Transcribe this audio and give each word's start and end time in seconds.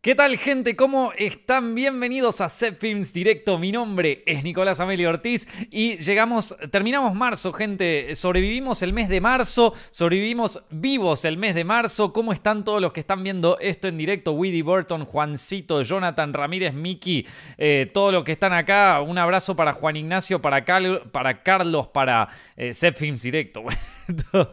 ¿Qué 0.00 0.14
tal 0.14 0.38
gente? 0.38 0.76
¿Cómo 0.76 1.12
están? 1.18 1.74
Bienvenidos 1.74 2.40
a 2.40 2.48
Set 2.48 2.78
Films 2.78 3.12
Directo. 3.12 3.58
Mi 3.58 3.72
nombre 3.72 4.22
es 4.26 4.44
Nicolás 4.44 4.78
Amelio 4.78 5.08
Ortiz 5.08 5.48
y 5.72 5.96
llegamos, 5.96 6.56
terminamos 6.70 7.16
marzo, 7.16 7.52
gente. 7.52 8.14
Sobrevivimos 8.14 8.80
el 8.82 8.92
mes 8.92 9.08
de 9.08 9.20
marzo, 9.20 9.74
sobrevivimos 9.90 10.62
vivos 10.70 11.24
el 11.24 11.36
mes 11.36 11.56
de 11.56 11.64
marzo. 11.64 12.12
¿Cómo 12.12 12.32
están 12.32 12.62
todos 12.62 12.80
los 12.80 12.92
que 12.92 13.00
están 13.00 13.24
viendo 13.24 13.58
esto 13.58 13.88
en 13.88 13.98
directo? 13.98 14.34
Widdy 14.34 14.62
Burton, 14.62 15.04
Juancito, 15.04 15.82
Jonathan 15.82 16.32
Ramírez, 16.32 16.74
Miki, 16.74 17.26
eh, 17.56 17.90
todos 17.92 18.12
los 18.12 18.22
que 18.22 18.32
están 18.32 18.52
acá. 18.52 19.00
Un 19.00 19.18
abrazo 19.18 19.56
para 19.56 19.72
Juan 19.72 19.96
Ignacio, 19.96 20.40
para, 20.40 20.64
Carlos, 20.64 21.88
para 21.88 22.28
eh, 22.56 22.72
Films 22.72 23.22
Directo. 23.22 23.64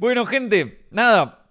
bueno, 0.00 0.26
gente, 0.26 0.88
nada. 0.90 1.41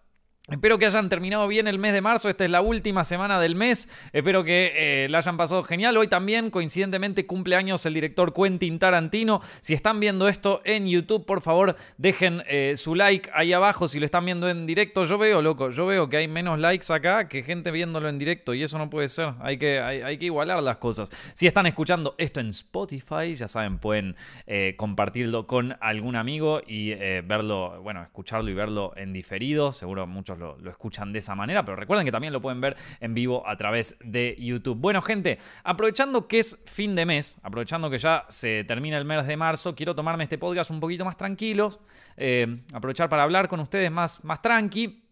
Espero 0.51 0.77
que 0.77 0.85
hayan 0.85 1.07
terminado 1.07 1.47
bien 1.47 1.65
el 1.69 1.79
mes 1.79 1.93
de 1.93 2.01
marzo. 2.01 2.27
Esta 2.27 2.43
es 2.43 2.51
la 2.51 2.59
última 2.59 3.05
semana 3.05 3.39
del 3.39 3.55
mes. 3.55 3.87
Espero 4.11 4.43
que 4.43 4.73
eh, 4.75 5.07
la 5.09 5.19
hayan 5.19 5.37
pasado 5.37 5.63
genial. 5.63 5.95
Hoy 5.95 6.09
también, 6.09 6.49
coincidentemente, 6.49 7.25
cumple 7.25 7.55
años 7.55 7.85
el 7.85 7.93
director 7.93 8.33
Quentin 8.33 8.77
Tarantino. 8.77 9.39
Si 9.61 9.73
están 9.73 10.01
viendo 10.01 10.27
esto 10.27 10.61
en 10.65 10.89
YouTube, 10.89 11.25
por 11.25 11.39
favor, 11.39 11.77
dejen 11.97 12.43
eh, 12.47 12.73
su 12.75 12.95
like 12.95 13.29
ahí 13.33 13.53
abajo. 13.53 13.87
Si 13.87 13.97
lo 13.97 14.03
están 14.03 14.25
viendo 14.25 14.49
en 14.49 14.65
directo, 14.65 15.05
yo 15.05 15.17
veo, 15.17 15.41
loco, 15.41 15.69
yo 15.69 15.85
veo 15.85 16.09
que 16.09 16.17
hay 16.17 16.27
menos 16.27 16.59
likes 16.59 16.91
acá 16.91 17.29
que 17.29 17.43
gente 17.43 17.71
viéndolo 17.71 18.09
en 18.09 18.19
directo. 18.19 18.53
Y 18.53 18.61
eso 18.61 18.77
no 18.77 18.89
puede 18.89 19.07
ser. 19.07 19.35
Hay 19.39 19.57
que, 19.57 19.79
hay, 19.79 20.17
que 20.17 20.25
igualar 20.25 20.61
las 20.61 20.77
cosas. 20.77 21.13
Si 21.33 21.47
están 21.47 21.65
escuchando 21.65 22.13
esto 22.17 22.41
en 22.41 22.47
Spotify, 22.47 23.35
ya 23.35 23.47
saben, 23.47 23.77
pueden 23.77 24.17
eh, 24.47 24.75
compartirlo 24.75 25.47
con 25.47 25.77
algún 25.79 26.17
amigo 26.17 26.59
y 26.67 26.93
verlo, 27.21 27.81
bueno, 27.81 28.03
escucharlo 28.03 28.51
y 28.51 28.53
verlo 28.53 28.91
en 28.97 29.13
diferido. 29.13 29.71
Seguro 29.71 30.05
muchos 30.07 30.40
lo, 30.41 30.69
escuchan 30.69 31.13
de 31.13 31.19
esa 31.19 31.35
manera, 31.35 31.63
pero 31.63 31.77
recuerden 31.77 32.05
que 32.05 32.11
también 32.11 32.33
lo 32.33 32.41
pueden 32.41 32.59
ver 32.59 32.75
en 32.99 33.13
vivo 33.13 33.47
a 33.47 33.55
través 33.55 33.95
de 34.03 34.35
YouTube. 34.37 34.77
Bueno, 34.77 35.01
gente, 35.01 35.37
aprovechando 35.63 36.27
que 36.27 36.39
es 36.39 36.57
fin 36.65 36.95
de 36.95 37.05
mes, 37.05 37.37
aprovechando 37.43 37.89
que 37.89 37.97
ya 37.97 38.25
se 38.27 38.63
termina 38.65 38.97
el 38.97 39.05
mes 39.05 39.25
de 39.25 39.37
marzo, 39.37 39.75
quiero 39.75 39.95
tomarme 39.95 40.23
este 40.25 40.37
podcast 40.37 40.71
un 40.71 40.79
poquito 40.79 41.05
más 41.05 41.15
tranquilos, 41.15 41.79
eh, 42.17 42.61
aprovechar 42.73 43.07
para 43.07 43.23
hablar 43.23 43.47
con 43.47 43.59
ustedes 43.59 43.91
más, 43.91 44.23
más 44.23 44.41
tranqui. 44.41 45.05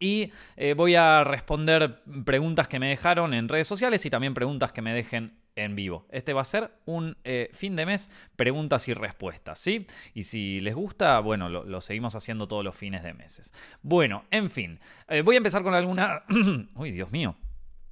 Y 0.00 0.32
eh, 0.56 0.74
voy 0.74 0.96
a 0.96 1.22
responder 1.22 2.02
preguntas 2.24 2.66
que 2.66 2.80
me 2.80 2.88
dejaron 2.88 3.32
en 3.32 3.48
redes 3.48 3.68
sociales 3.68 4.04
y 4.04 4.10
también 4.10 4.34
preguntas 4.34 4.72
que 4.72 4.82
me 4.82 4.92
dejen 4.92 5.43
en 5.56 5.74
vivo. 5.74 6.06
Este 6.10 6.32
va 6.32 6.40
a 6.40 6.44
ser 6.44 6.70
un 6.84 7.16
eh, 7.24 7.50
fin 7.52 7.76
de 7.76 7.86
mes, 7.86 8.10
preguntas 8.36 8.88
y 8.88 8.94
respuestas, 8.94 9.58
¿sí? 9.58 9.86
Y 10.14 10.24
si 10.24 10.60
les 10.60 10.74
gusta, 10.74 11.20
bueno, 11.20 11.48
lo, 11.48 11.80
seguimos 11.80 12.14
haciendo 12.14 12.48
todos 12.48 12.64
los 12.64 12.76
fines 12.76 13.02
de 13.02 13.14
meses. 13.14 13.52
Bueno, 13.82 14.24
en 14.30 14.50
fin, 14.50 14.80
eh, 15.08 15.22
voy 15.22 15.36
a 15.36 15.38
empezar 15.38 15.62
con 15.62 15.74
alguna... 15.74 16.24
Uy, 16.74 16.90
Dios 16.90 17.10
mío. 17.10 17.36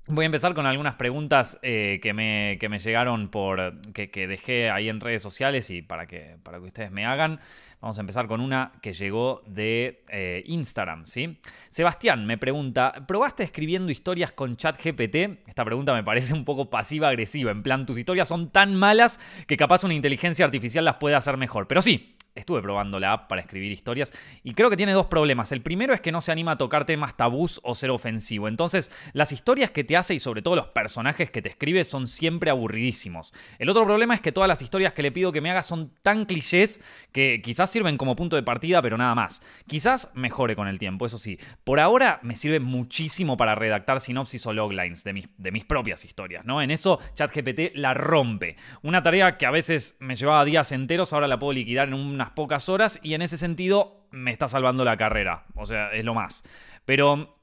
Voy 0.09 0.25
a 0.25 0.27
empezar 0.27 0.53
con 0.53 0.67
algunas 0.67 0.97
preguntas 0.97 1.61
eh, 1.63 2.01
que, 2.03 2.13
me, 2.13 2.57
que, 2.59 2.69
me, 2.69 2.81
llegaron 2.81 3.29
por. 3.29 3.81
Que, 3.93 4.27
dejé 4.27 4.69
ahí 4.69 4.89
en 4.89 5.01
redes 5.01 5.23
sociales 5.23 5.71
y 5.71 5.81
para 5.81 6.09
que, 6.09 6.39
para 6.43 6.59
que 6.59 6.65
ustedes 6.65 6.91
me 6.91 7.07
hagan. 7.07 7.39
Vamos 7.81 7.99
a 7.99 8.01
empezar 8.01 8.27
con 8.27 8.41
una 8.41 8.73
que 8.83 8.93
llegó 8.93 9.43
de 9.47 10.03
eh, 10.09 10.43
Instagram, 10.47 11.07
¿sí? 11.07 11.39
Sebastián 11.69 12.27
me 12.27 12.37
pregunta: 12.37 12.93
¿probaste 13.07 13.45
escribiendo 13.45 13.93
historias 13.93 14.33
con 14.33 14.57
ChatGPT? 14.57 15.47
Esta 15.47 15.65
pregunta 15.65 15.95
me 15.95 16.03
parece 16.03 16.35
un 16.35 16.45
poco 16.45 16.69
pasiva-agresiva. 16.69 17.53
En 17.53 17.63
plan, 17.63 17.87
tus 17.87 17.97
historias 17.97 18.27
son 18.27 18.51
tan 18.51 18.75
malas 18.75 19.21
que 19.47 19.57
capaz 19.57 19.85
una 19.85 19.95
inteligencia 19.95 20.45
artificial 20.45 20.85
las 20.85 20.97
puede 20.97 21.15
hacer 21.15 21.37
mejor. 21.37 21.69
Pero 21.69 21.81
sí, 21.81 22.17
estuve 22.35 22.63
probando 22.63 22.99
la 22.99 23.13
app 23.13 23.29
para 23.29 23.41
escribir 23.41 23.73
historias 23.73 24.13
y 24.43 24.55
creo 24.55 24.71
que 24.71 24.77
tiene 24.77 24.93
dos 24.93 25.07
problemas. 25.07 25.53
El 25.53 25.63
primero 25.63 25.95
es 25.95 26.01
que 26.01 26.13
no 26.13 26.21
se 26.21 26.33
anima 26.33 26.53
a 26.53 26.59
tocar 26.59 26.85
temas 26.85 27.17
tabús 27.17 27.61
o 27.63 27.75
ser 27.75 27.91
ofensivo. 27.91 28.49
Entonces, 28.49 28.91
las 29.13 29.33
historias 29.33 29.71
que 29.71 29.85
te 29.85 29.97
hace 29.97 30.15
y 30.15 30.19
sobre 30.19 30.43
todo 30.43 30.57
los 30.57 30.69
personajes 30.69 31.31
que 31.31 31.43
te 31.43 31.49
escribe 31.49 31.85
son 31.85 32.07
siempre 32.07 32.51
aburridísimos. 32.51 33.35
El 33.59 33.69
otro 33.69 33.85
problema 33.85 34.15
es 34.15 34.21
que 34.21 34.33
todas 34.33 34.49
las 34.49 34.63
historias 34.63 34.93
que 34.93 35.03
le 35.03 35.13
pido 35.13 35.33
que 35.33 35.41
me 35.41 35.51
haga 35.51 35.63
son 35.63 35.93
tan 36.03 36.25
clichés 36.25 36.81
que 37.13 37.41
quizás 37.43 37.71
sirven 37.71 37.97
como 37.97 38.17
punto 38.17 38.37
de 38.37 38.43
partida, 38.43 38.81
pero 38.81 38.97
nada 38.97 39.15
más. 39.15 39.43
Quizás 39.67 40.11
mejore 40.15 40.57
con 40.57 40.69
el 40.69 40.79
tiempo, 40.79 41.07
eso 41.07 41.19
sí. 41.19 41.39
Por 41.65 41.81
ahora 41.81 42.21
me 42.23 42.37
sirve 42.37 42.61
muchísimo 42.61 43.37
para 43.37 43.55
redactar 43.55 44.01
sinopsis 44.01 44.47
o 44.47 44.53
loglines 44.53 45.05
de 45.05 45.13
mis, 45.13 45.29
de 45.37 45.53
mis 45.53 45.65
propias 45.65 46.05
historias, 46.05 46.45
¿no? 46.45 46.63
En 46.63 46.71
eso 46.71 46.99
ChatGPT 47.15 47.75
la 47.75 47.95
rompe. 47.95 48.57
Una 48.83 49.03
tarea 49.03 49.37
que 49.37 49.47
a 49.47 49.51
veces 49.51 49.97
me 50.01 50.17
llevaba 50.17 50.45
días 50.45 50.73
enteros, 50.73 51.13
ahora 51.13 51.29
la 51.29 51.39
puedo 51.39 51.53
liquidar 51.53 51.89
en 51.89 51.95
una 51.95 52.22
pocas 52.31 52.69
horas 52.69 52.99
y 53.03 53.15
en 53.15 53.23
ese 53.23 53.37
sentido 53.37 54.07
me 54.11 54.31
está 54.33 54.49
salvando 54.49 54.85
la 54.85 54.97
carrera. 54.97 55.45
O 55.55 55.67
sea, 55.67 55.93
es 55.93 56.05
lo 56.05 56.15
más. 56.15 56.45
Pero 56.85 57.37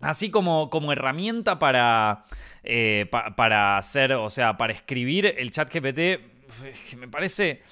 así 0.00 0.30
como, 0.30 0.70
como 0.70 0.92
herramienta 0.92 1.58
para, 1.58 2.24
eh, 2.62 3.10
para 3.36 3.78
hacer, 3.78 4.12
o 4.12 4.30
sea, 4.30 4.56
para 4.56 4.72
escribir 4.72 5.26
el 5.26 5.50
chat 5.50 5.72
GPT, 5.72 6.96
me 6.96 7.08
parece... 7.08 7.62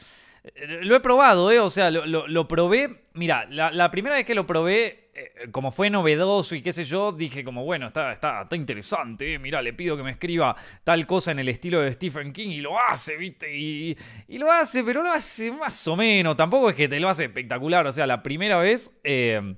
Lo 0.82 0.94
he 0.94 1.00
probado, 1.00 1.50
¿eh? 1.50 1.58
O 1.58 1.70
sea, 1.70 1.90
lo, 1.90 2.48
probé. 2.48 3.04
Mira, 3.14 3.46
la, 3.50 3.90
primera 3.90 4.16
vez 4.16 4.24
que 4.24 4.34
lo 4.34 4.46
probé, 4.46 5.10
eh, 5.14 5.48
como 5.50 5.72
fue 5.72 5.90
novedoso 5.90 6.54
y 6.54 6.62
qué 6.62 6.72
sé 6.72 6.84
yo, 6.84 7.10
dije 7.10 7.42
como, 7.42 7.64
bueno, 7.64 7.86
está, 7.86 8.12
está, 8.12 8.42
está 8.42 8.54
interesante, 8.54 9.34
¿eh? 9.34 9.38
Mira, 9.38 9.60
le 9.60 9.72
pido 9.72 9.96
que 9.96 10.04
me 10.04 10.12
escriba 10.12 10.54
tal 10.84 11.06
cosa 11.06 11.32
en 11.32 11.40
el 11.40 11.48
estilo 11.48 11.80
de 11.80 11.92
Stephen 11.92 12.32
King 12.32 12.50
y 12.50 12.60
lo 12.60 12.78
hace, 12.78 13.16
¿viste? 13.16 13.56
Y, 13.56 13.96
lo 14.28 14.52
hace, 14.52 14.84
pero 14.84 15.02
lo 15.02 15.10
hace 15.10 15.50
más 15.50 15.86
o 15.88 15.96
menos. 15.96 16.36
Tampoco 16.36 16.70
es 16.70 16.76
que 16.76 16.88
te 16.88 17.00
lo 17.00 17.08
hace 17.08 17.24
espectacular. 17.24 17.86
O 17.86 17.92
sea, 17.92 18.06
la 18.06 18.22
primera 18.22 18.58
vez... 18.58 18.96
Eh, 19.02 19.56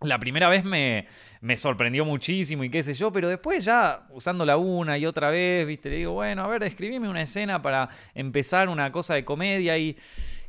la 0.00 0.18
primera 0.18 0.48
vez 0.48 0.64
me, 0.64 1.06
me, 1.44 1.56
sorprendió 1.56 2.04
muchísimo 2.04 2.64
y 2.64 2.70
qué 2.70 2.82
sé 2.82 2.94
yo, 2.94 3.12
pero 3.12 3.28
después 3.28 3.64
ya 3.64 4.06
usándola 4.10 4.56
una 4.56 4.98
y 4.98 5.06
otra 5.06 5.30
vez, 5.30 5.66
viste, 5.66 5.90
le 5.90 5.96
digo, 5.96 6.12
bueno, 6.12 6.44
a 6.44 6.48
ver, 6.48 6.62
escribime 6.62 7.08
una 7.08 7.22
escena 7.22 7.60
para 7.60 7.88
empezar 8.14 8.68
una 8.68 8.90
cosa 8.90 9.14
de 9.14 9.24
comedia 9.24 9.76
y, 9.78 9.96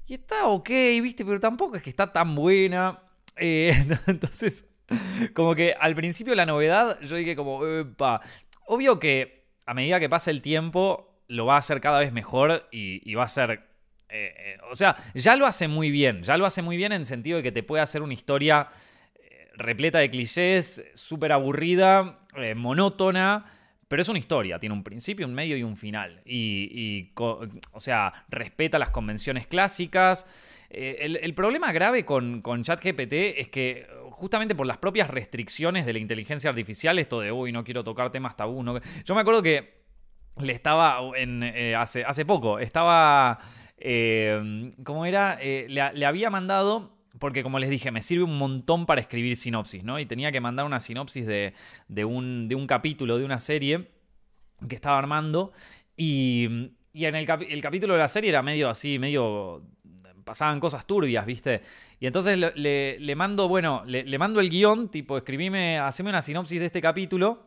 y 0.07 0.13
está 0.13 0.45
ok, 0.45 0.69
viste, 1.01 1.25
pero 1.25 1.39
tampoco 1.39 1.75
es 1.75 1.83
que 1.83 1.89
está 1.89 2.11
tan 2.11 2.35
buena. 2.35 2.99
Eh, 3.37 3.75
entonces, 4.07 4.67
como 5.33 5.55
que 5.55 5.75
al 5.79 5.95
principio 5.95 6.35
la 6.35 6.45
novedad, 6.45 6.99
yo 7.01 7.15
dije 7.15 7.35
como, 7.35 7.65
Epa. 7.65 8.21
obvio 8.67 8.99
que 8.99 9.45
a 9.65 9.73
medida 9.73 9.99
que 9.99 10.09
pasa 10.09 10.31
el 10.31 10.41
tiempo, 10.41 11.21
lo 11.27 11.45
va 11.45 11.55
a 11.55 11.59
hacer 11.59 11.81
cada 11.81 11.99
vez 11.99 12.13
mejor 12.13 12.67
y, 12.71 13.13
va 13.15 13.23
a 13.23 13.27
ser... 13.27 13.51
Eh, 14.07 14.33
eh, 14.37 14.57
o 14.71 14.75
sea, 14.75 14.95
ya 15.13 15.35
lo 15.35 15.47
hace 15.47 15.67
muy 15.67 15.89
bien, 15.89 16.23
ya 16.23 16.37
lo 16.37 16.45
hace 16.45 16.61
muy 16.61 16.77
bien 16.77 16.91
en 16.91 17.01
el 17.01 17.05
sentido 17.05 17.37
de 17.37 17.43
que 17.43 17.51
te 17.51 17.63
puede 17.63 17.81
hacer 17.81 18.01
una 18.01 18.13
historia 18.13 18.69
repleta 19.57 19.99
de 19.99 20.09
clichés, 20.09 20.83
súper 20.93 21.31
aburrida, 21.31 22.19
eh, 22.35 22.55
monótona. 22.55 23.45
Pero 23.87 24.01
es 24.01 24.09
una 24.09 24.17
historia, 24.17 24.57
tiene 24.57 24.73
un 24.73 24.83
principio, 24.83 25.27
un 25.27 25.33
medio 25.35 25.55
y 25.55 25.61
un 25.61 25.77
final. 25.77 26.21
Y, 26.25 27.11
o 27.15 27.79
sea, 27.79 28.25
respeta 28.29 28.79
las 28.79 28.89
convenciones 28.89 29.45
clásicas. 29.45 30.25
Eh, 30.71 31.19
el, 31.21 31.33
problema 31.35 31.71
grave 31.71 32.03
con, 32.03 32.41
ChatGPT 32.63 33.13
es 33.37 33.47
que 33.49 33.87
justamente 34.09 34.55
por 34.55 34.65
las 34.65 34.77
propias 34.77 35.09
restricciones 35.11 35.85
de 35.85 35.93
la 35.93 35.99
inteligencia 35.99 36.49
artificial, 36.49 36.97
esto 36.97 37.19
de, 37.19 37.31
uy, 37.31 37.51
no 37.51 37.63
quiero 37.63 37.83
tocar 37.83 38.11
temas 38.11 38.35
tabú. 38.35 38.63
Yo 39.05 39.13
me 39.13 39.21
acuerdo 39.21 39.43
que 39.43 39.85
le 40.41 40.53
estaba, 40.53 40.99
en, 41.15 41.43
eh, 41.43 41.75
hace, 41.75 42.25
poco, 42.25 42.57
estaba, 42.57 43.39
¿cómo 44.83 45.05
era? 45.05 45.37
Le 45.39 46.05
había 46.05 46.31
mandado 46.31 46.94
porque 47.19 47.43
como 47.43 47.59
les 47.59 47.69
dije, 47.69 47.91
me 47.91 48.01
sirve 48.01 48.23
un 48.23 48.37
montón 48.37 48.85
para 48.85 49.01
escribir 49.01 49.35
sinopsis, 49.35 49.83
¿no? 49.83 49.99
Y 49.99 50.05
tenía 50.05 50.31
que 50.31 50.41
mandar 50.41 50.65
una 50.65 50.79
sinopsis 50.79 51.25
de, 51.25 51.53
un, 52.05 52.47
de 52.47 52.55
un, 52.55 52.67
capítulo 52.67 53.17
de 53.17 53.25
una 53.25 53.39
serie 53.39 53.89
que 54.67 54.75
estaba 54.75 54.97
armando. 54.97 55.51
Y, 55.95 56.71
y 56.93 57.05
en 57.05 57.15
el, 57.15 57.25
capítulo 57.25 57.93
de 57.93 57.99
la 57.99 58.07
serie 58.07 58.29
era 58.29 58.41
medio 58.41 58.69
así, 58.69 58.99
medio... 58.99 59.63
Pasaban 60.23 60.59
cosas 60.59 60.87
turbias, 60.87 61.23
¿viste? 61.23 61.61
Y 61.99 62.07
entonces 62.07 62.35
le, 62.55 63.15
mando, 63.15 63.47
bueno, 63.47 63.83
le, 63.85 64.17
mando 64.17 64.39
el 64.39 64.49
guion, 64.49 64.89
tipo, 64.89 65.17
escribime, 65.17 65.77
haceme 65.77 66.09
una 66.09 66.23
sinopsis 66.23 66.59
de 66.59 66.65
este 66.65 66.81
capítulo. 66.81 67.45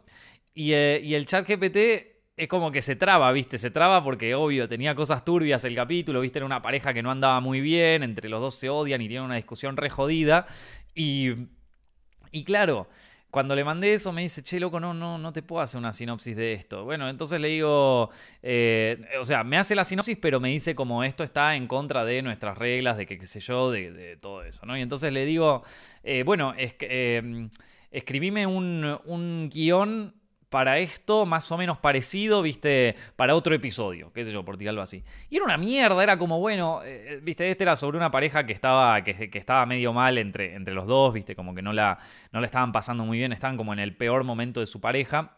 Y, 0.55 0.73
eh, 0.75 1.01
y 1.03 1.15
el 1.15 1.27
chat 1.27 1.45
GPT 1.49 2.18
es 2.39 2.47
como 2.47 2.71
que 2.71 2.83
se 2.83 2.95
traba, 2.95 3.33
¿viste? 3.33 3.59
Se 3.59 3.73
traba 3.73 4.05
porque, 4.05 4.37
obvio, 4.37 4.69
tenía 4.69 4.95
cosas 4.95 5.25
turbias 5.25 5.65
el 5.65 5.75
capítulo, 5.75 6.21
¿viste? 6.21 6.39
Era 6.39 6.47
una 6.47 6.63
pareja 6.63 6.95
que 6.95 7.03
no 7.03 7.11
andaba 7.11 7.41
muy 7.41 7.61
bien, 7.61 8.05
entre 8.05 8.29
los 8.29 8.41
dos 8.41 8.55
se 8.55 8.69
odian 8.69 9.03
y 9.03 9.09
tienen 9.09 9.25
una 9.25 9.35
discusión 9.35 9.77
re 9.77 9.91
jodida. 9.91 10.47
Y, 10.95 11.31
y 12.31 12.45
claro, 12.45 12.87
cuando 13.33 13.57
le 13.57 13.65
mandé 13.65 13.93
eso 13.93 14.13
me 14.13 14.23
dice, 14.23 14.45
che, 14.45 14.61
loco, 14.61 14.79
no, 14.79 14.95
no, 14.95 15.19
no 15.19 15.33
te 15.33 15.43
puedo 15.43 15.63
hacer 15.63 15.81
una 15.81 15.93
sinopsis 15.93 16.37
de 16.37 16.53
esto. 16.53 16.85
Bueno, 16.85 17.09
entonces 17.09 17.41
le 17.41 17.49
digo, 17.49 18.11
eh, 18.41 19.05
o 19.21 19.25
sea, 19.25 19.43
me 19.43 19.59
hace 19.59 19.75
la 19.75 19.85
sinopsis, 19.85 20.17
pero 20.17 20.39
me 20.39 20.51
dice 20.51 20.77
como 20.77 21.03
esto 21.03 21.25
está 21.25 21.57
en 21.57 21.67
contra 21.67 22.05
de 22.05 22.23
nuestras 22.23 22.57
reglas, 22.57 22.97
de 22.97 23.07
que 23.07 23.19
qué 23.19 23.27
sé 23.27 23.41
yo, 23.41 23.73
de, 23.73 24.17
todo 24.21 24.45
eso, 24.45 24.65
¿no? 24.65 24.79
Y 24.79 24.83
entonces 24.83 25.13
le 25.13 25.25
digo, 25.27 25.65
eh, 26.05 26.23
bueno, 26.23 26.55
es 26.57 26.75
que, 26.75 26.87
eh, 26.89 27.49
escribime 27.91 28.47
un, 28.47 28.97
un 29.07 29.51
guion 29.53 30.15
para 30.51 30.79
esto 30.79 31.27
más 31.27 31.51
o 31.53 31.59
menos 31.59 31.79
parecido, 31.79 32.43
viste, 32.43 32.97
para 33.17 33.35
otro 33.35 33.55
episodio, 33.55 34.13
qué 34.13 34.25
sé 34.25 34.33
yo, 34.33 34.45
por 34.45 34.57
tirarlo 34.57 34.83
así. 34.83 35.05
Y 35.29 35.37
era 35.37 35.45
una 35.45 35.59
mierda, 35.59 36.03
era 36.03 36.19
como, 36.19 36.39
bueno, 36.39 36.83
eh, 36.85 37.15
eh, 37.15 37.21
viste, 37.23 37.51
este 37.51 37.65
era 37.65 37.77
sobre 37.77 37.99
una 37.99 38.11
pareja 38.11 38.47
que 38.47 38.53
estaba, 38.53 39.03
que, 39.03 39.31
estaba 39.33 39.67
medio 39.67 39.93
mal 39.93 40.19
entre, 40.19 40.55
entre 40.55 40.75
los 40.75 40.87
dos, 40.87 41.13
viste, 41.13 41.37
como 41.37 41.55
que 41.55 41.63
no 41.63 41.73
la, 41.73 41.99
no 42.33 42.43
estaban 42.43 42.73
pasando 42.73 43.05
muy 43.05 43.19
bien, 43.19 43.33
estaban 43.33 43.57
como 43.57 43.73
en 43.73 43.79
el 43.79 43.97
peor 43.97 44.25
momento 44.25 44.61
de 44.61 44.67
su 44.67 44.81
pareja. 44.81 45.35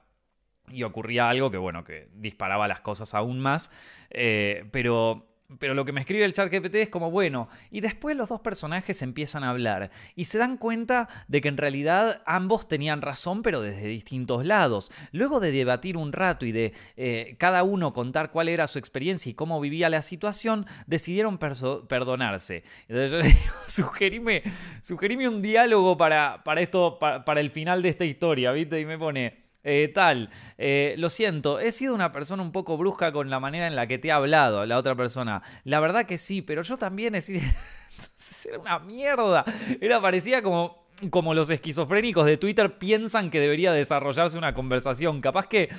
Y 0.73 0.85
ocurría 0.85 1.29
algo 1.29 1.51
que, 1.51 1.57
bueno, 1.57 1.83
que 1.83 2.09
disparaba 2.13 2.69
las 2.69 2.81
cosas 2.81 3.15
aún 3.15 3.41
más. 3.41 3.73
Eh, 4.11 4.67
pero 4.71 5.30
pero 5.59 5.75
lo 5.75 5.85
que 5.85 5.93
me 5.93 6.01
escribe 6.01 6.25
el 6.25 6.33
chat 6.33 6.53
GPT 6.53 6.77
es 6.77 6.89
como, 6.89 7.11
bueno, 7.11 7.49
y 7.71 7.81
después 7.81 8.17
los 8.17 8.29
dos 8.29 8.41
personajes 8.41 9.03
empiezan 9.03 9.45
a 9.45 9.51
hablar 9.51 9.91
y 10.15 10.27
se 10.27 10.39
dan 10.39 10.57
cuenta 10.57 11.09
de 11.29 11.41
que 11.41 11.49
en 11.49 11.57
realidad 11.57 12.23
ambos 12.27 12.69
tenían 12.69 13.03
razón, 13.03 13.43
pero 13.43 13.61
desde 13.61 13.89
distintos 13.89 14.45
lados. 14.45 14.93
Luego 15.13 15.41
de 15.41 15.53
debatir 15.53 15.97
un 15.97 16.13
rato 16.13 16.47
y 16.47 16.53
de 16.53 16.73
eh, 16.97 17.35
cada 17.39 17.65
uno 17.65 17.93
contar 17.93 18.31
cuál 18.31 18.49
era 18.49 18.67
su 18.67 18.79
experiencia 18.79 19.31
y 19.31 19.35
cómo 19.35 19.61
vivía 19.61 19.89
la 19.89 20.03
situación, 20.03 20.67
decidieron 20.87 21.39
perdonarse. 21.39 22.63
Entonces 22.89 23.11
yo 23.11 23.19
le 23.19 23.29
digo, 23.29 23.55
sugerime, 24.83 25.29
un 25.29 25.43
diálogo 25.43 25.97
para, 25.97 26.43
para 26.45 26.61
esto, 26.61 26.99
para 26.99 27.41
el 27.41 27.51
final 27.51 27.83
de 27.83 27.89
esta 27.89 28.05
historia, 28.05 28.53
¿viste? 28.53 28.81
Y 28.81 28.87
me 28.87 28.99
pone... 28.99 29.40
Eh, 29.63 29.91
tal, 29.93 30.31
eh, 30.57 30.95
lo 30.97 31.11
siento, 31.11 31.61
he 31.61 31.71
sido 31.71 31.95
una 31.95 32.13
persona 32.13 32.43
un 32.43 32.51
poco 32.51 32.79
brusca 32.79 33.13
con 33.13 33.29
la 33.29 33.41
manera 33.41 33.67
en 33.67 33.77
la 33.77 33.87
que 33.87 33.99
te 33.99 34.11
ha 34.11 34.17
hablado 34.17 34.65
la 34.65 34.79
otra 34.79 34.95
persona. 34.95 35.43
La 35.65 35.81
verdad 35.81 36.07
que 36.07 36.19
sí, 36.19 36.41
pero 36.43 36.63
yo 36.63 36.77
también 36.77 37.15
he 37.15 37.21
sido... 37.21 37.41
era 38.49 38.59
una 38.59 38.79
mierda. 38.79 39.45
Era 39.81 40.01
parecía 40.01 40.43
como 40.43 40.81
como 41.09 41.33
los 41.33 41.49
esquizofrénicos 41.49 42.27
de 42.27 42.37
Twitter 42.37 42.77
piensan 42.77 43.31
que 43.31 43.41
debería 43.41 43.73
desarrollarse 43.73 44.37
una 44.37 44.53
conversación. 44.53 45.23
Capaz 45.23 45.47
que, 45.47 45.71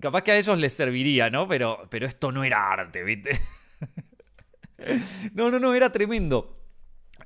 capaz 0.00 0.22
que 0.22 0.30
a 0.30 0.38
ellos 0.38 0.56
les 0.58 0.72
serviría, 0.72 1.28
¿no? 1.28 1.48
Pero, 1.48 1.88
pero 1.90 2.06
esto 2.06 2.30
no 2.30 2.44
era 2.44 2.70
arte, 2.70 3.02
¿viste? 3.02 3.40
no, 5.34 5.50
no, 5.50 5.58
no, 5.58 5.74
era 5.74 5.90
tremendo. 5.90 6.59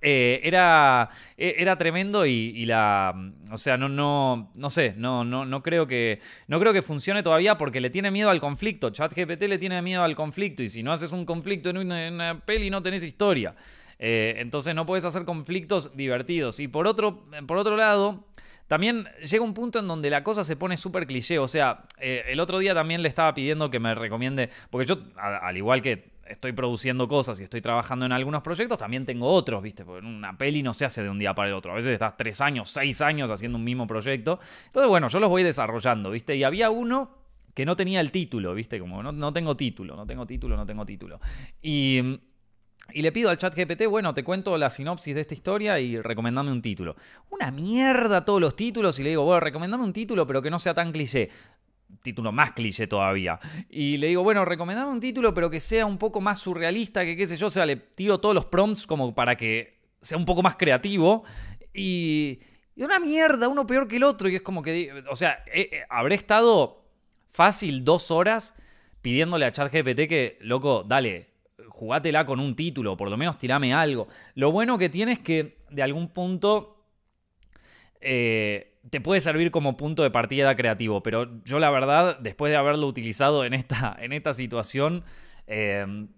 Eh, 0.06 0.46
era, 0.46 1.08
e, 1.34 1.54
era 1.56 1.78
tremendo 1.78 2.26
y, 2.26 2.66
la. 2.66 3.14
O 3.50 3.56
sea, 3.56 3.78
no, 3.78 3.88
no, 3.88 4.50
no 4.54 4.68
sé, 4.68 4.92
no, 4.98 5.24
no, 5.24 5.46
no, 5.46 5.62
creo 5.62 5.86
que, 5.86 6.20
no 6.46 6.60
creo 6.60 6.74
que 6.74 6.82
funcione 6.82 7.22
todavía 7.22 7.56
porque 7.56 7.80
le 7.80 7.88
tiene 7.88 8.10
miedo 8.10 8.28
al 8.28 8.38
conflicto. 8.38 8.90
ChatGPT 8.90 9.44
le 9.44 9.56
tiene 9.56 9.80
miedo 9.80 10.02
al 10.02 10.14
conflicto 10.14 10.62
y 10.62 10.68
si 10.68 10.82
no 10.82 10.92
haces 10.92 11.12
un 11.12 11.24
conflicto 11.24 11.70
en 11.70 11.78
una, 11.78 12.42
peli 12.44 12.68
no 12.68 12.82
tenés 12.82 13.02
historia. 13.02 13.54
Eh, 13.98 14.34
entonces 14.40 14.74
no 14.74 14.84
puedes 14.84 15.06
hacer 15.06 15.24
conflictos 15.24 15.96
divertidos. 15.96 16.60
Y 16.60 16.68
por 16.68 16.86
otro, 16.86 17.24
por 17.46 17.56
otro 17.56 17.76
lado. 17.76 18.26
También 18.66 19.06
llega 19.30 19.44
un 19.44 19.52
punto 19.52 19.78
en 19.78 19.86
donde 19.86 20.08
la 20.08 20.24
cosa 20.24 20.42
se 20.42 20.56
pone 20.56 20.78
súper 20.78 21.06
cliché. 21.06 21.38
O 21.38 21.48
sea, 21.48 21.84
eh, 21.98 22.24
el 22.28 22.40
otro 22.40 22.58
día 22.58 22.74
también 22.74 23.02
le 23.02 23.08
estaba 23.08 23.32
pidiendo 23.34 23.70
que 23.70 23.78
me 23.78 23.94
recomiende. 23.94 24.48
Porque 24.70 24.86
yo, 24.86 24.98
al 25.16 25.56
igual 25.56 25.82
que 25.82 26.13
estoy 26.26 26.52
produciendo 26.52 27.08
cosas 27.08 27.38
y 27.40 27.44
estoy 27.44 27.60
trabajando 27.60 28.06
en 28.06 28.12
algunos 28.12 28.42
proyectos, 28.42 28.78
también 28.78 29.04
tengo 29.04 29.28
otros, 29.28 29.62
¿viste? 29.62 29.84
Porque 29.84 30.06
una 30.06 30.36
peli 30.36 30.62
no 30.62 30.74
se 30.74 30.84
hace 30.84 31.02
de 31.02 31.10
un 31.10 31.18
día 31.18 31.34
para 31.34 31.48
el 31.48 31.54
otro. 31.54 31.72
A 31.72 31.76
veces 31.76 31.92
estás 31.92 32.16
tres 32.16 32.40
años, 32.40 32.70
seis 32.70 33.00
años 33.00 33.30
haciendo 33.30 33.58
un 33.58 33.64
mismo 33.64 33.86
proyecto. 33.86 34.40
Entonces, 34.66 34.88
bueno, 34.88 35.08
yo 35.08 35.20
los 35.20 35.30
voy 35.30 35.42
desarrollando, 35.42 36.10
¿viste? 36.10 36.36
Y 36.36 36.44
había 36.44 36.70
uno 36.70 37.10
que 37.54 37.64
no 37.64 37.76
tenía 37.76 38.00
el 38.00 38.10
título, 38.10 38.54
¿viste? 38.54 38.78
Como 38.78 39.02
no, 39.02 39.12
no 39.12 39.32
tengo 39.32 39.56
título, 39.56 39.96
no 39.96 40.06
tengo 40.06 40.26
título, 40.26 40.56
no 40.56 40.66
tengo 40.66 40.84
título. 40.84 41.20
Y. 41.62 42.20
Y 42.92 43.00
le 43.00 43.12
pido 43.12 43.30
al 43.30 43.38
chat 43.38 43.54
GPT, 43.56 43.86
bueno, 43.86 44.12
te 44.12 44.22
cuento 44.22 44.58
la 44.58 44.68
sinopsis 44.68 45.14
de 45.14 45.22
esta 45.22 45.32
historia 45.32 45.80
y 45.80 45.98
recomendame 45.98 46.52
un 46.52 46.60
título. 46.60 46.96
Una 47.30 47.50
mierda 47.50 48.26
todos 48.26 48.42
los 48.42 48.54
títulos 48.56 48.98
y 48.98 49.02
le 49.02 49.08
digo, 49.08 49.24
bueno, 49.24 49.40
recomendame 49.40 49.82
un 49.82 49.94
título 49.94 50.26
pero 50.26 50.42
que 50.42 50.50
no 50.50 50.58
sea 50.58 50.74
tan 50.74 50.92
cliché 50.92 51.30
título 52.02 52.32
más 52.32 52.52
cliché 52.52 52.86
todavía. 52.86 53.38
Y 53.68 53.96
le 53.96 54.08
digo, 54.08 54.22
bueno, 54.22 54.44
recomendame 54.44 54.90
un 54.90 55.00
título, 55.00 55.34
pero 55.34 55.50
que 55.50 55.60
sea 55.60 55.86
un 55.86 55.98
poco 55.98 56.20
más 56.20 56.38
surrealista, 56.40 57.04
que 57.04 57.16
qué 57.16 57.26
sé 57.26 57.36
yo, 57.36 57.48
o 57.48 57.50
sea, 57.50 57.66
le 57.66 57.76
tiro 57.76 58.18
todos 58.20 58.34
los 58.34 58.46
prompts 58.46 58.86
como 58.86 59.14
para 59.14 59.36
que 59.36 59.78
sea 60.00 60.18
un 60.18 60.24
poco 60.24 60.42
más 60.42 60.56
creativo. 60.56 61.24
Y, 61.72 62.40
una 62.76 62.98
mierda, 62.98 63.48
uno 63.48 63.66
peor 63.66 63.88
que 63.88 63.96
el 63.96 64.04
otro. 64.04 64.28
Y 64.28 64.36
es 64.36 64.42
como 64.42 64.62
que, 64.62 65.04
o 65.10 65.16
sea, 65.16 65.44
habré 65.88 66.14
estado 66.14 66.84
fácil 67.32 67.84
dos 67.84 68.10
horas 68.10 68.54
pidiéndole 69.02 69.44
a 69.44 69.52
ChatGPT 69.52 70.08
que, 70.08 70.38
loco, 70.40 70.84
dale, 70.86 71.28
jugátela 71.68 72.24
con 72.24 72.40
un 72.40 72.56
título, 72.56 72.96
por 72.96 73.10
lo 73.10 73.16
menos 73.16 73.38
tirame 73.38 73.74
algo. 73.74 74.08
Lo 74.34 74.50
bueno 74.50 74.78
que 74.78 74.88
tiene 74.88 75.12
es 75.12 75.18
que 75.18 75.58
de 75.70 75.82
algún 75.82 76.08
punto... 76.08 76.70
Eh, 78.00 78.73
te 78.90 79.00
puede 79.00 79.20
servir 79.20 79.50
como 79.50 79.76
punto 79.76 80.02
de 80.02 80.10
partida 80.10 80.54
creativo, 80.56 81.02
pero 81.02 81.42
yo 81.44 81.58
la 81.58 81.70
verdad, 81.70 82.18
después 82.20 82.50
de 82.50 82.56
haberlo 82.56 82.86
utilizado 82.86 83.44
en 83.44 83.54
esta, 83.54 83.96
en 84.00 84.12
esta 84.12 84.34
situación, 84.34 85.04
em, 85.46 86.08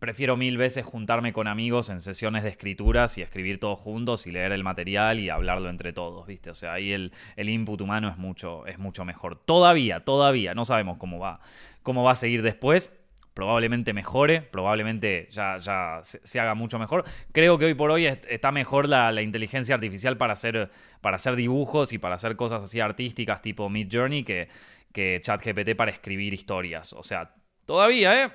prefiero 0.00 0.36
mil 0.36 0.56
veces 0.56 0.84
juntarme 0.84 1.32
con 1.32 1.46
amigos 1.46 1.88
en 1.90 2.00
sesiones 2.00 2.42
de 2.42 2.48
escrituras 2.48 3.16
y 3.16 3.22
escribir 3.22 3.60
todos 3.60 3.78
juntos 3.78 4.26
y 4.26 4.32
leer 4.32 4.52
el 4.52 4.64
material 4.64 5.20
y 5.20 5.30
hablarlo 5.30 5.70
entre 5.70 5.92
todos, 5.92 6.26
¿viste? 6.26 6.50
O 6.50 6.54
sea, 6.54 6.72
ahí 6.72 6.92
el, 6.92 7.12
el 7.36 7.48
input 7.48 7.80
humano 7.80 8.08
es 8.08 8.16
mucho, 8.16 8.66
es 8.66 8.78
mucho 8.78 9.04
mejor. 9.04 9.36
Todavía, 9.36 10.00
todavía, 10.00 10.54
no 10.54 10.64
sabemos 10.64 10.98
cómo 10.98 11.20
va, 11.20 11.40
cómo 11.82 12.02
va 12.02 12.12
a 12.12 12.16
seguir 12.16 12.42
después 12.42 12.92
probablemente 13.34 13.92
mejore, 13.92 14.40
probablemente 14.40 15.26
ya, 15.30 15.58
ya 15.58 16.00
se, 16.02 16.40
haga 16.40 16.54
mucho 16.54 16.78
mejor. 16.78 17.04
Creo 17.32 17.58
que 17.58 17.66
hoy 17.66 17.74
por 17.74 17.90
hoy 17.90 18.06
está 18.06 18.52
mejor 18.52 18.88
la, 18.88 19.20
inteligencia 19.20 19.74
artificial 19.74 20.16
para 20.16 20.32
hacer, 20.32 20.70
para 21.00 21.16
hacer 21.16 21.36
dibujos 21.36 21.92
y 21.92 21.98
para 21.98 22.14
hacer 22.14 22.36
cosas 22.36 22.62
así 22.62 22.80
artísticas 22.80 23.42
tipo 23.42 23.68
Mid 23.68 23.88
Journey 23.92 24.22
que, 24.22 24.48
que 24.92 25.20
ChatGPT 25.20 25.74
para 25.76 25.90
escribir 25.90 26.32
historias. 26.32 26.92
O 26.92 27.02
sea, 27.02 27.34
todavía, 27.66 28.24
¿eh? 28.24 28.32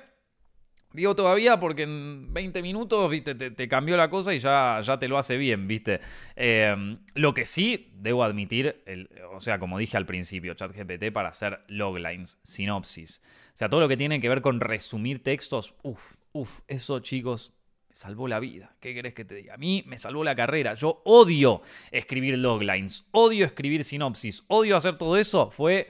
Digo 0.92 1.14
todavía 1.14 1.60
porque 1.60 1.84
en 1.84 2.34
20 2.34 2.62
minutos 2.62 3.08
¿viste? 3.08 3.36
Te, 3.36 3.68
cambió 3.68 3.96
la 3.96 4.10
cosa 4.10 4.34
y 4.34 4.40
ya, 4.40 4.80
ya 4.82 4.98
te 4.98 5.06
lo 5.06 5.18
hace 5.18 5.36
bien, 5.36 5.68
¿viste? 5.68 6.00
Em, 6.34 6.98
lo 7.14 7.32
que 7.32 7.46
sí, 7.46 7.92
debo 7.94 8.24
admitir, 8.24 8.82
el, 8.86 9.08
o 9.32 9.38
sea, 9.38 9.60
como 9.60 9.78
dije 9.78 9.96
al 9.96 10.04
principio, 10.04 10.54
ChatGPT 10.54 11.12
para 11.12 11.28
hacer 11.28 11.60
loglines, 11.68 12.40
sinopsis. 12.42 13.22
O 13.52 13.56
sea, 13.56 13.68
todo 13.68 13.80
lo 13.80 13.88
que 13.88 13.96
tiene 13.96 14.20
que 14.20 14.28
ver 14.28 14.42
con 14.42 14.60
resumir 14.60 15.22
textos, 15.22 15.74
uff, 15.82 16.14
uff, 16.32 16.60
eso 16.68 17.00
chicos, 17.00 17.52
me 17.88 17.96
salvó 17.96 18.28
la 18.28 18.40
vida. 18.40 18.74
¿Qué 18.80 18.94
querés 18.94 19.14
que 19.14 19.24
te 19.24 19.34
diga? 19.34 19.54
A 19.54 19.56
mí 19.56 19.82
me 19.86 19.98
salvó 19.98 20.24
la 20.24 20.34
carrera. 20.34 20.74
Yo 20.74 21.02
odio 21.04 21.62
escribir 21.90 22.38
loglines, 22.38 23.06
odio 23.10 23.44
escribir 23.44 23.84
sinopsis, 23.84 24.44
odio 24.48 24.76
hacer 24.76 24.96
todo 24.96 25.16
eso. 25.16 25.50
Fue... 25.50 25.88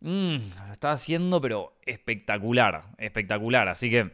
Mm, 0.00 0.36
lo 0.66 0.72
estaba 0.72 0.94
haciendo, 0.94 1.40
pero 1.40 1.78
espectacular, 1.84 2.84
espectacular. 2.98 3.68
Así 3.68 3.90
que, 3.90 4.12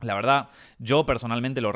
la 0.00 0.14
verdad, 0.14 0.48
yo 0.78 1.04
personalmente 1.04 1.60
lo, 1.60 1.72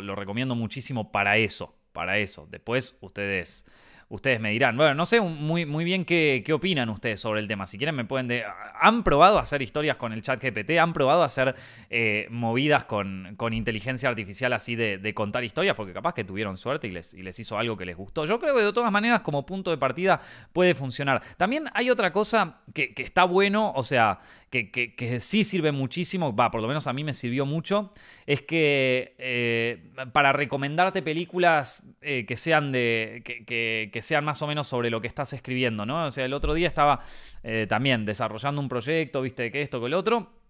lo 0.00 0.14
recomiendo 0.14 0.54
muchísimo 0.54 1.12
para 1.12 1.36
eso, 1.36 1.74
para 1.92 2.18
eso. 2.18 2.46
Después 2.50 2.96
ustedes 3.00 3.66
Ustedes 4.12 4.40
me 4.40 4.50
dirán, 4.50 4.76
bueno, 4.76 4.94
no 4.94 5.06
sé 5.06 5.22
muy, 5.22 5.64
muy 5.64 5.84
bien 5.84 6.04
qué, 6.04 6.42
qué 6.44 6.52
opinan 6.52 6.90
ustedes 6.90 7.18
sobre 7.18 7.40
el 7.40 7.48
tema. 7.48 7.64
Si 7.66 7.78
quieren 7.78 7.94
me 7.94 8.04
pueden... 8.04 8.28
De... 8.28 8.44
¿Han 8.78 9.04
probado 9.04 9.38
hacer 9.38 9.62
historias 9.62 9.96
con 9.96 10.12
el 10.12 10.20
chat 10.20 10.38
GPT? 10.38 10.72
¿Han 10.78 10.92
probado 10.92 11.22
hacer 11.22 11.54
eh, 11.88 12.26
movidas 12.28 12.84
con, 12.84 13.32
con, 13.38 13.54
inteligencia 13.54 14.10
artificial 14.10 14.52
así 14.52 14.76
de, 14.76 15.14
contar 15.14 15.44
historias? 15.44 15.74
Porque 15.76 15.94
capaz 15.94 16.12
que 16.12 16.24
tuvieron 16.24 16.58
suerte 16.58 16.88
y 16.88 16.90
les, 16.90 17.14
y 17.14 17.22
les 17.22 17.38
hizo 17.38 17.56
algo 17.56 17.74
que 17.78 17.86
les 17.86 17.96
gustó. 17.96 18.26
Yo 18.26 18.38
creo 18.38 18.54
que 18.54 18.62
de 18.62 18.72
todas 18.74 18.92
maneras 18.92 19.22
como 19.22 19.46
punto 19.46 19.70
de 19.70 19.78
partida 19.78 20.20
puede 20.52 20.74
funcionar. 20.74 21.22
También 21.38 21.70
hay 21.72 21.88
otra 21.88 22.12
cosa 22.12 22.60
que, 22.74 22.92
está 22.98 23.24
bueno, 23.24 23.72
o 23.74 23.82
sea, 23.82 24.18
que, 24.50 24.70
que, 24.70 25.20
sí 25.20 25.42
sirve 25.42 25.72
muchísimo, 25.72 26.36
va, 26.36 26.50
por 26.50 26.60
lo 26.60 26.68
menos 26.68 26.86
a 26.86 26.92
mí 26.92 27.02
me 27.02 27.14
sirvió 27.14 27.46
mucho, 27.46 27.90
es 28.26 28.42
que 28.42 29.14
eh, 29.16 29.90
para 30.12 30.34
recomendarte 30.34 31.00
películas 31.00 31.86
eh, 32.02 32.26
que 32.26 32.36
sean 32.36 32.72
de... 32.72 33.22
que 33.24 34.01
sean 34.02 34.24
más 34.24 34.42
o 34.42 34.46
menos 34.46 34.66
sobre 34.66 34.90
lo 34.90 35.00
que 35.00 35.08
estás 35.08 35.32
escribiendo, 35.32 35.86
¿no? 35.86 36.06
O 36.06 36.10
sea, 36.10 36.24
el 36.24 36.32
otro 36.32 36.54
día 36.54 36.68
estaba 36.68 37.00
eh, 37.42 37.66
también 37.68 38.04
desarrollando 38.04 38.60
un 38.60 38.68
proyecto, 38.68 39.22
viste, 39.22 39.50
que 39.50 39.62
esto, 39.62 39.80
que 39.80 39.86
el 39.86 39.94
otro. 39.94 40.42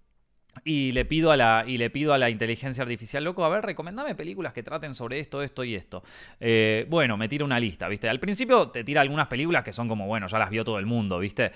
Y 0.65 0.93
le, 0.93 1.07
pido 1.07 1.31
a 1.31 1.37
la, 1.37 1.65
y 1.67 1.79
le 1.79 1.89
pido 1.89 2.13
a 2.13 2.19
la 2.19 2.29
inteligencia 2.29 2.83
artificial, 2.83 3.25
loco, 3.25 3.43
a 3.43 3.49
ver, 3.49 3.65
recomendame 3.65 4.15
películas 4.15 4.53
que 4.53 4.63
traten 4.63 4.93
sobre 4.93 5.19
esto, 5.19 5.41
esto 5.41 5.65
y 5.65 5.75
esto. 5.75 6.03
Eh, 6.41 6.87
bueno, 6.91 7.17
me 7.17 7.27
tira 7.27 7.45
una 7.45 7.59
lista, 7.59 7.89
¿viste? 7.89 8.07
Al 8.07 8.21
principio 8.21 8.69
te 8.69 8.85
tira 8.85 9.01
algunas 9.01 9.29
películas 9.29 9.65
que 9.65 9.73
son 9.73 9.89
como, 9.89 10.07
bueno, 10.07 10.27
ya 10.27 10.39
las 10.39 10.51
vio 10.51 10.63
todo 10.63 10.79
el 10.79 10.85
mundo, 10.85 11.19
¿viste? 11.19 11.53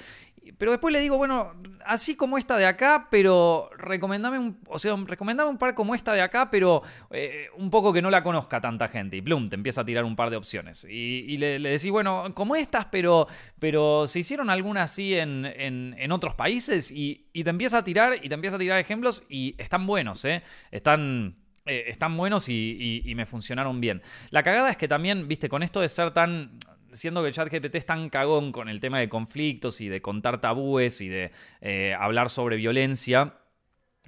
Pero 0.58 0.70
después 0.70 0.92
le 0.92 1.00
digo, 1.00 1.16
bueno, 1.16 1.52
así 1.84 2.16
como 2.16 2.38
esta 2.38 2.56
de 2.56 2.66
acá, 2.66 3.08
pero 3.10 3.70
recomendame 3.76 4.38
un, 4.38 4.58
o 4.68 4.78
sea, 4.78 4.94
recomendame 5.04 5.50
un 5.50 5.58
par 5.58 5.74
como 5.74 5.94
esta 5.94 6.12
de 6.12 6.20
acá, 6.20 6.50
pero 6.50 6.82
eh, 7.10 7.46
un 7.56 7.70
poco 7.70 7.92
que 7.92 8.02
no 8.02 8.10
la 8.10 8.22
conozca 8.22 8.60
tanta 8.60 8.88
gente. 8.88 9.16
Y 9.16 9.22
plum, 9.22 9.48
te 9.48 9.56
empieza 9.56 9.82
a 9.82 9.84
tirar 9.84 10.04
un 10.04 10.16
par 10.16 10.30
de 10.30 10.36
opciones. 10.36 10.86
Y, 10.88 11.36
le, 11.38 11.58
decís, 11.58 11.90
bueno, 11.90 12.32
como 12.34 12.56
estas, 12.56 12.86
pero, 12.86 13.28
pero 13.58 14.06
se 14.06 14.20
hicieron 14.20 14.50
algunas 14.50 14.90
así 14.92 15.14
en, 15.14 15.44
en, 15.44 16.12
otros 16.12 16.34
países. 16.34 16.90
Y, 16.90 17.28
y, 17.32 17.44
te 17.44 17.50
empieza 17.50 17.78
a 17.78 17.84
tirar, 17.84 18.14
y 18.22 18.28
te 18.28 18.34
empieza 18.34 18.56
a 18.56 18.58
tirar 18.58 18.78
ejemplos, 18.78 19.22
y 19.28 19.54
están 19.58 19.86
buenos, 19.86 20.24
¿eh? 20.24 20.42
Están. 20.70 21.36
Eh, 21.68 21.90
están 21.90 22.16
buenos 22.16 22.48
y, 22.48 23.02
y 23.04 23.14
me 23.16 23.26
funcionaron 23.26 23.80
bien. 23.80 24.00
La 24.30 24.44
cagada 24.44 24.70
es 24.70 24.76
que 24.76 24.86
también, 24.86 25.26
viste, 25.26 25.48
con 25.48 25.64
esto 25.64 25.80
de 25.80 25.88
ser 25.88 26.12
tan 26.12 26.56
siendo 26.92 27.22
que 27.22 27.32
ChatGPT 27.32 27.74
es 27.74 27.86
tan 27.86 28.08
cagón 28.08 28.52
con 28.52 28.68
el 28.68 28.80
tema 28.80 28.98
de 28.98 29.08
conflictos 29.08 29.80
y 29.80 29.88
de 29.88 30.00
contar 30.02 30.40
tabúes 30.40 31.00
y 31.00 31.08
de 31.08 31.32
eh, 31.60 31.94
hablar 31.98 32.30
sobre 32.30 32.56
violencia. 32.56 33.34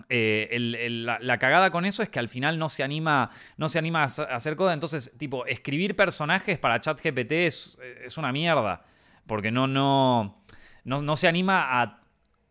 Eh, 0.08 0.56
la, 0.61 1.38
cagada 1.38 1.70
con 1.70 1.85
eso 1.85 2.02
es 2.02 2.08
que 2.08 2.18
al 2.18 2.28
final 2.28 2.58
no 2.58 2.68
se 2.68 2.82
anima, 2.82 3.30
no 3.56 3.68
se 3.68 3.78
anima 3.78 4.02
a 4.02 4.04
hacer 4.04 4.56
cosas. 4.56 4.75
Entonces, 4.75 5.12
tipo, 5.18 5.47
escribir 5.47 5.97
personajes 5.97 6.58
para 6.58 6.80
ChatGPT 6.80 7.32
es, 7.32 7.78
es 8.04 8.18
una 8.18 8.32
mierda. 8.32 8.85
Porque 9.26 9.50
no, 9.50 9.66
no, 9.66 10.42
no, 10.85 11.16
se 11.16 11.28
anima 11.28 11.82
a, 11.82 12.00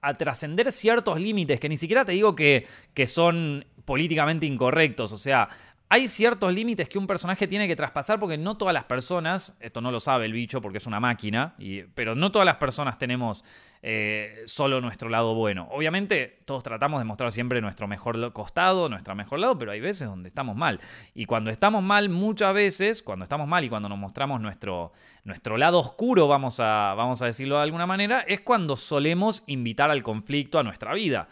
a 0.01 0.13
trascender 0.13 0.71
ciertos 0.71 1.19
límites 1.19 1.59
que 1.59 1.69
ni 1.69 1.77
siquiera 1.77 2.05
te 2.05 2.11
digo 2.11 2.35
que, 2.35 2.67
que 2.93 3.07
son 3.07 3.65
políticamente 3.87 4.45
incorrectos. 4.45 5.13
O 5.13 5.17
sea, 5.17 5.47
hay 5.89 6.07
ciertos 6.07 6.53
límites 6.53 6.89
que 6.89 6.97
un 6.97 7.07
personaje 7.07 7.47
tiene 7.47 7.67
que 7.67 7.75
traspasar 7.75 8.19
porque 8.19 8.37
no 8.37 8.57
todas 8.57 8.73
las 8.73 8.83
personas, 8.83 9.55
esto 9.61 9.79
no 9.79 9.89
lo 9.89 10.01
sabe 10.01 10.25
el 10.25 10.33
bicho 10.33 10.61
porque 10.61 10.79
es 10.79 10.85
una 10.85 10.99
máquina, 10.99 11.55
pero 11.95 12.13
no 12.13 12.29
todas 12.31 12.45
las 12.45 12.57
personas 12.57 12.97
tenemos 12.97 13.45
eh, 13.81 14.43
solo 14.47 14.81
nuestro 14.81 15.07
lado 15.07 15.33
bueno. 15.33 15.69
Obviamente 15.71 16.39
todos 16.43 16.61
tratamos 16.61 16.99
de 16.99 17.05
mostrar 17.05 17.31
siempre 17.31 17.61
nuestro 17.61 17.87
mejor 17.87 18.33
costado, 18.33 18.89
nuestro 18.89 19.15
mejor 19.15 19.39
lado, 19.39 19.57
pero 19.57 19.71
hay 19.71 19.79
veces 19.79 20.09
donde 20.09 20.27
estamos 20.27 20.57
mal. 20.57 20.81
Y 21.13 21.25
cuando 21.25 21.51
estamos 21.51 21.81
mal, 21.81 22.09
muchas 22.09 22.53
veces, 22.53 23.01
cuando 23.01 23.23
estamos 23.23 23.47
mal 23.47 23.63
y 23.63 23.69
cuando 23.69 23.87
nos 23.87 23.97
mostramos 23.97 24.41
nuestro, 24.41 24.91
nuestro 25.23 25.55
lado 25.55 25.79
oscuro, 25.79 26.27
vamos 26.27 26.59
a, 26.59 26.95
vamos 26.95 27.21
a 27.21 27.27
decirlo 27.27 27.55
de 27.55 27.63
alguna 27.63 27.85
manera, 27.85 28.21
es 28.21 28.41
cuando 28.41 28.75
solemos 28.75 29.43
invitar 29.47 29.89
al 29.89 30.03
conflicto 30.03 30.59
a 30.59 30.63
nuestra 30.63 30.93
vida. 30.93 31.29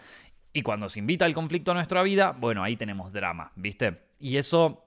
Y 0.53 0.61
cuando 0.61 0.87
se 0.87 0.99
invita 0.99 1.25
al 1.25 1.33
conflicto 1.33 1.71
a 1.71 1.73
nuestra 1.73 2.01
vida, 2.03 2.31
bueno, 2.31 2.63
ahí 2.63 2.77
tenemos 2.77 3.11
drama, 3.11 3.51
¿viste? 3.57 4.04
Y 4.19 4.37
eso 4.37 4.85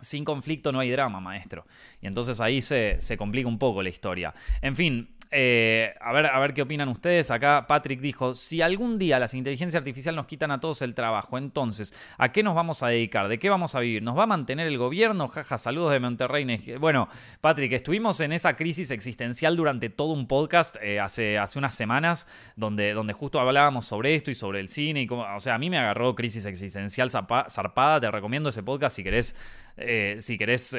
sin 0.00 0.24
conflicto 0.24 0.72
no 0.72 0.80
hay 0.80 0.90
drama, 0.90 1.20
maestro. 1.20 1.66
Y 2.00 2.06
entonces 2.06 2.40
ahí 2.40 2.62
se, 2.62 3.00
se, 3.00 3.16
complica 3.16 3.48
un 3.48 3.58
poco 3.58 3.82
la 3.82 3.88
historia. 3.88 4.34
En 4.62 4.76
fin, 4.76 5.16
eh, 5.30 5.94
a, 6.00 6.12
ver, 6.12 6.26
a 6.26 6.38
ver 6.38 6.54
qué 6.54 6.62
opinan 6.62 6.88
ustedes. 6.88 7.30
Acá 7.30 7.66
Patrick 7.66 8.00
dijo, 8.00 8.34
si 8.34 8.62
algún 8.62 8.98
día 8.98 9.18
las 9.18 9.34
inteligencias 9.34 9.80
artificiales 9.80 10.16
nos 10.16 10.26
quitan 10.26 10.50
a 10.50 10.60
todos 10.60 10.80
el 10.82 10.94
trabajo, 10.94 11.36
entonces, 11.36 11.92
¿a 12.16 12.32
qué 12.32 12.42
nos 12.42 12.54
vamos 12.54 12.82
a 12.82 12.88
dedicar? 12.88 13.28
¿De 13.28 13.38
qué 13.38 13.50
vamos 13.50 13.74
a 13.74 13.80
vivir? 13.80 14.02
¿Nos 14.02 14.16
va 14.16 14.22
a 14.22 14.26
mantener 14.26 14.66
el 14.66 14.78
gobierno? 14.78 15.28
Jaja, 15.28 15.58
saludos 15.58 15.92
de 15.92 16.00
Monterrey. 16.00 16.76
Bueno, 16.78 17.08
Patrick, 17.40 17.72
estuvimos 17.72 18.20
en 18.20 18.32
esa 18.32 18.56
crisis 18.56 18.90
existencial 18.90 19.56
durante 19.56 19.90
todo 19.90 20.12
un 20.12 20.26
podcast 20.26 20.76
eh, 20.80 20.98
hace, 20.98 21.36
hace 21.36 21.58
unas 21.58 21.74
semanas, 21.74 22.26
donde, 22.56 22.94
donde 22.94 23.12
justo 23.12 23.38
hablábamos 23.38 23.86
sobre 23.86 24.14
esto 24.14 24.30
y 24.30 24.34
sobre 24.34 24.60
el 24.60 24.70
cine. 24.70 25.02
Y 25.02 25.06
cómo, 25.06 25.26
o 25.36 25.40
sea, 25.40 25.56
a 25.56 25.58
mí 25.58 25.68
me 25.68 25.78
agarró 25.78 26.14
crisis 26.14 26.46
existencial 26.46 27.10
zarpada. 27.10 28.00
Te 28.00 28.10
recomiendo 28.10 28.48
ese 28.48 28.62
podcast 28.62 28.96
si 28.96 29.04
querés, 29.04 29.36
eh, 29.76 30.16
si 30.20 30.38
querés 30.38 30.74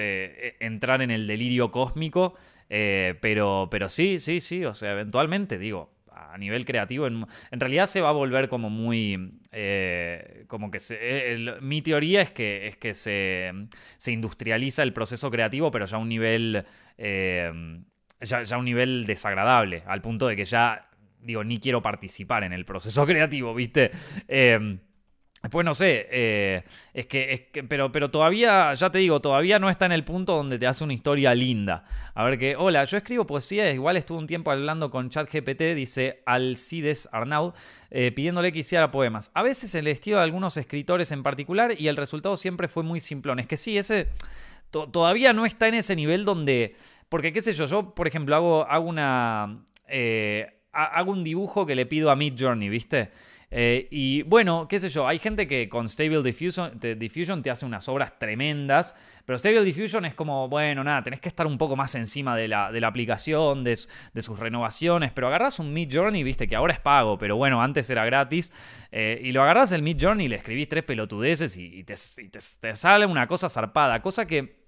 entrar 0.60 1.04
en 1.04 1.12
el 1.12 1.28
delirio 1.28 1.72
cósmico. 1.72 2.36
Eh, 2.70 3.16
pero, 3.20 3.68
pero 3.72 3.90
sí, 3.90 4.20
sí, 4.20 4.40
sí, 4.40 4.64
o 4.64 4.74
sea, 4.74 4.92
eventualmente, 4.92 5.58
digo, 5.58 5.92
a 6.12 6.38
nivel 6.38 6.66
creativo, 6.66 7.08
en, 7.08 7.26
realidad 7.52 7.88
se 7.88 8.02
va 8.02 8.10
a 8.10 8.14
volver 8.14 8.48
como 8.48 8.70
muy, 8.70 9.40
eh, 9.52 10.46
como 10.48 10.70
que 10.70 10.80
se, 10.80 11.38
mi 11.62 11.82
teoría 11.82 12.22
es 12.22 12.32
que, 12.32 12.68
es 12.68 12.78
que 12.78 12.94
se, 12.94 13.52
se, 13.98 14.12
industrializa 14.12 14.84
el 14.84 14.94
proceso 14.94 15.32
creativo, 15.32 15.72
pero 15.72 15.86
ya 15.86 15.98
a 15.98 16.00
un 16.00 16.10
nivel, 16.10 16.64
eh, 16.98 17.52
ya, 18.22 18.44
ya 18.44 18.56
a 18.56 18.60
un 18.60 18.66
nivel 18.66 19.06
desagradable, 19.06 19.84
al 19.88 20.02
punto 20.02 20.28
de 20.28 20.36
que 20.36 20.46
ya, 20.46 20.90
digo, 21.22 21.44
ni 21.44 21.60
quiero 21.60 21.82
participar 21.82 22.44
en 22.44 22.54
el 22.54 22.66
proceso 22.66 23.06
creativo, 23.08 23.56
¿viste? 23.56 23.92
Después 25.42 25.66
no 25.66 25.74
sé, 25.74 26.08
eh, 26.12 26.64
es, 26.94 27.06
que, 27.06 27.32
es 27.32 27.42
que, 27.52 27.64
pero, 27.64 27.94
pero 27.94 28.12
todavía, 28.12 28.74
ya 28.74 28.90
te 28.90 29.00
digo, 29.00 29.22
todavía 29.22 29.58
no 29.58 29.70
está 29.70 29.86
en 29.86 29.94
el 29.94 30.04
punto 30.04 30.36
donde 30.36 30.60
te 30.60 30.68
hace 30.68 30.84
una 30.84 30.94
historia 30.94 31.34
linda. 31.34 31.86
A 32.14 32.26
ver 32.26 32.38
que, 32.38 32.58
hola, 32.58 32.84
yo 32.84 32.98
escribo 32.98 33.26
poesía, 33.26 33.72
igual 33.72 33.96
estuve 33.96 34.18
un 34.18 34.28
tiempo 34.28 34.52
hablando 34.52 34.92
con 34.92 35.10
ChatGPT, 35.10 35.62
dice 35.76 36.22
Alcides 36.26 37.08
Arnaud, 37.14 37.54
eh, 37.90 38.12
pidiéndole 38.12 38.52
que 38.52 38.60
hiciera 38.60 38.92
poemas. 38.92 39.32
A 39.34 39.42
veces 39.42 39.74
el 39.76 39.88
estilo 39.88 40.18
de 40.18 40.24
algunos 40.24 40.58
escritores 40.58 41.12
en 41.14 41.24
particular 41.24 41.74
y 41.80 41.88
el 41.88 41.96
resultado 41.96 42.36
siempre 42.36 42.68
fue 42.68 42.84
muy 42.84 43.00
simplón. 43.00 43.40
Es 43.40 43.48
que 43.48 43.56
sí, 43.56 43.78
ese 43.78 44.10
todavía 44.72 45.32
no 45.32 45.46
está 45.46 45.68
en 45.70 45.76
ese 45.76 45.96
nivel 45.96 46.26
donde, 46.26 46.76
porque 47.08 47.32
qué 47.32 47.42
sé 47.42 47.54
yo, 47.54 47.66
yo 47.66 47.96
por 47.96 48.08
ejemplo 48.08 48.36
hago, 48.36 48.66
hago 48.68 48.88
una... 48.88 49.64
Eh, 49.88 50.48
hago 50.72 51.12
un 51.12 51.24
dibujo 51.24 51.66
que 51.66 51.74
le 51.74 51.88
pido 51.88 52.12
a 52.12 52.16
Mid 52.16 52.36
Journey, 52.38 52.70
¿viste? 52.70 53.10
Eh, 53.52 53.88
y 53.90 54.22
bueno, 54.24 54.68
qué 54.68 54.80
sé 54.80 54.90
yo, 54.90 55.08
hay 55.08 55.18
gente 55.18 55.48
que 55.48 55.70
con 55.70 55.90
Stable 55.90 56.22
Diffusion 56.22 56.80
te, 57.42 57.50
hace 57.50 57.66
unas 57.66 57.88
obras 57.90 58.20
tremendas, 58.20 58.96
pero 59.26 59.38
Stable 59.40 59.64
Diffusion 59.64 60.06
es 60.06 60.14
como, 60.14 60.48
bueno, 60.50 60.84
nada, 60.84 61.02
tenés 61.02 61.20
que 61.20 61.30
estar 61.30 61.48
un 61.48 61.58
poco 61.58 61.76
más 61.76 61.96
encima 61.96 62.36
de 62.36 62.48
la, 62.48 62.72
de 62.72 62.80
la 62.80 62.88
aplicación, 62.88 63.64
de, 63.64 63.76
sus 63.76 64.38
renovaciones, 64.38 65.12
pero 65.12 65.28
agarras 65.28 65.58
un 65.58 65.74
Mid 65.74 65.90
Journey, 65.92 66.22
viste, 66.24 66.48
que 66.48 66.56
ahora 66.56 66.74
es 66.74 66.80
pago, 66.80 67.18
pero 67.18 67.38
bueno, 67.38 67.62
antes 67.62 67.90
era 67.90 68.06
gratis, 68.06 68.54
eh, 68.92 69.20
y 69.24 69.32
lo 69.32 69.42
agarras 69.42 69.72
el 69.72 69.82
Mid 69.82 69.98
Journey 70.00 70.28
y 70.28 70.30
le 70.30 70.36
escribís 70.36 70.70
tres 70.70 70.84
pelotudeces 70.84 71.58
y, 71.58 71.84
te, 71.84 71.96
te 72.60 72.76
sale 72.76 73.08
una 73.08 73.26
cosa 73.26 73.50
zarpada, 73.50 74.02
cosa 74.02 74.28
que 74.28 74.59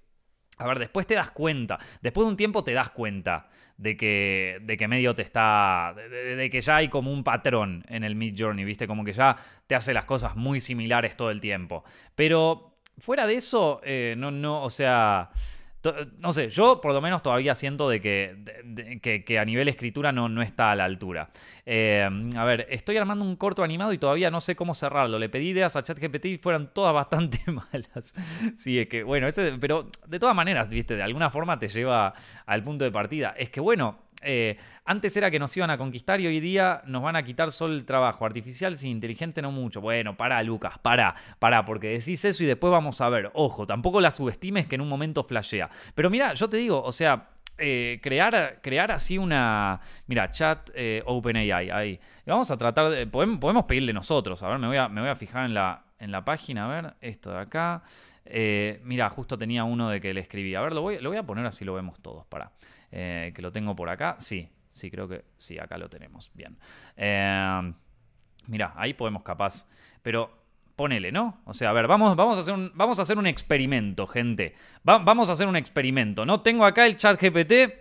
a 0.58 0.66
ver, 0.66 0.78
después 0.78 1.06
te 1.06 1.14
das 1.14 1.30
cuenta, 1.30 1.78
después 2.02 2.26
de 2.26 2.30
un 2.30 2.36
tiempo 2.36 2.62
te 2.62 2.72
das 2.72 2.90
cuenta 2.90 3.48
de 3.76 3.96
que, 3.96 4.58
de 4.62 4.76
que 4.76 4.86
medio 4.86 5.14
te 5.14 5.22
está, 5.22 5.94
de, 5.94 6.48
que 6.50 6.60
ya 6.60 6.76
hay 6.76 6.88
como 6.88 7.12
un 7.12 7.24
patrón 7.24 7.84
en 7.88 8.04
el 8.04 8.14
Mid 8.14 8.34
Journey, 8.38 8.64
¿viste? 8.64 8.86
Como 8.86 9.04
que 9.04 9.12
ya 9.12 9.36
te 9.66 9.74
hace 9.74 9.92
las 9.92 10.04
cosas 10.04 10.36
muy 10.36 10.60
similares 10.60 11.16
todo 11.16 11.30
el 11.30 11.40
tiempo. 11.40 11.84
Pero 12.14 12.76
fuera 12.98 13.26
de 13.26 13.34
eso, 13.34 13.80
eh, 13.82 14.14
no, 14.16 14.30
no, 14.30 14.62
o 14.62 14.70
sea, 14.70 15.30
no 16.18 16.32
sé, 16.32 16.48
yo 16.48 16.80
por 16.80 16.92
lo 16.92 17.00
menos 17.00 17.22
todavía 17.22 17.54
siento 17.54 17.88
de 17.88 18.00
que, 18.00 19.22
que, 19.26 19.38
a 19.38 19.44
nivel 19.44 19.68
escritura 19.68 20.12
no, 20.12 20.28
no 20.28 20.42
está 20.42 20.70
a 20.70 20.76
la 20.76 20.84
altura. 20.84 21.30
Eh, 21.66 22.08
a 22.36 22.44
ver, 22.44 22.66
estoy 22.70 22.96
armando 22.96 23.24
un 23.24 23.36
corto 23.36 23.62
animado 23.64 23.92
y 23.92 23.98
todavía 23.98 24.30
no 24.30 24.40
sé 24.40 24.54
cómo 24.54 24.74
cerrarlo. 24.74 25.18
Le 25.18 25.28
pedí 25.28 25.48
ideas 25.48 25.74
a 25.76 25.82
ChatGPT 25.82 26.24
y 26.26 26.38
fueron 26.38 26.68
todas 26.72 26.94
bastante 27.02 27.40
malas. 27.50 28.14
Sí, 28.56 28.78
es 28.78 28.88
que, 28.88 29.02
bueno, 29.02 29.26
ese, 29.26 29.56
pero 29.60 29.88
de 30.06 30.18
todas 30.18 30.36
maneras, 30.36 30.68
viste, 30.68 30.96
de 30.96 31.02
alguna 31.02 31.30
forma 31.30 31.58
te 31.58 31.68
lleva 31.68 32.14
al 32.46 32.62
punto 32.62 32.84
de 32.84 32.92
partida. 32.92 33.34
Es 33.36 33.50
que, 33.50 33.60
bueno, 33.60 33.98
eh, 34.22 34.56
antes 34.84 35.16
era 35.16 35.30
que 35.30 35.38
nos 35.38 35.56
iban 35.56 35.70
a 35.70 35.78
conquistar 35.78 36.20
y 36.20 36.26
hoy 36.26 36.40
día 36.40 36.82
nos 36.86 37.02
van 37.02 37.16
a 37.16 37.22
quitar 37.22 37.52
solo 37.52 37.74
el 37.74 37.84
trabajo. 37.84 38.24
Artificial 38.24 38.76
sin 38.76 38.90
inteligente 38.90 39.42
no 39.42 39.52
mucho. 39.52 39.80
Bueno, 39.80 40.16
para, 40.16 40.42
Lucas, 40.42 40.78
para, 40.78 41.14
para, 41.38 41.64
porque 41.64 41.88
decís 41.88 42.24
eso 42.24 42.42
y 42.42 42.46
después 42.46 42.70
vamos 42.70 43.00
a 43.00 43.08
ver. 43.08 43.30
Ojo, 43.34 43.66
tampoco 43.66 44.00
la 44.00 44.10
subestimes 44.10 44.66
que 44.66 44.74
en 44.74 44.80
un 44.80 44.88
momento 44.88 45.22
flashea. 45.22 45.70
Pero 45.94 46.10
mira, 46.10 46.34
yo 46.34 46.48
te 46.48 46.56
digo, 46.56 46.82
o 46.82 46.92
sea, 46.92 47.28
eh, 47.58 48.00
crear, 48.02 48.60
crear 48.62 48.90
así 48.90 49.18
una. 49.18 49.80
Mira, 50.06 50.30
chat 50.30 50.70
eh, 50.74 51.02
OpenAI 51.06 51.70
ahí. 51.70 52.00
Vamos 52.26 52.50
a 52.50 52.56
tratar 52.56 52.90
de. 52.90 53.06
Podemos, 53.06 53.64
pedirle 53.64 53.92
nosotros. 53.92 54.42
A 54.42 54.48
ver, 54.48 54.58
me 54.58 54.66
voy 54.66 54.76
a, 54.78 54.88
me 54.88 55.00
voy 55.00 55.10
a 55.10 55.16
fijar 55.16 55.44
en 55.44 55.54
la, 55.54 55.84
en 55.98 56.10
la 56.10 56.24
página. 56.24 56.66
A 56.66 56.82
ver, 56.82 56.94
esto 57.00 57.30
de 57.30 57.38
acá. 57.38 57.82
Mira, 58.24 59.08
justo 59.10 59.36
tenía 59.36 59.64
uno 59.64 59.88
de 59.88 60.00
que 60.00 60.14
le 60.14 60.20
escribí. 60.20 60.54
A 60.54 60.60
ver, 60.60 60.72
lo 60.72 60.82
voy, 60.82 61.16
a 61.16 61.22
poner 61.22 61.46
así 61.46 61.64
lo 61.64 61.74
vemos 61.74 62.00
todos. 62.00 62.26
Para. 62.26 62.52
Eh, 62.90 63.32
que 63.34 63.42
lo 63.42 63.50
tengo 63.50 63.74
por 63.74 63.88
acá. 63.88 64.16
Sí, 64.18 64.48
sí, 64.68 64.90
creo 64.90 65.08
que 65.08 65.24
sí, 65.36 65.58
acá 65.58 65.78
lo 65.78 65.88
tenemos. 65.88 66.30
Bien. 66.34 66.56
Eh, 66.96 67.72
mira, 68.46 68.74
ahí 68.76 68.94
podemos 68.94 69.22
capaz. 69.22 69.66
Pero 70.02 70.42
ponele, 70.76 71.10
¿no? 71.10 71.40
O 71.44 71.54
sea, 71.54 71.70
a 71.70 71.72
ver, 71.72 71.86
vamos, 71.86 72.14
vamos, 72.16 72.38
a, 72.38 72.42
hacer 72.42 72.54
un, 72.54 72.70
vamos 72.74 72.98
a 72.98 73.02
hacer 73.02 73.18
un 73.18 73.26
experimento, 73.26 74.06
gente. 74.06 74.54
vamos 74.82 75.30
a 75.30 75.32
hacer 75.32 75.46
un 75.46 75.56
experimento. 75.56 76.26
No 76.26 76.40
tengo 76.42 76.64
acá 76.64 76.86
el 76.86 76.96
chat 76.96 77.20
GPT. 77.20 77.80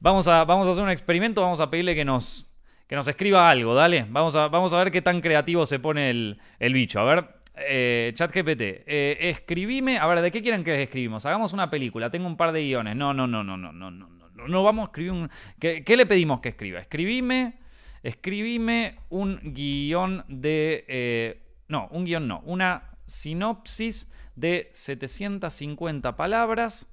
Vamos 0.00 0.28
a, 0.28 0.44
vamos 0.44 0.68
a 0.68 0.72
hacer 0.72 0.84
un 0.84 0.90
experimento. 0.90 1.40
Vamos 1.40 1.60
a 1.60 1.70
pedirle 1.70 1.94
que 1.94 2.04
nos, 2.04 2.46
que 2.86 2.96
nos 2.96 3.08
escriba 3.08 3.48
algo, 3.48 3.74
dale. 3.74 4.06
Vamos 4.10 4.36
a, 4.36 4.48
vamos 4.48 4.74
a 4.74 4.78
ver 4.78 4.90
qué 4.90 5.00
tan 5.00 5.20
creativo 5.22 5.64
se 5.64 5.78
pone 5.78 6.10
el 6.10 6.72
bicho. 6.74 7.00
A 7.00 7.04
ver, 7.04 7.43
eh, 7.56 8.12
chat 8.14 8.32
GPT, 8.32 8.60
eh, 8.60 9.16
escribime, 9.20 9.98
a 9.98 10.06
ver, 10.06 10.20
¿de 10.20 10.30
qué 10.30 10.42
quieren 10.42 10.64
que 10.64 10.82
escribimos? 10.82 11.24
Hagamos 11.26 11.52
una 11.52 11.70
película, 11.70 12.10
tengo 12.10 12.26
un 12.26 12.36
par 12.36 12.52
de 12.52 12.62
guiones. 12.62 12.96
No, 12.96 13.14
no, 13.14 13.26
no, 13.26 13.44
no, 13.44 13.56
no, 13.56 13.72
no, 13.72 13.90
no, 13.90 14.08
no, 14.08 14.48
no 14.48 14.62
vamos 14.62 14.84
a 14.84 14.86
escribir 14.86 15.12
un... 15.12 15.30
¿Qué, 15.58 15.96
le 15.96 16.06
pedimos 16.06 16.40
que 16.40 16.50
escriba? 16.50 16.80
Escribime, 16.80 17.58
escribime 18.02 18.98
un 19.10 19.40
guion 19.42 20.24
de... 20.28 20.84
Eh, 20.88 21.40
no, 21.68 21.88
un 21.92 22.04
guion 22.04 22.28
no, 22.28 22.40
una 22.44 22.90
sinopsis 23.06 24.10
de 24.34 24.70
750 24.72 26.16
palabras 26.16 26.92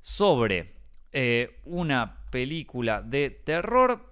sobre 0.00 0.74
eh, 1.12 1.60
una 1.64 2.26
película 2.30 3.02
de 3.02 3.30
terror 3.30 4.11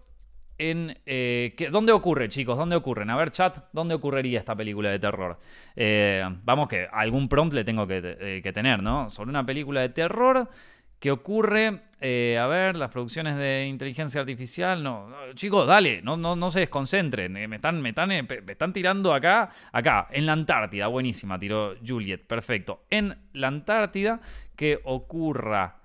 en... 0.60 0.98
Eh, 1.06 1.56
¿Dónde 1.72 1.92
ocurre, 1.92 2.28
chicos? 2.28 2.56
¿Dónde 2.56 2.76
ocurren? 2.76 3.08
A 3.08 3.16
ver, 3.16 3.30
chat, 3.30 3.64
¿dónde 3.72 3.94
ocurriría 3.94 4.38
esta 4.38 4.54
película 4.54 4.90
de 4.90 4.98
terror? 4.98 5.38
Eh, 5.74 6.22
vamos 6.44 6.68
que 6.68 6.86
algún 6.92 7.28
prompt 7.28 7.54
le 7.54 7.64
tengo 7.64 7.86
eh, 7.88 8.40
que, 8.42 8.52
tener, 8.52 8.82
¿no? 8.82 9.08
Sobre 9.08 9.30
una 9.30 9.44
película 9.44 9.80
de 9.80 9.88
terror 9.88 10.50
que 10.98 11.10
ocurre... 11.10 11.80
a 11.98 12.46
ver, 12.46 12.76
las 12.76 12.90
producciones 12.90 13.38
de 13.38 13.66
inteligencia 13.66 14.20
artificial... 14.20 14.82
No, 14.82 15.08
chicos, 15.34 15.66
dale, 15.66 16.02
no, 16.02 16.18
no, 16.18 16.36
no 16.36 16.50
se 16.50 16.60
desconcentren. 16.60 17.32
me, 17.32 17.56
están, 17.56 17.80
me, 17.80 17.88
están, 17.88 18.10
me 18.10 18.52
están 18.52 18.74
tirando 18.74 19.14
acá, 19.14 19.48
acá, 19.72 20.08
en 20.10 20.26
la 20.26 20.34
Antártida. 20.34 20.88
Buenísima, 20.88 21.38
tiró 21.38 21.74
Juliet, 21.84 22.26
perfecto. 22.26 22.84
En 22.90 23.16
la 23.32 23.48
Antártida 23.48 24.20
que 24.56 24.78
ocurra 24.84 25.76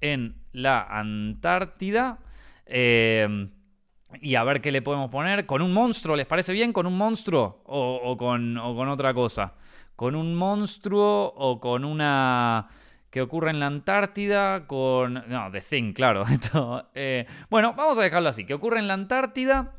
en 0.00 0.34
la 0.52 0.82
Antártida. 0.82 2.18
Eh, 2.66 3.48
y 4.20 4.34
a 4.34 4.44
ver 4.44 4.60
qué 4.60 4.72
le 4.72 4.82
podemos 4.82 5.10
poner. 5.10 5.46
¿Con 5.46 5.62
un 5.62 5.72
monstruo? 5.72 6.16
¿Les 6.16 6.26
parece 6.26 6.52
bien? 6.52 6.72
¿Con 6.72 6.86
un 6.86 6.96
monstruo? 6.96 7.62
¿O, 7.66 8.16
con, 8.16 8.58
otra 8.58 9.14
cosa? 9.14 9.54
¿Con 9.96 10.14
un 10.14 10.34
monstruo 10.34 11.32
o 11.36 11.60
con 11.60 11.84
una... 11.84 12.68
que 13.10 13.20
ocurre 13.22 13.50
en 13.50 13.60
la 13.60 13.66
Antártida? 13.66 14.66
Con... 14.66 15.24
No, 15.28 15.50
The 15.50 15.60
Thing, 15.60 15.92
claro. 15.92 16.24
Eh, 16.94 17.26
bueno, 17.50 17.74
vamos 17.76 17.98
a 17.98 18.02
dejarlo 18.02 18.28
así. 18.28 18.46
Que 18.46 18.54
ocurre 18.54 18.78
en 18.78 18.88
la 18.88 18.94
Antártida 18.94 19.72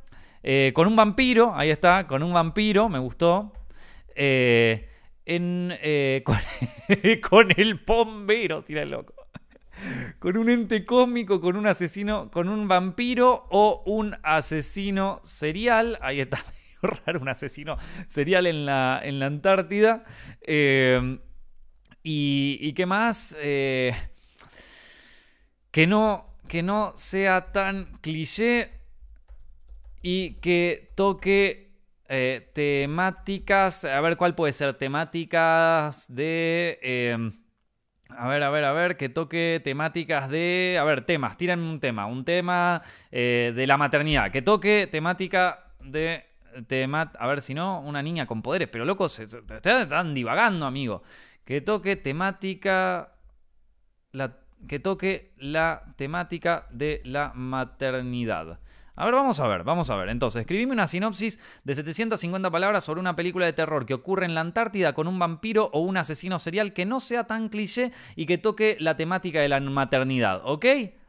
eh, 0.43 0.71
con 0.73 0.87
un 0.87 0.95
vampiro. 0.95 1.53
Ahí 1.55 1.69
está, 1.69 2.05
con 2.07 2.23
un 2.23 2.33
vampiro. 2.33 2.89
Me 2.89 2.99
gustó. 2.99 3.53
Eh, 4.15 4.89
con, 6.23 6.37
con, 7.27 7.53
el 7.57 7.81
bombero, 7.85 8.63
tira 8.63 8.83
el 8.83 8.91
loco 8.91 9.14
con 10.19 10.37
un 10.37 10.49
ente 10.49 10.85
cósmico, 10.85 11.41
con 11.41 11.55
un 11.55 11.67
asesino, 11.67 12.29
con 12.31 12.49
un 12.49 12.67
vampiro 12.67 13.47
o 13.49 13.83
un 13.85 14.15
asesino 14.23 15.19
serial. 15.23 15.97
Ahí 16.01 16.21
está 16.21 16.37
medio 16.83 16.99
raro, 17.05 17.19
un 17.19 17.29
asesino 17.29 17.77
serial 18.07 18.47
en 18.47 18.65
la, 18.65 19.01
en 19.03 19.19
la 19.19 19.27
Antártida. 19.27 20.03
Eh, 20.41 21.19
y, 22.07 22.73
qué 22.73 22.85
más? 22.85 23.35
Eh, 23.39 23.95
que, 25.71 25.87
no, 25.87 26.37
que 26.47 26.61
no 26.61 26.93
sea 26.95 27.51
tan 27.51 27.97
cliché 28.01 28.69
y 30.03 30.35
que 30.35 30.91
toque 30.95 31.65
eh, 32.07 32.51
temáticas. 32.53 33.85
A 33.85 33.99
ver, 34.01 34.17
¿cuál 34.17 34.35
puede 34.35 34.53
ser? 34.53 34.77
Temáticas 34.77 36.05
de. 36.13 37.31
A 38.09 38.27
ver, 38.27 38.43
a 38.43 38.49
ver, 38.49 38.63
a 38.63 38.71
ver, 38.71 38.97
que 38.97 39.09
toque 39.09 39.61
temáticas 39.63 40.29
de. 40.29 40.77
A 40.79 40.83
ver, 40.83 41.05
temas, 41.05 41.37
tírenme 41.37 41.67
un 41.69 41.79
tema. 41.79 42.05
Un 42.05 42.23
tema 42.23 42.81
eh, 43.11 43.51
de 43.55 43.67
la 43.67 43.77
maternidad. 43.77 44.31
Que 44.31 44.41
toque 44.41 44.87
temática 44.91 45.73
de. 45.79 46.25
Tema, 46.67 47.11
a 47.19 47.27
ver 47.27 47.41
si 47.41 47.53
no, 47.53 47.81
una 47.81 48.01
niña 48.01 48.25
con 48.25 48.41
poderes. 48.41 48.69
Pero 48.69 48.85
locos, 48.85 49.11
se, 49.11 49.23
están 49.23 50.13
divagando, 50.13 50.65
amigo. 50.65 51.03
Que 51.43 51.61
toque 51.61 51.95
temática. 51.97 53.11
La, 54.11 54.37
que 54.67 54.79
toque 54.79 55.33
la 55.37 55.93
temática 55.97 56.67
de 56.71 57.01
la 57.03 57.33
maternidad. 57.35 58.59
A 58.97 59.05
ver, 59.05 59.13
vamos 59.13 59.39
a 59.39 59.47
ver, 59.47 59.63
vamos 59.63 59.89
a 59.89 59.95
ver. 59.95 60.09
Entonces, 60.09 60.41
escribime 60.41 60.71
una 60.71 60.87
sinopsis 60.87 61.39
de 61.63 61.73
750 61.73 62.49
palabras 62.49 62.83
sobre 62.83 63.01
una 63.01 63.15
película 63.15 63.45
de 63.45 63.53
terror 63.53 63.85
que 63.85 63.93
ocurre 63.93 64.25
en 64.25 64.35
la 64.35 64.41
Antártida 64.41 64.93
con 64.93 65.07
un 65.07 65.19
vampiro 65.19 65.69
o 65.73 65.81
un 65.81 65.97
asesino 65.97 66.39
serial 66.39 66.73
que 66.73 66.85
no 66.85 66.99
sea 66.99 67.25
tan 67.25 67.49
cliché 67.49 67.91
y 68.15 68.25
que 68.25 68.37
toque 68.37 68.77
la 68.79 68.95
temática 68.95 69.41
de 69.41 69.49
la 69.49 69.59
maternidad, 69.59 70.41
¿ok? 70.45 70.65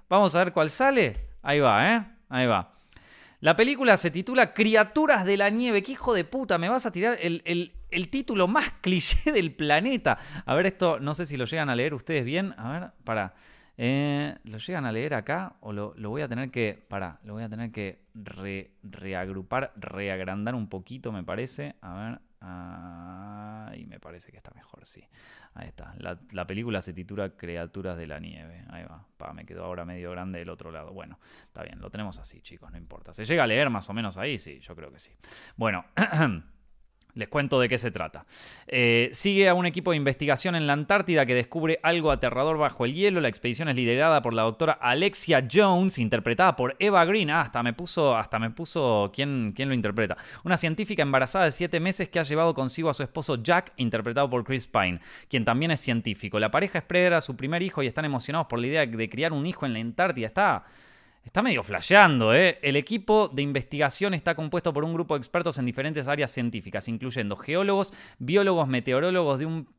Vamos 0.09 0.35
a 0.35 0.39
ver 0.41 0.53
cuál 0.53 0.71
sale. 0.71 1.29
Ahí 1.43 1.61
va, 1.61 1.95
¿eh? 1.95 2.05
Ahí 2.29 2.47
va. 2.47 2.73
La 3.41 3.55
película 3.55 3.97
se 3.97 4.11
titula 4.11 4.53
Criaturas 4.53 5.25
de 5.25 5.37
la 5.37 5.51
Nieve. 5.51 5.83
¡Qué 5.83 5.93
hijo 5.93 6.15
de 6.15 6.25
puta! 6.25 6.59
Me 6.59 6.69
vas 6.69 6.87
a 6.87 6.91
tirar 6.91 7.19
el, 7.21 7.43
el 7.91 8.09
título 8.09 8.49
más 8.49 8.71
cliché 8.81 9.31
del 9.31 9.55
planeta. 9.55 10.19
A 10.45 10.55
ver, 10.55 10.67
esto 10.67 10.99
no 10.99 11.15
sé 11.15 11.27
si 11.27 11.37
lo 11.37 11.45
llegan 11.45 11.71
a 11.71 11.77
leer 11.77 11.95
ustedes 11.95 12.25
bien. 12.25 12.55
A 12.59 12.71
ver, 12.71 12.91
para. 13.05 13.35
Eh, 13.79 14.35
¿Lo 14.45 14.59
llegan 14.59 14.87
a 14.87 14.93
leer 14.93 15.15
acá? 15.15 15.57
O 15.61 15.73
lo, 15.73 15.95
voy 15.95 16.23
a 16.23 16.29
tener 16.29 16.51
que. 16.51 16.85
Para, 16.89 17.21
lo 17.25 17.35
voy 17.35 17.43
a 17.43 17.49
tener 17.49 17.71
que 17.73 18.07
reagrupar, 18.83 19.73
reagrandar 19.77 20.55
un 20.55 20.69
poquito, 20.69 21.13
me 21.13 21.23
parece. 21.23 21.77
A 21.83 21.95
ver. 21.95 22.21
y 23.79 23.87
me 23.87 24.01
parece 24.01 24.31
que 24.31 24.39
está 24.39 24.51
mejor, 24.55 24.87
sí. 24.87 25.05
Ahí 25.55 25.69
está. 25.69 25.95
La, 25.99 26.47
película 26.47 26.81
se 26.83 26.93
titula 26.93 27.31
Criaturas 27.37 27.97
de 27.97 28.07
la 28.07 28.19
Nieve. 28.19 28.65
Ahí 28.71 28.85
va. 28.85 29.07
Pa, 29.17 29.33
me 29.33 29.45
quedó 29.45 29.65
ahora 29.65 29.85
medio 29.85 30.11
grande 30.11 30.39
del 30.39 30.49
otro 30.51 30.71
lado. 30.71 30.93
Bueno, 30.93 31.19
está 31.47 31.63
bien, 31.63 31.81
lo 31.81 31.91
tenemos 31.91 32.19
así, 32.19 32.41
chicos, 32.41 32.71
no 32.71 32.79
importa. 32.79 33.13
¿Se 33.13 33.25
llega 33.25 33.45
a 33.45 33.47
leer 33.47 33.71
más 33.71 33.89
o 33.91 33.93
menos 33.93 34.17
ahí? 34.17 34.39
Sí, 34.39 34.61
yo 34.61 34.75
creo 34.75 34.91
que 34.91 34.99
sí. 34.99 35.13
Bueno. 35.57 35.85
Les 37.17 37.29
cuento 37.29 37.59
de 37.59 37.69
qué 37.69 37.79
se 37.79 37.91
trata. 37.91 38.27
Eh, 38.67 39.09
sigue 39.13 39.49
a 39.49 39.55
un 39.55 39.65
equipo 39.65 39.91
de 39.91 39.97
investigación 39.97 40.55
en 40.55 40.67
la 40.67 40.75
Antártida 40.75 41.25
que 41.25 41.35
descubre 41.35 41.81
algo 41.83 42.11
aterrador 42.11 42.59
bajo 42.59 42.85
el 42.85 42.93
hielo. 42.93 43.23
La 43.23 43.29
expedición 43.29 43.71
es 43.71 43.77
liderada 43.77 44.21
por 44.21 44.35
la 44.35 44.43
doctora 44.43 44.75
Alexia 44.75 45.49
Jones, 45.51 45.99
interpretada 45.99 46.57
por 46.57 46.77
Eva 46.79 47.07
Green. 47.07 47.31
Ah, 47.31 47.41
hasta 47.41 47.63
me 47.63 47.73
puso, 47.73 48.15
hasta 48.15 48.39
me 48.39 48.51
puso 48.51 49.11
¿quién, 49.15 49.55
quién 49.57 49.71
lo 49.71 49.75
interpreta. 49.75 50.19
Una 50.45 50.59
científica 50.59 51.03
embarazada 51.03 51.47
de 51.47 51.53
siete 51.53 51.81
meses 51.81 52.11
que 52.11 52.19
ha 52.19 52.23
llevado 52.23 52.53
consigo 52.53 52.91
a 52.91 52.95
su 52.95 53.03
esposo 53.03 53.43
Jack, 53.43 53.73
interpretado 53.79 54.29
por 54.29 54.45
Chris 54.45 54.67
Pine, 54.67 55.01
quien 55.31 55.47
también 55.47 55.71
es 55.71 55.81
científico. 55.81 56.39
La 56.39 56.51
pareja 56.51 56.79
espera 56.79 57.17
a 57.17 57.23
su 57.23 57.35
primer 57.35 57.63
hijo 57.63 57.83
y 57.83 57.87
están 57.87 58.05
emocionados 58.05 58.47
por 58.47 58.59
la 58.59 58.67
idea 58.67 58.85
de 58.85 59.09
criar 59.09 59.33
un 59.33 59.47
hijo 59.47 59.65
en 59.65 59.73
la 59.73 59.79
Antártida. 59.79 60.27
Está 60.27 60.65
Está 61.27 61.43
medio 61.43 61.65
flasheando, 61.65 62.33
¿eh? 62.33 62.61
El 62.63 62.77
equipo 62.77 63.29
de 63.29 63.43
investigación 63.43 64.15
está 64.15 64.37
compuesto 64.37 64.73
por 64.73 64.85
un 64.85 64.95
grupo 64.95 65.15
de 65.15 65.19
expertos 65.19 65.59
en 65.59 65.67
diferentes 65.67 66.07
áreas 66.07 66.31
científicas, 66.31 66.87
incluyendo 66.87 67.37
geólogos, 67.37 67.93
biólogos, 68.21 68.69
meteorólogos 68.69 69.41
de 69.41 69.47
un 69.47 69.77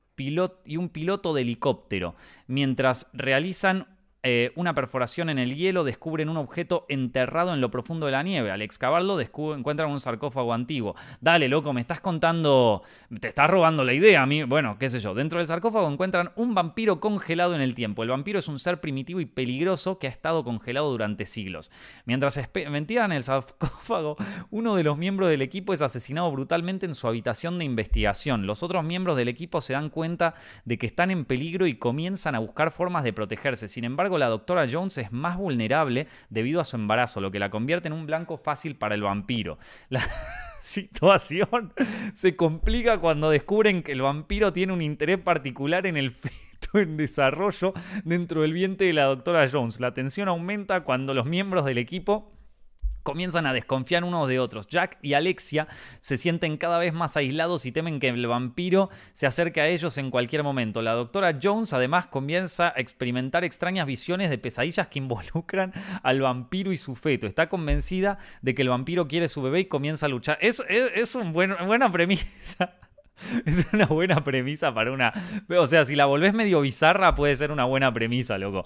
y 0.66 0.78
un 0.78 0.90
piloto 0.90 1.34
de 1.34 1.42
helicóptero, 1.44 2.16
mientras 2.48 3.08
realizan 3.14 3.97
eh, 4.24 4.52
una 4.56 4.74
perforación 4.74 5.30
en 5.30 5.40
el 5.40 5.56
hielo, 5.56 5.84
descubren 5.84 6.30
un 6.30 6.38
objeto 6.38 6.86
enterrado 6.90 7.54
en 7.54 7.62
lo 7.62 7.72
profundo 7.72 8.08
de 8.08 8.12
la 8.12 8.24
nieve. 8.24 8.52
Al 8.52 8.62
excavarlo, 8.62 9.20
encuentran 9.20 9.90
un 9.90 10.00
sarcófago 10.00 10.54
antiguo. 10.54 10.96
Dale, 11.22 11.48
loco, 11.48 11.72
me 11.72 11.82
estás 11.82 12.02
contando. 12.02 12.82
Te 13.20 13.28
estás 13.28 13.50
robando 13.50 13.84
la 13.84 13.94
idea 13.94 14.24
a 14.24 14.26
mí. 14.26 14.44
Bueno, 14.44 14.78
qué 14.80 14.90
sé 14.90 15.00
yo. 15.00 15.14
Dentro 15.14 15.38
del 15.38 15.48
sarcófago 15.48 15.90
encuentran 15.90 16.32
un 16.36 16.56
vampiro 16.56 17.00
congelado 17.00 17.56
en 17.56 17.62
el 17.62 17.76
tiempo. 17.76 18.04
El 18.04 18.10
vampiro 18.10 18.40
es 18.40 18.48
un 18.48 18.60
ser 18.60 18.82
primitivo 18.82 19.20
y 19.20 19.26
peligroso 19.26 20.00
que 20.00 20.08
ha 20.08 20.10
estado 20.10 20.44
congelado 20.44 20.90
durante 20.90 21.26
siglos. 21.26 21.72
Mientras 22.06 22.40
ventilan 22.54 23.12
el 23.12 23.24
sarcófago, 23.24 24.18
uno 24.50 24.76
de 24.76 24.84
los 24.84 24.98
miembros 24.98 25.30
del 25.30 25.42
equipo 25.42 25.74
es 25.74 25.82
asesinado 25.82 26.32
brutalmente 26.32 26.86
en 26.86 26.96
su 26.96 27.08
habitación 27.08 27.60
de 27.60 27.66
investigación. 27.66 28.48
Los 28.48 28.64
otros 28.64 28.84
miembros 28.84 29.16
del 29.16 29.28
equipo 29.28 29.62
se 29.62 29.74
dan 29.74 29.90
cuenta 29.90 30.34
de 30.66 30.78
que 30.78 30.88
están 30.88 31.12
en 31.12 31.26
peligro 31.26 31.68
y 31.68 31.76
comienzan 31.78 32.36
a 32.36 32.40
buscar 32.40 32.72
formas 32.72 33.04
de 33.04 33.14
protegerse. 33.14 33.68
Sin 33.68 33.84
embargo, 33.84 34.07
la 34.18 34.28
doctora 34.28 34.68
Jones 34.72 34.98
es 34.98 35.12
más 35.12 35.38
vulnerable 35.38 36.08
debido 36.30 36.62
a 36.62 36.66
su 36.66 36.76
embarazo, 36.76 37.20
lo 37.20 37.32
que 37.32 37.40
la 37.40 37.50
convierte 37.50 37.88
en 37.88 37.94
un 37.94 38.06
blanco 38.06 38.38
fácil 38.38 38.76
para 38.76 38.96
el 38.96 39.02
vampiro. 39.02 39.58
La 39.90 40.02
situación 40.62 41.74
se 42.14 42.36
complica 42.36 43.00
cuando 43.00 43.30
descubren 43.30 43.84
que 43.84 43.92
el 43.94 44.02
vampiro 44.02 44.54
tiene 44.54 44.74
un 44.74 44.82
interés 44.82 45.18
particular 45.18 45.86
en 45.88 45.98
el 45.98 46.12
feto 46.12 46.80
en 46.80 46.98
desarrollo 46.98 47.74
dentro 48.04 48.42
del 48.42 48.54
vientre 48.54 48.88
de 48.88 48.94
la 48.94 49.06
doctora 49.06 49.48
Jones. 49.52 49.80
La 49.80 49.94
tensión 49.94 50.28
aumenta 50.28 50.82
cuando 50.82 51.14
los 51.14 51.26
miembros 51.26 51.66
del 51.66 51.78
equipo 51.78 52.37
comienzan 53.08 53.46
a 53.46 53.54
desconfiar 53.54 54.04
unos 54.04 54.28
de 54.28 54.38
otros. 54.38 54.68
Jack 54.68 54.98
y 55.02 55.14
Alexia 55.14 55.70
se 56.02 56.18
sienten 56.18 56.58
cada 56.58 56.78
vez 56.78 56.94
más 56.94 57.16
aislados 57.16 57.66
y 57.66 57.72
temen 57.72 58.02
que 58.02 58.10
el 58.10 58.28
vampiro 58.28 58.90
se 59.14 59.26
acerque 59.26 59.62
a 59.62 59.68
ellos 59.70 59.98
en 59.98 60.12
cualquier 60.12 60.44
momento. 60.44 60.82
La 60.82 60.92
doctora 60.92 61.40
Jones 61.42 61.72
además 61.72 62.08
comienza 62.08 62.74
a 62.76 62.82
experimentar 62.82 63.46
extrañas 63.46 63.86
visiones 63.88 64.30
de 64.30 64.38
pesadillas 64.38 64.90
que 64.90 65.00
involucran 65.08 65.72
al 66.04 66.20
vampiro 66.20 66.74
y 66.74 66.78
su 66.78 66.96
feto. 66.96 67.28
Está 67.28 67.48
convencida 67.48 68.18
de 68.42 68.54
que 68.54 68.64
el 68.64 68.68
vampiro 68.68 69.08
quiere 69.08 69.30
su 69.30 69.42
bebé 69.42 69.62
y 69.62 69.66
comienza 69.68 70.08
a 70.08 70.10
luchar. 70.10 70.38
Es, 70.42 70.62
es, 70.68 71.16
una 71.16 71.32
buena 71.32 71.90
premisa. 71.90 72.74
Es 73.48 73.66
una 73.74 73.88
buena 73.88 74.24
premisa 74.24 74.72
para 74.72 74.92
una. 74.92 75.12
O 75.50 75.66
sea, 75.66 75.86
si 75.86 75.96
la 75.96 76.06
volvés 76.06 76.36
medio 76.36 76.62
bizarra, 76.62 77.16
puede 77.16 77.36
ser 77.36 77.52
una 77.52 77.66
buena 77.66 77.92
premisa, 77.92 78.38
loco. 78.38 78.64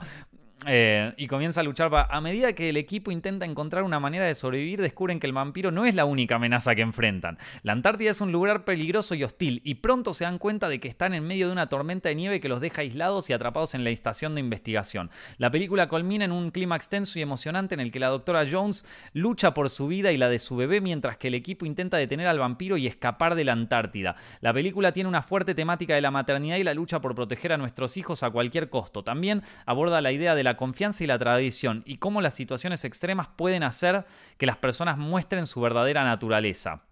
Eh, 0.67 1.11
y 1.17 1.27
comienza 1.27 1.61
a 1.61 1.63
luchar. 1.63 1.91
A 1.91 2.21
medida 2.21 2.53
que 2.53 2.69
el 2.69 2.77
equipo 2.77 3.09
intenta 3.09 3.45
encontrar 3.45 3.83
una 3.83 3.99
manera 3.99 4.25
de 4.25 4.35
sobrevivir, 4.35 4.79
descubren 4.79 5.19
que 5.19 5.25
el 5.25 5.33
vampiro 5.33 5.71
no 5.71 5.85
es 5.85 5.95
la 5.95 6.05
única 6.05 6.35
amenaza 6.35 6.75
que 6.75 6.81
enfrentan. 6.81 7.39
La 7.63 7.71
Antártida 7.71 8.11
es 8.11 8.21
un 8.21 8.31
lugar 8.31 8.63
peligroso 8.63 9.15
y 9.15 9.23
hostil, 9.23 9.61
y 9.63 9.75
pronto 9.75 10.13
se 10.13 10.25
dan 10.25 10.37
cuenta 10.37 10.69
de 10.69 10.79
que 10.79 10.87
están 10.87 11.15
en 11.15 11.25
medio 11.25 11.47
de 11.47 11.53
una 11.53 11.67
tormenta 11.67 12.09
de 12.09 12.15
nieve 12.15 12.39
que 12.39 12.49
los 12.49 12.61
deja 12.61 12.81
aislados 12.81 13.29
y 13.29 13.33
atrapados 13.33 13.73
en 13.73 13.83
la 13.83 13.89
estación 13.89 14.35
de 14.35 14.41
investigación. 14.41 15.09
La 15.37 15.49
película 15.49 15.89
culmina 15.89 16.25
en 16.25 16.31
un 16.31 16.51
clima 16.51 16.75
extenso 16.75 17.17
y 17.17 17.23
emocionante 17.23 17.73
en 17.73 17.79
el 17.79 17.91
que 17.91 17.99
la 17.99 18.09
doctora 18.09 18.45
Jones 18.49 18.85
lucha 19.13 19.55
por 19.55 19.71
su 19.71 19.87
vida 19.87 20.11
y 20.11 20.17
la 20.17 20.29
de 20.29 20.37
su 20.37 20.55
bebé, 20.55 20.79
mientras 20.79 21.17
que 21.17 21.29
el 21.29 21.33
equipo 21.33 21.65
intenta 21.65 21.97
detener 21.97 22.27
al 22.27 22.37
vampiro 22.37 22.77
y 22.77 22.85
escapar 22.85 23.33
de 23.33 23.45
la 23.45 23.53
Antártida. 23.53 24.15
La 24.41 24.53
película 24.53 24.91
tiene 24.91 25.09
una 25.09 25.23
fuerte 25.23 25.55
temática 25.55 25.95
de 25.95 26.01
la 26.01 26.11
maternidad 26.11 26.57
y 26.57 26.63
la 26.63 26.75
lucha 26.75 27.01
por 27.01 27.15
proteger 27.15 27.51
a 27.51 27.57
nuestros 27.57 27.97
hijos 27.97 28.21
a 28.21 28.29
cualquier 28.29 28.69
costo. 28.69 29.03
También 29.03 29.41
aborda 29.65 30.01
la 30.01 30.11
idea 30.11 30.35
de 30.35 30.43
la 30.43 30.50
la 30.51 30.57
confianza 30.57 31.03
y 31.03 31.07
la 31.07 31.17
tradición 31.17 31.81
y 31.85 31.97
cómo 31.97 32.19
las 32.19 32.33
situaciones 32.33 32.83
extremas 32.83 33.29
pueden 33.29 33.63
hacer 33.63 34.05
que 34.37 34.45
las 34.45 34.57
personas 34.57 34.97
muestren 34.97 35.47
su 35.47 35.61
verdadera 35.61 36.03
naturaleza. 36.03 36.83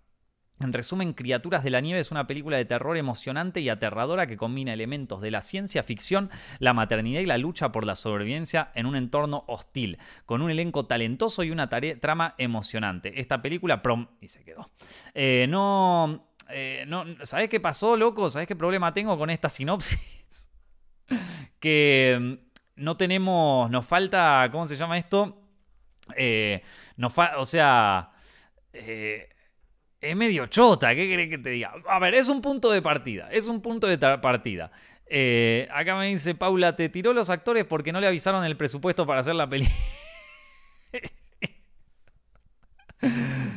En 0.62 0.72
resumen, 0.72 1.14
Criaturas 1.14 1.64
de 1.64 1.70
la 1.70 1.82
Nieve 1.82 2.00
es 2.00 2.12
una 2.12 2.26
película 2.26 2.56
de 2.56 2.64
terror 2.64 2.96
emocionante 2.96 3.60
y 3.60 3.70
aterradora 3.70 4.28
que 4.28 4.38
combina 4.38 4.74
elementos 4.74 5.22
de 5.22 5.32
la 5.32 5.42
ciencia 5.42 5.84
ficción, 5.84 6.30
la 6.60 6.74
maternidad 6.74 7.22
y 7.22 7.26
la 7.26 7.38
lucha 7.38 7.72
por 7.72 7.86
la 7.86 7.96
sobrevivencia 7.96 8.72
en 8.76 8.86
un 8.86 8.96
entorno 8.96 9.44
hostil, 9.48 9.98
con 10.26 10.42
un 10.42 10.52
elenco 10.52 10.86
talentoso 10.86 11.44
y 11.44 11.52
una 11.52 11.70
trama 11.70 12.36
emocionante. 12.38 13.20
Esta 13.20 13.42
película, 13.42 13.82
prom, 13.82 14.08
y 14.22 14.30
se 14.30 14.44
quedó. 14.44 14.70
Eh, 15.14 15.48
no, 15.50 16.30
eh, 16.50 16.86
no, 16.88 17.06
¿sabes 17.24 17.50
qué 17.50 17.60
pasó, 17.60 17.98
loco? 17.98 18.30
¿Sabes 18.30 18.48
qué 18.48 18.56
problema 18.56 18.94
tengo 18.94 19.18
con 19.18 19.30
esta 19.30 19.50
sinopsis? 19.50 20.50
que 21.60 22.49
no 22.80 22.98
tenemos, 22.98 23.70
nos 23.70 23.86
falta, 23.86 24.50
¿cómo 24.52 24.66
se 24.66 24.76
llama 24.76 24.98
esto? 24.98 25.38
Eh, 26.16 26.64
nos 26.98 27.14
o 27.38 27.46
sea, 27.46 28.10
eh, 28.74 29.30
es 30.02 30.16
medio 30.16 30.48
chota, 30.48 30.96
¿qué 30.96 31.08
querés 31.08 31.30
que 31.30 31.38
te 31.38 31.52
diga? 31.52 31.74
A 31.88 32.00
ver, 32.00 32.16
es 32.16 32.28
un 32.30 32.42
punto 32.42 32.72
de 32.72 32.82
partida, 32.82 33.30
es 33.32 33.48
un 33.48 33.62
punto 33.62 33.88
de 33.88 33.98
partida. 33.98 34.72
Eh, 35.06 35.68
acá 35.72 35.96
me 35.98 36.08
dice 36.08 36.36
Paula, 36.36 36.76
te 36.76 36.90
tiró 36.90 37.14
los 37.14 37.30
actores 37.30 37.66
porque 37.66 37.92
no 37.92 38.00
le 38.00 38.08
avisaron 38.08 38.44
el 38.46 38.58
presupuesto 38.58 39.06
para 39.06 39.20
hacer 39.22 39.36
la 39.36 39.50
peli. 39.50 39.68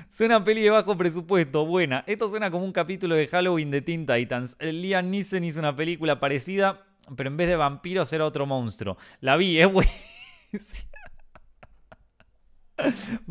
Suena 0.08 0.44
peli 0.44 0.62
de 0.62 0.70
bajo 0.70 0.96
presupuesto, 0.96 1.66
buena. 1.66 2.04
Esto 2.06 2.30
suena 2.30 2.50
como 2.50 2.64
un 2.64 2.72
capítulo 2.72 3.14
de 3.14 3.28
Halloween 3.28 3.70
de 3.70 3.82
Teen 3.82 4.06
Titans. 4.06 4.56
Liam 4.60 5.10
Neeson 5.10 5.44
hizo 5.44 5.58
una 5.58 5.74
película 5.74 6.20
parecida, 6.20 6.86
pero 7.16 7.28
en 7.28 7.36
vez 7.36 7.48
de 7.48 7.56
vampiros 7.56 8.12
era 8.12 8.24
otro 8.24 8.46
monstruo. 8.46 8.96
La 9.20 9.36
vi, 9.36 9.58
es 9.60 9.70
buenísima. 9.70 10.90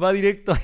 Va 0.02 0.14
directo. 0.14 0.58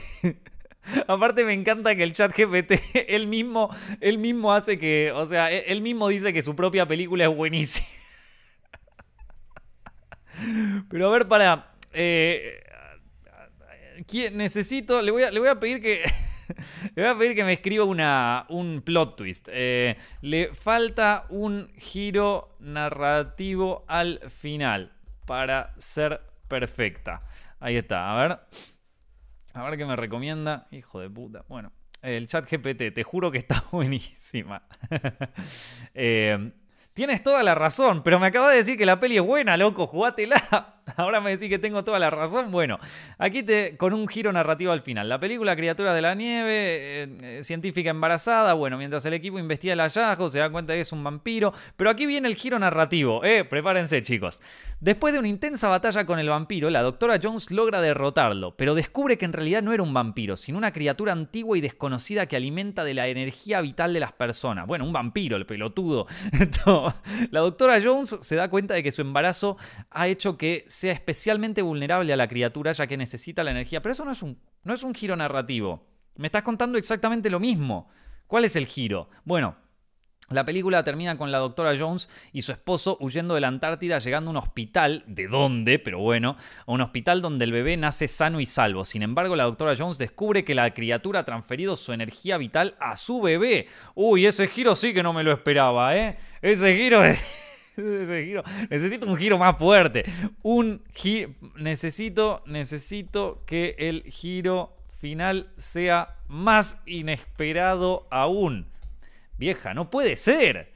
Aparte 1.07 1.43
me 1.43 1.53
encanta 1.53 1.95
que 1.95 2.03
el 2.03 2.13
chat 2.13 2.31
GPT, 2.35 2.79
él 3.09 3.27
mismo, 3.27 3.69
mismo 4.17 4.53
hace 4.53 4.79
que, 4.79 5.11
o 5.11 5.25
sea, 5.25 5.51
él 5.51 5.81
mismo 5.81 6.07
dice 6.07 6.31
que 6.31 6.41
su 6.41 6.55
propia 6.55 6.85
película 6.85 7.25
es 7.25 7.35
buenísima. 7.35 7.87
Pero 10.89 11.07
a 11.07 11.11
ver, 11.11 11.27
para... 11.27 11.73
Eh, 11.93 12.63
necesito, 14.33 15.01
le 15.01 15.11
voy 15.11 15.23
le 15.31 15.39
voy 15.39 15.49
a 15.49 15.59
pedir 15.59 15.81
que... 15.81 16.03
Le 16.95 17.03
voy 17.03 17.11
a 17.11 17.17
pedir 17.17 17.35
que 17.35 17.43
me 17.43 17.53
escriba 17.53 17.85
una, 17.85 18.45
un 18.49 18.81
plot 18.83 19.15
twist. 19.15 19.49
Eh, 19.51 19.97
le 20.21 20.53
falta 20.53 21.25
un 21.29 21.71
giro 21.77 22.55
narrativo 22.59 23.85
al 23.87 24.19
final 24.29 24.93
para 25.25 25.73
ser 25.77 26.21
perfecta. 26.47 27.23
Ahí 27.59 27.77
está, 27.77 28.11
a 28.11 28.27
ver. 28.27 28.39
A 29.53 29.69
ver 29.69 29.77
qué 29.77 29.85
me 29.85 29.95
recomienda. 29.95 30.67
Hijo 30.71 30.99
de 30.99 31.09
puta. 31.09 31.43
Bueno, 31.47 31.71
el 32.01 32.27
chat 32.27 32.49
GPT, 32.49 32.93
te 32.93 33.03
juro 33.03 33.31
que 33.31 33.37
está 33.39 33.63
buenísima. 33.71 34.63
eh, 35.93 36.51
Tienes 36.97 37.21
toda 37.21 37.43
la 37.43 37.53
razón, 37.53 38.01
pero 38.01 38.17
me 38.17 38.25
acabas 38.25 38.53
de 38.53 38.57
decir 38.57 38.75
que 38.75 38.83
la 38.83 38.99
peli 38.99 39.17
es 39.17 39.23
buena, 39.23 39.55
loco, 39.55 39.85
jugátela. 39.85 40.76
Ahora 40.95 41.19
me 41.21 41.31
decís 41.31 41.49
que 41.49 41.59
tengo 41.59 41.83
toda 41.83 41.99
la 41.99 42.09
razón. 42.09 42.51
Bueno, 42.51 42.79
aquí 43.17 43.43
te 43.43 43.77
con 43.77 43.93
un 43.93 44.07
giro 44.07 44.31
narrativo 44.31 44.71
al 44.71 44.81
final. 44.81 45.09
La 45.09 45.19
película 45.19 45.55
Criatura 45.55 45.93
de 45.93 46.01
la 46.01 46.15
Nieve, 46.15 46.53
eh, 46.53 47.17
eh, 47.21 47.43
científica 47.43 47.89
embarazada. 47.89 48.53
Bueno, 48.53 48.77
mientras 48.77 49.05
el 49.05 49.13
equipo 49.13 49.39
investiga 49.39 49.73
el 49.73 49.81
hallazgo, 49.81 50.29
se 50.29 50.39
da 50.39 50.49
cuenta 50.49 50.73
que 50.73 50.81
es 50.81 50.91
un 50.91 51.03
vampiro. 51.03 51.53
Pero 51.75 51.89
aquí 51.89 52.05
viene 52.05 52.27
el 52.27 52.35
giro 52.35 52.57
narrativo. 52.57 53.23
Eh, 53.23 53.43
prepárense, 53.43 54.01
chicos. 54.01 54.41
Después 54.79 55.11
de 55.11 55.19
una 55.19 55.27
intensa 55.27 55.67
batalla 55.67 56.05
con 56.05 56.19
el 56.19 56.29
vampiro, 56.29 56.69
la 56.69 56.83
doctora 56.83 57.19
Jones 57.21 57.49
logra 57.49 57.81
derrotarlo, 57.81 58.55
pero 58.55 58.75
descubre 58.75 59.17
que 59.17 59.25
en 59.25 59.33
realidad 59.33 59.63
no 59.63 59.73
era 59.73 59.81
un 59.81 59.91
vampiro, 59.91 60.37
sino 60.37 60.59
una 60.59 60.71
criatura 60.71 61.13
antigua 61.13 61.57
y 61.57 61.61
desconocida 61.61 62.27
que 62.27 62.35
alimenta 62.35 62.83
de 62.83 62.93
la 62.93 63.07
energía 63.07 63.59
vital 63.61 63.91
de 63.91 63.99
las 63.99 64.13
personas. 64.13 64.67
Bueno, 64.67 64.85
un 64.85 64.93
vampiro, 64.93 65.35
el 65.35 65.47
pelotudo. 65.47 66.05
La 67.31 67.39
doctora 67.39 67.79
Jones 67.83 68.17
se 68.21 68.35
da 68.35 68.49
cuenta 68.49 68.75
de 68.75 68.83
que 68.83 68.91
su 68.91 69.01
embarazo 69.01 69.57
ha 69.89 70.07
hecho 70.07 70.37
que 70.37 70.63
sea 70.77 70.93
especialmente 70.93 71.61
vulnerable 71.61 72.13
a 72.13 72.17
la 72.17 72.27
criatura 72.27 72.71
ya 72.71 72.87
que 72.87 72.97
necesita 72.97 73.43
la 73.43 73.51
energía. 73.51 73.81
Pero 73.81 73.93
eso 73.93 74.05
no 74.05 74.11
es 74.11 74.21
un, 74.21 74.39
no 74.63 74.73
es 74.73 74.83
un 74.83 74.93
giro 74.93 75.15
narrativo. 75.15 75.87
Me 76.15 76.27
estás 76.27 76.43
contando 76.43 76.77
exactamente 76.77 77.29
lo 77.29 77.39
mismo. 77.39 77.89
¿Cuál 78.27 78.45
es 78.45 78.55
el 78.55 78.65
giro? 78.65 79.09
Bueno, 79.23 79.55
la 80.29 80.45
película 80.45 80.83
termina 80.83 81.17
con 81.17 81.31
la 81.31 81.37
doctora 81.37 81.75
Jones 81.79 82.09
y 82.33 82.41
su 82.41 82.51
esposo 82.51 82.97
huyendo 82.99 83.33
de 83.33 83.41
la 83.41 83.47
Antártida, 83.47 83.99
llegando 83.99 84.29
a 84.29 84.31
un 84.31 84.37
hospital, 84.37 85.03
¿de 85.07 85.27
dónde? 85.27 85.79
Pero 85.79 85.99
bueno, 85.99 86.35
a 86.65 86.71
un 86.71 86.81
hospital 86.81 87.21
donde 87.21 87.45
el 87.45 87.53
bebé 87.53 87.77
nace 87.77 88.07
sano 88.09 88.41
y 88.41 88.45
salvo. 88.45 88.83
Sin 88.83 89.03
embargo, 89.03 89.35
la 89.37 89.45
doctora 89.45 89.75
Jones 89.77 89.97
descubre 89.97 90.43
que 90.43 90.53
la 90.53 90.73
criatura 90.73 91.21
ha 91.21 91.25
transferido 91.25 91.75
su 91.77 91.93
energía 91.93 92.37
vital 92.37 92.75
a 92.79 92.97
su 92.97 93.21
bebé. 93.21 93.67
Uy, 93.95 94.25
ese 94.25 94.47
giro 94.47 94.75
sí 94.75 94.93
que 94.93 95.01
no 95.01 95.13
me 95.13 95.23
lo 95.23 95.31
esperaba, 95.31 95.95
¿eh? 95.95 96.17
Ese 96.41 96.75
giro... 96.75 97.01
ese 98.01 98.25
giro. 98.25 98.43
Necesito 98.69 99.05
un 99.05 99.17
giro 99.17 99.37
más 99.37 99.57
fuerte. 99.57 100.05
Un 100.41 100.83
giro... 100.93 101.31
Necesito, 101.55 102.43
necesito 102.45 103.43
que 103.45 103.75
el 103.77 104.03
giro 104.03 104.75
final 104.99 105.51
sea 105.57 106.15
más 106.27 106.81
inesperado 106.85 108.07
aún. 108.09 108.67
Vieja, 109.37 109.73
no 109.73 109.89
puede 109.89 110.15
ser. 110.15 110.73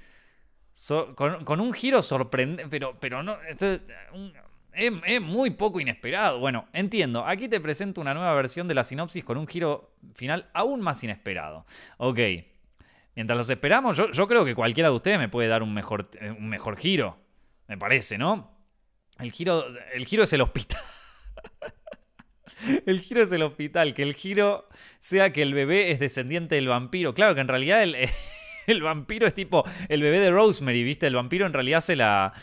con, 1.15 1.59
un 1.59 1.73
giro 1.73 2.01
sorprendente, 2.01 2.69
pero, 2.69 2.95
pero 2.99 3.23
no... 3.23 3.37
es, 4.73 5.21
muy 5.21 5.49
poco 5.51 5.79
inesperado. 5.79 6.39
Bueno, 6.39 6.67
entiendo. 6.73 7.25
Aquí 7.25 7.47
te 7.47 7.59
presento 7.59 7.99
una 7.99 8.13
nueva 8.13 8.33
versión 8.35 8.67
de 8.67 8.75
la 8.75 8.83
sinopsis 8.83 9.23
con 9.23 9.37
un 9.37 9.47
giro 9.47 9.95
final 10.13 10.49
aún 10.53 10.81
más 10.81 11.03
inesperado. 11.03 11.65
Ok. 11.97 12.19
Mientras 13.15 13.37
los 13.37 13.49
esperamos, 13.49 13.97
yo, 13.97 14.11
yo 14.11 14.27
creo 14.27 14.45
que 14.45 14.55
cualquiera 14.55 14.89
de 14.89 14.95
ustedes 14.95 15.19
me 15.19 15.29
puede 15.29 15.49
dar 15.49 15.63
un 15.63 15.73
mejor, 15.73 16.09
eh, 16.19 16.31
un 16.31 16.49
mejor 16.49 16.77
giro. 16.77 17.17
Me 17.67 17.77
parece, 17.77 18.17
¿no? 18.17 18.51
El 19.19 19.31
giro, 19.31 19.65
el 19.93 20.05
giro 20.05 20.23
es 20.23 20.33
el 20.33 20.41
hospital. 20.41 20.81
el 22.85 23.01
giro 23.01 23.21
es 23.21 23.31
el 23.31 23.43
hospital. 23.43 23.93
Que 23.93 24.03
el 24.03 24.13
giro 24.13 24.67
sea 24.99 25.33
que 25.33 25.41
el 25.41 25.53
bebé 25.53 25.91
es 25.91 25.99
descendiente 25.99 26.55
del 26.55 26.67
vampiro. 26.67 27.13
Claro 27.13 27.35
que 27.35 27.41
en 27.41 27.47
realidad 27.47 27.83
el... 27.83 27.95
el 28.67 28.81
vampiro 28.81 29.27
es 29.27 29.33
tipo 29.33 29.63
el 29.89 30.01
bebé 30.01 30.19
de 30.19 30.31
Rosemary, 30.31 30.83
¿viste? 30.83 31.07
El 31.07 31.15
vampiro 31.15 31.45
en 31.45 31.53
realidad 31.53 31.81
se 31.81 31.95
la, 31.95 32.33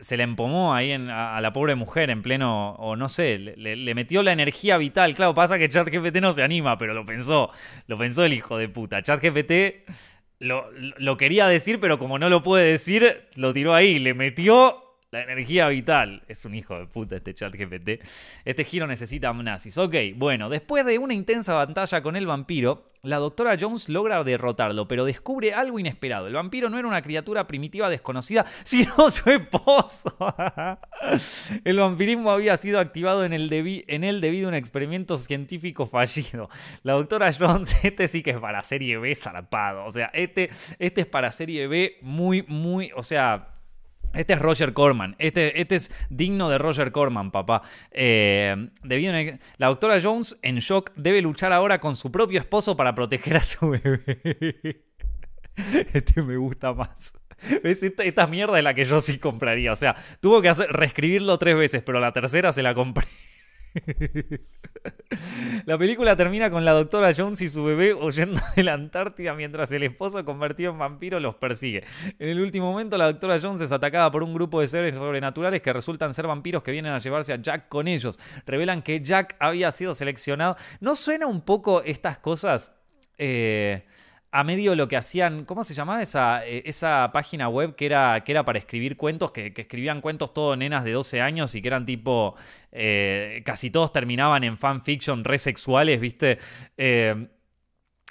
se 0.00 0.16
la 0.16 0.24
empomó 0.24 0.74
ahí 0.74 0.92
a, 0.92 1.40
la 1.40 1.52
pobre 1.52 1.74
mujer 1.74 2.10
en 2.10 2.22
pleno, 2.22 2.72
o 2.72 2.96
no 2.96 3.08
sé, 3.08 3.38
le, 3.38 3.94
metió 3.94 4.22
la 4.22 4.32
energía 4.32 4.76
vital. 4.76 5.14
Claro, 5.14 5.34
pasa 5.34 5.58
que 5.58 5.68
ChatGPT 5.68 6.16
no 6.16 6.32
se 6.32 6.42
anima, 6.42 6.76
pero 6.76 6.94
lo 6.94 7.04
pensó, 7.04 7.50
lo 7.86 7.96
pensó 7.96 8.24
el 8.24 8.32
hijo 8.32 8.58
de 8.58 8.68
puta. 8.68 9.02
ChatGPT 9.02 9.88
lo, 10.40 10.70
lo 10.72 11.16
quería 11.16 11.46
decir, 11.46 11.78
pero 11.80 11.98
como 11.98 12.18
no 12.18 12.28
lo 12.28 12.42
puede 12.42 12.70
decir, 12.70 13.28
lo 13.34 13.52
tiró 13.52 13.74
ahí, 13.74 13.98
le 13.98 14.14
metió 14.14 14.89
la 15.12 15.22
energía 15.22 15.68
vital. 15.68 16.22
Es 16.28 16.44
un 16.44 16.54
hijo 16.54 16.78
de 16.78 16.86
puta 16.86 17.16
este 17.16 17.34
chat 17.34 17.52
GPT. 17.52 18.00
Este 18.44 18.64
giro 18.64 18.86
necesita 18.86 19.28
amnasis. 19.28 19.76
Ok, 19.76 19.94
bueno, 20.14 20.48
después 20.48 20.84
de 20.86 20.98
una 20.98 21.14
intensa 21.14 21.54
batalla 21.54 22.00
con 22.00 22.14
el 22.14 22.26
vampiro, 22.26 22.86
la 23.02 23.16
doctora 23.16 23.56
Jones 23.60 23.88
logra 23.88 24.22
derrotarlo, 24.22 24.86
pero 24.86 25.04
descubre 25.04 25.52
algo 25.52 25.80
inesperado. 25.80 26.28
El 26.28 26.34
vampiro 26.34 26.68
no 26.70 26.78
era 26.78 26.86
una 26.86 27.02
criatura 27.02 27.48
primitiva 27.48 27.90
desconocida, 27.90 28.46
sino 28.64 29.10
su 29.10 29.30
esposo. 29.30 30.16
el 31.64 31.76
vampirismo 31.76 32.30
había 32.30 32.56
sido 32.56 32.78
activado 32.78 33.24
en, 33.24 33.32
el 33.32 33.50
en 33.88 34.04
él 34.04 34.20
debido 34.20 34.46
a 34.46 34.50
un 34.50 34.54
experimento 34.54 35.18
científico 35.18 35.86
fallido. 35.86 36.48
La 36.84 36.92
doctora 36.92 37.32
Jones, 37.36 37.74
este 37.84 38.06
sí 38.06 38.22
que 38.22 38.30
es 38.30 38.38
para 38.38 38.62
serie 38.62 38.96
B 38.98 39.12
zarpado. 39.16 39.86
O 39.86 39.90
sea, 39.90 40.10
este, 40.14 40.50
este 40.78 41.00
es 41.00 41.06
para 41.08 41.32
serie 41.32 41.66
B 41.66 41.96
muy, 42.00 42.42
muy, 42.42 42.92
o 42.94 43.02
sea 43.02 43.56
este 44.14 44.32
es 44.32 44.38
Roger 44.38 44.72
Corman. 44.72 45.16
Este, 45.18 45.60
este 45.60 45.76
es 45.76 45.90
digno 46.08 46.48
de 46.48 46.58
Roger 46.58 46.92
Corman, 46.92 47.30
papá. 47.30 47.62
Eh, 47.90 48.70
la 49.58 49.66
doctora 49.68 50.00
Jones, 50.02 50.36
en 50.42 50.58
shock, 50.58 50.92
debe 50.96 51.22
luchar 51.22 51.52
ahora 51.52 51.80
con 51.80 51.96
su 51.96 52.10
propio 52.10 52.40
esposo 52.40 52.76
para 52.76 52.94
proteger 52.94 53.36
a 53.36 53.42
su 53.42 53.70
bebé. 53.82 54.84
Este 55.92 56.22
me 56.22 56.36
gusta 56.36 56.72
más. 56.72 57.14
Esta, 57.62 58.26
mierda 58.26 58.58
es 58.58 58.64
la 58.64 58.74
que 58.74 58.84
yo 58.84 59.00
sí 59.00 59.18
compraría. 59.18 59.72
O 59.72 59.76
sea, 59.76 59.96
tuvo 60.20 60.42
que 60.42 60.52
reescribirlo 60.52 61.38
tres 61.38 61.56
veces, 61.56 61.82
pero 61.82 62.00
la 62.00 62.12
tercera 62.12 62.52
se 62.52 62.62
la 62.62 62.74
compré. 62.74 63.06
La 65.66 65.78
película 65.78 66.16
termina 66.16 66.50
con 66.50 66.64
la 66.64 66.72
doctora 66.72 67.12
Jones 67.16 67.40
y 67.42 67.48
su 67.48 67.62
bebé 67.64 67.94
huyendo 67.94 68.40
de 68.56 68.62
la 68.62 68.74
Antártida 68.74 69.34
mientras 69.34 69.70
el 69.72 69.82
esposo 69.82 70.24
convertido 70.24 70.72
en 70.72 70.78
vampiro 70.78 71.20
los 71.20 71.34
persigue. 71.36 71.84
En 72.18 72.28
el 72.28 72.40
último 72.40 72.70
momento 72.70 72.96
la 72.96 73.06
doctora 73.06 73.38
Jones 73.40 73.60
es 73.60 73.72
atacada 73.72 74.10
por 74.10 74.22
un 74.22 74.34
grupo 74.34 74.60
de 74.60 74.68
seres 74.68 74.96
sobrenaturales 74.96 75.62
que 75.62 75.72
resultan 75.72 76.14
ser 76.14 76.26
vampiros 76.26 76.62
que 76.62 76.72
vienen 76.72 76.92
a 76.92 76.98
llevarse 76.98 77.32
a 77.32 77.36
Jack 77.36 77.68
con 77.68 77.88
ellos. 77.88 78.18
Revelan 78.46 78.82
que 78.82 79.00
Jack 79.00 79.36
había 79.38 79.70
sido 79.72 79.94
seleccionado. 79.94 80.56
¿No 80.80 80.94
suena 80.94 81.26
un 81.26 81.42
poco 81.42 81.82
estas 81.82 82.18
cosas? 82.18 82.72
Eh, 83.18 83.84
a 84.32 84.44
medio 84.44 84.74
lo 84.74 84.86
que 84.88 84.96
hacían, 84.96 85.44
¿cómo 85.44 85.64
se 85.64 85.74
llamaba 85.74 86.02
esa, 86.02 86.46
eh, 86.46 86.62
esa 86.66 87.10
página 87.12 87.48
web 87.48 87.74
que 87.74 87.86
era, 87.86 88.22
que 88.24 88.32
era 88.32 88.44
para 88.44 88.58
escribir 88.58 88.96
cuentos, 88.96 89.32
que, 89.32 89.52
escribían 89.56 90.00
cuentos 90.00 90.32
todo 90.32 90.56
nenas 90.56 90.84
de 90.84 90.92
12 90.92 91.20
años 91.20 91.54
y 91.54 91.62
que 91.62 91.68
eran 91.68 91.84
tipo, 91.84 92.36
eh, 92.70 93.42
casi 93.44 93.70
todos 93.70 93.92
terminaban 93.92 94.44
en 94.44 94.56
fanfiction 94.56 95.24
re 95.24 95.38
sexuales, 95.38 96.00
¿viste? 96.00 96.38
Eh, 96.76 97.28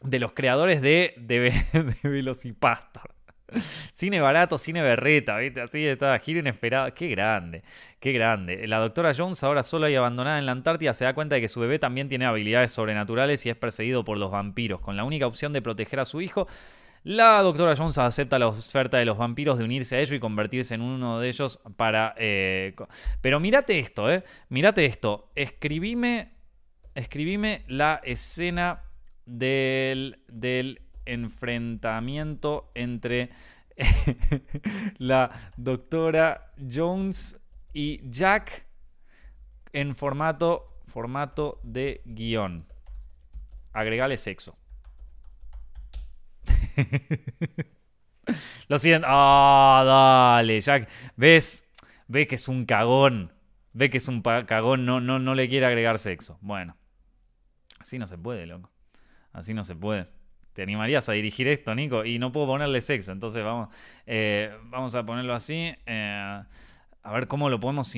de 0.03 0.19
los 0.19 0.33
creadores 0.33 0.81
de, 0.81 1.13
de, 1.17 1.51
de 1.73 2.09
Velocipastor. 2.09 3.18
Cine 3.93 4.21
barato, 4.21 4.57
cine 4.57 4.81
berreta, 4.81 5.37
¿viste? 5.37 5.61
Así 5.61 5.85
está, 5.85 6.17
giro 6.19 6.39
inesperado. 6.39 6.93
Qué 6.93 7.07
grande, 7.07 7.63
qué 7.99 8.11
grande. 8.11 8.67
La 8.67 8.79
doctora 8.79 9.13
Jones, 9.17 9.43
ahora 9.43 9.63
sola 9.63 9.89
y 9.89 9.95
abandonada 9.95 10.39
en 10.39 10.45
la 10.45 10.51
Antártida, 10.51 10.93
se 10.93 11.05
da 11.05 11.13
cuenta 11.13 11.35
de 11.35 11.41
que 11.41 11.47
su 11.47 11.59
bebé 11.59 11.79
también 11.79 12.09
tiene 12.09 12.25
habilidades 12.25 12.71
sobrenaturales 12.71 13.45
y 13.45 13.49
es 13.49 13.55
perseguido 13.55 14.03
por 14.03 14.17
los 14.17 14.31
vampiros. 14.31 14.81
Con 14.81 14.97
la 14.97 15.03
única 15.03 15.27
opción 15.27 15.53
de 15.53 15.61
proteger 15.61 15.99
a 15.99 16.05
su 16.05 16.21
hijo, 16.21 16.47
La 17.03 17.41
doctora 17.41 17.75
Jones 17.77 17.97
acepta 17.97 18.37
la 18.37 18.49
oferta 18.49 18.97
de 18.97 19.05
los 19.05 19.17
vampiros 19.17 19.57
de 19.57 19.63
unirse 19.63 19.95
a 19.95 19.99
ellos 19.99 20.13
y 20.13 20.19
convertirse 20.19 20.75
en 20.75 20.81
uno 20.81 21.19
de 21.19 21.29
ellos 21.29 21.59
para... 21.77 22.13
eh, 22.17 22.75
pero 23.21 23.39
mírate 23.39 23.79
esto, 23.79 24.11
¿eh? 24.11 24.23
Mírate 24.49 24.85
esto. 24.85 25.31
Escribime, 25.35 26.33
escribime 26.95 27.63
la 27.67 28.01
escena 28.03 28.81
del, 29.25 30.19
del 30.27 30.81
enfrentamiento 31.13 32.71
entre 32.75 33.29
la 34.97 35.51
doctora 35.57 36.51
Jones 36.57 37.39
y 37.73 38.01
Jack 38.09 38.65
en 39.73 39.95
formato, 39.95 40.81
formato 40.87 41.59
de 41.63 42.01
guion. 42.05 42.65
Agregale 43.73 44.17
sexo. 44.17 44.57
Lo 48.67 48.77
siento. 48.77 49.07
Ah, 49.09 49.83
dale, 50.37 50.61
Jack. 50.61 50.89
¿Ves? 51.15 51.67
Ve 52.07 52.27
que 52.27 52.35
es 52.35 52.47
un 52.47 52.65
cagón. 52.65 53.33
Ve 53.73 53.89
que 53.89 53.97
es 53.97 54.07
un 54.07 54.21
cagón. 54.21 54.85
No, 54.85 54.99
no, 54.99 55.19
no 55.19 55.35
le 55.35 55.47
quiere 55.47 55.65
agregar 55.65 55.99
sexo. 55.99 56.37
Bueno. 56.41 56.75
Así 57.79 57.97
no 57.97 58.07
se 58.07 58.17
puede, 58.17 58.45
loco. 58.45 58.71
Así 59.31 59.53
no 59.53 59.63
se 59.63 59.75
puede. 59.75 60.07
¿Te 60.53 60.63
animarías 60.63 61.09
a 61.09 61.13
dirigir 61.13 61.47
esto, 61.47 61.75
Nico? 61.75 62.05
Y 62.05 62.19
no 62.19 62.31
puedo 62.31 62.47
ponerle 62.47 62.81
sexo. 62.81 63.11
Entonces 63.11 63.43
vamos, 63.43 63.69
eh, 64.05 64.55
vamos 64.65 64.95
a 64.95 65.05
ponerlo 65.05 65.33
así. 65.33 65.73
eh, 65.85 66.43
a 67.01 67.13
ver 67.13 67.27
cómo 67.27 67.49
lo 67.49 67.59
podemos 67.59 67.93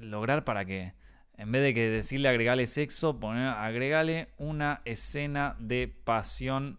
lograr 0.00 0.44
para 0.44 0.64
que, 0.64 0.94
en 1.36 1.52
vez 1.52 1.62
de 1.62 1.74
que 1.74 1.88
decirle 1.88 2.28
agregale 2.28 2.66
sexo, 2.66 3.20
poner, 3.20 3.48
agregale 3.48 4.28
una 4.38 4.80
escena 4.84 5.56
de 5.58 5.88
pasión 5.88 6.78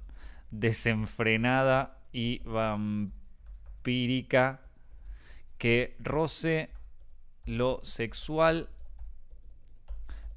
desenfrenada 0.49 1.99
y 2.11 2.39
vampírica 2.39 3.11
que 5.57 5.95
roce 5.99 6.71
lo 7.45 7.79
sexual, 7.83 8.69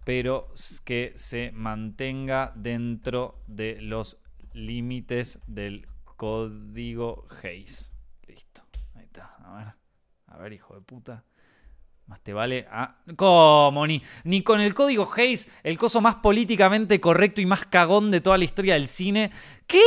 pero 0.05 0.53
que 0.85 1.13
se 1.17 1.53
mantenga 1.53 2.53
dentro 2.55 3.43
de 3.47 3.81
los 3.81 4.20
límites 4.53 5.41
del 5.47 5.87
código 6.05 7.27
Hayes. 7.43 7.93
Listo. 8.27 8.63
Ahí 8.95 9.05
está. 9.05 9.37
A 9.45 9.57
ver. 9.57 9.67
A 10.27 10.39
ver, 10.39 10.53
hijo 10.53 10.75
de 10.75 10.81
puta. 10.81 11.25
Más 12.11 12.21
te 12.25 12.33
vale. 12.33 12.67
Ah, 12.73 12.97
¿Cómo? 13.15 13.87
Ni, 13.87 14.03
ni 14.25 14.43
con 14.43 14.61
el 14.61 14.75
código 14.75 15.09
Hayes, 15.17 15.49
el 15.63 15.79
coso 15.79 16.01
más 16.01 16.17
políticamente 16.17 17.01
correcto 17.01 17.41
y 17.41 17.47
más 17.47 17.67
cagón 17.67 18.11
de 18.11 18.21
toda 18.21 18.37
la 18.37 18.43
historia 18.43 18.75
del 18.75 18.89
cine. 18.89 19.31
¿Qué? 19.69 19.81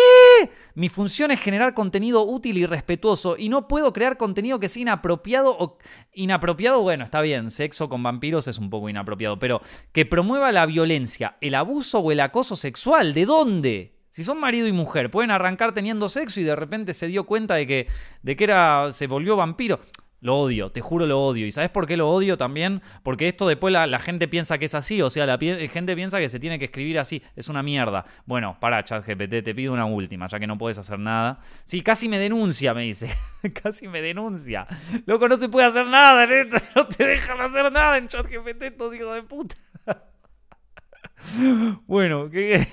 Mi 0.73 0.88
función 0.88 1.32
es 1.32 1.41
generar 1.41 1.73
contenido 1.73 2.23
útil 2.26 2.58
y 2.58 2.65
respetuoso 2.65 3.36
y 3.38 3.49
no 3.49 3.67
puedo 3.67 3.91
crear 3.91 4.15
contenido 4.15 4.58
que 4.58 4.69
sea 4.69 4.84
inapropiado 4.84 5.54
o 5.60 5.78
inapropiado. 6.13 6.82
Bueno, 6.82 7.04
está 7.04 7.19
bien, 7.19 7.52
sexo 7.52 7.89
con 7.89 8.02
vampiros 8.02 8.47
es 8.47 8.58
un 8.58 8.69
poco 8.69 8.88
inapropiado, 8.88 9.38
pero 9.38 9.60
que 9.91 10.06
promueva 10.06 10.54
la 10.54 10.65
violencia, 10.65 11.36
el 11.41 11.56
abuso 11.56 11.99
o 11.99 12.10
el 12.13 12.21
acoso 12.21 12.56
sexual. 12.56 13.13
¿De 13.13 13.26
dónde? 13.26 13.93
Si 14.13 14.23
son 14.23 14.39
marido 14.39 14.67
y 14.67 14.71
mujer, 14.71 15.10
pueden 15.10 15.32
arrancar 15.32 15.71
teniendo 15.73 16.08
sexo 16.08 16.39
y 16.39 16.43
de 16.43 16.56
repente 16.56 16.93
se 16.93 17.08
dio 17.08 17.23
cuenta 17.23 17.56
de 17.56 17.65
que, 17.65 17.88
de 18.21 18.36
que 18.36 18.43
era, 18.43 18.91
se 18.91 19.08
volvió 19.08 19.36
vampiro. 19.36 19.80
Lo 20.21 20.38
odio, 20.38 20.71
te 20.71 20.82
juro 20.82 21.08
lo 21.08 21.19
odio. 21.19 21.47
¿Y 21.47 21.52
sabes 21.52 21.71
por 21.71 21.88
qué 21.88 21.97
lo 21.97 22.08
odio 22.12 22.38
también? 22.38 22.84
Porque 23.02 23.28
esto 23.28 23.47
después 23.47 23.73
la, 23.73 23.88
la 23.88 23.97
gente 23.97 24.28
piensa 24.28 24.60
que 24.60 24.65
es 24.65 24.76
así, 24.76 25.02
o 25.02 25.10
sea, 25.10 25.26
la 25.26 25.39
pie- 25.39 25.67
gente 25.67 25.95
piensa 25.95 26.19
que 26.19 26.30
se 26.30 26.39
tiene 26.39 26.60
que 26.60 26.65
escribir 26.65 26.99
así. 26.99 27.23
Es 27.36 27.49
una 27.49 27.63
mierda. 27.63 28.06
Bueno, 28.28 28.56
para 28.62 28.84
ChatGPT, 28.84 29.43
te 29.43 29.56
pido 29.56 29.73
una 29.73 29.86
última, 29.86 30.28
ya 30.28 30.39
que 30.39 30.45
no 30.45 30.60
puedes 30.60 30.78
hacer 30.78 30.99
nada. 30.99 31.39
Sí, 31.63 31.82
casi 31.82 32.08
me 32.08 32.19
denuncia, 32.19 32.76
me 32.76 32.84
dice. 32.84 33.10
casi 33.63 33.88
me 33.88 33.99
denuncia. 34.02 34.67
Loco, 35.08 35.28
no 35.28 35.38
se 35.38 35.49
puede 35.49 35.65
hacer 35.67 35.88
nada 35.88 36.23
en 36.26 36.32
esto. 36.32 36.58
No 36.76 36.86
te 36.88 37.04
dejan 37.04 37.41
hacer 37.41 37.71
nada 37.71 37.97
en 37.97 38.08
ChatGPT, 38.08 38.62
estos 38.62 38.93
hijos 38.95 39.15
de 39.15 39.23
puta. 39.23 39.56
bueno, 41.88 42.30
¿qué? 42.30 42.67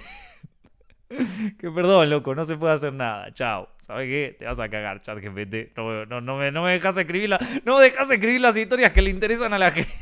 Que 1.59 1.71
perdón, 1.71 2.09
loco, 2.11 2.35
no 2.35 2.45
se 2.45 2.57
puede 2.57 2.75
hacer 2.75 2.93
nada. 2.93 3.33
Chao. 3.33 3.69
¿Sabes 3.79 4.07
qué? 4.09 4.37
Te 4.39 4.45
vas 4.45 4.61
a 4.61 4.69
cagar, 4.69 5.01
chat 5.01 5.19
GPT. 5.19 5.73
No, 5.77 6.07
no, 6.07 6.21
no 6.21 6.37
me, 6.37 6.53
no 6.53 6.63
me 6.65 6.73
dejas 6.73 6.97
escribir 6.97 7.29
la- 7.31 7.41
no 7.65 7.77
me 7.79 7.83
dejas 7.85 8.11
escribir 8.11 8.41
las 8.41 8.57
historias 8.57 8.93
que 8.93 9.03
le 9.03 9.11
interesan 9.11 9.53
a 9.53 9.59
la 9.59 9.71
gente. 9.71 9.93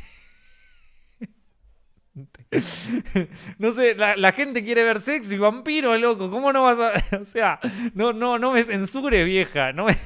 No 3.59 3.73
sé, 3.73 3.95
la, 3.95 4.17
la 4.17 4.33
gente 4.33 4.65
quiere 4.65 4.83
ver 4.83 5.01
sexo 5.01 5.35
y 5.35 5.39
vampiro, 5.39 5.97
loco. 5.97 6.31
¿Cómo 6.31 6.53
no 6.53 6.63
vas 6.63 6.79
a.? 6.79 7.17
O 7.21 7.25
sea, 7.25 7.59
no, 7.95 8.13
no, 8.13 8.39
no 8.39 8.53
me 8.53 8.65
censure, 8.65 9.25
vieja. 9.25 9.73
No 9.73 9.85
me. 9.87 9.97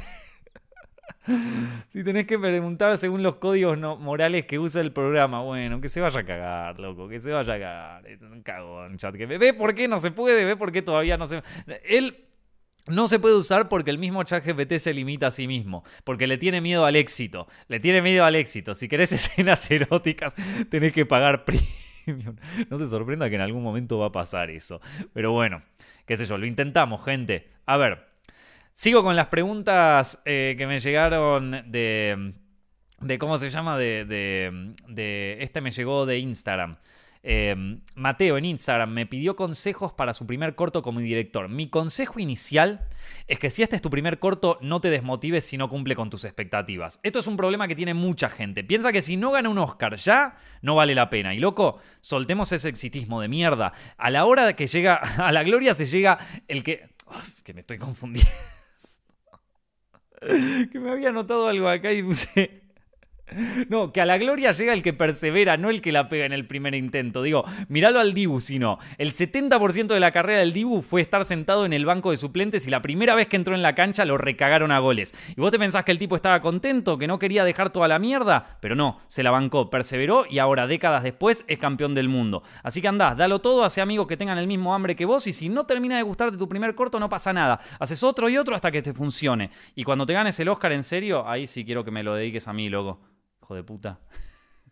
Si 1.89 2.03
tenés 2.03 2.27
que 2.27 2.39
preguntar 2.39 2.97
según 2.99 3.23
los 3.23 3.37
códigos 3.37 3.79
no- 3.79 3.97
morales 3.97 4.47
que 4.47 4.59
usa 4.59 4.81
el 4.81 4.93
programa, 4.93 5.41
bueno, 5.43 5.81
que 5.81 5.89
se 5.89 6.01
vaya 6.01 6.21
a 6.21 6.25
cagar, 6.25 6.81
loco, 6.81 7.09
que 7.09 7.21
se 7.21 7.31
vaya 7.31 7.55
a 7.55 7.59
cagar. 7.59 8.07
Es 8.07 8.23
un 8.23 8.43
cagón, 8.43 8.97
chat. 8.99 9.15
Que 9.15 9.27
ve 9.27 9.55
por 9.55 9.75
qué 9.75 9.87
no 9.89 10.01
se 10.01 10.11
puede, 10.11 10.45
ve 10.45 10.57
por 10.57 10.73
qué 10.73 10.83
todavía 10.83 11.17
no 11.17 11.27
se. 11.27 11.43
Él 11.85 12.25
no 12.89 13.07
se 13.07 13.21
puede 13.21 13.37
usar 13.37 13.69
porque 13.69 13.91
el 13.91 13.99
mismo 13.99 14.25
ChatGPT 14.25 14.75
se 14.79 14.93
limita 14.93 15.29
a 15.29 15.31
sí 15.31 15.47
mismo, 15.47 15.85
porque 16.03 16.27
le 16.27 16.39
tiene 16.39 16.61
miedo 16.61 16.85
al 16.85 16.97
éxito, 16.97 17.47
le 17.69 17.79
tiene 17.79 18.03
miedo 18.03 18.25
al 18.25 18.35
éxito. 18.35 18.75
Si 18.75 18.89
querés 18.89 19.13
escenas 19.13 19.71
eróticas, 19.71 20.35
tenés 20.69 20.93
que 20.93 21.07
pagar 21.07 21.45
premium. 21.45 22.35
No 22.69 22.79
te 22.79 22.89
sorprenda 22.89 23.29
que 23.31 23.37
en 23.37 23.43
algún 23.43 23.63
momento 23.63 23.99
va 23.99 24.07
a 24.07 24.13
pasar 24.13 24.51
eso. 24.51 24.81
Pero 25.13 25.31
bueno, 25.31 25.61
qué 26.05 26.17
sé 26.17 26.27
yo, 26.27 26.37
lo 26.37 26.47
intentamos, 26.47 27.05
gente. 27.05 27.49
A 27.65 27.77
ver, 27.77 28.09
sigo 28.73 29.03
con 29.03 29.17
las 29.17 29.29
preguntas 29.29 30.21
eh, 30.25 30.55
que 30.59 30.67
me 30.67 30.79
llegaron 30.79 31.51
de, 31.71 32.33
de 33.01 33.19
¿cómo 33.19 33.39
se 33.39 33.51
llama? 33.51 33.77
De, 33.79 34.05
de, 34.05 34.75
de- 34.89 35.37
este 35.41 35.61
me 35.61 35.71
llegó 35.71 36.07
de 36.07 36.19
Instagram. 36.19 36.77
Eh, 37.25 37.55
Mateo 37.95 38.37
en 38.37 38.45
Instagram 38.47 38.91
me 38.91 39.07
pidió 39.07 39.37
consejos 39.37 39.93
para 39.93 40.13
su 40.13 40.27
primer 40.27 40.57
corto 40.57 40.83
como 40.83 40.99
director. 40.99 41.49
Mi 41.49 41.69
consejo 41.71 42.19
inicial 42.19 42.89
es 43.29 43.39
que 43.39 43.49
si 43.49 43.63
este 43.63 43.77
es 43.77 43.83
tu 43.83 43.91
primer 43.91 44.19
corto, 44.19 44.59
no 44.61 44.81
te 44.81 44.91
desmotives 44.91 45.45
si 45.45 45.57
no 45.57 45.69
cumple 45.69 45.95
con 45.95 46.11
tus 46.11 46.25
expectativas. 46.25 46.99
Esto 47.05 47.21
es 47.21 47.29
un 47.29 47.37
problema 47.37 47.69
que 47.69 47.77
tiene 47.77 47.95
mucha 47.95 48.29
gente. 48.29 48.65
Piensa 48.65 48.91
que 48.91 49.03
si 49.03 49.17
no 49.17 49.31
gana 49.31 49.51
un 49.51 49.59
Oscar 49.59 49.95
ya, 49.95 50.35
no 50.63 50.75
vale 50.75 50.97
la 50.97 51.11
pena. 51.11 51.33
Y 51.33 51.39
loco, 51.39 51.79
soltemos 52.01 52.51
ese 52.51 52.69
exitismo 52.69 53.21
de 53.21 53.29
mierda. 53.29 53.73
A 53.99 54.11
la 54.11 54.25
hora 54.25 54.57
que 54.57 54.67
llega 54.67 54.97
a 55.25 55.31
la 55.31 55.45
gloria 55.45 55.75
se 55.75 55.87
llega 55.87 56.19
el 56.49 56.65
que... 56.65 56.89
Uf, 57.07 57.43
que 57.45 57.55
me 57.55 57.61
estoy 57.61 57.79
confundiendo. 57.79 58.33
que 60.73 60.79
me 60.79 60.91
había 60.91 61.13
notado 61.13 61.49
algo 61.49 61.69
acá 61.69 61.93
y 61.93 62.03
puse... 62.03 62.62
No, 63.69 63.93
que 63.93 64.01
a 64.01 64.07
la 64.07 64.19
gloria 64.19 64.53
llega 64.53 64.73
el 64.73 64.83
que 64.83 64.93
persevera, 64.93 65.57
no 65.57 65.71
el 65.71 65.81
que 65.81 65.93
la 65.93 66.09
pega 66.09 66.27
en 66.27 66.33
el 66.33 66.47
primer 66.47 66.75
intento. 66.75 67.23
Digo, 67.23 67.45
míralo 67.69 68.01
al 68.01 68.15
Dibu, 68.15 68.41
sino 68.41 68.79
el 68.99 69.13
70% 69.13 69.87
de 69.87 70.01
la 70.01 70.13
carrera 70.13 70.41
del 70.41 70.53
Dibu 70.53 70.83
fue 70.83 71.01
estar 71.01 71.25
sentado 71.25 71.65
en 71.65 71.73
el 71.73 71.87
banco 71.87 72.11
de 72.11 72.17
suplentes 72.17 72.67
y 72.67 72.71
la 72.71 72.83
primera 72.83 73.15
vez 73.15 73.29
que 73.29 73.37
entró 73.37 73.55
en 73.55 73.63
la 73.63 73.75
cancha 73.75 74.05
lo 74.05 74.19
recagaron 74.19 74.73
a 74.73 74.79
goles. 74.79 75.15
Y 75.37 75.41
vos 75.41 75.51
te 75.51 75.59
pensás 75.59 75.85
que 75.85 75.93
el 75.93 75.99
tipo 75.99 76.17
estaba 76.17 76.41
contento, 76.41 76.99
que 76.99 77.07
no 77.07 77.19
quería 77.19 77.45
dejar 77.45 77.71
toda 77.71 77.89
la 77.89 77.99
mierda, 77.99 78.59
pero 78.61 78.75
no, 78.75 79.01
se 79.07 79.23
la 79.23 79.31
bancó, 79.31 79.71
perseveró 79.71 80.25
y 80.29 80.39
ahora, 80.39 80.67
décadas 80.67 81.03
después, 81.03 81.45
es 81.49 81.59
campeón 81.59 81.95
del 81.95 82.09
mundo. 82.09 82.43
Así 82.63 82.81
que 82.81 82.89
andá, 82.89 83.15
dalo 83.15 83.41
todo, 83.41 83.65
hace 83.65 83.81
amigos 83.81 84.07
que 84.07 84.17
tengan 84.17 84.39
el 84.39 84.47
mismo 84.47 84.75
hambre 84.75 84.97
que 84.97 85.05
vos 85.05 85.27
y 85.27 85.33
si 85.33 85.49
no 85.49 85.65
termina 85.65 85.97
de 85.97 86.03
gustarte 86.03 86.37
tu 86.37 86.49
primer 86.49 86.75
corto, 86.75 86.99
no 86.99 87.09
pasa 87.09 87.33
nada. 87.33 87.61
Haces 87.79 88.03
otro 88.03 88.29
y 88.29 88.37
otro 88.37 88.55
hasta 88.55 88.71
que 88.71 88.83
te 88.83 88.93
funcione. 88.93 89.51
Y 89.75 89.85
cuando 89.85 90.07
te 90.07 90.13
ganes 90.13 90.39
el 90.41 90.49
Oscar 90.49 90.73
en 90.73 90.83
serio, 90.83 91.29
ahí 91.29 91.47
sí 91.47 91.65
quiero 91.65 91.85
que 91.85 91.91
me 91.91 92.03
lo 92.03 92.15
dediques 92.15 92.49
a 92.49 92.53
mí, 92.53 92.69
loco. 92.69 93.01
De 93.55 93.63
puta. 93.63 94.01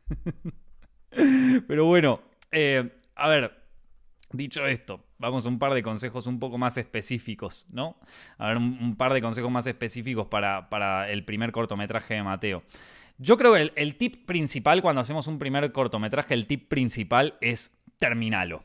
Pero 1.67 1.87
bueno, 1.87 2.21
eh, 2.53 2.91
a 3.17 3.29
ver, 3.29 3.53
dicho 4.33 4.65
esto, 4.67 5.05
vamos 5.19 5.45
a 5.45 5.49
un 5.49 5.59
par 5.59 5.75
de 5.75 5.83
consejos 5.83 6.27
un 6.27 6.39
poco 6.39 6.59
más 6.59 6.77
específicos, 6.77 7.67
¿no? 7.71 7.97
A 8.39 8.49
ver, 8.49 8.57
un, 8.57 8.97
par 8.97 9.13
de 9.13 9.21
consejos 9.21 9.51
más 9.51 9.67
específicos 9.67 10.27
para, 10.29 10.69
para 10.71 11.11
el 11.11 11.25
primer 11.25 11.53
cortometraje 11.53 12.15
de 12.15 12.23
Mateo. 12.23 12.63
Yo 13.19 13.37
creo 13.37 13.55
que 13.55 13.61
el, 13.63 13.73
el 13.77 13.97
tip 13.97 14.25
principal 14.27 14.83
cuando 14.83 15.01
hacemos 15.03 15.27
un 15.27 15.39
primer 15.39 15.71
cortometraje, 15.73 16.35
el 16.35 16.47
tip 16.47 16.69
principal 16.69 17.37
es 17.41 17.73
terminalo. 17.99 18.65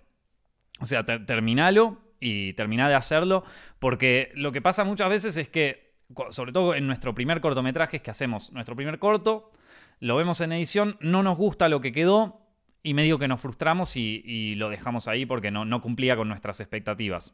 O 0.80 0.86
sea, 0.86 1.04
ter- 1.06 1.26
terminalo 1.26 1.98
y 2.20 2.54
terminá 2.54 2.88
de 2.88 2.96
hacerlo, 2.96 3.44
porque 3.80 4.32
lo 4.36 4.52
que 4.52 4.62
pasa 4.62 4.84
muchas 4.84 5.10
veces 5.10 5.36
es 5.38 5.50
que, 5.50 5.96
sobre 6.30 6.52
todo 6.52 6.76
en 6.76 6.88
nuestro 6.88 7.14
primer 7.14 7.42
cortometraje, 7.42 7.98
es 7.98 8.04
que 8.04 8.12
hacemos 8.12 8.52
nuestro 8.54 8.76
primer 8.76 9.00
corto, 9.00 9.52
lo 10.00 10.16
vemos 10.16 10.42
en 10.42 10.52
edición, 10.52 10.98
no 11.00 11.24
nos 11.24 11.38
gusta 11.38 11.70
lo 11.70 11.82
que 11.82 11.92
quedó 11.92 12.42
y 12.84 12.94
medio 12.94 13.18
que 13.18 13.28
nos 13.28 13.42
frustramos 13.42 13.96
y, 13.96 14.56
lo 14.56 14.70
dejamos 14.70 15.08
ahí 15.08 15.26
porque 15.26 15.52
no, 15.52 15.66
no 15.66 15.82
cumplía 15.82 16.16
con 16.16 16.28
nuestras 16.28 16.60
expectativas. 16.60 17.34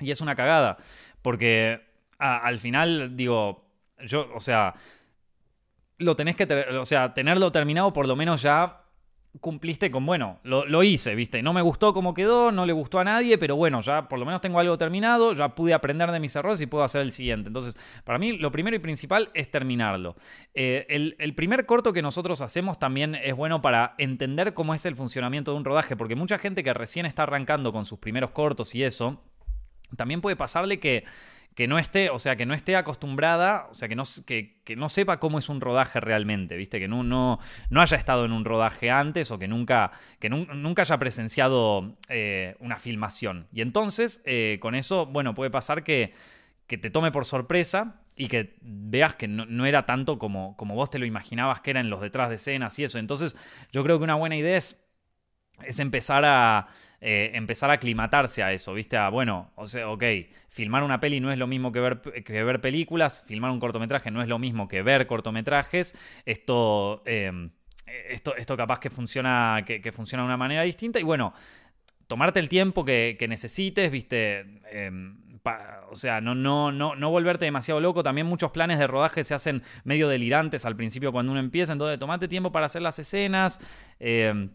Y 0.00 0.10
es 0.10 0.20
una 0.20 0.34
cagada, 0.34 0.78
porque 1.22 1.80
al 2.18 2.58
final, 2.58 3.16
digo, 3.16 3.68
yo, 4.04 4.28
o 4.34 4.40
sea, 4.40 4.74
lo 5.98 6.16
tenés 6.16 6.36
que, 6.36 6.44
o 6.76 6.84
sea, 6.84 7.14
tenerlo 7.14 7.52
terminado 7.52 7.92
por 7.92 8.08
lo 8.08 8.16
menos 8.16 8.42
ya 8.42 8.83
cumpliste 9.40 9.90
con, 9.90 10.06
bueno, 10.06 10.38
lo, 10.44 10.82
hice, 10.82 11.14
¿viste? 11.14 11.42
No 11.42 11.52
me 11.52 11.60
gustó 11.60 11.92
cómo 11.92 12.14
quedó, 12.14 12.52
no 12.52 12.66
le 12.66 12.72
gustó 12.72 13.00
a 13.00 13.04
nadie, 13.04 13.36
pero 13.36 13.56
bueno, 13.56 13.80
ya 13.80 14.08
por 14.08 14.18
lo 14.18 14.24
menos 14.24 14.40
tengo 14.40 14.60
algo 14.60 14.78
terminado, 14.78 15.32
ya 15.34 15.54
pude 15.54 15.74
aprender 15.74 16.10
de 16.10 16.20
mis 16.20 16.34
errores 16.36 16.60
y 16.60 16.66
puedo 16.66 16.84
hacer 16.84 17.02
el 17.02 17.12
siguiente. 17.12 17.48
Entonces, 17.48 17.76
para 18.04 18.18
mí, 18.18 18.36
lo 18.38 18.52
primero 18.52 18.76
y 18.76 18.78
principal 18.78 19.30
es 19.34 19.50
terminarlo. 19.50 20.16
Eh, 20.54 20.86
el, 20.88 21.16
el, 21.18 21.34
primer 21.34 21.66
corto 21.66 21.92
que 21.92 22.02
nosotros 22.02 22.40
hacemos 22.40 22.78
también 22.78 23.14
es 23.16 23.34
bueno 23.34 23.60
para 23.60 23.94
entender 23.98 24.54
cómo 24.54 24.74
es 24.74 24.86
el 24.86 24.96
funcionamiento 24.96 25.50
de 25.50 25.58
un 25.58 25.64
rodaje, 25.64 25.96
porque 25.96 26.14
mucha 26.14 26.38
gente 26.38 26.62
que 26.62 26.72
recién 26.72 27.06
está 27.06 27.24
arrancando 27.24 27.72
con 27.72 27.84
sus 27.84 27.98
primeros 27.98 28.30
cortos 28.30 28.74
y 28.74 28.84
eso, 28.84 29.20
también 29.96 30.20
puede 30.20 30.36
pasarle 30.36 30.78
que 30.78 31.04
que 31.54 31.68
no 31.68 31.78
esté, 31.78 32.10
o 32.10 32.18
sea, 32.18 32.36
que 32.36 32.46
no 32.46 32.54
esté 32.54 32.74
acostumbrada, 32.76 33.68
o 33.70 33.74
sea, 33.74 33.88
que 33.88 33.94
no, 33.94 34.02
que, 34.26 34.56
no 34.76 34.88
sepa 34.88 35.20
cómo 35.20 35.38
es 35.38 35.48
un 35.48 35.60
rodaje 35.60 36.00
realmente, 36.00 36.56
¿viste? 36.56 36.80
Que 36.80 36.88
no, 36.88 37.04
no, 37.04 37.38
no, 37.70 37.80
haya 37.80 37.96
estado 37.96 38.24
en 38.24 38.32
un 38.32 38.44
rodaje 38.44 38.90
antes 38.90 39.30
o 39.30 39.38
que 39.38 39.46
nunca, 39.46 39.92
que 40.18 40.28
nunca 40.28 40.82
haya 40.82 40.98
presenciado 40.98 41.96
eh, 42.08 42.56
una 42.58 42.78
filmación. 42.78 43.46
Y 43.52 43.60
entonces, 43.60 44.20
eh, 44.24 44.58
con 44.60 44.74
eso, 44.74 45.06
bueno, 45.06 45.34
puede 45.34 45.50
pasar 45.50 45.84
que, 45.84 46.12
que, 46.66 46.76
te 46.76 46.90
tome 46.90 47.12
por 47.12 47.24
sorpresa 47.24 48.00
y 48.16 48.26
que 48.26 48.56
veas 48.60 49.14
que 49.14 49.28
no, 49.28 49.64
era 49.64 49.86
tanto 49.86 50.18
como, 50.18 50.56
como 50.56 50.74
vos 50.74 50.90
te 50.90 50.98
lo 50.98 51.06
imaginabas 51.06 51.60
que 51.60 51.70
era 51.70 51.80
en 51.80 51.88
los 51.88 52.00
detrás 52.00 52.30
de 52.30 52.34
escenas 52.34 52.76
y 52.80 52.84
eso. 52.84 52.98
Entonces, 52.98 53.36
yo 53.70 53.84
creo 53.84 53.98
que 53.98 54.04
una 54.04 54.16
buena 54.16 54.36
idea 54.36 54.56
es, 54.56 54.84
es 55.62 55.78
empezar 55.78 56.24
a 56.24 56.66
eh, 57.06 57.32
empezar 57.34 57.68
a 57.68 57.74
aclimatarse 57.74 58.42
a 58.42 58.54
eso, 58.54 58.72
¿viste? 58.72 58.96
A, 58.96 59.10
bueno, 59.10 59.50
o 59.56 59.66
sea, 59.66 59.90
ok, 59.90 60.02
filmar 60.48 60.82
una 60.82 61.00
peli 61.00 61.20
no 61.20 61.30
es 61.30 61.36
lo 61.36 61.46
mismo 61.46 61.70
que 61.70 61.78
ver, 61.78 62.00
que 62.00 62.42
ver 62.42 62.62
películas, 62.62 63.22
filmar 63.28 63.50
un 63.50 63.60
cortometraje 63.60 64.10
no 64.10 64.22
es 64.22 64.28
lo 64.28 64.38
mismo 64.38 64.68
que 64.68 64.80
ver 64.80 65.06
cortometrajes, 65.06 65.94
esto, 66.24 67.02
em, 67.04 67.50
esto, 68.08 68.34
esto 68.36 68.56
capaz 68.56 68.80
que 68.80 68.88
funciona, 68.88 69.64
que, 69.66 69.92
funciona 69.92 70.22
de 70.22 70.28
una 70.28 70.38
manera 70.38 70.62
distinta 70.62 70.98
y 70.98 71.02
bueno, 71.02 71.34
tomarte 72.06 72.40
el 72.40 72.48
tiempo 72.48 72.86
que, 72.86 73.22
necesites, 73.28 73.90
¿viste? 73.90 74.62
Em, 74.70 75.18
o 75.90 75.96
sea, 75.96 76.22
no, 76.22 76.34
no, 76.34 76.72
no, 76.72 76.96
no 76.96 77.10
volverte 77.10 77.44
demasiado 77.44 77.80
loco. 77.80 78.02
También 78.02 78.26
muchos 78.26 78.50
planes 78.50 78.78
de 78.78 78.86
rodaje 78.86 79.24
se 79.24 79.34
hacen 79.34 79.62
medio 79.84 80.08
delirantes 80.08 80.64
al 80.64 80.74
principio 80.74 81.12
cuando 81.12 81.32
uno 81.32 81.40
empieza. 81.40 81.74
Entonces, 81.74 81.98
tomate 81.98 82.28
tiempo 82.28 82.50
para 82.50 82.64
hacer 82.64 82.80
las 82.80 82.98
escenas. 82.98 83.60
Eh, 84.00 84.48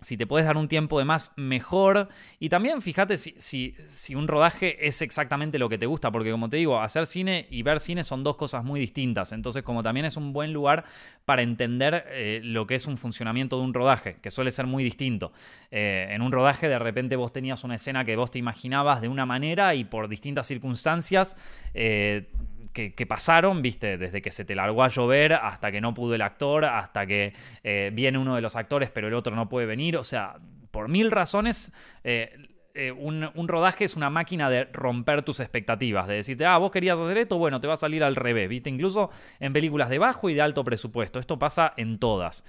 si 0.00 0.16
te 0.16 0.26
puedes 0.26 0.46
dar 0.46 0.56
un 0.56 0.68
tiempo 0.68 0.98
de 0.98 1.04
más, 1.04 1.32
mejor. 1.36 2.08
Y 2.38 2.48
también 2.48 2.80
fíjate 2.80 3.18
si, 3.18 3.74
un 4.14 4.28
rodaje 4.28 4.86
es 4.86 5.02
exactamente 5.02 5.58
lo 5.58 5.68
que 5.68 5.78
te 5.78 5.86
gusta, 5.86 6.10
porque 6.10 6.30
como 6.30 6.48
te 6.48 6.56
digo, 6.56 6.80
hacer 6.80 7.06
cine 7.06 7.46
y 7.50 7.62
ver 7.62 7.80
cine 7.80 8.04
son 8.04 8.22
dos 8.22 8.36
cosas 8.36 8.64
muy 8.64 8.80
distintas. 8.80 9.32
Entonces, 9.32 9.62
como 9.62 9.82
también 9.82 10.06
es 10.06 10.16
un 10.16 10.32
buen 10.32 10.52
lugar 10.52 10.84
para 11.24 11.42
entender 11.42 12.04
eh, 12.10 12.40
lo 12.44 12.66
que 12.66 12.76
es 12.76 12.86
un 12.86 12.96
funcionamiento 12.96 13.58
de 13.58 13.64
un 13.64 13.74
rodaje, 13.74 14.16
que 14.22 14.30
suele 14.30 14.52
ser 14.52 14.66
muy 14.66 14.84
distinto. 14.84 15.32
Eh, 15.70 16.08
en 16.10 16.22
un 16.22 16.32
rodaje, 16.32 16.68
de 16.68 16.78
repente 16.78 17.16
vos 17.16 17.32
tenías 17.32 17.64
una 17.64 17.74
escena 17.74 18.04
que 18.04 18.16
vos 18.16 18.30
te 18.30 18.38
imaginabas 18.38 19.00
de 19.00 19.08
una 19.08 19.26
manera 19.26 19.74
y 19.74 19.84
por 19.84 20.08
distintas 20.08 20.46
circunstancias. 20.46 21.36
Eh, 21.74 22.28
que, 22.72 23.06
pasaron, 23.06 23.62
viste, 23.62 23.98
desde 23.98 24.22
que 24.22 24.30
se 24.30 24.44
te 24.44 24.54
largó 24.54 24.82
a 24.82 24.88
llover 24.88 25.32
hasta 25.32 25.72
que 25.72 25.80
no 25.80 25.94
pudo 25.94 26.14
el 26.14 26.22
actor, 26.22 26.64
hasta 26.64 27.06
que 27.06 27.34
eh, 27.62 27.90
viene 27.92 28.18
uno 28.18 28.34
de 28.34 28.40
los 28.40 28.56
actores 28.56 28.90
pero 28.90 29.08
el 29.08 29.14
otro 29.14 29.34
no 29.34 29.48
puede 29.48 29.66
venir, 29.66 29.96
o 29.96 30.04
sea, 30.04 30.36
por 30.70 30.88
mil 30.88 31.10
razones... 31.10 31.72
Eh, 32.04 32.36
eh, 32.74 32.92
un, 32.92 33.28
un, 33.34 33.48
rodaje 33.48 33.84
es 33.84 33.96
una 33.96 34.08
máquina 34.08 34.48
de 34.48 34.66
romper 34.66 35.22
tus 35.22 35.40
expectativas, 35.40 36.06
de 36.06 36.14
decirte, 36.14 36.46
ah, 36.46 36.58
vos 36.58 36.70
querías 36.70 36.96
hacer 36.96 37.18
esto, 37.18 37.36
bueno, 37.36 37.60
te 37.60 37.66
va 37.66 37.74
a 37.74 37.76
salir 37.76 38.04
al 38.04 38.14
revés, 38.14 38.48
¿viste? 38.48 38.70
Incluso 38.70 39.10
en 39.40 39.52
películas 39.52 39.88
de 39.88 39.98
bajo 39.98 40.30
y 40.30 40.34
de 40.34 40.42
alto 40.42 40.62
presupuesto, 40.62 41.18
esto 41.18 41.40
pasa 41.40 41.72
en 41.76 41.98
todas. 41.98 42.44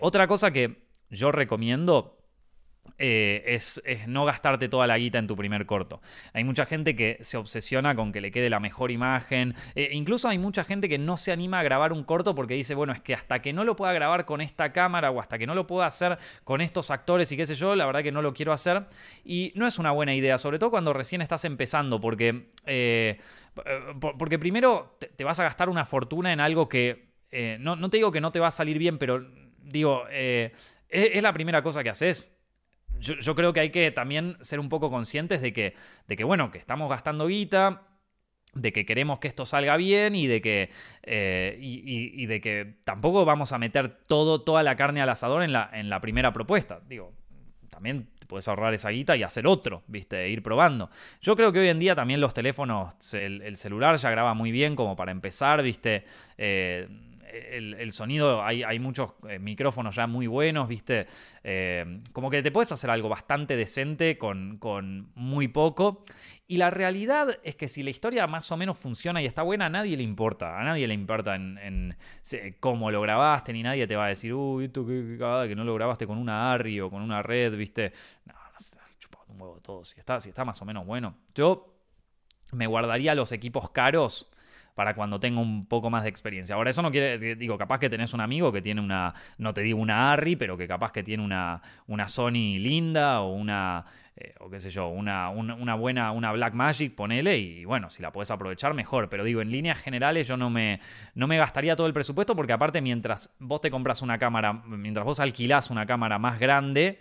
otra 0.00 0.26
cosa 0.26 0.50
que 0.50 0.82
yo 1.08 1.32
recomiendo 1.32 2.21
eh, 3.04 3.42
es, 3.46 3.82
no 4.06 4.24
gastarte 4.24 4.68
toda 4.68 4.86
la 4.86 4.96
guita 4.96 5.18
en 5.18 5.26
tu 5.26 5.36
primer 5.36 5.66
corto. 5.66 6.00
Hay 6.34 6.44
mucha 6.44 6.66
gente 6.66 6.94
que 6.94 7.18
se 7.20 7.36
obsesiona 7.36 7.96
con 7.96 8.12
que 8.12 8.20
le 8.20 8.30
quede 8.30 8.48
la 8.48 8.60
mejor 8.60 8.92
imagen. 8.92 9.54
Eh, 9.74 9.88
incluso 9.92 10.28
hay 10.28 10.38
mucha 10.38 10.62
gente 10.62 10.88
que 10.88 10.98
no 10.98 11.16
se 11.16 11.32
anima 11.32 11.58
a 11.58 11.62
grabar 11.64 11.92
un 11.92 12.04
corto 12.04 12.34
porque 12.34 12.54
dice, 12.54 12.76
bueno, 12.76 12.92
es 12.92 13.00
que 13.00 13.14
hasta 13.14 13.42
que 13.42 13.52
no 13.52 13.64
lo 13.64 13.74
pueda 13.74 13.92
grabar 13.92 14.24
con 14.24 14.40
esta 14.40 14.72
cámara 14.72 15.10
o 15.10 15.20
hasta 15.20 15.36
que 15.36 15.48
no 15.48 15.56
lo 15.56 15.66
pueda 15.66 15.86
hacer 15.86 16.16
con 16.44 16.60
estos 16.60 16.92
actores 16.92 17.32
y 17.32 17.36
qué 17.36 17.44
sé 17.44 17.56
yo, 17.56 17.74
la 17.74 17.86
verdad 17.86 18.04
que 18.04 18.12
no 18.12 18.22
lo 18.22 18.34
quiero 18.34 18.52
hacer. 18.52 18.84
Y 19.24 19.52
no 19.56 19.66
es 19.66 19.80
una 19.80 19.90
buena 19.90 20.14
idea, 20.14 20.38
sobre 20.38 20.60
todo 20.60 20.70
cuando 20.70 20.92
recién 20.92 21.22
estás 21.22 21.44
empezando, 21.44 22.00
porque, 22.00 22.50
eh, 22.66 23.18
porque 24.18 24.38
primero 24.38 24.96
te, 25.16 25.24
vas 25.24 25.40
a 25.40 25.44
gastar 25.44 25.68
una 25.68 25.84
fortuna 25.84 26.32
en 26.32 26.40
algo 26.40 26.68
que... 26.68 27.10
No, 27.58 27.76
no, 27.76 27.88
te 27.88 27.96
digo 27.96 28.12
que 28.12 28.20
no 28.20 28.30
te 28.30 28.40
va 28.40 28.48
a 28.48 28.50
salir 28.50 28.78
bien, 28.78 28.98
pero 28.98 29.26
digo, 29.62 30.06
es, 30.08 30.52
es 30.90 31.22
la 31.22 31.32
primera 31.32 31.62
cosa 31.62 31.82
que 31.82 31.88
haces 31.88 32.31
yo, 33.02 33.34
creo 33.34 33.52
que 33.52 33.60
hay 33.60 33.70
que 33.70 33.90
también 33.90 34.36
ser 34.40 34.60
un 34.60 34.68
poco 34.68 34.90
conscientes 34.90 35.42
de 35.42 35.52
que, 35.52 35.74
de 36.06 36.16
que, 36.16 36.24
bueno, 36.24 36.50
que 36.50 36.58
estamos 36.58 36.88
gastando 36.88 37.26
guita, 37.26 37.82
de 38.54 38.72
que 38.72 38.84
queremos 38.84 39.18
que 39.18 39.28
esto 39.28 39.46
salga 39.46 39.76
bien 39.76 40.14
y 40.14 40.26
de 40.26 40.40
que, 40.40 40.70
eh, 41.02 41.58
y, 41.60 42.26
de 42.26 42.40
que 42.40 42.76
tampoco 42.84 43.24
vamos 43.24 43.52
a 43.52 43.58
meter 43.58 43.92
todo, 43.92 44.42
toda 44.42 44.62
la 44.62 44.76
carne 44.76 45.02
al 45.02 45.08
asador 45.08 45.42
en 45.42 45.52
la, 45.52 45.70
en 45.72 45.88
la 45.90 46.00
primera 46.00 46.32
propuesta. 46.32 46.80
Digo, 46.86 47.12
también 47.68 48.08
te 48.18 48.26
puedes 48.26 48.46
ahorrar 48.48 48.74
esa 48.74 48.90
guita 48.90 49.16
y 49.16 49.22
hacer 49.22 49.46
otro, 49.46 49.82
¿viste? 49.86 50.24
E 50.24 50.28
ir 50.28 50.42
probando. 50.42 50.90
Yo 51.22 51.34
creo 51.36 51.52
que 51.52 51.60
hoy 51.60 51.68
en 51.68 51.78
día 51.78 51.94
también 51.94 52.20
los 52.20 52.34
teléfonos, 52.34 52.94
el, 53.14 53.56
celular 53.56 53.96
ya 53.96 54.10
graba 54.10 54.34
muy 54.34 54.52
bien 54.52 54.76
como 54.76 54.94
para 54.94 55.10
empezar, 55.10 55.62
¿viste? 55.62 56.04
Eh, 56.36 56.86
el, 57.32 57.92
sonido, 57.92 58.42
hay, 58.44 58.62
hay 58.62 58.78
muchos 58.78 59.14
eh, 59.28 59.38
micrófonos 59.38 59.94
ya 59.94 60.06
muy 60.06 60.26
buenos, 60.26 60.68
¿viste? 60.68 61.06
Eh, 61.42 62.02
como 62.12 62.30
que 62.30 62.42
te 62.42 62.50
puedes 62.50 62.70
hacer 62.72 62.90
algo 62.90 63.08
bastante 63.08 63.56
decente 63.56 64.18
con, 64.18 64.58
con, 64.58 65.10
muy 65.14 65.48
poco. 65.48 66.04
Y 66.46 66.58
la 66.58 66.70
realidad 66.70 67.38
es 67.42 67.56
que 67.56 67.68
si 67.68 67.82
la 67.82 67.90
historia 67.90 68.26
más 68.26 68.50
o 68.52 68.56
menos 68.56 68.78
funciona 68.78 69.22
y 69.22 69.26
está 69.26 69.42
buena, 69.42 69.66
a 69.66 69.70
nadie 69.70 69.96
le 69.96 70.02
importa. 70.02 70.60
A 70.60 70.64
nadie 70.64 70.86
le 70.86 70.94
importa 70.94 71.34
en, 71.34 71.96
cómo 72.60 72.90
lo 72.90 73.00
grabaste, 73.00 73.52
ni 73.52 73.62
nadie 73.62 73.86
te 73.86 73.96
va 73.96 74.06
a 74.06 74.08
decir, 74.08 74.34
uy, 74.34 74.66
esto 74.66 74.86
que, 74.86 75.16
que 75.48 75.54
no 75.56 75.64
lo 75.64 75.74
grabaste 75.74 76.06
con 76.06 76.18
una 76.18 76.52
ARRI 76.52 76.80
o 76.80 76.90
con 76.90 77.02
una 77.02 77.22
red, 77.22 77.56
¿viste? 77.56 77.92
No, 78.26 78.34
no, 78.34 78.82
chupado 78.98 79.24
un 79.28 79.40
huevo 79.40 79.60
todo. 79.60 79.84
Si 79.84 79.98
está, 79.98 80.20
si 80.20 80.28
está 80.28 80.44
más 80.44 80.60
o 80.60 80.64
menos 80.64 80.86
bueno. 80.86 81.16
Yo 81.34 81.74
me 82.52 82.66
guardaría 82.66 83.14
los 83.14 83.32
equipos 83.32 83.70
caros 83.70 84.30
para 84.74 84.94
cuando 84.94 85.20
tenga 85.20 85.40
un 85.40 85.66
poco 85.66 85.90
más 85.90 86.02
de 86.02 86.08
experiencia. 86.08 86.54
Ahora, 86.54 86.70
eso 86.70 86.82
no 86.82 86.90
quiere, 86.90 87.36
digo, 87.36 87.58
capaz 87.58 87.78
que 87.78 87.90
tenés 87.90 88.14
un 88.14 88.20
amigo 88.20 88.52
que 88.52 88.62
tiene 88.62 88.80
una, 88.80 89.14
no 89.38 89.52
te 89.52 89.60
digo 89.60 89.78
una 89.78 90.12
Arri, 90.12 90.36
pero 90.36 90.56
que 90.56 90.66
capaz 90.66 90.92
que 90.92 91.02
tiene 91.02 91.22
una, 91.22 91.60
una 91.86 92.08
Sony 92.08 92.58
linda 92.58 93.20
o 93.20 93.32
una, 93.32 93.84
eh, 94.16 94.34
o 94.40 94.48
qué 94.50 94.60
sé 94.60 94.70
yo, 94.70 94.88
una, 94.88 95.28
una, 95.28 95.74
buena, 95.74 96.12
una 96.12 96.32
Black 96.32 96.54
Magic, 96.54 96.94
ponele, 96.94 97.38
y 97.38 97.64
bueno, 97.64 97.90
si 97.90 98.02
la 98.02 98.12
puedes 98.12 98.30
aprovechar, 98.30 98.72
mejor. 98.74 99.08
Pero 99.08 99.24
digo, 99.24 99.42
en 99.42 99.50
líneas 99.50 99.78
generales 99.78 100.26
yo 100.26 100.36
no 100.36 100.48
me, 100.48 100.80
no 101.14 101.26
me 101.26 101.36
gastaría 101.36 101.76
todo 101.76 101.86
el 101.86 101.92
presupuesto 101.92 102.34
porque 102.34 102.52
aparte 102.52 102.80
mientras 102.80 103.30
vos 103.38 103.60
te 103.60 103.70
compras 103.70 104.02
una 104.02 104.18
cámara, 104.18 104.52
mientras 104.52 105.04
vos 105.04 105.20
alquilás 105.20 105.70
una 105.70 105.86
cámara 105.86 106.18
más 106.18 106.38
grande, 106.38 106.98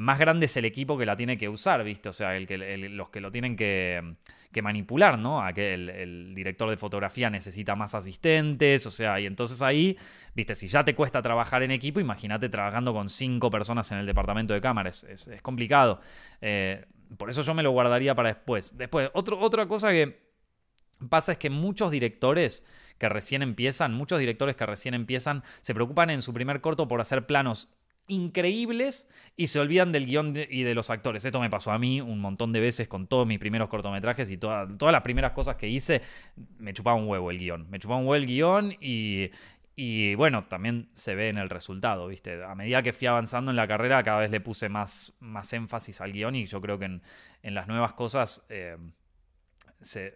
más 0.00 0.18
grande 0.18 0.46
es 0.46 0.56
el 0.56 0.64
equipo 0.64 0.96
que 0.96 1.04
la 1.04 1.14
tiene 1.14 1.36
que 1.36 1.46
usar, 1.46 1.84
¿viste? 1.84 2.08
O 2.08 2.12
sea, 2.12 2.34
el 2.34 2.46
que, 2.46 2.56
los 2.56 3.10
que 3.10 3.20
lo 3.20 3.30
tienen 3.30 3.54
que, 3.54 4.16
manipular, 4.62 5.18
¿no? 5.18 5.44
A 5.44 5.52
que 5.52 5.74
el, 5.74 6.34
director 6.34 6.70
de 6.70 6.78
fotografía 6.78 7.28
necesita 7.28 7.76
más 7.76 7.94
asistentes, 7.94 8.86
o 8.86 8.90
sea, 8.90 9.20
y 9.20 9.26
entonces 9.26 9.60
ahí, 9.60 9.98
¿viste? 10.34 10.54
Si 10.54 10.68
ya 10.68 10.82
te 10.84 10.94
cuesta 10.94 11.20
trabajar 11.20 11.62
en 11.64 11.70
equipo, 11.70 12.00
imagínate 12.00 12.48
trabajando 12.48 12.94
con 12.94 13.10
cinco 13.10 13.50
personas 13.50 13.92
en 13.92 13.98
el 13.98 14.06
departamento 14.06 14.54
de 14.54 14.62
cámaras, 14.62 15.04
es, 15.04 15.28
complicado. 15.42 16.00
Eh, 16.40 16.86
por 17.18 17.28
eso 17.28 17.42
yo 17.42 17.52
me 17.52 17.62
lo 17.62 17.72
guardaría 17.72 18.14
para 18.14 18.30
después. 18.30 18.78
Después, 18.78 19.10
otra 19.12 19.66
cosa 19.66 19.90
que 19.90 20.30
pasa 21.10 21.32
es 21.32 21.38
que 21.38 21.50
muchos 21.50 21.90
directores 21.90 22.64
que 22.96 23.10
recién 23.10 23.42
empiezan, 23.42 23.92
muchos 23.92 24.18
directores 24.18 24.56
que 24.56 24.64
recién 24.64 24.94
empiezan, 24.94 25.42
se 25.60 25.74
preocupan 25.74 26.08
en 26.08 26.22
su 26.22 26.32
primer 26.32 26.62
corto 26.62 26.88
por 26.88 27.02
hacer 27.02 27.26
planos 27.26 27.68
increíbles 28.10 29.08
y 29.36 29.46
se 29.46 29.60
olvidan 29.60 29.92
del 29.92 30.06
guion 30.06 30.34
y 30.36 30.62
de 30.62 30.74
los 30.74 30.90
actores. 30.90 31.24
Esto 31.24 31.40
me 31.40 31.48
pasó 31.48 31.70
a 31.70 31.78
mí 31.78 32.00
un 32.00 32.20
montón 32.20 32.52
de 32.52 32.60
veces 32.60 32.88
con 32.88 33.06
todos 33.06 33.26
mis 33.26 33.38
primeros 33.38 33.68
cortometrajes 33.68 34.30
y 34.30 34.36
todas 34.36 34.68
las 34.80 35.02
primeras 35.02 35.32
cosas 35.32 35.56
que 35.56 35.68
hice, 35.68 36.02
me 36.58 36.74
chupaba 36.74 36.96
un 36.96 37.08
huevo 37.08 37.30
el 37.30 37.38
guion. 37.38 37.70
Me 37.70 37.78
chupaba 37.78 38.00
un 38.00 38.06
huevo 38.06 38.16
el 38.16 38.26
guion 38.26 38.76
y, 38.80 39.30
y 39.76 40.14
bueno, 40.16 40.44
también 40.44 40.90
se 40.92 41.14
ve 41.14 41.28
en 41.28 41.38
el 41.38 41.48
resultado, 41.48 42.08
¿viste? 42.08 42.42
A 42.44 42.54
medida 42.54 42.82
que 42.82 42.92
fui 42.92 43.06
avanzando 43.06 43.50
en 43.50 43.56
la 43.56 43.66
carrera, 43.66 44.02
cada 44.02 44.20
vez 44.20 44.30
le 44.30 44.40
puse 44.40 44.68
más, 44.68 45.14
más 45.20 45.52
énfasis 45.52 46.00
al 46.00 46.12
guion 46.12 46.34
y 46.34 46.46
yo 46.46 46.60
creo 46.60 46.78
que 46.78 46.86
en, 46.86 47.02
en 47.42 47.54
las 47.54 47.68
nuevas 47.68 47.94
cosas... 47.94 48.44
Eh, 48.48 48.76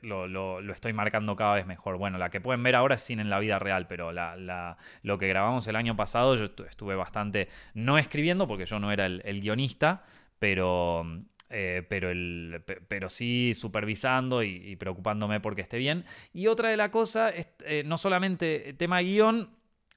lo, 0.02 0.60
estoy 0.72 0.92
marcando 0.92 1.36
cada 1.36 1.54
vez 1.54 1.66
mejor. 1.66 1.96
Bueno, 1.96 2.18
la 2.18 2.30
que 2.30 2.40
pueden 2.40 2.62
ver 2.62 2.74
ahora 2.74 2.96
es 2.96 3.02
sin 3.02 3.20
en 3.20 3.30
la 3.30 3.38
vida 3.38 3.58
real, 3.58 3.86
pero 3.86 4.12
la, 4.12 4.76
lo 5.02 5.18
que 5.18 5.28
grabamos 5.28 5.66
el 5.68 5.76
año 5.76 5.96
pasado 5.96 6.36
yo 6.36 6.50
estuve 6.66 6.94
bastante, 6.94 7.48
no 7.74 7.98
escribiendo 7.98 8.46
porque 8.46 8.66
yo 8.66 8.78
no 8.78 8.92
era 8.92 9.06
el, 9.06 9.40
guionista, 9.40 10.04
pero, 10.38 11.04
eh, 11.50 11.84
pero, 11.88 12.10
el, 12.10 12.62
pero 12.88 13.08
sí 13.08 13.54
supervisando 13.54 14.42
y, 14.42 14.76
preocupándome 14.76 15.40
porque 15.40 15.62
esté 15.62 15.78
bien. 15.78 16.04
Y 16.32 16.46
otra 16.46 16.68
de 16.68 16.76
la 16.76 16.90
cosa, 16.90 17.30
es, 17.30 17.48
eh, 17.64 17.82
no 17.84 17.96
solamente 17.96 18.74
tema 18.74 19.00
guion, 19.00 19.50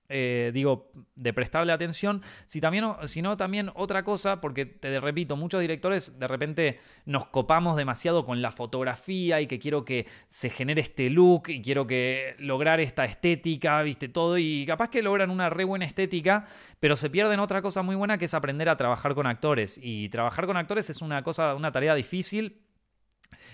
eh, 0.10 0.52
digo, 0.54 0.92
de 1.16 1.34
prestarle 1.34 1.74
atención, 1.74 2.22
si 2.46 2.62
también, 2.62 2.86
sino 3.06 3.36
también 3.36 3.72
otra 3.76 4.04
cosa, 4.04 4.40
porque 4.40 4.66
te 4.66 5.00
repito, 5.00 5.36
muchos 5.36 5.60
directores 5.60 6.18
de 6.18 6.28
repente 6.28 6.80
nos 7.06 7.28
copamos 7.28 7.76
demasiado 7.76 8.26
con 8.26 8.42
la 8.42 8.52
fotografía 8.52 9.42
y 9.42 9.48
que 9.48 9.60
quiero 9.60 9.84
que 9.84 10.08
se 10.28 10.50
genere 10.50 10.82
este 10.82 11.10
look 11.10 11.50
y 11.50 11.62
quiero 11.62 11.88
que 11.88 12.36
lograr 12.40 12.80
esta 12.80 13.04
estética, 13.06 13.82
viste, 13.82 14.08
todo, 14.08 14.38
y 14.38 14.66
capaz 14.66 14.90
que 14.90 15.04
logran 15.04 15.30
una 15.30 15.50
re 15.50 15.66
buena 15.66 15.86
estética, 15.86 16.46
pero 16.80 16.96
se 16.96 17.10
pierden 17.10 17.40
otra 17.40 17.62
cosa 17.62 17.82
muy 17.82 17.96
buena 17.96 18.18
que 18.18 18.26
es 18.26 18.34
aprender 18.34 18.70
a 18.70 18.78
trabajar 18.78 19.14
con 19.14 19.28
actores. 19.28 19.80
Y 19.82 20.10
trabajar 20.10 20.46
con 20.46 20.56
actores 20.56 20.90
es 20.90 21.02
una 21.02 21.22
cosa, 21.24 21.54
una 21.56 21.72
tarea 21.72 21.96
difícil 21.96 22.62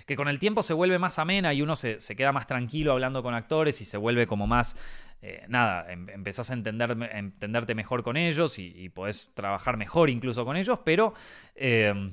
que 0.06 0.16
con 0.16 0.28
el 0.28 0.40
tiempo 0.40 0.64
se 0.64 0.74
vuelve 0.74 1.00
más 1.00 1.18
amena 1.18 1.54
y 1.54 1.62
uno 1.62 1.76
se, 1.76 2.00
se, 2.00 2.16
queda 2.16 2.32
más 2.32 2.46
tranquilo 2.46 2.92
hablando 2.92 3.24
con 3.24 3.34
actores 3.34 3.82
y 3.82 3.86
se 3.86 3.98
vuelve 3.98 4.28
como 4.28 4.48
más 4.48 4.76
eh, 5.26 5.46
nada, 5.48 5.90
em, 5.90 6.10
empezás 6.10 6.52
a 6.52 6.54
entender, 6.54 6.98
entenderte 7.14 7.76
mejor 7.76 8.04
con 8.04 8.18
ellos 8.18 8.60
y, 8.60 8.90
podés 8.90 9.32
trabajar 9.34 9.78
mejor 9.78 10.10
incluso 10.10 10.44
con 10.44 10.58
ellos, 10.58 10.80
pero 10.84 11.14
em, 11.56 12.12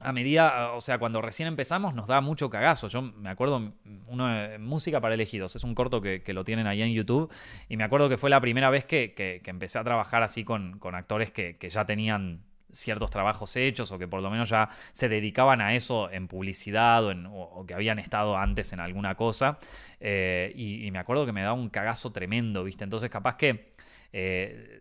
a 0.00 0.12
medida, 0.12 0.72
o 0.72 0.82
sea, 0.82 0.98
cuando 0.98 1.22
recién 1.22 1.48
empezamos 1.48 1.94
nos 1.94 2.06
da 2.06 2.20
mucho 2.20 2.50
cagazo. 2.50 2.88
Yo 2.88 3.00
me 3.00 3.30
acuerdo, 3.30 3.72
uno 4.08 4.28
de 4.28 4.58
Música 4.58 5.00
para 5.00 5.14
Elegidos, 5.14 5.56
es 5.56 5.64
un 5.64 5.74
corto 5.74 6.02
que, 6.02 6.22
lo 6.34 6.44
tienen 6.44 6.66
ahí 6.66 6.82
en 6.82 6.92
YouTube, 6.92 7.32
y 7.70 7.78
me 7.78 7.84
acuerdo 7.84 8.10
que 8.10 8.18
fue 8.18 8.28
la 8.28 8.40
primera 8.42 8.68
vez 8.68 8.84
que, 8.84 9.40
empecé 9.46 9.78
a 9.78 9.84
trabajar 9.84 10.22
así 10.22 10.44
con, 10.44 10.78
con 10.78 10.94
actores 10.94 11.30
que, 11.30 11.56
ya 11.70 11.86
tenían 11.86 12.42
ciertos 12.72 13.10
trabajos 13.10 13.56
hechos 13.56 13.90
o 13.92 13.98
que 13.98 14.08
por 14.08 14.22
lo 14.22 14.30
menos 14.30 14.48
ya 14.48 14.68
se 14.92 15.08
dedicaban 15.08 15.60
a 15.60 15.74
eso 15.74 16.10
en 16.10 16.28
publicidad 16.28 17.04
o, 17.06 17.64
que 17.66 17.74
habían 17.74 17.98
estado 17.98 18.36
antes 18.36 18.72
en 18.72 18.80
alguna 18.80 19.14
cosa. 19.14 19.58
Eh, 20.00 20.52
y, 20.56 20.90
me 20.90 20.98
acuerdo 20.98 21.26
que 21.26 21.32
me 21.32 21.42
daba 21.42 21.54
un 21.54 21.70
cagazo 21.70 22.12
tremendo, 22.12 22.64
¿viste? 22.64 22.84
Entonces 22.84 23.10
capaz 23.10 23.36
que, 23.36 23.72
eh, 24.12 24.80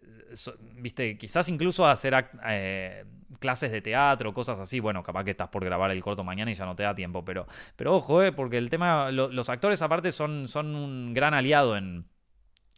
¿viste? 0.76 1.18
Quizás 1.18 1.48
incluso 1.50 1.88
hacer 1.88 2.30
eh, 2.48 3.06
clases 3.40 3.72
de 3.72 3.82
teatro, 3.82 4.34
cosas 4.34 4.60
así, 4.60 4.80
bueno, 4.80 5.04
capaz 5.04 5.24
que 5.24 5.32
estás 5.32 5.50
por 5.50 5.64
grabar 5.64 5.92
el 5.92 6.02
corto 6.02 6.24
mañana 6.24 6.52
y 6.52 6.56
ya 6.56 6.66
no 6.66 6.76
te 6.76 6.84
da 6.84 6.96
tiempo, 6.96 7.24
pero, 7.24 7.48
pero 7.76 7.96
ojo, 7.96 8.20
porque 8.36 8.58
el 8.58 8.70
tema, 8.70 9.12
los 9.12 9.50
actores 9.50 9.82
aparte 9.82 10.12
son, 10.12 10.48
son 10.48 10.76
un 10.76 11.14
gran 11.14 11.34
aliado 11.34 11.78
en 11.78 12.06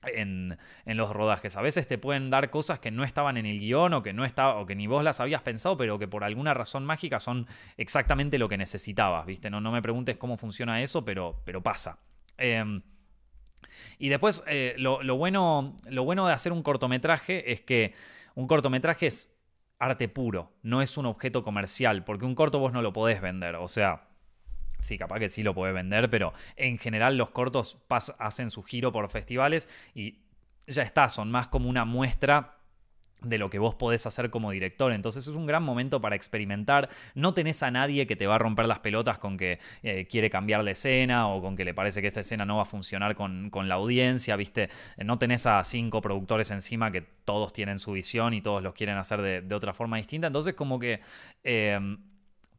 en, 0.06 0.58
los 0.86 1.12
rodajes. 1.12 1.58
A 1.58 1.62
veces 1.62 1.88
te 1.88 1.98
pueden 1.98 2.30
dar 2.30 2.50
cosas 2.50 2.80
que 2.80 2.92
no 2.92 3.04
estaban 3.04 3.38
en 3.38 3.46
el 3.46 3.60
guion 3.60 3.94
o 3.94 4.04
que 4.04 4.14
no 4.14 4.26
estaba, 4.26 4.56
o 4.56 4.66
que 4.66 4.76
ni 4.76 4.88
vos 4.88 5.04
las 5.04 5.20
habías 5.20 5.42
pensado, 5.42 5.78
pero 5.78 6.00
que 6.00 6.08
por 6.08 6.24
alguna 6.24 6.54
razón 6.54 6.86
mágica 6.86 7.20
son 7.20 7.48
exactamente 7.78 8.38
lo 8.38 8.50
que 8.50 8.58
necesitabas, 8.58 9.26
¿viste? 9.26 9.50
No, 9.50 9.62
no 9.62 9.72
me 9.72 9.82
preguntes 9.82 10.18
cómo 10.18 10.38
funciona 10.38 10.82
eso, 10.82 11.04
pero, 11.04 11.42
pero 11.46 11.62
pasa. 11.62 12.00
Em, 12.38 12.82
y 14.00 14.10
después, 14.10 14.44
eh, 14.48 14.76
lo, 14.78 15.00
bueno, 15.18 15.76
lo 15.90 16.04
bueno 16.04 16.28
de 16.28 16.34
hacer 16.34 16.52
un 16.52 16.64
cortometraje 16.64 17.52
es 17.52 17.62
que 17.62 17.94
un 18.36 18.48
cortometraje 18.48 19.08
es 19.08 19.34
arte 19.80 20.08
puro, 20.08 20.54
no 20.64 20.82
es 20.82 20.98
un 20.98 21.06
objeto 21.06 21.44
comercial, 21.44 22.04
porque 22.04 22.26
un 22.26 22.36
corto 22.36 22.60
vos 22.60 22.74
no 22.74 22.82
lo 22.82 22.94
podés 22.94 23.22
vender. 23.22 23.56
O 23.56 23.68
sea, 23.68 24.07
Sí, 24.80 24.98
capaz 24.98 25.20
que 25.20 25.30
sí 25.30 25.44
lo 25.44 25.54
puede 25.54 25.74
vender, 25.74 26.10
pero 26.10 26.34
en 26.56 26.78
general 26.78 27.18
los 27.18 27.32
cortos 27.32 27.78
hacen 28.20 28.52
su 28.52 28.64
giro 28.64 28.92
por 28.92 29.10
festivales 29.10 29.70
y 29.96 30.20
ya 30.68 30.84
está, 30.84 31.10
son 31.10 31.32
más 31.32 31.48
como 31.48 31.70
una 31.70 31.86
muestra 31.86 32.58
de 33.22 33.38
lo 33.38 33.50
que 33.50 33.58
vos 33.60 33.76
podés 33.76 34.06
hacer 34.06 34.30
como 34.30 34.52
director. 34.52 34.92
Entonces 34.92 35.28
es 35.28 35.36
un 35.36 35.46
gran 35.46 35.64
momento 35.64 36.00
para 36.02 36.16
experimentar. 36.16 36.90
No 37.16 37.34
tenés 37.34 37.64
a 37.64 37.72
nadie 37.72 38.06
que 38.06 38.16
te 38.16 38.28
va 38.28 38.36
a 38.36 38.38
romper 38.38 38.68
las 38.68 38.80
pelotas 38.80 39.18
con 39.18 39.38
que 39.38 39.60
eh, 39.82 40.06
quiere 40.08 40.30
cambiar 40.30 40.64
la 40.64 40.72
escena 40.72 41.28
o 41.28 41.42
con 41.42 41.56
que 41.56 41.66
le 41.66 41.74
parece 41.74 42.02
que 42.02 42.08
esta 42.08 42.20
escena 42.20 42.46
no 42.46 42.58
va 42.58 42.64
a 42.64 42.66
funcionar 42.66 43.16
con, 43.16 43.50
la 43.68 43.76
audiencia, 43.76 44.36
¿viste? 44.36 44.70
No 45.04 45.18
tenés 45.18 45.48
a 45.48 45.64
cinco 45.64 46.00
productores 46.02 46.52
encima 46.52 46.92
que 46.92 47.02
todos 47.02 47.54
tienen 47.54 47.80
su 47.80 47.94
visión 47.94 48.34
y 48.34 48.42
todos 48.42 48.62
los 48.62 48.74
quieren 48.74 48.98
hacer 48.98 49.44
de, 49.44 49.56
otra 49.56 49.74
forma 49.74 49.98
distinta. 49.98 50.28
Entonces 50.28 50.54
como 50.54 50.80
que... 50.80 51.02
Eh, 51.44 51.98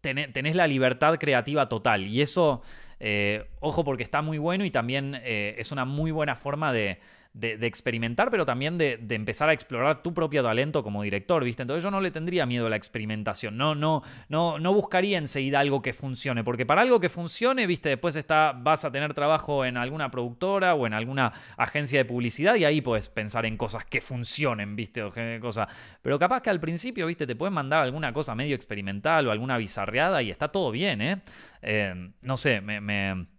tenés 0.01 0.57
la 0.57 0.67
libertad 0.67 1.19
creativa 1.19 1.69
total. 1.69 2.07
Y 2.07 2.23
eso, 2.23 2.63
eh, 3.01 3.47
ojo, 3.61 3.85
porque 3.85 4.03
está 4.03 4.23
muy 4.23 4.39
bueno 4.39 4.65
y 4.65 4.71
también 4.71 5.21
eh, 5.23 5.55
es 5.59 5.73
una 5.73 5.85
muy 5.85 6.11
buena 6.11 6.37
forma 6.37 6.73
de, 6.73 6.99
de, 7.33 7.67
experimentar, 7.67 8.31
pero 8.31 8.45
también 8.45 8.79
de, 8.79 8.99
empezar 9.11 9.49
a 9.49 9.53
explorar 9.53 10.03
tu 10.03 10.13
propio 10.13 10.43
talento 10.43 10.83
como 10.83 11.03
director, 11.03 11.45
¿viste? 11.45 11.63
Entonces 11.63 11.85
yo 11.85 11.91
no 11.91 12.01
le 12.01 12.11
tendría 12.11 12.47
miedo 12.47 12.67
a 12.67 12.71
la 12.71 12.77
experimentación, 12.77 13.57
no, 13.57 13.75
no, 13.75 14.03
no, 14.29 14.59
no 14.59 14.75
buscaría 14.75 15.19
enseguida 15.19 15.61
algo 15.61 15.83
que 15.83 15.93
funcione, 15.93 16.43
porque 16.43 16.67
para 16.67 16.83
algo 16.83 17.01
que 17.01 17.09
funcione, 17.09 17.67
¿viste? 17.67 17.91
Después 17.91 18.17
está, 18.17 18.53
vas 18.53 18.85
a 18.85 18.91
tener 18.91 19.15
trabajo 19.15 19.65
en 19.65 19.77
alguna 19.77 20.11
productora 20.11 20.75
o 20.75 20.87
en 20.87 20.95
alguna 20.95 21.33
agencia 21.57 21.99
de 21.99 22.05
publicidad 22.05 22.57
y 22.57 22.65
ahí 22.65 22.81
puedes 22.81 23.09
pensar 23.09 23.47
en 23.47 23.57
cosas 23.57 23.85
que 23.85 24.01
funcionen, 24.01 24.75
¿viste? 24.75 25.03
O 25.03 25.13
cosas. 25.41 25.69
Pero 26.03 26.19
capaz 26.19 26.43
que 26.43 26.51
al 26.51 26.61
principio, 26.61 27.07
¿viste? 27.07 27.27
Te 27.27 27.37
pueden 27.37 27.55
mandar 27.55 27.83
alguna 27.83 28.13
cosa 28.13 28.35
medio 28.35 28.57
experimental 28.57 29.27
o 29.29 29.31
alguna 29.31 29.59
bizarreada 29.59 30.23
y 30.23 30.31
está 30.31 30.49
todo 30.49 30.71
bien, 30.71 31.01
¿eh? 31.01 31.23
eh 31.63 32.11
no 32.23 32.37
sé, 32.37 32.61
me 32.61 33.38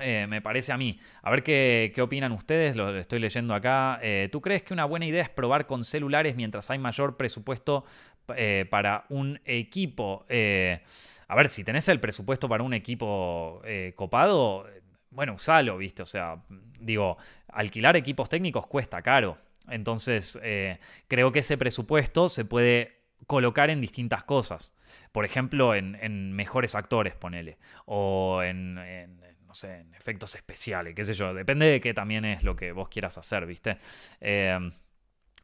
eh, 0.00 0.26
me 0.28 0.40
parece 0.42 0.72
a 0.72 0.76
mí. 0.76 0.98
A 1.22 1.30
ver 1.30 1.42
qué, 1.42 1.92
opinan 2.00 2.32
ustedes, 2.32 2.76
lo 2.76 2.96
estoy 2.96 3.20
leyendo 3.20 3.54
acá. 3.54 3.98
Eh, 4.02 4.28
¿Tú 4.32 4.40
crees 4.40 4.62
que 4.62 4.72
una 4.72 4.84
buena 4.84 5.06
idea 5.06 5.22
es 5.22 5.30
probar 5.30 5.66
con 5.66 5.84
celulares 5.84 6.34
mientras 6.34 6.70
hay 6.70 6.78
mayor 6.78 7.16
presupuesto 7.16 7.84
eh, 8.36 8.66
para 8.70 9.04
un 9.08 9.40
equipo? 9.44 10.26
a 11.26 11.36
ver, 11.36 11.48
si 11.48 11.64
tenés 11.64 11.88
el 11.88 12.00
presupuesto 12.00 12.48
para 12.48 12.62
un 12.62 12.74
equipo 12.74 13.62
copado, 13.94 14.66
bueno, 15.10 15.34
usalo, 15.34 15.78
¿viste? 15.78 16.02
O 16.02 16.06
sea, 16.06 16.42
digo, 16.80 17.16
alquilar 17.48 17.96
equipos 17.96 18.28
técnicos 18.28 18.66
cuesta 18.66 19.00
caro. 19.00 19.38
Entonces, 19.68 20.38
creo 21.08 21.32
que 21.32 21.38
ese 21.38 21.56
presupuesto 21.56 22.28
se 22.28 22.44
puede 22.44 23.04
colocar 23.26 23.70
en 23.70 23.80
distintas 23.80 24.22
cosas. 24.24 24.74
Por 25.12 25.24
ejemplo, 25.24 25.74
en, 25.74 26.32
mejores 26.32 26.74
actores, 26.74 27.14
ponele. 27.14 27.58
O 27.86 28.42
en 28.42 28.78
en 29.62 29.94
efectos 29.94 30.34
especiales, 30.34 30.94
qué 30.94 31.04
sé 31.04 31.14
yo, 31.14 31.32
depende 31.32 31.66
de 31.66 31.80
qué 31.80 31.94
también 31.94 32.24
es 32.24 32.42
lo 32.42 32.56
que 32.56 32.72
vos 32.72 32.88
quieras 32.88 33.16
hacer, 33.16 33.46
¿viste? 33.46 33.78
Eh, 34.20 34.58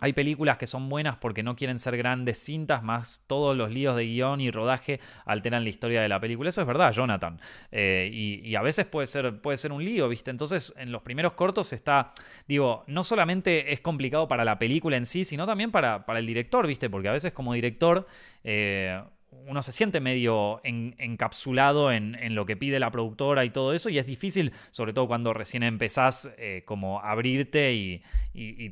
hay 0.00 0.14
películas 0.14 0.56
que 0.56 0.66
son 0.66 0.88
buenas 0.88 1.18
porque 1.18 1.42
no 1.42 1.56
quieren 1.56 1.78
ser 1.78 1.96
grandes 1.96 2.38
cintas, 2.38 2.82
más 2.82 3.22
todos 3.26 3.56
los 3.56 3.70
líos 3.70 3.94
de 3.96 4.06
guion 4.06 4.40
y 4.40 4.50
rodaje 4.50 4.98
alteran 5.26 5.62
la 5.62 5.70
historia 5.70 6.00
de 6.00 6.08
la 6.08 6.18
película. 6.18 6.48
Eso 6.48 6.62
es 6.62 6.66
verdad, 6.66 6.92
Jonathan. 6.92 7.38
Eh, 7.70 8.08
y, 8.10 8.54
a 8.56 8.62
veces 8.62 8.86
puede 8.86 9.06
ser, 9.06 9.40
puede 9.40 9.58
ser 9.58 9.72
un 9.72 9.84
lío, 9.84 10.08
¿viste? 10.08 10.30
Entonces, 10.30 10.72
en 10.76 10.90
los 10.90 11.02
primeros 11.02 11.34
cortos 11.34 11.72
está, 11.72 12.12
digo, 12.48 12.84
no 12.86 13.04
solamente 13.04 13.72
es 13.72 13.80
complicado 13.80 14.26
para 14.26 14.44
la 14.44 14.58
película 14.58 14.96
en 14.96 15.06
sí, 15.06 15.24
sino 15.24 15.46
también 15.46 15.70
para, 15.70 16.06
para 16.06 16.18
el 16.18 16.26
director, 16.26 16.66
¿viste? 16.66 16.88
Porque 16.90 17.08
a 17.08 17.12
veces 17.12 17.32
como 17.32 17.52
director... 17.52 18.06
Eh, 18.42 19.00
uno 19.30 19.62
se 19.62 19.72
siente 19.72 20.00
medio 20.00 20.60
encapsulado 20.64 21.92
en, 21.92 22.34
lo 22.34 22.46
que 22.46 22.56
pide 22.56 22.78
la 22.78 22.90
productora 22.90 23.44
y 23.44 23.50
todo 23.50 23.72
eso, 23.72 23.88
y 23.88 23.98
es 23.98 24.06
difícil, 24.06 24.52
sobre 24.70 24.92
todo 24.92 25.06
cuando 25.06 25.32
recién 25.32 25.62
empezás, 25.62 26.30
eh, 26.38 26.62
como 26.64 27.00
abrirte 27.00 27.72
y, 27.74 28.02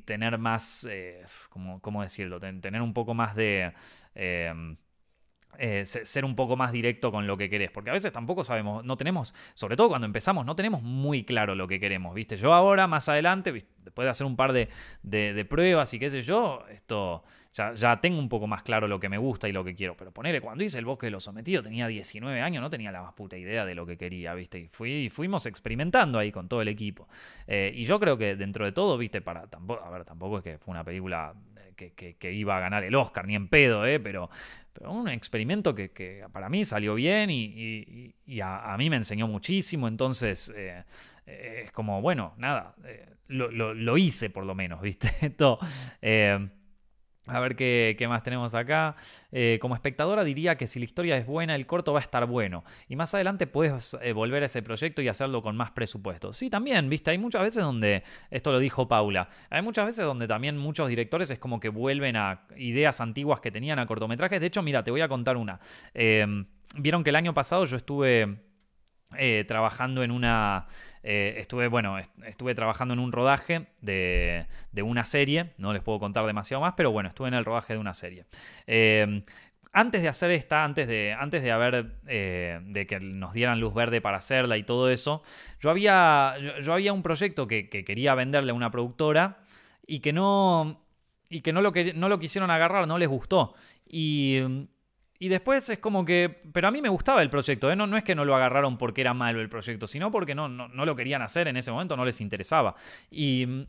tener 0.04 0.38
más, 0.38 0.86
eh, 0.90 1.24
como, 1.50 1.80
¿cómo 1.80 2.02
decirlo? 2.02 2.40
Tener 2.40 2.82
un 2.82 2.94
poco 2.94 3.14
más 3.14 3.34
de... 3.36 3.72
Eh, 4.14 4.76
eh, 5.61 5.84
ser 5.84 6.24
un 6.24 6.36
poco 6.36 6.56
más 6.56 6.70
directo 6.70 7.11
con 7.11 7.26
lo 7.26 7.36
que 7.36 7.50
querés, 7.50 7.72
porque 7.72 7.90
a 7.90 7.92
veces 7.92 8.12
tampoco 8.12 8.44
sabemos, 8.44 8.84
no 8.84 8.96
tenemos, 8.96 9.34
sobre 9.54 9.74
todo 9.74 9.88
cuando 9.88 10.06
empezamos, 10.06 10.46
no 10.46 10.54
tenemos 10.54 10.84
muy 10.84 11.24
claro 11.24 11.56
lo 11.56 11.66
que 11.66 11.80
queremos, 11.80 12.14
¿viste? 12.14 12.36
Yo 12.36 12.54
ahora, 12.54 12.86
más 12.86 13.09
adelante, 13.09 13.52
después 13.52 14.06
de 14.06 14.11
hacer 14.11 14.24
un 14.24 14.36
par 14.36 14.52
de, 14.52 15.46
pruebas 15.48 15.92
y 15.94 15.98
qué 15.98 16.11
sé 16.11 16.22
yo, 16.22 16.64
esto 16.70 17.24
ya, 17.74 18.00
tengo 18.00 18.18
un 18.18 18.28
poco 18.28 18.46
más 18.46 18.62
claro 18.62 18.88
lo 18.88 19.00
que 19.00 19.09
me 19.09 19.18
gusta 19.18 19.48
y 19.48 19.52
lo 19.52 19.64
que 19.64 19.74
quiero, 19.74 19.96
pero 19.96 20.12
ponele, 20.12 20.40
cuando 20.40 20.64
hice 20.64 20.78
el 20.78 20.84
bosque 20.84 21.06
de 21.06 21.11
los 21.11 21.24
sometidos 21.24 21.64
tenía 21.64 21.86
19 21.86 22.40
años, 22.40 22.62
no 22.62 22.70
tenía 22.70 22.92
la 22.92 23.02
más 23.02 23.14
puta 23.14 23.36
idea 23.36 23.64
de 23.64 23.74
lo 23.74 23.86
que 23.86 23.96
quería, 23.96 24.34
¿viste? 24.34 24.59
Y 24.59 24.68
fui, 24.68 25.11
fuimos 25.11 25.46
experimentando 25.46 26.18
ahí 26.18 26.32
con 26.32 26.48
todo 26.48 26.62
el 26.62 26.68
equipo. 26.68 27.09
Eh, 27.46 27.72
y 27.74 27.84
yo 27.84 27.98
creo 28.00 28.16
que 28.16 28.36
dentro 28.36 28.64
de 28.64 28.72
todo, 28.72 28.96
¿viste? 28.98 29.20
Para, 29.20 29.46
tampoco, 29.46 29.84
a 29.84 29.90
ver, 29.90 30.04
tampoco 30.04 30.38
es 30.38 30.44
que 30.44 30.59
fue 30.59 30.72
una 30.72 30.84
película 30.84 31.34
que, 32.18 32.32
iba 32.32 32.56
a 32.56 32.61
ganar 32.61 32.84
el 32.84 32.94
Oscar, 32.94 33.26
ni 33.26 33.34
en 33.34 33.48
pedo, 33.48 33.86
¿eh? 33.86 34.00
pero, 34.00 34.28
pero 34.72 34.92
un 34.92 35.09
experimento 35.09 35.74
que, 35.74 36.24
para 36.32 36.48
mí 36.48 36.64
salió 36.64 36.94
bien 36.94 37.30
y, 37.30 38.14
a, 38.42 38.76
mí 38.76 38.90
me 38.90 38.96
enseñó 38.96 39.28
muchísimo, 39.28 39.88
entonces 39.88 40.52
eh, 40.56 40.82
eh, 41.26 41.62
es 41.66 41.72
como, 41.72 42.02
bueno, 42.02 42.34
nada, 42.36 42.74
eh, 42.84 43.06
lo, 43.28 43.50
lo, 43.50 43.98
hice 43.98 44.30
por 44.30 44.44
lo 44.44 44.54
menos, 44.54 44.80
¿viste? 44.80 45.11
Esto, 45.20 45.59
a 47.28 47.40
ver 47.40 47.56
qué, 47.56 48.06
más 48.08 48.22
tenemos 48.22 48.54
acá. 48.54 48.96
Eh, 49.32 49.58
como 49.60 49.74
espectadora 49.74 50.24
diría 50.24 50.56
que 50.56 50.66
si 50.66 50.78
la 50.78 50.84
historia 50.84 51.16
es 51.16 51.26
buena, 51.26 51.54
el 51.54 51.66
corto 51.66 51.92
va 51.92 52.00
a 52.00 52.02
estar 52.02 52.26
bueno. 52.26 52.64
Y 52.88 52.96
más 52.96 53.14
adelante 53.14 53.46
puedes 53.46 53.96
eh, 54.00 54.12
volver 54.12 54.42
a 54.42 54.46
ese 54.46 54.62
proyecto 54.62 55.02
y 55.02 55.08
hacerlo 55.08 55.42
con 55.42 55.56
más 55.56 55.70
presupuesto. 55.70 56.32
Sí, 56.32 56.50
también, 56.50 56.88
viste, 56.88 57.10
hay 57.10 57.18
muchas 57.18 57.42
veces 57.42 57.62
donde, 57.62 58.02
esto 58.30 58.52
lo 58.52 58.58
dijo 58.58 58.88
Paula, 58.88 59.28
hay 59.50 59.62
muchas 59.62 59.86
veces 59.86 60.04
donde 60.04 60.26
también 60.26 60.56
muchos 60.56 60.88
directores 60.88 61.30
es 61.30 61.38
como 61.38 61.60
que 61.60 61.68
vuelven 61.68 62.16
a 62.16 62.42
ideas 62.56 63.00
antiguas 63.00 63.40
que 63.40 63.50
tenían 63.50 63.78
a 63.78 63.86
cortometrajes. 63.86 64.40
De 64.40 64.46
hecho, 64.46 64.62
mira, 64.62 64.82
te 64.82 64.90
voy 64.90 65.00
a 65.00 65.08
contar 65.08 65.36
una. 65.36 65.60
Em, 65.94 66.44
vieron 66.76 67.04
que 67.04 67.10
el 67.10 67.16
año 67.16 67.34
pasado 67.34 67.64
yo 67.66 67.76
estuve 67.76 68.47
eh, 69.16 69.44
trabajando 69.48 70.02
en 70.02 70.11
una... 70.11 70.66
Eh, 71.02 71.36
estuve, 71.38 71.68
bueno, 71.68 71.98
estuve 72.26 72.54
trabajando 72.54 72.92
en 72.92 73.00
un 73.00 73.11
rodaje 73.11 73.68
de, 73.80 74.46
una 74.82 75.06
serie, 75.06 75.54
no 75.56 75.72
les 75.72 75.82
puedo 75.82 75.98
contar 75.98 76.26
demasiado 76.26 76.61
más, 76.61 76.74
pero 76.76 76.90
bueno, 76.90 77.09
estuve 77.09 77.28
en 77.28 77.34
el 77.34 77.44
rodaje 77.44 77.72
de 77.72 77.78
una 77.78 77.94
serie. 77.94 78.26
Eh, 78.66 79.24
antes 79.72 80.02
de 80.02 80.09
hacer 80.09 80.30
esta, 80.32 80.64
antes 80.64 80.88
de, 80.88 81.14
antes 81.18 81.42
de 81.42 81.52
haber, 81.52 82.00
de 82.02 82.86
que 82.86 83.00
nos 83.00 83.32
dieran 83.32 83.61
luz 83.61 83.72
verde 83.74 84.00
para 84.00 84.18
hacerla 84.18 84.56
y 84.56 84.62
todo 84.62 84.90
eso, 84.90 85.22
yo 85.61 85.70
había, 85.70 86.34
yo, 86.61 86.72
había 86.72 86.92
un 86.92 87.02
proyecto 87.02 87.46
que, 87.46 87.68
quería 87.68 88.14
venderle 88.14 88.50
a 88.50 88.54
una 88.54 88.70
productora 88.70 89.38
y 89.86 90.00
que 90.00 90.12
no, 90.12 90.82
y 91.30 91.42
que 91.42 91.52
no 91.52 91.62
lo, 91.62 91.72
que, 91.72 91.94
no 91.94 92.09
lo 92.09 92.18
quisieron 92.18 92.50
agarrar, 92.50 92.88
no 92.88 92.98
les 92.98 93.09
gustó. 93.09 93.54
Y 93.86 94.40
y 95.20 95.28
después 95.28 95.68
es 95.68 95.78
como 95.78 96.04
que, 96.04 96.42
pero 96.52 96.68
a 96.68 96.70
mí 96.70 96.80
me 96.80 96.88
gustaba 96.88 97.22
el 97.22 97.30
proyecto, 97.30 97.70
¿eh? 97.70 97.76
no, 97.76 97.86
no 97.86 97.96
es 97.96 98.04
que 98.04 98.14
no 98.14 98.24
lo 98.24 98.36
agarraron 98.36 98.78
porque 98.78 99.00
era 99.00 99.14
malo 99.14 99.40
el 99.40 99.48
proyecto, 99.48 99.86
sino 99.86 100.12
porque 100.12 100.34
no, 100.34 100.48
no, 100.48 100.84
lo 100.86 100.94
querían 100.94 101.22
hacer 101.22 101.48
en 101.48 101.56
ese 101.56 101.72
momento, 101.72 101.96
no 101.96 102.04
les 102.04 102.20
interesaba. 102.20 102.76
Y, 103.10 103.66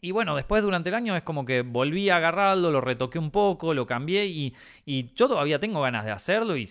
y, 0.00 0.10
bueno, 0.10 0.34
después 0.34 0.62
durante 0.62 0.88
el 0.88 0.94
año 0.94 1.16
es 1.16 1.22
como 1.22 1.44
que 1.44 1.60
volví 1.60 2.08
a 2.08 2.16
agarrarlo, 2.16 2.70
lo 2.70 2.80
retoqué 2.80 3.18
un 3.18 3.30
poco, 3.30 3.74
lo 3.74 3.86
cambié 3.86 4.24
y, 4.26 4.54
y 4.86 5.12
yo 5.14 5.28
todavía 5.28 5.58
tengo 5.58 5.82
ganas 5.82 6.06
de 6.06 6.12
hacerlo 6.12 6.56
y, 6.56 6.66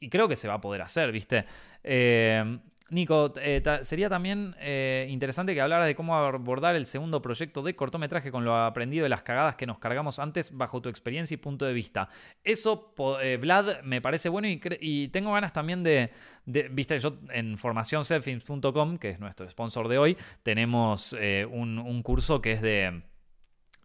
y, 0.00 0.08
creo 0.08 0.28
que 0.28 0.36
se 0.36 0.48
va 0.48 0.54
a 0.54 0.60
poder 0.60 0.80
hacer, 0.80 1.12
¿viste? 1.12 1.44
Eh, 1.84 2.58
Nico, 2.88 3.32
eh, 3.40 3.62
sería 3.82 4.08
también 4.08 4.54
eh, 4.60 5.08
interesante 5.10 5.54
que 5.54 5.60
hablara 5.60 5.84
de 5.84 5.96
cómo 5.96 6.16
abordar 6.16 6.76
el 6.76 6.86
segundo 6.86 7.20
proyecto 7.20 7.62
de 7.62 7.74
cortometraje 7.74 8.30
con 8.30 8.44
lo 8.44 8.56
aprendido 8.56 9.02
de 9.02 9.08
las 9.08 9.22
cagadas 9.22 9.56
que 9.56 9.66
nos 9.66 9.78
cargamos 9.78 10.20
antes 10.20 10.56
bajo 10.56 10.80
tu 10.80 10.88
experiencia 10.88 11.34
y 11.34 11.38
punto 11.38 11.64
de 11.64 11.72
vista. 11.72 12.08
Eso, 12.44 12.94
eh, 13.20 13.38
Vlad, 13.40 13.82
me 13.82 14.00
parece 14.00 14.28
bueno 14.28 14.46
y, 14.48 15.08
tengo 15.08 15.32
ganas 15.32 15.52
también 15.52 15.82
de, 15.82 16.10
viste, 16.44 16.98
yo 17.00 17.18
en 17.30 17.58
formacionselfilms.com, 17.58 18.98
que 18.98 19.10
es 19.10 19.20
nuestro 19.20 19.48
sponsor 19.48 19.88
de 19.88 19.98
hoy, 19.98 20.16
tenemos 20.42 21.12
un, 21.12 22.02
curso 22.02 22.40
que 22.40 22.52
es 22.52 22.62
de... 22.62 23.02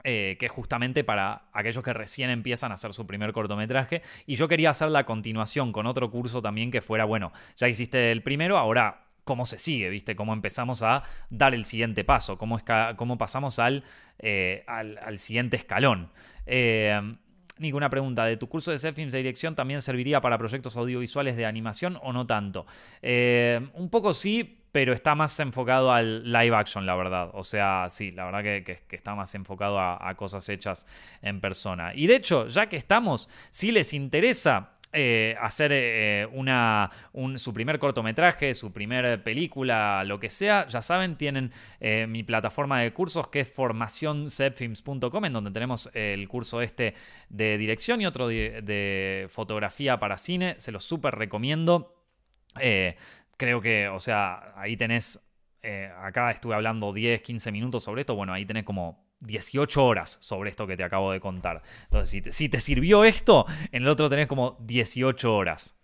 que 0.03 0.37
es 0.39 0.51
justamente 0.51 1.03
para 1.03 1.43
aquellos 1.53 1.83
que 1.83 1.93
recién 1.93 2.29
empiezan 2.29 2.71
a 2.71 2.75
hacer 2.75 2.93
su 2.93 3.05
primer 3.05 3.33
cortometraje. 3.33 4.01
Y 4.25 4.35
yo 4.35 4.47
quería 4.47 4.71
hacer 4.71 4.89
la 4.89 5.05
continuación 5.05 5.71
con 5.71 5.85
otro 5.85 6.09
curso 6.09 6.41
también 6.41 6.71
que 6.71 6.81
fuera, 6.81 7.05
bueno, 7.05 7.31
ya 7.57 7.67
hiciste 7.67 8.11
el 8.11 8.23
primero, 8.23 8.57
ahora 8.57 9.05
cómo 9.23 9.45
se 9.45 9.57
sigue, 9.57 9.89
¿viste? 9.89 10.15
Cómo 10.15 10.33
empezamos 10.33 10.83
a 10.83 11.03
dar 11.29 11.53
el 11.53 11.65
siguiente 11.65 12.03
paso, 12.03 12.37
cómo, 12.37 12.59
cómo 12.95 13.17
pasamos 13.17 13.59
al, 13.59 13.83
eh, 14.19 14.63
al, 14.67 15.17
siguiente 15.17 15.57
escalón. 15.57 16.09
Eh, 16.45 16.99
una 17.73 17.89
pregunta. 17.89 18.25
¿De 18.25 18.37
tu 18.37 18.49
curso 18.49 18.71
de 18.71 18.79
self 18.79 18.97
de 18.97 19.17
dirección 19.17 19.55
también 19.55 19.81
serviría 19.81 20.19
para 20.19 20.37
proyectos 20.37 20.75
audiovisuales 20.75 21.37
de 21.37 21.45
animación 21.45 21.99
o 22.01 22.11
no 22.11 22.25
tanto? 22.25 22.65
Eh, 23.01 23.59
un 23.75 23.89
poco 23.89 24.13
sí, 24.13 24.60
pero 24.71 24.93
está 24.93 25.15
más 25.15 25.39
enfocado 25.39 25.91
al 25.91 26.31
live 26.31 26.55
action, 26.55 26.85
la 26.85 26.95
verdad. 26.95 27.29
O 27.33 27.43
sea, 27.43 27.87
sí, 27.89 28.11
la 28.11 28.25
verdad 28.25 28.43
que, 28.63 28.79
está 28.91 29.15
más 29.15 29.35
enfocado 29.35 29.79
a, 29.79 30.13
cosas 30.15 30.47
hechas 30.49 30.87
en 31.21 31.41
persona. 31.41 31.93
Y 31.95 32.07
de 32.07 32.15
hecho, 32.15 32.47
ya 32.47 32.67
que 32.67 32.77
estamos, 32.77 33.29
si 33.49 33.71
les 33.71 33.93
interesa 33.93 34.71
eh, 34.93 35.35
hacer 35.39 35.71
eh, 35.73 36.27
una, 36.33 36.89
su 37.35 37.53
primer 37.53 37.79
cortometraje, 37.79 38.53
su 38.53 38.71
primer 38.71 39.23
película, 39.23 40.03
lo 40.05 40.19
que 40.19 40.29
sea, 40.29 40.67
ya 40.67 40.81
saben, 40.81 41.15
tienen 41.15 41.51
eh, 41.79 42.05
mi 42.07 42.23
plataforma 42.23 42.81
de 42.81 42.93
cursos 42.93 43.27
que 43.27 43.41
es 43.41 43.51
formacioncepfilms.com, 43.51 45.25
en 45.25 45.33
donde 45.33 45.51
tenemos 45.51 45.89
el 45.93 46.27
curso 46.27 46.61
este 46.61 46.93
de 47.29 47.57
dirección 47.57 48.01
y 48.01 48.05
otro 48.05 48.27
de, 48.27 48.61
de 48.61 49.27
fotografía 49.29 49.99
para 49.99 50.17
cine. 50.17 50.55
Se 50.59 50.71
los 50.71 50.83
súper 50.83 51.15
recomiendo 51.15 51.97
creo 53.37 53.61
que, 53.61 53.87
o 53.87 53.99
sea, 53.99 54.53
ahí 54.55 54.77
tenés, 54.77 55.19
eh, 55.61 55.91
acá 55.97 56.31
estuve 56.31 56.55
hablando 56.55 56.93
10, 56.93 57.21
15 57.21 57.51
minutos 57.51 57.83
sobre 57.83 58.01
esto, 58.01 58.15
bueno, 58.15 58.33
ahí 58.33 58.45
tenés 58.45 58.63
como 58.63 59.05
18 59.19 59.83
horas 59.83 60.17
sobre 60.21 60.49
esto 60.49 60.67
que 60.67 60.77
te 60.77 60.83
acabo 60.83 61.11
de 61.11 61.19
contar. 61.19 61.61
Entonces, 61.83 62.35
si 62.35 62.49
te, 62.49 62.59
sirvió 62.59 63.03
esto, 63.03 63.45
en 63.71 63.83
el 63.83 63.89
otro 63.89 64.09
tenés 64.09 64.27
como 64.27 64.57
18 64.61 65.33
horas. 65.33 65.77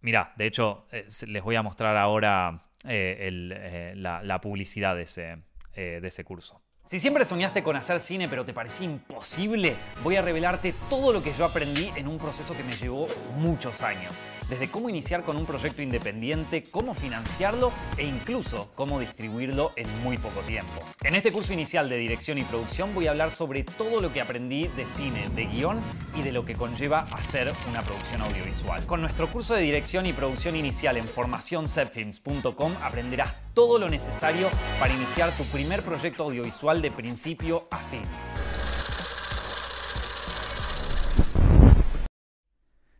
Mirá, 0.00 0.32
de 0.36 0.46
hecho, 0.46 0.86
eh, 0.92 1.06
les 1.26 1.42
voy 1.42 1.56
a 1.56 1.62
mostrar 1.62 1.96
ahora 1.96 2.70
eh, 2.84 3.92
la, 3.96 4.40
publicidad 4.40 4.94
de 4.94 5.02
ese, 5.02 5.42
de 5.74 6.06
ese 6.06 6.24
curso. 6.24 6.62
Si 6.88 7.00
siempre 7.00 7.26
soñaste 7.26 7.62
con 7.62 7.76
hacer 7.76 8.00
cine 8.00 8.30
pero 8.30 8.46
te 8.46 8.54
parecía 8.54 8.86
imposible, 8.86 9.76
voy 10.02 10.16
a 10.16 10.22
revelarte 10.22 10.74
todo 10.88 11.12
lo 11.12 11.22
que 11.22 11.34
yo 11.34 11.44
aprendí 11.44 11.92
en 11.96 12.08
un 12.08 12.16
proceso 12.16 12.56
que 12.56 12.64
me 12.64 12.72
llevó 12.76 13.08
muchos 13.36 13.82
años 13.82 14.14
desde 14.48 14.70
cómo 14.70 14.88
iniciar 14.88 15.22
con 15.22 15.36
un 15.36 15.46
proyecto 15.46 15.82
independiente, 15.82 16.64
cómo 16.70 16.94
financiarlo 16.94 17.70
e 17.96 18.04
incluso 18.04 18.70
cómo 18.74 18.98
distribuirlo 18.98 19.72
en 19.76 19.86
muy 20.02 20.18
poco 20.18 20.40
tiempo. 20.40 20.80
En 21.02 21.14
este 21.14 21.32
curso 21.32 21.52
inicial 21.52 21.88
de 21.88 21.96
dirección 21.96 22.38
y 22.38 22.44
producción 22.44 22.94
voy 22.94 23.06
a 23.06 23.10
hablar 23.10 23.30
sobre 23.30 23.64
todo 23.64 24.00
lo 24.00 24.12
que 24.12 24.20
aprendí 24.20 24.68
de 24.68 24.86
cine, 24.86 25.28
de 25.34 25.46
guion 25.46 25.80
y 26.16 26.22
de 26.22 26.32
lo 26.32 26.44
que 26.44 26.54
conlleva 26.54 27.06
hacer 27.12 27.52
una 27.68 27.82
producción 27.82 28.22
audiovisual. 28.22 28.86
Con 28.86 29.02
nuestro 29.02 29.28
curso 29.28 29.54
de 29.54 29.62
dirección 29.62 30.06
y 30.06 30.12
producción 30.12 30.56
inicial 30.56 30.96
en 30.96 31.04
formacioncepfilms.com 31.04 32.72
aprenderás 32.82 33.34
todo 33.52 33.78
lo 33.78 33.88
necesario 33.88 34.48
para 34.78 34.94
iniciar 34.94 35.36
tu 35.36 35.42
primer 35.44 35.82
proyecto 35.82 36.24
audiovisual 36.24 36.77
de 36.82 36.90
principio 36.90 37.68
a 37.70 37.78
fin. 37.78 38.02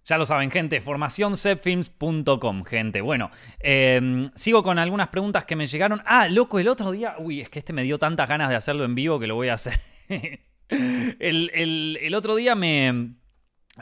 Ya 0.05 0.16
lo 0.16 0.24
saben, 0.24 0.51
gente, 0.51 0.81
formacioncepfilms.com, 0.81 2.64
gente. 2.64 3.01
Bueno, 3.03 3.31
em, 3.61 4.22
sigo 4.35 4.62
con 4.62 4.79
algunas 4.79 5.09
preguntas 5.09 5.45
que 5.45 5.55
me 5.55 5.66
llegaron. 5.66 6.01
Ah, 6.07 6.29
loco, 6.29 6.59
el 6.59 6.68
otro 6.68 6.91
día. 6.91 7.16
Uy, 7.18 7.43
es 7.43 7.51
que 7.51 7.59
este 7.59 7.74
me 7.74 7.83
dio 7.83 7.99
tantas 7.99 8.29
ganas 8.29 8.49
de 8.49 8.57
hacerlo 8.57 8.85
en 8.85 8.95
vivo 8.95 9.20
que 9.20 9.26
lo 9.26 9.35
voy 9.35 9.49
a 9.49 9.55
hacer. 9.55 9.81
el, 10.68 12.14
otro 12.16 12.37
día 12.37 12.55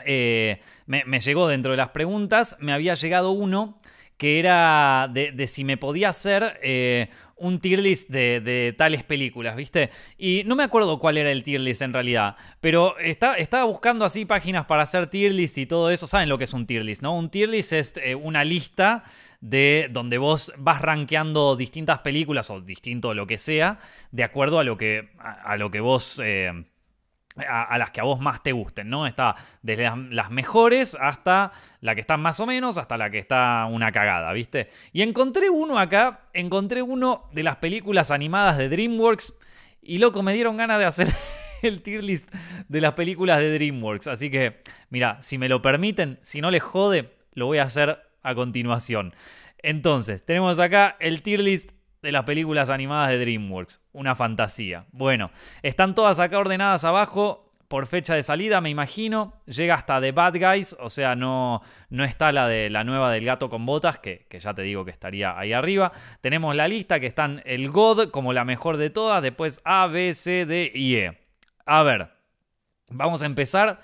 eh, 0.05 0.61
me, 0.85 1.05
me, 1.05 1.19
llegó 1.21 1.47
dentro 1.47 1.71
de 1.71 1.77
las 1.77 1.89
preguntas, 1.89 2.57
me 2.59 2.73
había 2.73 2.93
llegado 2.95 3.31
uno 3.31 3.79
que 4.17 4.39
era 4.39 5.09
de, 5.13 5.47
si 5.47 5.63
me 5.63 5.77
podía 5.77 6.09
hacer 6.09 6.59
eh, 6.63 7.09
un 7.37 7.59
tier 7.59 7.79
list 7.79 8.09
de, 8.09 8.73
tales 8.77 9.03
películas, 9.03 9.55
¿viste? 9.55 9.89
Y 10.17 10.43
no 10.45 10.55
me 10.55 10.63
acuerdo 10.63 10.99
cuál 10.99 11.17
era 11.17 11.31
el 11.31 11.43
tier 11.43 11.61
list 11.61 11.81
en 11.81 11.93
realidad, 11.93 12.35
pero 12.61 12.97
estaba 12.99 13.63
buscando 13.63 14.05
así 14.05 14.25
páginas 14.25 14.65
para 14.65 14.83
hacer 14.83 15.09
tier 15.09 15.33
list 15.33 15.57
y 15.57 15.65
todo 15.65 15.89
eso. 15.89 16.07
¿Saben 16.07 16.29
lo 16.29 16.37
que 16.37 16.45
es 16.45 16.53
un 16.53 16.65
tier 16.65 16.83
list, 16.83 17.01
no? 17.01 17.15
Un 17.15 17.29
tier 17.29 17.49
list 17.49 17.73
es 17.73 17.93
eh, 17.97 18.15
una 18.15 18.43
lista 18.43 19.03
de 19.39 19.87
donde 19.91 20.17
vos 20.17 20.51
vas 20.57 20.81
rankeando 20.81 21.55
distintas 21.55 21.99
películas 21.99 22.49
o 22.49 22.61
distinto 22.61 23.13
lo 23.13 23.27
que 23.27 23.37
sea, 23.37 23.79
de 24.11 24.23
acuerdo 24.23 24.59
a 24.59 24.63
lo 24.63 24.77
que, 24.77 25.09
a, 25.19 25.57
lo 25.57 25.71
que 25.71 25.79
vos... 25.79 26.21
Eh, 26.23 26.65
a, 27.47 27.77
las 27.77 27.91
que 27.91 28.01
a 28.01 28.03
vos 28.03 28.19
más 28.19 28.41
te 28.41 28.51
gusten, 28.51 28.89
¿no? 28.89 29.07
Está 29.07 29.35
desde 29.61 29.89
las, 30.09 30.31
mejores 30.31 30.97
hasta 30.99 31.51
la 31.81 31.95
que 31.95 32.01
está 32.01 32.17
más 32.17 32.39
o 32.39 32.45
menos, 32.45 32.77
hasta 32.77 32.97
la 32.97 33.09
que 33.09 33.19
está 33.19 33.65
una 33.65 33.91
cagada, 33.91 34.31
¿viste? 34.33 34.69
Y 34.93 35.01
encontré 35.01 35.49
uno 35.49 35.79
acá, 35.79 36.21
encontré 36.33 36.81
uno 36.81 37.29
de 37.31 37.43
las 37.43 37.57
películas 37.57 38.11
animadas 38.11 38.57
de 38.57 38.69
DreamWorks 38.69 39.33
y 39.81 39.99
loco, 39.99 40.23
me 40.23 40.33
dieron 40.33 40.57
ganas 40.57 40.79
de 40.79 40.85
hacer 40.85 41.13
el 41.61 41.81
tier 41.81 42.03
list 42.03 42.29
de 42.67 42.81
las 42.81 42.93
películas 42.93 43.39
de 43.39 43.53
DreamWorks. 43.53 44.07
Así 44.07 44.29
que, 44.29 44.61
mira, 44.89 45.17
si 45.21 45.37
me 45.37 45.49
lo 45.49 45.61
permiten, 45.61 46.19
si 46.21 46.41
no 46.41 46.51
les 46.51 46.63
jode, 46.63 47.13
lo 47.33 47.45
voy 47.45 47.59
a 47.59 47.63
hacer 47.63 48.01
a 48.23 48.35
continuación. 48.35 49.13
Entonces, 49.59 50.25
tenemos 50.25 50.59
acá 50.59 50.97
el 50.99 51.21
tier 51.21 51.39
list 51.39 51.71
de 52.07 52.13
las 52.13 52.23
películas 52.23 52.69
animadas 52.69 53.09
de 53.09 53.19
DreamWorks. 53.19 53.81
Una 53.91 54.15
fantasía. 54.15 54.85
Bueno, 54.93 55.29
están 55.61 55.93
todas 55.93 56.21
acá 56.21 56.39
ordenadas 56.39 56.85
abajo 56.85 57.51
por 57.67 57.85
fecha 57.85 58.15
de 58.15 58.23
salida, 58.23 58.61
me 58.61 58.69
imagino. 58.69 59.33
Llega 59.45 59.75
hasta 59.75 59.99
The 59.99 60.13
Bad 60.13 60.35
Guys, 60.39 60.77
o 60.79 60.89
sea, 60.89 61.17
no, 61.17 61.61
no 61.89 62.05
está 62.05 62.31
la 62.31 62.47
de 62.47 62.69
la 62.69 62.85
nueva 62.85 63.11
del 63.11 63.25
gato 63.25 63.49
con 63.49 63.65
botas, 63.65 63.97
que, 63.97 64.25
que, 64.29 64.39
ya 64.39 64.53
te 64.53 64.61
digo 64.61 64.85
que 64.85 64.91
estaría 64.91 65.37
ahí 65.37 65.51
arriba. 65.51 65.91
Tenemos 66.21 66.55
la 66.55 66.69
lista 66.69 67.01
que 67.01 67.07
están 67.07 67.41
el 67.43 67.69
God 67.71 68.09
como 68.11 68.31
la 68.31 68.45
mejor 68.45 68.77
de 68.77 68.89
todas, 68.89 69.21
después 69.21 69.59
A, 69.65 69.87
B, 69.87 70.13
C, 70.13 70.45
D 70.45 70.71
y 70.73 70.95
E. 70.95 71.19
A 71.65 71.83
ver, 71.83 72.07
vamos 72.89 73.21
a 73.21 73.25
empezar. 73.25 73.81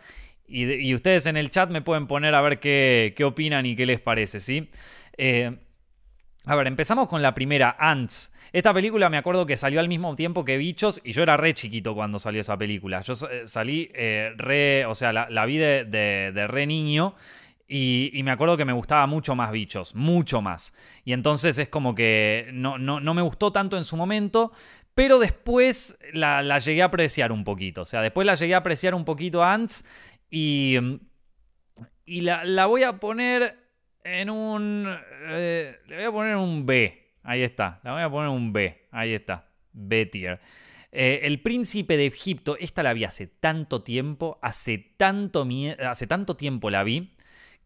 Y, 0.48 0.96
ustedes 0.96 1.26
en 1.26 1.36
el 1.36 1.50
chat 1.50 1.70
me 1.70 1.82
pueden 1.82 2.08
poner 2.08 2.36
a 2.36 2.42
ver 2.42 2.62
qué, 2.62 3.14
qué 3.18 3.26
opinan 3.26 3.66
y 3.66 3.76
qué 3.76 3.86
les 3.86 4.00
parece, 4.00 4.40
¿sí? 4.40 4.70
Eh, 5.18 5.58
a 6.46 6.56
ver, 6.56 6.68
empezamos 6.68 7.08
con 7.08 7.22
la 7.22 7.34
primera, 7.34 7.76
Ants. 7.80 8.34
Esta 8.52 8.74
película 8.74 9.10
me 9.10 9.18
acuerdo 9.18 9.46
que 9.46 9.56
salió 9.56 9.80
al 9.80 9.88
mismo 9.88 10.14
tiempo 10.16 10.44
que 10.44 10.58
Bichos 10.58 11.00
y 11.04 11.14
yo 11.14 11.24
era 11.24 11.38
re 11.38 11.54
chiquito 11.54 11.96
cuando 11.96 12.20
salió 12.20 12.42
esa 12.42 12.58
película. 12.58 13.00
Yo 13.02 13.14
eh, 13.32 13.44
salí 13.46 13.90
eh, 13.94 14.34
re, 14.36 14.86
o 14.86 14.94
sea, 14.94 15.14
la, 15.14 15.46
vi 15.46 15.58
de, 15.58 16.46
re 16.50 16.68
niño 16.68 17.16
y, 17.66 18.20
me 18.24 18.32
acuerdo 18.32 18.58
que 18.58 18.66
me 18.66 18.74
gustaba 18.74 19.08
mucho 19.08 19.36
más 19.36 19.54
Bichos, 19.54 19.96
mucho 19.96 20.42
más. 20.42 20.74
Y 21.06 21.14
entonces 21.14 21.58
es 21.58 21.70
como 21.70 21.96
que 21.96 22.50
no, 22.52 22.78
no, 22.78 23.14
me 23.14 23.22
gustó 23.22 23.54
tanto 23.54 23.78
en 23.78 23.86
su 23.86 23.96
momento, 23.96 24.52
pero 24.94 25.20
después 25.20 25.98
la, 26.12 26.60
llegué 26.60 26.82
a 26.82 26.86
apreciar 26.86 27.32
un 27.32 27.46
poquito. 27.46 27.84
O 27.84 27.86
sea, 27.86 28.02
después 28.02 28.28
la 28.28 28.36
llegué 28.36 28.54
a 28.54 28.58
apreciar 28.58 28.96
un 28.96 29.06
poquito 29.06 29.44
Ants 29.44 29.86
y, 30.30 30.76
y 32.06 32.22
la, 32.22 32.44
la 32.44 32.66
voy 32.66 32.84
a 32.84 33.00
poner 33.00 33.63
en 34.04 34.30
un... 34.30 34.98
Eh, 35.30 35.80
le 35.88 35.96
voy 35.96 36.06
a 36.06 36.12
poner 36.12 36.36
un 36.36 36.66
B. 36.66 37.16
Ahí 37.24 37.42
está. 37.42 37.80
Le 37.84 37.92
voy 37.92 38.02
a 38.02 38.10
poner 38.10 38.30
un 38.30 38.52
B. 38.54 38.88
Ahí 38.92 39.14
está. 39.14 39.48
B 39.72 40.06
tier. 40.06 40.40
Eh, 40.92 41.22
el 41.24 41.42
príncipe 41.42 41.98
de 41.98 42.06
Egipto, 42.06 42.56
esta 42.60 42.84
la 42.84 42.94
vi 42.94 43.04
hace 43.04 43.26
tanto 43.26 43.82
tiempo, 43.82 44.38
hace 44.44 44.78
tanto, 44.78 45.48
hace 45.88 46.06
tanto 46.06 46.36
tiempo 46.36 46.70
la 46.70 46.84
vi, 46.84 47.16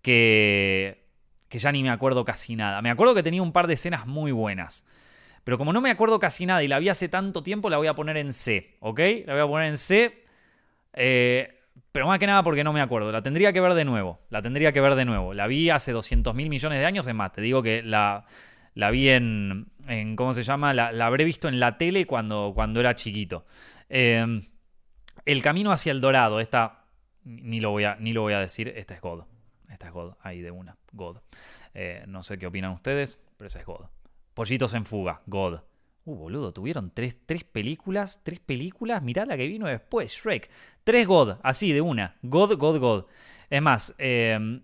que, 0.01 1.03
que 1.49 1.59
ya 1.59 1.73
ni 1.73 1.83
me 1.83 1.89
acuerdo 1.89 2.23
casi 2.23 2.55
nada. 2.55 2.81
Me 2.81 2.89
acuerdo 2.89 3.13
que 3.13 3.23
tenía 3.23 3.41
un 3.41 3.51
par 3.51 3.67
de 3.67 3.73
escenas 3.73 4.07
muy 4.07 4.31
buenas. 4.31 4.85
Pero 5.43 5.57
como 5.57 5.73
no 5.73 5.81
me 5.81 5.91
acuerdo 5.91 6.19
casi 6.19 6.45
nada 6.45 6.63
y 6.63 6.67
la 6.67 6.79
vi 6.79 6.89
hace 6.89 7.09
tanto 7.09 7.43
tiempo, 7.43 7.69
la 7.69 7.77
voy 7.77 7.87
a 7.87 7.95
poner 7.95 8.17
en 8.17 8.31
C, 8.31 8.75
¿ok? 8.79 8.99
La 9.25 9.33
voy 9.33 9.41
a 9.41 9.47
poner 9.47 9.67
en 9.69 9.77
C. 9.77 10.23
Eh, 10.93 11.56
pero 11.91 12.07
más 12.07 12.19
que 12.19 12.27
nada 12.27 12.43
porque 12.43 12.63
no 12.63 12.73
me 12.73 12.81
acuerdo. 12.81 13.11
La 13.11 13.21
tendría 13.21 13.53
que 13.53 13.61
ver 13.61 13.73
de 13.73 13.85
nuevo. 13.85 14.19
La 14.29 14.41
tendría 14.41 14.71
que 14.71 14.81
ver 14.81 14.95
de 14.95 15.05
nuevo. 15.05 15.33
La 15.33 15.47
vi 15.47 15.69
hace 15.69 15.91
200 15.91 16.33
mil 16.35 16.49
millones 16.49 16.79
de 16.79 16.85
años. 16.85 17.07
Es 17.07 17.15
más, 17.15 17.31
te 17.31 17.41
digo 17.41 17.63
que 17.63 17.83
la, 17.83 18.25
la 18.73 18.91
vi 18.91 19.09
en, 19.09 19.67
en, 19.87 20.15
¿Cómo 20.15 20.33
se 20.33 20.43
llama? 20.43 20.73
La, 20.73 20.89
habré 21.05 21.23
visto 21.23 21.47
en 21.47 21.59
la 21.59 21.77
tele 21.77 22.05
cuando, 22.05 22.51
cuando 22.53 22.79
era 22.79 22.95
chiquito. 22.95 23.45
Em, 23.89 24.43
el 25.25 25.41
camino 25.41 25.71
hacia 25.71 25.91
el 25.91 26.01
dorado. 26.01 26.39
Esta. 26.39 26.83
Ni 27.23 27.59
lo, 27.59 27.71
voy 27.71 27.83
a, 27.83 27.97
ni 27.99 28.13
lo 28.13 28.21
voy 28.21 28.33
a 28.33 28.39
decir. 28.39 28.69
Esta 28.69 28.93
es 28.93 29.01
God. 29.01 29.23
Esta 29.69 29.87
es 29.87 29.93
God. 29.93 30.13
Ahí 30.21 30.41
de 30.41 30.51
una. 30.51 30.77
God. 30.93 31.17
Eh, 31.73 32.03
no 32.07 32.23
sé 32.23 32.37
qué 32.37 32.47
opinan 32.47 32.71
ustedes, 32.71 33.19
pero 33.37 33.47
esa 33.47 33.59
es 33.59 33.65
God. 33.65 33.85
Pollitos 34.33 34.73
en 34.73 34.85
fuga. 34.85 35.21
God. 35.25 35.59
Uh, 36.07 36.15
boludo, 36.15 36.53
tuvieron 36.53 36.89
tres, 36.91 37.17
tres 37.25 37.43
películas, 37.43 38.21
tres 38.23 38.39
películas, 38.39 39.03
mirá 39.03 39.25
la 39.25 39.35
que 39.35 39.45
vino 39.45 39.67
después, 39.67 40.09
Shrek. 40.13 40.49
Tres 40.85 41.05
God, 41.05 41.35
así 41.43 41.73
de 41.73 41.81
una. 41.81 42.15
God, 42.21 42.55
God, 42.55 42.79
God. 42.79 43.05
Es 43.49 43.61
más, 43.61 43.93
em, 43.97 44.61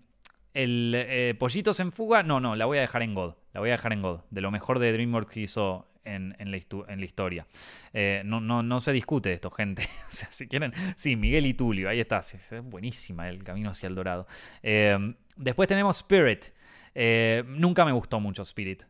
el 0.54 0.94
eh, 0.96 1.34
Pollitos 1.38 1.78
en 1.80 1.92
Fuga, 1.92 2.22
no, 2.22 2.40
no, 2.40 2.56
la 2.56 2.64
voy 2.64 2.78
a 2.78 2.80
dejar 2.80 3.02
en 3.02 3.14
God. 3.14 3.34
La 3.52 3.60
voy 3.60 3.68
a 3.68 3.72
dejar 3.72 3.92
en 3.92 4.00
God. 4.00 4.20
De 4.30 4.40
lo 4.40 4.50
mejor 4.50 4.78
de 4.78 4.90
DreamWorks 4.90 5.30
que 5.30 5.40
hizo 5.40 5.86
en, 6.04 6.34
la, 6.38 6.56
historia. 7.04 7.46
Eh, 7.92 8.22
no, 8.24 8.40
no, 8.40 8.62
no, 8.62 8.80
se 8.80 8.92
discute 8.92 9.30
esto, 9.30 9.50
gente. 9.50 9.82
o 10.08 10.10
sea, 10.10 10.32
si 10.32 10.48
quieren. 10.48 10.72
Sí, 10.96 11.14
Miguel 11.14 11.44
y 11.44 11.52
Tulio, 11.52 11.90
ahí 11.90 12.00
está. 12.00 12.20
Es 12.20 12.54
buenísima 12.62 13.28
el 13.28 13.44
camino 13.44 13.68
hacia 13.68 13.88
el 13.88 13.94
dorado. 13.94 14.26
Em, 14.62 15.14
después 15.36 15.68
tenemos 15.68 15.98
Spirit. 15.98 16.46
Eh, 16.94 17.44
nunca 17.46 17.84
me 17.84 17.92
gustó 17.92 18.18
mucho 18.18 18.40
Spirit. 18.40 18.84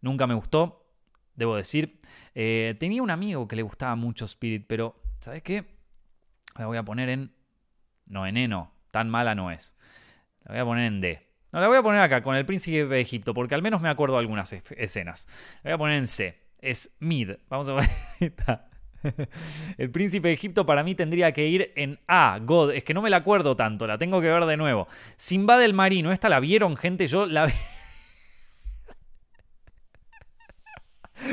Nunca 0.00 0.28
me 0.28 0.34
gustó 0.34 0.87
debo 1.38 1.56
decir. 1.56 2.00
Eh, 2.34 2.74
tenía 2.78 3.02
un 3.02 3.10
amigo 3.10 3.48
que 3.48 3.56
le 3.56 3.62
gustaba 3.62 3.94
mucho 3.94 4.26
Spirit, 4.26 4.66
pero 4.66 5.00
¿sabes 5.20 5.42
qué? 5.42 5.64
La 6.58 6.66
voy 6.66 6.76
a 6.76 6.82
poner 6.82 7.08
en... 7.08 7.32
No, 8.06 8.26
en 8.26 8.36
E 8.36 8.48
no. 8.48 8.74
Tan 8.90 9.08
mala 9.08 9.34
no 9.34 9.50
es. 9.50 9.76
La 10.44 10.52
voy 10.52 10.60
a 10.60 10.64
poner 10.64 10.84
en 10.86 11.00
D. 11.00 11.26
No, 11.52 11.60
la 11.60 11.68
voy 11.68 11.78
a 11.78 11.82
poner 11.82 12.00
acá, 12.00 12.22
con 12.22 12.36
el 12.36 12.44
príncipe 12.44 12.84
de 12.84 13.00
Egipto, 13.00 13.32
porque 13.32 13.54
al 13.54 13.62
menos 13.62 13.80
me 13.80 13.88
acuerdo 13.88 14.18
algunas 14.18 14.52
escenas. 14.52 15.28
La 15.62 15.70
voy 15.70 15.72
a 15.72 15.78
poner 15.78 15.98
en 15.98 16.06
C. 16.06 16.38
Es 16.58 16.90
mid. 16.98 17.30
Vamos 17.48 17.68
a 17.68 17.74
ver. 17.74 17.88
El 19.78 19.90
príncipe 19.90 20.26
de 20.26 20.34
Egipto 20.34 20.66
para 20.66 20.82
mí 20.82 20.96
tendría 20.96 21.30
que 21.32 21.46
ir 21.46 21.72
en 21.76 22.00
A, 22.08 22.40
God. 22.42 22.72
Es 22.72 22.82
que 22.82 22.94
no 22.94 23.00
me 23.00 23.10
la 23.10 23.18
acuerdo 23.18 23.54
tanto, 23.54 23.86
la 23.86 23.96
tengo 23.96 24.20
que 24.20 24.26
ver 24.26 24.44
de 24.44 24.56
nuevo. 24.56 24.88
Simba 25.16 25.56
del 25.56 25.72
Marino, 25.72 26.10
¿esta 26.10 26.28
la 26.28 26.40
vieron, 26.40 26.76
gente? 26.76 27.06
Yo 27.06 27.26
la. 27.26 27.52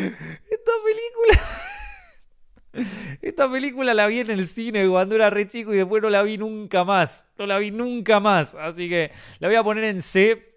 Esta 0.05 0.71
película. 0.83 1.65
Esta 3.21 3.49
película 3.49 3.93
la 3.93 4.07
vi 4.07 4.19
en 4.19 4.29
el 4.29 4.47
cine 4.47 4.87
cuando 4.87 5.15
era 5.15 5.29
re 5.29 5.47
chico 5.47 5.73
y 5.73 5.77
después 5.77 6.01
no 6.01 6.09
la 6.09 6.23
vi 6.23 6.37
nunca 6.37 6.83
más. 6.83 7.27
No 7.37 7.45
la 7.45 7.57
vi 7.57 7.71
nunca 7.71 8.19
más. 8.19 8.53
Así 8.55 8.89
que 8.89 9.11
la 9.39 9.47
voy 9.47 9.55
a 9.55 9.63
poner 9.63 9.85
en 9.85 10.01
C. 10.01 10.51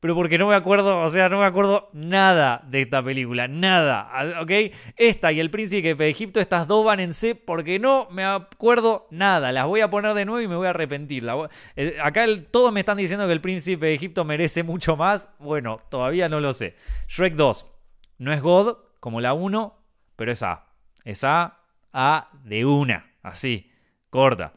Pero 0.00 0.14
porque 0.14 0.38
no 0.38 0.48
me 0.48 0.54
acuerdo, 0.54 1.02
o 1.02 1.10
sea, 1.10 1.28
no 1.28 1.40
me 1.40 1.44
acuerdo 1.44 1.90
nada 1.92 2.62
de 2.66 2.80
esta 2.80 3.04
película. 3.04 3.48
Nada. 3.48 4.40
¿Ok? 4.40 4.50
Esta 4.96 5.30
y 5.30 5.40
El 5.40 5.50
Príncipe 5.50 5.94
de 5.94 6.08
Egipto, 6.08 6.40
estas 6.40 6.66
dos 6.66 6.86
van 6.86 7.00
en 7.00 7.12
C 7.12 7.34
porque 7.34 7.78
no 7.78 8.08
me 8.10 8.24
acuerdo 8.24 9.06
nada. 9.10 9.52
Las 9.52 9.66
voy 9.66 9.82
a 9.82 9.90
poner 9.90 10.14
de 10.14 10.24
nuevo 10.24 10.40
y 10.40 10.48
me 10.48 10.56
voy 10.56 10.68
a 10.68 10.70
arrepentir. 10.70 11.28
Eh, 11.76 11.98
acá 12.02 12.24
todos 12.50 12.72
me 12.72 12.80
están 12.80 12.96
diciendo 12.96 13.26
que 13.26 13.32
El 13.34 13.42
Príncipe 13.42 13.86
de 13.86 13.94
Egipto 13.94 14.24
merece 14.24 14.62
mucho 14.62 14.96
más. 14.96 15.28
Bueno, 15.38 15.82
todavía 15.90 16.30
no 16.30 16.40
lo 16.40 16.54
sé. 16.54 16.76
Shrek 17.06 17.34
2. 17.34 17.79
No 18.20 18.32
es 18.34 18.42
God 18.42 18.76
como 19.00 19.22
la 19.22 19.32
1, 19.32 19.74
pero 20.14 20.30
es 20.30 20.42
A. 20.42 20.66
Es 21.04 21.24
A, 21.24 21.58
A 21.90 22.28
de 22.44 22.66
una. 22.66 23.14
Así, 23.22 23.72
corta. 24.10 24.52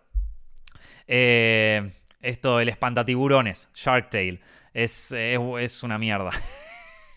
Eh, 1.07 1.89
esto, 2.19 2.59
el 2.59 2.67
espantatiburones, 2.67 3.69
Shark 3.73 4.09
Tale. 4.09 4.41
Es, 4.73 5.13
es, 5.13 5.81
una 5.81 5.97
mierda. 5.97 6.31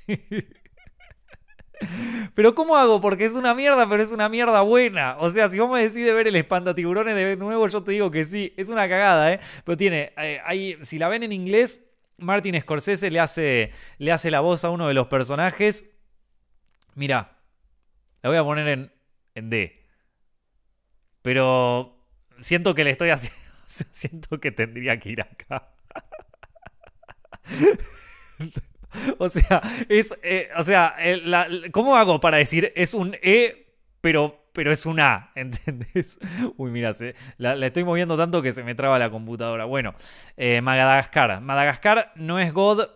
Pero 2.34 2.54
¿cómo 2.54 2.76
hago? 2.76 3.00
Porque 3.00 3.24
es 3.26 3.32
una 3.32 3.54
mierda, 3.54 3.86
pero 3.86 4.02
es 4.02 4.10
una 4.10 4.30
mierda 4.30 4.62
buena. 4.62 5.16
O 5.18 5.28
sea, 5.28 5.50
si 5.50 5.58
vos 5.58 5.70
me 5.70 5.82
decís 5.82 6.06
ver 6.06 6.26
el 6.26 6.36
espantatiburones 6.36 7.14
de 7.14 7.36
nuevo, 7.36 7.68
yo 7.68 7.82
te 7.82 7.92
digo 7.92 8.10
que 8.10 8.24
sí. 8.24 8.54
Es 8.56 8.68
una 8.68 8.88
cagada, 8.88 9.30
¿eh? 9.30 9.40
Pero 9.62 9.76
tiene, 9.76 10.12
eh, 10.16 10.78
si 10.80 10.98
la 10.98 11.08
ven 11.08 11.22
en 11.22 11.32
inglés, 11.32 11.82
Martin 12.18 12.58
Scorsese 12.58 13.10
le 13.10 13.20
hace, 13.20 13.72
le 13.98 14.10
hace 14.10 14.30
la 14.30 14.40
voz 14.40 14.64
a 14.64 14.70
uno 14.70 14.88
de 14.88 14.94
los 14.94 15.08
personajes 15.08 15.86
Mira, 16.96 17.36
la 18.22 18.30
voy 18.30 18.38
a 18.38 18.42
poner 18.42 18.66
en, 18.68 18.92
en 19.34 19.50
D. 19.50 19.86
Pero 21.20 21.96
siento 22.40 22.74
que 22.74 22.84
le 22.84 22.90
estoy 22.90 23.10
haciendo. 23.10 23.38
Siento 23.92 24.40
que 24.40 24.52
tendría 24.52 24.98
que 24.98 25.10
ir 25.10 25.20
acá. 25.20 25.74
o 29.18 29.28
sea, 29.28 29.60
es. 29.88 30.14
Eh, 30.22 30.48
o 30.56 30.62
sea, 30.62 30.96
¿cómo 31.72 31.96
hago 31.96 32.20
para 32.20 32.38
decir 32.38 32.72
es 32.76 32.94
un 32.94 33.16
E, 33.22 33.74
pero, 34.00 34.48
pero 34.52 34.72
es 34.72 34.86
un 34.86 35.00
A? 35.00 35.32
¿Entendés? 35.34 36.18
Uy, 36.56 36.70
mira, 36.70 36.92
la, 37.38 37.66
estoy 37.66 37.84
moviendo 37.84 38.16
tanto 38.16 38.40
que 38.40 38.52
se 38.52 38.62
me 38.62 38.74
traba 38.74 38.98
la 38.98 39.10
computadora. 39.10 39.64
Bueno, 39.64 39.94
eh, 40.36 40.60
Madagascar. 40.62 41.40
Madagascar 41.40 42.12
no 42.14 42.38
es 42.38 42.52
God, 42.52 42.88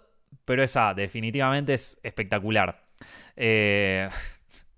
pero 0.45 0.63
es 0.63 0.77
A. 0.77 0.95
Definitivamente 0.95 1.75
es 1.75 2.01
espectacular. 2.03 2.90
Eh, 3.37 4.09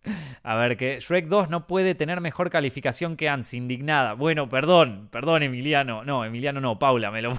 a 0.43 0.55
ver, 0.57 0.77
que 0.77 1.01
Shrek 1.01 1.27
2 1.27 1.51
no 1.51 1.66
puede 1.66 1.95
tener 1.95 2.20
mejor 2.20 2.51
calificación 2.51 3.16
que 3.16 3.29
Ans, 3.29 3.55
indignada. 3.55 4.14
Bueno, 4.14 4.49
perdón, 4.49 5.09
perdón, 5.11 5.43
Emiliano. 5.43 6.05
No, 6.05 6.25
Emiliano 6.25 6.61
no, 6.61 6.79
Paula, 6.79 7.11
me 7.11 7.23
lo 7.23 7.33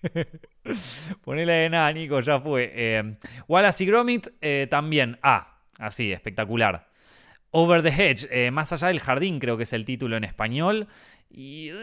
Ponele 1.24 1.52
de 1.52 1.70
nada, 1.70 1.92
Nico, 1.92 2.20
ya 2.20 2.40
fue. 2.40 2.72
Eh, 2.74 3.16
Wallace 3.48 3.84
y 3.84 3.86
Gromit 3.86 4.28
eh, 4.40 4.66
también. 4.70 5.18
Ah, 5.22 5.58
así, 5.78 6.12
espectacular. 6.12 6.88
Over 7.50 7.82
the 7.82 7.88
Hedge, 7.88 8.50
más 8.50 8.72
allá 8.72 8.88
del 8.88 9.00
jardín, 9.00 9.38
creo 9.38 9.56
que 9.56 9.62
es 9.62 9.72
el 9.72 9.84
título 9.86 10.16
en 10.16 10.24
español. 10.24 10.86
Y. 11.30 11.70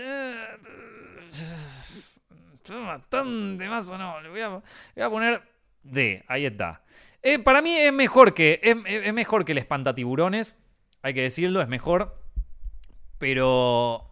bastante 2.70 3.68
más 3.68 3.90
o 3.90 3.98
no. 3.98 4.22
Le 4.22 4.44
a, 4.44 4.50
voy 4.50 4.62
a 5.04 5.10
poner 5.10 5.42
D, 5.84 6.24
ahí 6.28 6.46
está. 6.46 6.82
Eh, 7.28 7.40
para 7.40 7.64
mí 7.64 7.76
es 7.76 7.92
mejor 7.92 8.36
que. 8.36 8.60
Es, 8.62 9.12
mejor 9.12 9.46
que 9.46 9.54
el 9.54 9.58
espantatiburones. 9.58 10.62
Hay 11.02 11.16
que 11.16 11.24
decirlo, 11.24 11.60
es 11.60 11.68
mejor. 11.68 12.22
Pero. 13.18 14.12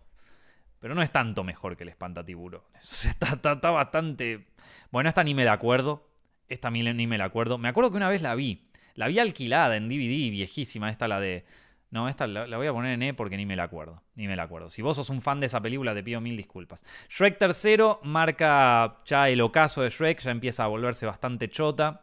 Pero 0.79 0.95
no 0.95 1.03
es 1.03 1.11
tanto 1.11 1.43
mejor 1.43 1.77
que 1.77 1.83
el 1.83 1.89
espantatiburones. 1.89 3.05
Está, 3.21 3.51
está, 3.53 3.69
bastante. 3.69 4.47
Bueno, 4.91 5.09
esta 5.09 5.23
ni 5.23 5.35
me 5.35 5.45
la 5.45 5.53
acuerdo. 5.53 6.09
Esta 6.49 6.71
ni 6.71 7.05
me 7.05 7.19
la 7.19 7.25
acuerdo. 7.25 7.59
Me 7.59 7.69
acuerdo 7.69 7.91
que 7.91 7.97
una 7.97 8.09
vez 8.09 8.23
la 8.23 8.33
vi. 8.33 8.67
La 8.95 9.07
vi 9.07 9.19
alquilada 9.19 9.77
en 9.77 9.89
DVD, 9.89 10.31
viejísima. 10.31 10.89
Esta 10.89 11.07
la 11.07 11.19
de. 11.19 11.45
No, 11.91 12.09
esta 12.09 12.25
la, 12.25 12.57
voy 12.57 12.65
a 12.65 12.73
poner 12.73 12.93
en 12.93 13.03
E 13.03 13.13
porque 13.13 13.37
ni 13.37 13.45
me 13.45 13.55
la 13.55 13.63
acuerdo. 13.63 14.01
Ni 14.15 14.27
me 14.27 14.35
la 14.35 14.43
acuerdo. 14.43 14.69
Si 14.69 14.81
vos 14.81 14.95
sos 14.95 15.11
un 15.11 15.21
fan 15.21 15.39
de 15.39 15.45
esa 15.45 15.61
película, 15.61 15.93
te 15.93 16.01
pido 16.01 16.19
mil 16.19 16.35
disculpas. 16.35 16.83
Shrek 17.09 17.37
tercero 17.37 17.99
marca 18.03 19.01
ya 19.05 19.29
el 19.29 19.39
ocaso 19.39 19.83
de 19.83 19.91
Shrek, 19.91 20.19
ya 20.19 20.31
empieza 20.31 20.63
a 20.63 20.67
volverse 20.67 21.05
bastante 21.05 21.47
chota. 21.47 22.01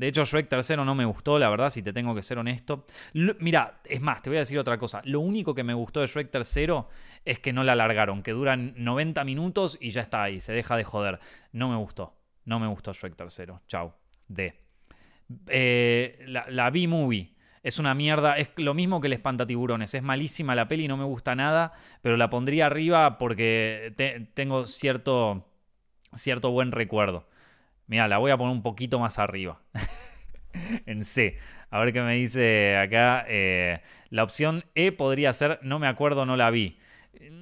De 0.00 0.08
hecho, 0.08 0.24
Shrek 0.24 0.48
tercero 0.48 0.82
no 0.82 0.94
me 0.94 1.04
gustó, 1.04 1.38
la 1.38 1.50
verdad, 1.50 1.68
si 1.68 1.82
te 1.82 1.92
tengo 1.92 2.14
que 2.14 2.22
ser 2.22 2.38
honesto. 2.38 2.86
mira, 3.12 3.82
es 3.84 4.00
más, 4.00 4.22
te 4.22 4.30
voy 4.30 4.38
a 4.38 4.40
decir 4.40 4.58
otra 4.58 4.78
cosa. 4.78 5.02
Lo 5.04 5.20
único 5.20 5.54
que 5.54 5.62
me 5.62 5.74
gustó 5.74 6.00
de 6.00 6.06
Shrek 6.06 6.30
tercero 6.30 6.88
es 7.26 7.38
que 7.38 7.52
no 7.52 7.64
la 7.64 7.72
alargaron, 7.72 8.22
que 8.22 8.30
duran 8.30 8.72
90 8.78 9.22
minutos 9.24 9.76
y 9.78 9.90
ya 9.90 10.00
está 10.00 10.22
ahí, 10.22 10.40
se 10.40 10.54
deja 10.54 10.74
de 10.78 10.84
joder. 10.84 11.20
No 11.52 11.68
me 11.68 11.76
gustó. 11.76 12.16
No 12.46 12.58
me 12.58 12.66
gustó 12.66 12.94
Shrek 12.94 13.14
tercero. 13.14 13.60
Chau. 13.68 13.92
D. 14.26 14.58
Eh, 15.48 16.24
la, 16.26 16.70
B-Movie. 16.70 17.34
Es 17.62 17.78
una 17.78 17.94
mierda, 17.94 18.38
es 18.38 18.48
lo 18.56 18.72
mismo 18.72 19.02
que 19.02 19.08
el 19.08 19.12
Espantatiburones. 19.12 19.92
Es 19.92 20.02
malísima 20.02 20.54
la 20.54 20.66
peli, 20.66 20.88
no 20.88 20.96
me 20.96 21.04
gusta 21.04 21.34
nada, 21.34 21.74
pero 22.00 22.16
la 22.16 22.30
pondría 22.30 22.64
arriba 22.64 23.18
porque 23.18 23.92
tengo 24.32 24.66
cierto, 24.66 25.46
cierto 26.14 26.52
buen 26.52 26.72
recuerdo. 26.72 27.28
Mira, 27.90 28.06
la 28.06 28.18
voy 28.18 28.30
a 28.30 28.36
poner 28.36 28.52
un 28.52 28.62
poquito 28.62 29.00
más 29.00 29.18
arriba. 29.18 29.58
en 30.86 31.02
C. 31.02 31.36
A 31.70 31.80
ver 31.80 31.92
qué 31.92 32.00
me 32.02 32.14
dice 32.14 32.76
acá. 32.76 33.24
Eh, 33.28 33.80
la 34.10 34.22
opción 34.22 34.64
E 34.76 34.92
podría 34.92 35.32
ser 35.32 35.58
no 35.62 35.80
me 35.80 35.88
acuerdo, 35.88 36.24
no 36.24 36.36
la 36.36 36.50
vi. 36.50 36.78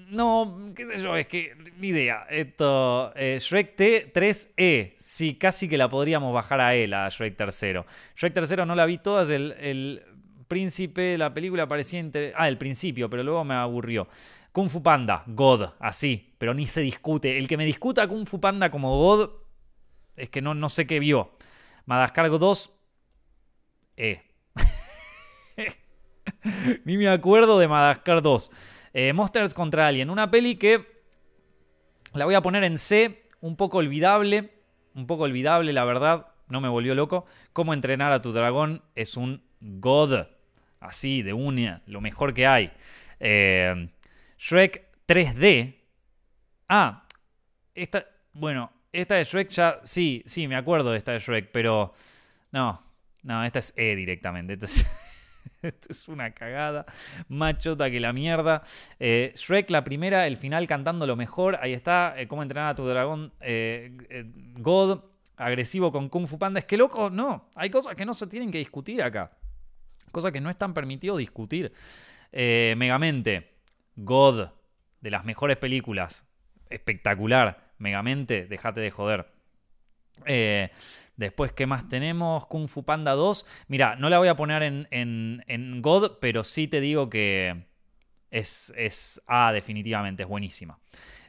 No, 0.08 0.72
qué 0.74 0.86
sé 0.86 1.02
yo, 1.02 1.18
es 1.18 1.26
que 1.26 1.54
ni 1.78 1.88
idea. 1.88 2.26
Esto, 2.30 3.12
eh, 3.14 3.36
Shrek 3.38 3.76
T 3.76 4.10
3E, 4.10 4.94
sí, 4.96 5.34
casi 5.34 5.68
que 5.68 5.76
la 5.76 5.90
podríamos 5.90 6.32
bajar 6.32 6.62
a 6.62 6.74
él, 6.74 6.94
a 6.94 7.10
Shrek 7.10 7.36
tercero. 7.36 7.84
Shrek 8.16 8.32
tercero 8.32 8.64
no 8.64 8.74
la 8.74 8.86
vi 8.86 8.96
todas, 8.96 9.28
el, 9.28 9.54
el 9.60 10.02
príncipe, 10.48 11.18
la 11.18 11.34
película 11.34 11.68
parecía 11.68 12.00
interesante. 12.00 12.42
Ah, 12.42 12.48
el 12.48 12.56
principio, 12.56 13.10
pero 13.10 13.22
luego 13.22 13.44
me 13.44 13.52
aburrió. 13.52 14.08
Kung 14.52 14.70
Fu 14.70 14.82
Panda, 14.82 15.24
God, 15.26 15.72
así, 15.78 16.32
pero 16.38 16.54
ni 16.54 16.66
se 16.66 16.80
discute. 16.80 17.36
El 17.36 17.46
que 17.46 17.58
me 17.58 17.66
discuta 17.66 18.08
Kung 18.08 18.26
Fu 18.26 18.40
Panda 18.40 18.70
como 18.70 18.96
God 18.96 19.47
es 20.18 20.30
que 20.30 20.42
no, 20.42 20.54
no 20.54 20.68
sé 20.68 20.86
qué 20.86 20.98
vio. 20.98 21.32
Madagascar 21.86 22.30
2, 22.30 22.72
E. 23.96 24.22
ni 26.84 26.96
me 26.96 27.08
acuerdo 27.08 27.58
de 27.58 27.68
Madagascar 27.68 28.22
2. 28.22 28.50
Eh, 28.94 29.12
Monsters 29.12 29.54
contra 29.54 29.86
Alien, 29.86 30.10
una 30.10 30.30
peli 30.30 30.56
que 30.56 31.02
la 32.14 32.24
voy 32.24 32.34
a 32.34 32.42
poner 32.42 32.64
en 32.64 32.78
C, 32.78 33.28
un 33.40 33.56
poco 33.56 33.78
olvidable, 33.78 34.52
un 34.94 35.06
poco 35.06 35.24
olvidable, 35.24 35.72
la 35.72 35.84
verdad, 35.84 36.28
no 36.48 36.60
me 36.60 36.68
volvió 36.68 36.94
loco. 36.94 37.26
Cómo 37.52 37.74
entrenar 37.74 38.12
a 38.12 38.22
tu 38.22 38.32
dragón 38.32 38.82
es 38.94 39.16
un 39.16 39.42
god, 39.60 40.26
así, 40.80 41.22
de 41.22 41.32
una, 41.32 41.82
lo 41.86 42.00
mejor 42.00 42.34
que 42.34 42.46
hay. 42.46 42.72
Eh, 43.20 43.88
Shrek 44.38 44.88
3D. 45.06 45.76
Ah, 46.68 47.06
esta, 47.74 48.06
bueno, 48.32 48.72
esta 49.00 49.14
de 49.16 49.24
Shrek 49.24 49.48
ya, 49.50 49.80
sí, 49.84 50.22
sí, 50.26 50.48
me 50.48 50.56
acuerdo 50.56 50.92
de 50.92 50.98
esta 50.98 51.12
de 51.12 51.20
Shrek, 51.20 51.50
pero 51.52 51.92
no, 52.52 52.80
no, 53.22 53.44
esta 53.44 53.58
es 53.58 53.74
E 53.76 53.94
directamente. 53.96 54.54
Esta 54.54 54.66
es... 55.88 56.08
Una 56.08 56.32
cagada. 56.32 56.86
Machota 57.28 57.90
que 57.90 58.00
la 58.00 58.12
mierda. 58.12 58.62
Eh, 58.98 59.32
Shrek, 59.34 59.70
la 59.70 59.84
primera, 59.84 60.26
el 60.26 60.36
final 60.36 60.66
cantando 60.66 61.06
lo 61.06 61.16
mejor. 61.16 61.58
Ahí 61.60 61.72
está. 61.72 62.14
Eh, 62.16 62.28
cómo 62.28 62.42
entrenar 62.42 62.70
a 62.70 62.74
tu 62.74 62.86
dragón. 62.86 63.32
Eh, 63.40 63.92
God, 64.58 65.00
agresivo 65.36 65.92
con 65.92 66.08
Kung 66.08 66.26
Fu 66.26 66.38
Panda. 66.38 66.60
Es 66.60 66.66
que 66.66 66.76
loco, 66.76 67.10
no. 67.10 67.50
Hay 67.54 67.70
cosas 67.70 67.94
que 67.96 68.04
no 68.04 68.14
se 68.14 68.26
tienen 68.26 68.50
que 68.50 68.58
discutir 68.58 69.02
acá. 69.02 69.32
Cosas 70.12 70.32
que 70.32 70.40
no 70.40 70.48
están 70.48 70.74
permitido 70.74 71.16
discutir. 71.16 71.72
Megamente. 72.32 73.56
God, 73.96 74.48
de 75.00 75.10
las 75.10 75.24
mejores 75.24 75.56
películas. 75.56 76.24
Espectacular. 76.70 77.67
Megamente, 77.78 78.46
déjate 78.46 78.80
de 78.80 78.90
joder. 78.90 79.32
Eh, 80.26 80.70
Después, 81.18 81.52
¿qué 81.52 81.66
más 81.66 81.88
tenemos? 81.88 82.46
Kung 82.46 82.68
Fu 82.68 82.84
Panda 82.84 83.12
2. 83.12 83.44
Mira, 83.66 83.96
no 83.96 84.08
la 84.08 84.18
voy 84.18 84.28
a 84.28 84.36
poner 84.36 84.62
en, 84.62 84.86
en, 84.92 85.82
God, 85.82 86.18
pero 86.20 86.44
sí 86.44 86.68
te 86.68 86.80
digo 86.80 87.10
que 87.10 87.64
es, 88.30 88.72
es 88.76 89.20
ah, 89.26 89.50
definitivamente, 89.52 90.22
es 90.22 90.28
buenísima. 90.28 90.78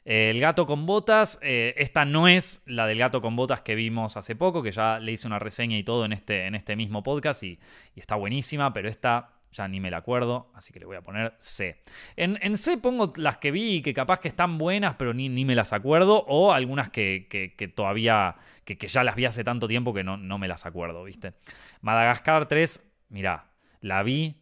el 0.06 0.40
gato 0.40 0.68
con 0.68 0.86
botas, 0.86 1.40
eh, 1.42 1.74
esta 1.78 2.06
no 2.06 2.28
es 2.28 2.62
la 2.68 2.86
del 2.86 3.00
gato 3.00 3.20
con 3.20 3.36
botas 3.36 3.62
que 3.62 3.74
vimos 3.74 4.16
hace 4.16 4.36
poco, 4.36 4.62
que 4.62 4.72
ya 4.72 5.00
le 5.00 5.14
hice 5.14 5.26
una 5.26 5.40
reseña 5.40 5.76
y 5.76 5.84
todo 5.84 6.06
en 6.06 6.14
este, 6.14 6.46
en 6.46 6.54
este 6.54 6.76
mismo 6.76 7.02
podcast 7.02 7.42
y, 7.42 7.60
y 7.96 8.00
está 8.00 8.14
buenísima, 8.14 8.72
pero 8.74 8.90
esta 8.90 9.39
ya 9.52 9.68
ni 9.68 9.80
me 9.80 9.90
la 9.90 9.98
acuerdo, 9.98 10.52
así 10.54 10.72
que 10.72 10.80
le 10.80 10.86
voy 10.86 10.96
a 10.96 11.02
poner 11.02 11.34
C. 11.40 11.82
En, 12.16 12.58
C 12.58 12.78
pongo 12.78 13.14
las 13.16 13.38
que 13.38 13.52
vi 13.52 13.82
que 13.82 13.94
capaz 13.94 14.20
que 14.20 14.28
están 14.28 14.58
buenas, 14.58 14.96
pero 14.96 15.14
ni, 15.14 15.30
ni 15.30 15.46
me 15.46 15.56
las 15.56 15.74
acuerdo, 15.74 16.24
o 16.28 16.52
algunas 16.52 16.90
que, 16.90 17.28
que, 17.30 17.68
todavía, 17.68 18.36
que, 18.64 18.76
ya 18.76 19.04
las 19.04 19.16
vi 19.16 19.26
hace 19.26 19.44
tanto 19.44 19.68
tiempo 19.68 19.94
que 19.94 20.04
no, 20.04 20.18
no 20.18 20.38
me 20.38 20.48
las 20.48 20.66
acuerdo, 20.66 21.04
¿viste? 21.04 21.34
Madagascar 21.82 22.48
3, 22.48 22.84
mirá, 23.10 23.52
la 23.82 24.04
vi, 24.04 24.36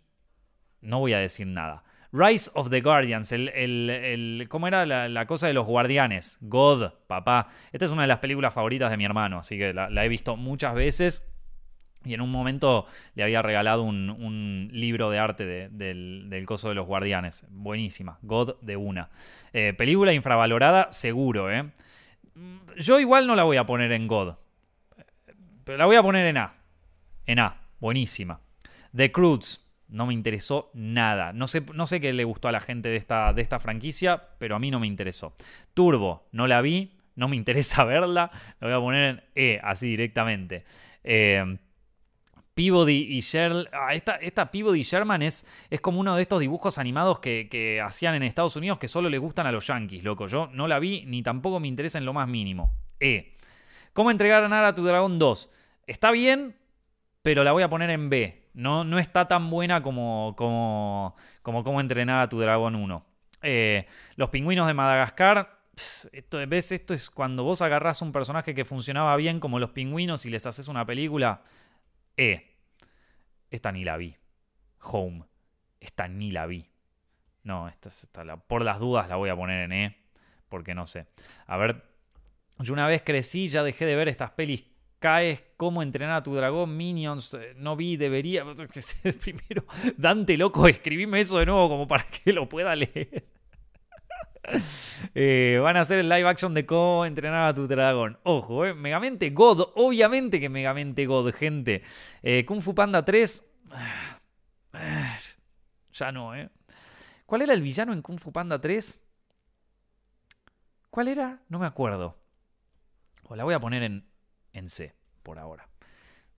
no 0.82 1.00
voy 1.00 1.14
a 1.14 1.20
decir 1.20 1.48
nada. 1.48 1.84
Rise 2.12 2.50
of 2.54 2.70
the 2.70 2.82
Guardians, 2.82 3.32
el, 3.32 3.50
el, 3.50 4.46
¿cómo 4.50 4.68
era 4.68 4.86
la, 4.86 5.26
cosa 5.26 5.48
de 5.48 5.54
los 5.54 5.68
guardianes? 5.68 6.38
God, 6.42 6.94
papá. 7.08 7.50
Esta 7.72 7.86
es 7.86 7.92
una 7.92 8.04
de 8.04 8.08
las 8.08 8.20
películas 8.20 8.54
favoritas 8.54 8.90
de 8.90 8.98
mi 8.98 9.06
hermano, 9.06 9.40
así 9.40 9.58
que 9.58 9.74
la 9.74 10.06
he 10.06 10.10
visto 10.10 10.38
muchas 10.38 10.74
veces 10.74 11.26
y 12.06 12.14
en 12.14 12.22
un 12.22 12.32
momento 12.32 12.86
le 13.16 13.24
había 13.24 13.42
regalado 13.42 13.84
un, 13.84 14.70
libro 14.72 15.10
de 15.10 15.20
arte 15.20 15.46
del, 15.46 16.44
Coso 16.46 16.70
de 16.70 16.76
los 16.76 16.88
Guardianes. 16.88 17.46
Buenísima. 17.50 18.20
God 18.22 18.56
de 18.62 18.78
una. 18.78 19.10
Eh, 19.54 19.74
película 19.74 20.14
infravalorada, 20.14 20.92
seguro, 20.92 21.52
¿eh? 21.52 21.70
Yo 22.78 23.00
igual 23.00 23.28
no 23.28 23.36
la 23.36 23.44
voy 23.44 23.58
a 23.58 23.66
poner 23.66 23.92
en 23.92 24.08
God. 24.08 24.36
Pero 25.64 25.78
la 25.78 25.86
voy 25.86 25.96
a 25.96 26.04
poner 26.04 26.28
en 26.28 26.38
A. 26.38 26.54
En 27.26 27.40
A. 27.40 27.58
Buenísima. 27.80 28.40
The 28.96 29.12
Cruz. 29.12 29.64
No 29.90 30.06
me 30.06 30.14
interesó 30.14 30.70
nada. 30.74 31.34
No 31.34 31.48
sé, 31.48 31.64
no 31.74 31.88
sé 31.88 32.02
qué 32.02 32.12
le 32.14 32.26
gustó 32.26 32.50
a 32.50 32.52
la 32.52 32.60
gente 32.60 32.90
de 32.90 32.98
esta, 32.98 33.32
de 33.34 33.42
esta 33.42 33.60
franquicia, 33.60 34.22
pero 34.38 34.56
a 34.56 34.60
mí 34.60 34.70
no 34.70 34.80
me 34.80 34.88
interesó. 34.88 35.36
Turbo. 35.74 36.28
No 36.32 36.46
la 36.48 36.62
vi. 36.62 36.98
No 37.16 37.28
me 37.28 37.36
interesa 37.38 37.84
verla. 37.84 38.32
La 38.60 38.68
voy 38.68 38.76
a 38.78 38.80
poner 38.80 39.10
en 39.10 39.24
E, 39.36 39.60
así 39.64 39.88
directamente. 39.88 40.64
Eh, 41.04 41.58
Peabody 42.58 43.16
y 43.16 43.20
Sherman. 43.20 43.68
Ah, 43.72 43.94
esta, 43.94 44.16
esta 44.16 44.50
Peabody 44.50 44.82
Sherman 44.82 45.22
es, 45.22 45.46
es 45.70 45.80
como 45.80 46.00
uno 46.00 46.16
de 46.16 46.24
estos 46.24 46.40
dibujos 46.40 46.80
animados 46.80 47.20
que, 47.20 47.80
hacían 47.86 48.16
en 48.16 48.24
Estados 48.24 48.56
Unidos 48.56 48.80
que 48.80 48.88
solo 48.88 49.12
le 49.12 49.20
gustan 49.20 49.46
a 49.46 49.52
los 49.52 49.68
yankees, 49.68 50.04
loco. 50.04 50.26
Yo 50.26 50.50
no 50.52 50.68
la 50.68 50.80
vi 50.80 51.06
ni 51.06 51.22
tampoco 51.22 51.60
me 51.60 51.68
interesa 51.68 52.00
en 52.00 52.06
lo 52.06 52.14
más 52.14 52.28
mínimo. 52.28 52.74
E. 53.00 53.36
¿Cómo 53.94 54.10
entregar 54.10 54.44
a 54.44 54.50
Nara 54.50 54.70
a 54.70 54.76
tu 54.76 54.84
dragón 54.84 55.20
2? 55.20 55.52
Está 55.86 56.10
bien, 56.10 56.56
pero 57.22 57.44
la 57.44 57.52
voy 57.52 57.62
a 57.62 57.70
poner 57.70 57.92
en 57.92 58.10
B. 58.10 58.50
No, 58.56 58.84
no 58.84 58.98
está 58.98 59.28
tan 59.28 59.52
buena 59.52 59.84
como, 59.84 60.34
como, 60.36 61.16
como 61.44 61.64
cómo 61.64 61.80
entrenar 61.80 62.24
a 62.24 62.30
tu 62.30 62.40
dragón 62.40 62.76
1. 62.76 63.06
Eh, 63.44 63.86
los 64.16 64.30
pingüinos 64.32 64.66
de 64.66 64.74
Madagascar. 64.74 65.60
Esto, 66.12 66.40
¿Ves? 66.48 66.72
Esto 66.72 66.96
es 66.96 67.12
cuando 67.12 67.44
vos 67.44 67.62
agarrás 67.62 68.02
un 68.02 68.12
personaje 68.12 68.56
que 68.56 68.66
funcionaba 68.66 69.16
bien 69.16 69.40
como 69.40 69.60
los 69.60 69.70
pingüinos 69.70 70.26
y 70.26 70.32
les 70.32 70.48
haces 70.48 70.68
una 70.68 70.88
película. 70.88 71.44
E. 72.18 72.47
Esta 73.50 73.72
ni 73.72 73.84
la 73.84 73.98
vi. 73.98 74.16
Home. 74.82 75.24
Esta 75.80 76.08
ni 76.08 76.32
la 76.32 76.46
vi. 76.46 76.70
No, 77.44 77.68
esta, 77.70 78.24
la, 78.24 78.38
por 78.38 78.64
las 78.64 78.80
dudas 78.80 79.08
la 79.10 79.16
voy 79.16 79.30
a 79.30 79.36
poner 79.36 79.64
en 79.64 79.72
E. 79.72 79.98
Porque 80.50 80.76
no 80.76 80.88
sé. 80.88 81.08
A 81.46 81.58
ver. 81.58 81.84
Yo 82.60 82.74
una 82.74 82.88
vez 82.88 83.04
crecí, 83.04 83.48
ya 83.48 83.64
dejé 83.64 83.86
de 83.86 83.96
ver 83.96 84.08
estas 84.08 84.32
pelis 84.32 84.66
caes, 85.00 85.44
cómo 85.58 85.84
entrenar 85.84 86.18
a 86.18 86.24
tu 86.24 86.36
dragón, 86.36 86.76
Minions, 86.76 87.34
eh, 87.34 87.54
no 87.56 87.76
vi, 87.76 87.98
debería. 87.98 88.44
Primero, 89.22 89.66
Dante 89.96 90.38
loco, 90.38 90.68
escribime 90.68 91.20
eso 91.20 91.40
de 91.40 91.46
nuevo 91.46 91.70
como 91.70 91.88
para 91.88 92.06
que 92.08 92.34
lo 92.34 92.50
pueda 92.50 92.76
leer. 92.76 93.37
Eh, 95.14 95.60
van 95.62 95.76
a 95.76 95.82
hacer 95.82 96.00
el 96.00 96.08
live 96.08 96.28
action 96.28 96.54
de 96.54 96.66
cómo 96.66 97.06
entrenar 97.06 97.50
a 97.50 97.54
tu 97.54 97.68
dragón. 97.68 98.18
Ojo, 98.24 98.66
eh. 98.66 98.74
Megamente 98.74 99.30
God. 99.32 99.72
Obviamente 99.76 100.40
que 100.40 100.50
Megamente 100.50 101.06
God, 101.06 101.34
gente. 101.34 101.84
Eh, 102.24 102.46
Kung 102.46 102.62
Fu 102.62 102.74
Panda 102.74 103.04
3. 103.04 103.44
Ya 105.94 106.12
no, 106.12 106.36
¿eh? 106.36 106.50
¿Cuál 107.26 107.42
era 107.42 107.54
el 107.54 107.64
villano 107.64 107.92
en 107.92 108.04
Kung 108.04 108.20
Fu 108.20 108.32
Panda 108.32 108.62
3? 108.62 109.00
¿Cuál 110.92 111.08
era? 111.08 111.42
No 111.50 111.58
me 111.58 111.66
acuerdo. 111.66 112.16
O 113.24 113.36
la 113.36 113.44
voy 113.44 113.56
a 113.56 113.60
poner 113.60 113.82
en, 113.82 114.08
en 114.54 114.70
C 114.70 114.94
por 115.24 115.40
ahora. 115.40 115.68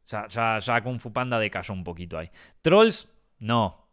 Ya, 0.06 0.28
ya, 0.28 0.60
ya 0.60 0.82
Kung 0.82 1.00
Fu 1.00 1.12
Panda 1.12 1.38
decayó 1.38 1.74
un 1.74 1.84
poquito 1.84 2.18
ahí. 2.18 2.32
Trolls, 2.62 3.10
no. 3.40 3.90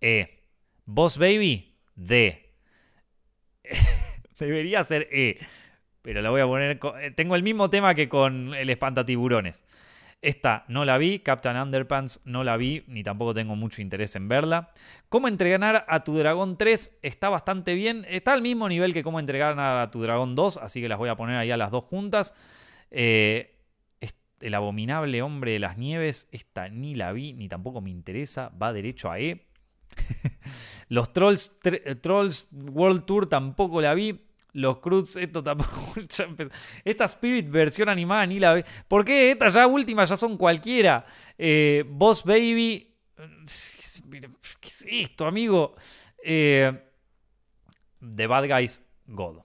E. 0.00 0.44
Boss 0.86 1.18
Baby, 1.18 1.76
D. 1.94 2.43
Debería 4.38 4.84
ser 4.84 5.08
E. 5.10 5.38
Pero 6.02 6.20
la 6.22 6.30
voy 6.30 6.40
a 6.40 6.46
poner. 6.46 6.80
Eh, 7.00 7.10
tengo 7.12 7.34
el 7.34 7.42
mismo 7.42 7.70
tema 7.70 7.94
que 7.94 8.08
con 8.08 8.54
el 8.54 8.68
espantatiburones. 8.70 9.64
Esta 10.20 10.64
no 10.68 10.86
la 10.86 10.96
vi, 10.96 11.18
Captain 11.18 11.56
Underpants 11.56 12.22
no 12.24 12.44
la 12.44 12.56
vi, 12.56 12.82
ni 12.86 13.02
tampoco 13.02 13.34
tengo 13.34 13.56
mucho 13.56 13.82
interés 13.82 14.16
en 14.16 14.26
verla. 14.26 14.70
Cómo 15.10 15.28
entregar 15.28 15.84
a 15.86 16.04
tu 16.04 16.16
dragón 16.16 16.56
3 16.56 16.98
está 17.02 17.28
bastante 17.28 17.74
bien, 17.74 18.06
está 18.08 18.32
al 18.32 18.40
mismo 18.40 18.66
nivel 18.66 18.94
que 18.94 19.02
cómo 19.02 19.20
entregar 19.20 19.58
a 19.60 19.90
tu 19.90 20.02
dragón 20.02 20.34
2, 20.34 20.56
así 20.58 20.80
que 20.80 20.88
las 20.88 20.96
voy 20.96 21.10
a 21.10 21.16
poner 21.16 21.36
ahí 21.36 21.50
a 21.50 21.58
las 21.58 21.70
dos 21.70 21.84
juntas. 21.84 22.34
Eh, 22.90 23.54
el 24.44 24.54
abominable 24.54 25.22
hombre 25.22 25.52
de 25.52 25.58
las 25.58 25.78
nieves, 25.78 26.28
esta 26.30 26.68
ni 26.68 26.94
la 26.94 27.12
vi, 27.12 27.32
ni 27.32 27.48
tampoco 27.48 27.80
me 27.80 27.90
interesa, 27.90 28.50
va 28.50 28.74
derecho 28.74 29.10
a 29.10 29.18
E. 29.18 29.46
Los 30.88 31.12
Trolls, 31.12 31.56
eh, 31.64 31.94
Trolls 31.96 32.48
World 32.52 33.04
Tour 33.04 33.28
tampoco 33.28 33.80
la 33.80 33.94
vi. 33.94 34.20
Los 34.52 34.78
Cruz, 34.78 35.16
esto 35.16 35.42
tampoco. 35.42 35.94
Esta 36.84 37.04
Spirit 37.06 37.50
versión 37.50 37.88
animada 37.88 38.24
ni 38.26 38.38
la 38.38 38.54
vi. 38.54 38.62
¿Por 38.86 39.04
qué? 39.04 39.32
Estas 39.32 39.54
ya 39.54 39.66
últimas 39.66 40.08
ya 40.08 40.16
son 40.16 40.36
cualquiera. 40.36 41.04
Eh, 41.36 41.84
Boss 41.88 42.24
Baby. 42.24 42.94
¿Qué 44.60 44.68
es 44.68 44.86
esto, 44.88 45.26
amigo? 45.26 45.74
Eh, 46.22 46.72
The 47.98 48.26
Bad 48.28 48.48
Guys 48.48 48.84
God. 49.06 49.38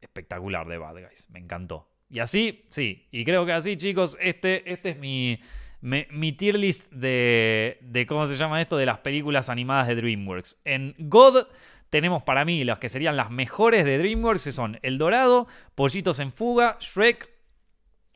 Espectacular 0.00 0.68
The 0.68 0.78
Bad 0.78 1.08
Guys. 1.08 1.28
Me 1.30 1.40
encantó. 1.40 1.88
Y 2.08 2.20
así, 2.20 2.64
sí. 2.68 3.08
Y 3.10 3.24
creo 3.24 3.44
que 3.44 3.52
así, 3.52 3.76
chicos, 3.76 4.16
este, 4.20 4.70
este 4.70 4.90
es 4.90 4.98
mi, 4.98 5.40
mi 5.82 6.32
tier 6.32 6.58
list 6.58 6.90
de, 6.92 7.78
de, 7.82 8.06
¿cómo 8.06 8.24
se 8.26 8.38
llama 8.38 8.62
esto? 8.62 8.76
De 8.76 8.86
las 8.86 8.98
películas 8.98 9.50
animadas 9.50 9.88
de 9.88 9.96
DreamWorks. 9.96 10.60
En 10.64 10.94
God 10.98 11.46
tenemos 11.92 12.22
para 12.22 12.46
mí 12.46 12.64
las 12.64 12.78
que 12.78 12.88
serían 12.88 13.18
las 13.18 13.30
mejores 13.30 13.84
de 13.84 13.98
DreamWorks, 13.98 14.54
son 14.54 14.78
El 14.80 14.96
Dorado, 14.96 15.46
Pollitos 15.74 16.20
en 16.20 16.32
Fuga, 16.32 16.78
Shrek, 16.80 17.28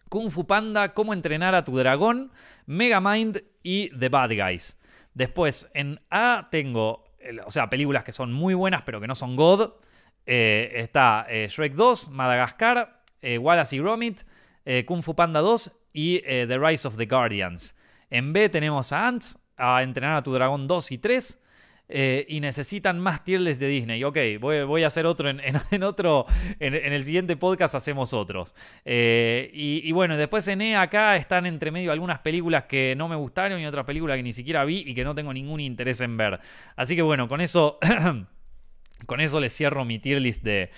Kung 0.08 0.30
Fu 0.30 0.46
Panda, 0.46 0.94
Cómo 0.94 1.12
entrenar 1.12 1.54
a 1.54 1.62
tu 1.62 1.76
dragón, 1.76 2.32
Megamind 2.64 3.42
y 3.62 3.90
The 3.90 4.08
Bad 4.08 4.30
Guys. 4.30 4.78
Después, 5.12 5.68
en 5.74 6.00
A 6.08 6.48
tengo, 6.50 7.04
o 7.44 7.50
sea, 7.50 7.68
películas 7.68 8.02
que 8.02 8.12
son 8.12 8.32
muy 8.32 8.54
buenas, 8.54 8.80
pero 8.80 8.98
que 8.98 9.06
no 9.06 9.14
son 9.14 9.36
God. 9.36 9.74
Eh, 10.24 10.72
está 10.76 11.26
eh, 11.28 11.48
Shrek 11.50 11.74
2, 11.74 12.08
Madagascar, 12.08 13.02
eh, 13.20 13.36
Wallace 13.36 13.76
y 13.76 13.80
Gromit, 13.80 14.22
Kung 14.86 15.02
Fu 15.02 15.14
Panda 15.14 15.40
2 15.40 15.70
y 15.96 16.20
The 16.20 16.58
Rise 16.58 16.86
of 16.86 16.96
the 16.96 17.06
Guardians. 17.06 17.74
En 18.10 18.32
B 18.32 18.48
tenemos 18.48 18.92
a 18.92 19.08
Ants, 19.08 19.38
a 19.56 19.82
Entrenar 19.82 20.16
a 20.16 20.22
tu 20.22 20.32
Dragón 20.32 20.68
2 20.68 20.92
y 20.92 20.98
3. 20.98 21.42
y 22.28 22.40
necesitan 22.40 23.00
más 23.00 23.24
tier 23.24 23.40
de 23.40 23.66
Disney. 23.66 24.04
Ok, 24.04 24.18
voy, 24.38 24.84
a 24.84 24.86
hacer 24.86 25.06
otro 25.06 25.30
en, 25.30 25.82
otro. 25.82 26.26
En, 26.60 26.74
el 26.74 27.02
siguiente 27.02 27.36
podcast 27.36 27.74
hacemos 27.74 28.12
otros. 28.12 28.54
y, 28.84 29.80
y, 29.82 29.92
bueno, 29.92 30.18
después 30.18 30.46
en 30.48 30.60
E 30.60 30.76
acá 30.76 31.16
están 31.16 31.46
entre 31.46 31.70
medio 31.70 31.90
algunas 31.90 32.18
películas 32.18 32.64
que 32.64 32.94
no 32.94 33.08
me 33.08 33.16
gustaron 33.16 33.58
y 33.58 33.66
otras 33.66 33.86
películas 33.86 34.18
que 34.18 34.22
ni 34.22 34.34
siquiera 34.34 34.64
vi 34.64 34.84
y 34.86 34.94
que 34.94 35.02
no 35.02 35.14
tengo 35.14 35.32
ningún 35.32 35.60
interés 35.60 36.02
en 36.02 36.16
ver. 36.16 36.38
Así 36.76 36.94
que 36.94 37.02
bueno, 37.02 37.26
con 37.26 37.40
eso. 37.40 37.78
Con 39.04 39.20
eso 39.20 39.38
les 39.40 39.54
cierro 39.54 39.84
mi 39.84 39.98
tier 39.98 40.20
list 40.20 40.42
de, 40.42 40.70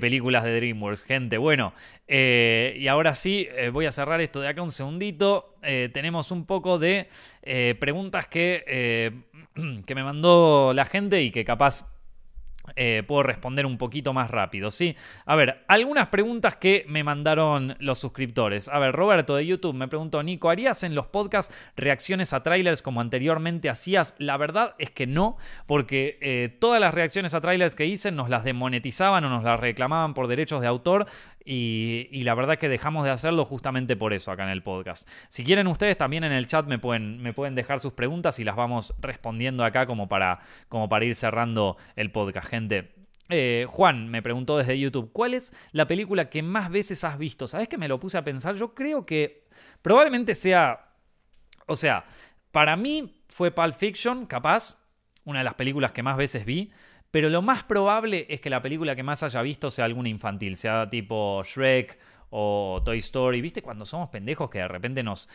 películas 0.00 0.44
de 0.44 0.56
DreamWorks, 0.56 1.04
gente. 1.04 1.36
Bueno, 1.36 1.74
eh, 2.08 2.74
y 2.78 2.88
ahora 2.88 3.14
sí, 3.14 3.46
eh, 3.54 3.68
voy 3.68 3.86
a 3.86 3.92
cerrar 3.92 4.20
esto 4.20 4.40
de 4.40 4.48
acá 4.48 4.62
un 4.62 4.72
segundito. 4.72 5.54
Eh, 5.62 5.90
tenemos 5.92 6.30
un 6.30 6.46
poco 6.46 6.78
de 6.78 7.08
preguntas 7.78 8.26
que, 8.26 9.12
que 9.86 9.94
me 9.94 10.02
mandó 10.02 10.72
la 10.74 10.84
gente 10.84 11.22
y 11.22 11.30
que 11.30 11.44
capaz 11.44 11.86
eh, 12.74 13.02
puedo 13.06 13.22
responder 13.22 13.66
un 13.66 13.78
poquito 13.78 14.12
más 14.12 14.30
rápido, 14.30 14.70
¿sí? 14.70 14.96
A 15.24 15.36
ver, 15.36 15.64
algunas 15.68 16.08
preguntas 16.08 16.56
que 16.56 16.84
me 16.88 17.04
mandaron 17.04 17.76
los 17.78 17.98
suscriptores. 17.98 18.68
A 18.68 18.78
ver, 18.78 18.92
Roberto 18.92 19.36
de 19.36 19.46
YouTube 19.46 19.74
me 19.74 19.88
preguntó, 19.88 20.22
Nico, 20.22 20.50
¿harías 20.50 20.82
en 20.82 20.94
los 20.94 21.06
podcasts 21.06 21.54
reacciones 21.76 22.32
a 22.32 22.42
trailers 22.42 22.82
como 22.82 23.00
anteriormente 23.00 23.70
hacías? 23.70 24.14
La 24.18 24.36
verdad 24.36 24.74
es 24.78 24.90
que 24.90 25.06
no, 25.06 25.36
porque 25.66 26.18
eh, 26.20 26.56
todas 26.58 26.80
las 26.80 26.94
reacciones 26.94 27.34
a 27.34 27.40
trailers 27.40 27.74
que 27.74 27.86
hice 27.86 28.10
nos 28.10 28.28
las 28.28 28.44
demonetizaban 28.44 29.24
o 29.24 29.28
nos 29.28 29.44
las 29.44 29.60
reclamaban 29.60 30.14
por 30.14 30.26
derechos 30.26 30.60
de 30.60 30.66
autor 30.66 31.06
y, 31.46 32.24
la 32.24 32.34
verdad 32.34 32.58
que 32.58 32.68
dejamos 32.68 33.04
de 33.04 33.10
hacerlo 33.10 33.44
justamente 33.44 33.96
por 33.96 34.12
eso 34.12 34.32
acá 34.32 34.42
en 34.42 34.50
el 34.50 34.62
podcast. 34.62 35.08
Si 35.28 35.44
quieren 35.44 35.68
ustedes 35.68 35.96
también 35.96 36.24
en 36.24 36.32
el 36.32 36.48
chat 36.48 36.66
me 36.66 36.78
pueden, 36.78 37.22
me 37.22 37.32
pueden 37.32 37.54
dejar 37.54 37.78
sus 37.78 37.92
preguntas 37.92 38.38
y 38.40 38.44
las 38.44 38.56
vamos 38.56 38.94
respondiendo 38.98 39.64
acá 39.64 39.86
como 39.86 40.08
para, 40.08 40.40
como 40.68 40.88
para 40.88 41.04
ir 41.04 41.14
cerrando 41.14 41.76
el 41.94 42.10
podcast, 42.10 42.48
gente. 42.48 42.92
Eh, 43.28 43.66
Juan 43.68 44.08
me 44.08 44.22
preguntó 44.22 44.58
desde 44.58 44.78
YouTube, 44.78 45.10
¿cuál 45.12 45.34
es 45.34 45.52
la 45.72 45.86
película 45.86 46.30
que 46.30 46.42
más 46.42 46.70
veces 46.70 47.04
has 47.04 47.18
visto? 47.18 47.46
¿Sabes 47.46 47.68
que 47.68 47.78
me 47.78 47.88
lo 47.88 48.00
puse 48.00 48.18
a 48.18 48.24
pensar? 48.24 48.56
Yo 48.56 48.74
creo 48.74 49.06
que 49.06 49.46
probablemente 49.82 50.34
sea, 50.34 50.90
o 51.66 51.76
sea, 51.76 52.04
para 52.50 52.76
mí 52.76 53.22
fue 53.28 53.50
Pulp 53.50 53.74
Fiction, 53.74 54.26
capaz, 54.26 54.78
una 55.24 55.40
de 55.40 55.44
las 55.44 55.54
películas 55.54 55.92
que 55.92 56.02
más 56.02 56.16
veces 56.16 56.44
vi, 56.44 56.72
pero 57.10 57.28
lo 57.30 57.42
más 57.42 57.64
probable 57.64 58.26
es 58.28 58.40
que 58.40 58.50
la 58.50 58.62
película 58.62 58.94
que 58.94 59.02
más 59.02 59.22
haya 59.22 59.42
visto 59.42 59.70
sea 59.70 59.84
alguna 59.84 60.08
infantil, 60.08 60.56
sea 60.56 60.88
tipo 60.88 61.42
Shrek 61.44 61.98
o 62.30 62.82
Toy 62.84 62.98
Story. 62.98 63.40
¿Viste? 63.40 63.62
Cuando 63.62 63.84
somos 63.84 64.10
pendejos 64.10 64.50
que 64.50 64.58
de 64.58 64.68
repente 64.68 65.02
nos, 65.02 65.28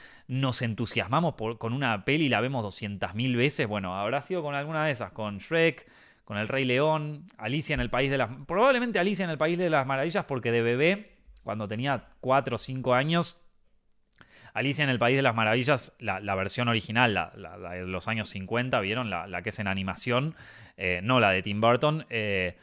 entusiasmamos 0.62 1.36
con 1.58 1.74
una 1.74 2.06
peli 2.06 2.26
y 2.26 2.30
la 2.30 2.42
vemos 2.42 2.64
200.000 2.64 3.36
veces. 3.36 3.68
Bueno, 3.68 3.96
habrá 3.96 4.22
sido 4.22 4.44
con 4.44 4.56
alguna 4.56 4.86
de 4.86 4.92
esas, 4.92 5.12
con 5.12 5.40
Shrek, 5.40 5.88
con 6.24 6.38
El 6.38 6.48
Rey 6.48 6.66
León, 6.66 7.26
Alicia 7.38 7.74
en 7.74 7.80
el 7.80 7.90
País 7.90 8.12
de 8.12 8.18
las... 8.18 8.30
Probablemente 8.46 9.00
Alicia 9.00 9.26
en 9.26 9.32
el 9.32 9.38
País 9.38 9.58
de 9.58 9.70
las 9.70 9.86
Maravillas 9.88 10.26
porque 10.26 10.52
de 10.52 10.62
bebé, 10.62 11.16
cuando 11.44 11.68
tenía 11.68 12.10
4 12.20 12.56
o 12.56 12.58
5 12.58 12.94
años, 12.94 13.41
Alicia 14.54 14.84
en 14.84 14.90
el 14.90 15.00
País 15.00 15.16
de 15.16 15.22
las 15.22 15.36
Maravillas, 15.36 15.94
la, 16.00 16.36
versión 16.36 16.68
original, 16.68 17.14
la, 17.14 17.32
de 17.72 17.86
los 17.86 18.08
años 18.08 18.30
50, 18.30 18.80
¿vieron? 18.82 19.10
La, 19.10 19.42
que 19.42 19.50
es 19.50 19.60
en 19.60 19.68
animación, 19.68 20.36
eh, 20.78 21.02
no 21.04 21.20
la 21.20 21.32
de 21.32 21.42
Tim 21.42 21.62
Burton. 21.62 22.06
Eh, 22.10 22.56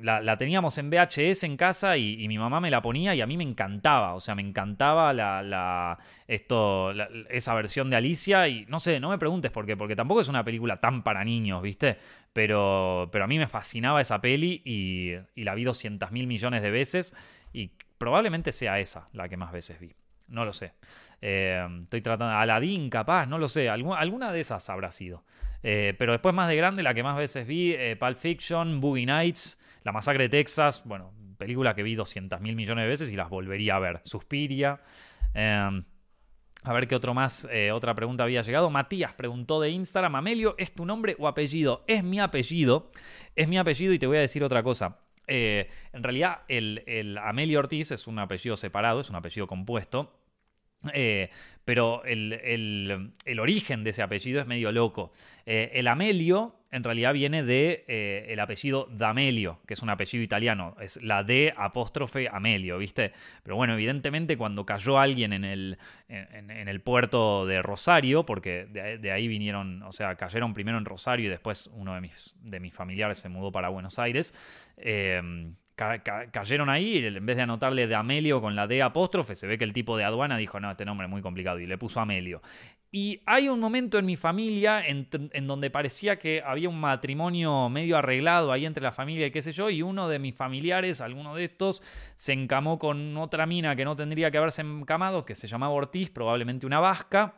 la, 0.00 0.36
teníamos 0.36 0.78
en 0.78 0.90
VHS 0.90 1.42
en 1.42 1.56
casa 1.56 1.96
y, 1.96 2.26
mi 2.28 2.38
mamá 2.38 2.60
me 2.60 2.70
la 2.70 2.80
ponía 2.80 3.14
y 3.14 3.20
a 3.20 3.26
mí 3.26 3.36
me 3.36 3.42
encantaba, 3.42 4.14
o 4.14 4.20
sea, 4.20 4.34
me 4.34 4.42
encantaba 4.42 5.12
la, 5.12 5.98
esa 6.26 7.54
versión 7.54 7.90
de 7.90 7.96
Alicia 7.96 8.46
y 8.48 8.64
no 8.66 8.78
sé, 8.78 9.00
no 9.00 9.10
me 9.10 9.18
preguntes 9.18 9.50
por 9.50 9.66
qué, 9.66 9.76
porque 9.76 9.96
tampoco 9.96 10.20
es 10.20 10.28
una 10.28 10.44
película 10.44 10.78
tan 10.78 11.02
para 11.02 11.24
niños, 11.24 11.62
¿viste? 11.62 11.98
Pero, 12.32 13.08
pero 13.10 13.24
a 13.24 13.26
mí 13.26 13.38
me 13.38 13.48
fascinaba 13.48 14.00
esa 14.00 14.20
peli 14.20 14.62
y, 14.64 15.14
y 15.34 15.42
la 15.42 15.54
vi 15.54 15.64
200 15.64 16.12
mil 16.12 16.28
millones 16.28 16.62
de 16.62 16.70
veces 16.70 17.14
y 17.52 17.72
probablemente 17.98 18.52
sea 18.52 18.78
esa 18.78 19.08
la 19.12 19.28
que 19.28 19.36
más 19.36 19.50
veces 19.50 19.80
vi, 19.80 19.92
no 20.28 20.44
lo 20.44 20.52
sé. 20.52 20.72
Eh, 21.20 21.66
estoy 21.82 22.00
tratando. 22.00 22.34
Aladdin, 22.34 22.90
capaz, 22.90 23.26
no 23.26 23.38
lo 23.38 23.48
sé. 23.48 23.68
Alguna, 23.68 24.32
de 24.32 24.40
esas 24.40 24.68
habrá 24.70 24.90
sido. 24.90 25.24
Eh, 25.62 25.94
pero 25.98 26.12
después, 26.12 26.34
más 26.34 26.48
de 26.48 26.56
grande, 26.56 26.82
la 26.82 26.94
que 26.94 27.02
más 27.02 27.16
veces 27.16 27.46
vi: 27.46 27.72
eh, 27.72 27.96
Pulp 27.96 28.16
Fiction, 28.16 28.80
Boogie 28.80 29.06
Nights, 29.06 29.58
La 29.82 29.92
Masacre 29.92 30.24
de 30.24 30.28
Texas. 30.28 30.82
Bueno, 30.84 31.12
película 31.38 31.74
que 31.74 31.82
vi 31.82 31.94
200 31.94 32.40
mil 32.40 32.54
millones 32.56 32.84
de 32.84 32.88
veces 32.88 33.10
y 33.10 33.16
las 33.16 33.28
volvería 33.28 33.76
a 33.76 33.78
ver. 33.78 34.00
Suspiria. 34.04 34.80
Em, 35.34 35.84
a 36.64 36.72
ver 36.72 36.88
qué 36.88 36.96
otro 36.96 37.14
más, 37.14 37.48
otra 37.72 37.94
pregunta 37.94 38.24
había 38.24 38.42
llegado. 38.42 38.68
Matías 38.68 39.12
preguntó 39.12 39.60
de 39.60 39.70
Instagram, 39.70 40.16
Amelio, 40.16 40.56
¿es 40.58 40.74
tu 40.74 40.84
nombre 40.84 41.14
o 41.18 41.28
apellido? 41.28 41.84
Es 41.86 42.02
mi 42.02 42.18
apellido, 42.18 42.90
es 43.36 43.48
mi 43.48 43.58
apellido 43.58 43.92
y 43.92 43.98
te 43.98 44.08
voy 44.08 44.16
a 44.18 44.20
decir 44.20 44.42
otra 44.42 44.62
cosa. 44.64 44.98
en 45.28 46.02
realidad 46.02 46.40
el, 46.48 46.82
el 46.86 47.16
Amelio 47.16 47.60
Ortiz 47.60 47.92
es 47.92 48.08
un 48.08 48.18
apellido 48.18 48.56
separado, 48.56 48.98
es 49.00 49.08
un 49.08 49.16
apellido 49.16 49.46
compuesto. 49.46 50.17
Eh, 50.92 51.30
pero 51.64 52.02
el, 52.04 53.12
origen 53.38 53.84
de 53.84 53.90
ese 53.90 54.02
apellido 54.02 54.40
es 54.40 54.46
medio 54.46 54.72
loco. 54.72 55.12
Eh, 55.44 55.70
el 55.74 55.86
Amelio 55.86 56.54
en 56.70 56.82
realidad 56.82 57.12
viene 57.12 57.42
de 57.42 57.84
eh, 57.88 58.26
el 58.28 58.40
apellido 58.40 58.88
D'Amelio, 58.90 59.60
que 59.66 59.74
es 59.74 59.82
un 59.82 59.90
apellido 59.90 60.24
italiano. 60.24 60.76
Es 60.80 61.02
la 61.02 61.24
D 61.24 61.52
apóstrofe 61.54 62.28
Amelio, 62.30 62.78
¿viste? 62.78 63.12
Pero 63.42 63.56
bueno, 63.56 63.74
evidentemente 63.74 64.38
cuando 64.38 64.64
cayó 64.64 64.98
alguien 64.98 65.34
en 65.34 65.44
el, 65.44 65.78
en, 66.08 66.68
el 66.68 66.80
puerto 66.80 67.44
de 67.44 67.60
Rosario, 67.60 68.24
porque 68.24 68.64
de, 68.66 69.12
ahí 69.12 69.28
vinieron, 69.28 69.82
o 69.82 69.92
sea, 69.92 70.14
cayeron 70.14 70.54
primero 70.54 70.78
en 70.78 70.86
Rosario 70.86 71.26
y 71.26 71.30
después 71.30 71.68
uno 71.74 71.94
de 71.94 72.00
mis, 72.00 72.34
de 72.40 72.60
mis 72.60 72.72
familiares 72.72 73.18
se 73.18 73.28
mudó 73.28 73.52
para 73.52 73.68
Buenos 73.68 73.98
Aires 73.98 74.32
cayeron 75.78 76.68
ahí, 76.68 77.04
en 77.06 77.24
vez 77.24 77.36
de 77.36 77.42
anotarle 77.42 77.86
de 77.86 77.94
Amelio 77.94 78.40
con 78.40 78.56
la 78.56 78.66
D 78.66 78.82
apóstrofe, 78.82 79.34
se 79.34 79.46
ve 79.46 79.56
que 79.56 79.64
el 79.64 79.72
tipo 79.72 79.96
de 79.96 80.04
aduana 80.04 80.36
dijo, 80.36 80.58
no, 80.58 80.70
este 80.70 80.84
nombre 80.84 81.06
es 81.06 81.10
muy 81.10 81.22
complicado, 81.22 81.60
y 81.60 81.66
le 81.66 81.78
puso 81.78 82.00
Amelio. 82.00 82.42
Y 82.90 83.20
hay 83.26 83.48
un 83.48 83.60
momento 83.60 83.98
en 83.98 84.06
mi 84.06 84.16
familia 84.16 84.82
en, 84.84 85.08
donde 85.46 85.70
parecía 85.70 86.18
que 86.18 86.42
había 86.44 86.68
un 86.68 86.80
matrimonio 86.80 87.68
medio 87.68 87.96
arreglado 87.98 88.50
ahí 88.50 88.66
entre 88.66 88.82
la 88.82 88.92
familia 88.92 89.26
y 89.26 89.30
qué 89.30 89.42
sé 89.42 89.52
yo, 89.52 89.70
y 89.70 89.82
uno 89.82 90.08
de 90.08 90.18
mis 90.18 90.34
familiares, 90.34 91.00
alguno 91.00 91.34
de 91.34 91.44
estos, 91.44 91.82
se 92.16 92.32
encamó 92.32 92.78
con 92.78 93.16
otra 93.16 93.46
mina 93.46 93.76
que 93.76 93.84
no 93.84 93.94
tendría 93.94 94.30
que 94.30 94.38
haberse 94.38 94.62
encamado, 94.62 95.24
que 95.24 95.34
se 95.34 95.46
llamaba 95.46 95.74
Ortiz, 95.74 96.10
probablemente 96.10 96.66
una 96.66 96.80
vasca, 96.80 97.34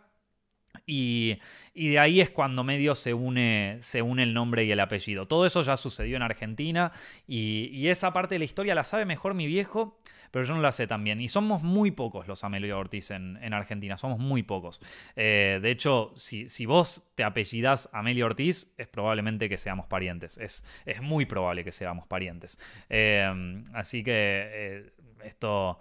y, 0.91 1.41
de 1.75 1.99
ahí 1.99 2.21
es 2.21 2.31
cuando 2.31 2.65
medio 2.65 2.95
se 2.95 3.15
une, 3.15 3.79
se 3.81 4.03
une 4.03 4.23
el 4.23 4.35
nombre 4.35 4.65
y 4.65 4.73
el 4.73 4.81
apellido. 4.81 5.27
Todo 5.27 5.47
eso 5.47 5.63
ya 5.63 5.77
sucedió 5.77 6.17
en 6.17 6.23
Argentina 6.23 6.93
y, 7.27 7.89
esa 7.89 8.13
parte 8.13 8.35
de 8.35 8.41
la 8.41 8.45
historia 8.45 8.75
la 8.75 8.85
sabe 8.85 9.05
mejor 9.05 9.35
mi 9.35 9.47
viejo, 9.47 9.99
pero 10.31 10.45
yo 10.45 10.55
no 10.55 10.61
la 10.61 10.73
sé 10.73 10.87
también. 10.87 11.21
Y 11.21 11.29
somos 11.29 11.63
muy 11.63 11.91
pocos 11.91 12.29
los 12.29 12.45
Amelio 12.45 12.79
Ortiz 12.79 13.11
en, 13.11 13.55
Argentina, 13.55 13.97
somos 13.97 14.19
muy 14.19 14.43
pocos. 14.43 14.81
Eh, 15.17 15.59
de 15.63 15.71
hecho, 15.71 16.13
si, 16.17 16.67
vos 16.67 17.11
te 17.15 17.25
apellidás 17.25 17.89
Amelio 17.93 18.27
Ortiz, 18.27 18.73
es 18.77 18.89
probablemente 18.89 19.49
que 19.49 19.57
seamos 19.57 19.87
parientes. 19.87 20.39
Es, 20.39 20.65
es 20.85 21.01
muy 21.01 21.27
probable 21.27 21.65
que 21.65 21.73
seamos 21.73 22.07
parientes. 22.07 22.59
Eh, 22.89 23.63
así 23.73 24.03
que 24.03 24.13
eh, 24.15 24.93
esto 25.25 25.79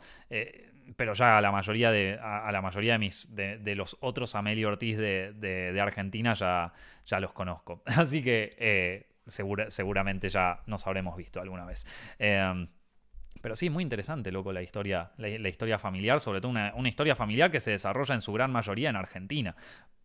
pero 0.95 1.13
ya 1.13 1.37
a 1.37 1.41
la 1.41 1.51
mayoría 1.51 1.91
de, 1.91 2.17
a, 2.21 2.51
la 2.51 2.61
mayoría 2.61 2.93
de, 2.93 2.99
mis, 2.99 3.35
de, 3.35 3.75
los 3.75 3.97
otros 4.01 4.35
Amelio 4.35 4.69
Ortiz 4.69 4.97
de, 4.97 5.79
Argentina 5.81 6.33
ya, 6.33 6.73
ya 7.05 7.19
los 7.19 7.33
conozco. 7.33 7.83
Así 7.85 8.23
que 8.23 8.49
eh, 8.57 9.07
seguramente 9.25 10.29
ya 10.29 10.61
nos 10.65 10.85
habremos 10.87 11.15
visto 11.17 11.41
alguna 11.41 11.65
vez. 11.65 11.85
Em, 12.17 12.67
pero 13.41 13.55
sí, 13.55 13.69
muy 13.69 13.83
interesante, 13.83 14.31
loco, 14.31 14.51
la 14.51 14.61
historia, 14.61 15.11
la, 15.17 15.49
historia 15.49 15.79
familiar, 15.79 16.19
sobre 16.19 16.41
todo 16.41 16.51
una, 16.51 16.73
una, 16.75 16.89
historia 16.89 17.15
familiar 17.15 17.51
que 17.51 17.61
se 17.61 17.71
desarrolla 17.71 18.13
en 18.13 18.21
su 18.21 18.33
gran 18.33 18.51
mayoría 18.51 18.89
en 18.89 18.97
Argentina. 18.97 19.55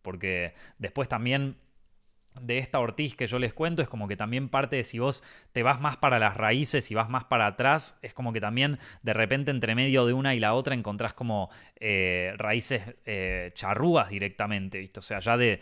Porque 0.01 0.53
después 0.77 1.09
también 1.09 1.57
de 2.41 2.57
esta 2.57 2.79
Ortiz 2.79 3.15
que 3.15 3.27
yo 3.27 3.39
les 3.39 3.53
cuento 3.53 3.81
es 3.81 3.87
como 3.87 4.07
que 4.07 4.17
también 4.17 4.49
parte 4.49 4.75
de 4.75 4.83
si 4.83 4.99
vos 4.99 5.23
te 5.51 5.63
vas 5.63 5.81
más 5.81 5.97
para 5.97 6.19
las 6.19 6.37
raíces 6.37 6.91
y 6.91 6.95
vas 6.95 7.09
más 7.09 7.25
para 7.25 7.47
atrás, 7.47 7.99
es 8.01 8.13
como 8.13 8.33
que 8.33 8.41
también 8.41 8.79
de 9.03 9.13
repente 9.13 9.51
entre 9.51 9.75
medio 9.75 10.05
de 10.05 10.13
una 10.13 10.35
y 10.35 10.39
la 10.39 10.53
otra 10.53 10.75
encontrás 10.75 11.13
como 11.13 11.49
eh, 11.77 12.33
raíces 12.37 13.01
eh, 13.05 13.51
charrúas 13.53 14.09
directamente, 14.09 14.79
¿viste? 14.79 14.99
O 14.99 15.03
sea, 15.03 15.19
ya 15.19 15.37
de, 15.37 15.59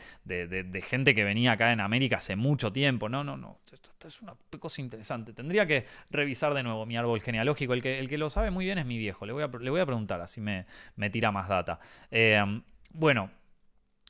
gente 0.87 1.15
que 1.15 1.23
venía 1.23 1.53
acá 1.53 1.71
en 1.71 1.79
América 1.79 2.17
hace 2.17 2.35
mucho 2.35 2.71
tiempo. 2.71 3.09
No, 3.09 3.23
no, 3.23 3.37
no. 3.37 3.59
Esto, 3.71 4.07
es 4.07 4.21
una 4.21 4.35
cosa 4.59 4.81
interesante. 4.81 5.33
Tendría 5.33 5.65
que 5.65 5.85
revisar 6.09 6.53
de 6.53 6.63
nuevo 6.63 6.85
mi 6.85 6.97
árbol 6.97 7.21
genealógico. 7.21 7.73
El 7.73 7.81
que, 7.81 7.99
el 7.99 8.09
que 8.09 8.17
lo 8.17 8.29
sabe 8.29 8.51
muy 8.51 8.65
bien 8.65 8.77
es 8.77 8.85
mi 8.85 8.97
viejo. 8.97 9.25
Le 9.25 9.33
voy 9.33 9.43
a, 9.43 9.47
le 9.47 9.69
voy 9.69 9.79
a 9.79 9.85
preguntar, 9.85 10.21
así 10.21 10.41
me, 10.41 10.65
me 10.95 11.09
tira 11.09 11.31
más 11.31 11.47
data. 11.47 11.79
Eh, 12.11 12.43
bueno, 12.91 13.31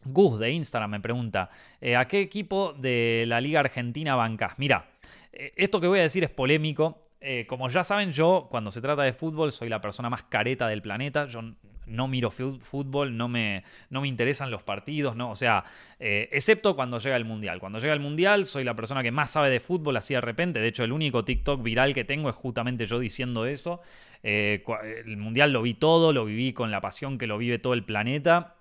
Gus 0.05 0.39
de 0.39 0.51
Instagram 0.51 0.91
me 0.91 0.99
pregunta, 0.99 1.49
eh, 1.81 1.95
¿a 1.95 2.07
qué 2.07 2.21
equipo 2.21 2.73
de 2.73 3.25
la 3.27 3.41
Liga 3.41 3.59
Argentina 3.59 4.15
bancas? 4.15 4.59
Mira, 4.59 4.87
eh, 5.31 5.53
esto 5.55 5.79
que 5.79 5.87
voy 5.87 5.99
a 5.99 6.03
decir 6.03 6.23
es 6.23 6.29
polémico. 6.29 7.07
Eh, 7.21 7.45
como 7.47 7.69
ya 7.69 7.83
saben, 7.83 8.11
yo 8.11 8.47
cuando 8.51 8.69
se 8.71 8.81
trata 8.81 9.03
de 9.03 9.13
fútbol 9.13 9.51
soy 9.51 9.69
la 9.69 9.79
persona 9.79 10.09
más 10.09 10.23
careta 10.23 10.67
del 10.67 10.81
planeta. 10.81 11.27
Yo 11.27 11.41
no 11.85 12.07
miro 12.07 12.31
fútbol, 12.31 13.15
no 13.15 13.27
me, 13.27 13.63
no 13.89 14.01
me 14.01 14.07
interesan 14.07 14.51
los 14.51 14.63
partidos, 14.63 15.15
¿no? 15.15 15.29
O 15.31 15.35
sea, 15.35 15.65
excepto 15.99 16.75
cuando 16.77 16.97
llega 16.97 17.17
el 17.17 17.25
Mundial. 17.25 17.59
Cuando 17.59 17.79
llega 17.79 17.93
el 17.93 17.99
Mundial 17.99 18.45
soy 18.45 18.63
la 18.63 18.73
persona 18.73 19.03
que 19.03 19.11
más 19.11 19.31
sabe 19.31 19.49
de 19.49 19.59
fútbol 19.59 19.97
así 19.97 20.13
de 20.13 20.21
repente. 20.21 20.59
De 20.59 20.67
hecho, 20.67 20.85
el 20.85 20.93
único 20.93 21.25
TikTok 21.25 21.61
viral 21.61 21.93
que 21.93 22.05
tengo 22.05 22.29
es 22.29 22.35
justamente 22.35 22.85
yo 22.85 22.99
diciendo 22.99 23.45
eso. 23.45 23.81
el 24.21 25.17
Mundial 25.17 25.51
lo 25.51 25.61
vi 25.61 25.73
todo, 25.73 26.13
lo 26.13 26.23
viví 26.25 26.53
con 26.53 26.71
la 26.71 26.79
pasión 26.79 27.17
que 27.17 27.27
lo 27.27 27.37
vive 27.37 27.59
todo 27.59 27.73
el 27.73 27.83
planeta. 27.83 28.55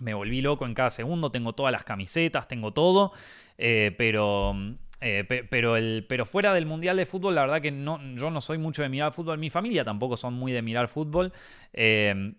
Me 0.00 0.14
volví 0.14 0.40
loco 0.40 0.66
en 0.66 0.74
cada 0.74 0.90
segundo, 0.90 1.30
tengo 1.30 1.54
todas 1.54 1.72
las 1.72 1.84
camisetas, 1.84 2.48
tengo 2.48 2.72
todo, 2.72 3.12
eh, 3.58 3.94
pero... 3.96 4.54
Eh, 5.02 5.24
pero, 5.48 5.78
el, 5.78 6.04
pero 6.06 6.26
fuera 6.26 6.52
del 6.52 6.66
Mundial 6.66 6.98
de 6.98 7.06
Fútbol, 7.06 7.34
la 7.34 7.40
verdad 7.40 7.62
que 7.62 7.70
no, 7.70 7.98
yo 8.16 8.30
no 8.30 8.42
soy 8.42 8.58
mucho 8.58 8.82
de 8.82 8.90
mirar 8.90 9.14
fútbol. 9.14 9.38
Mi 9.38 9.48
familia 9.48 9.82
tampoco 9.82 10.18
son 10.18 10.34
muy 10.34 10.52
de 10.52 10.60
mirar 10.60 10.88
fútbol. 10.88 11.32
Eh, 11.72 12.34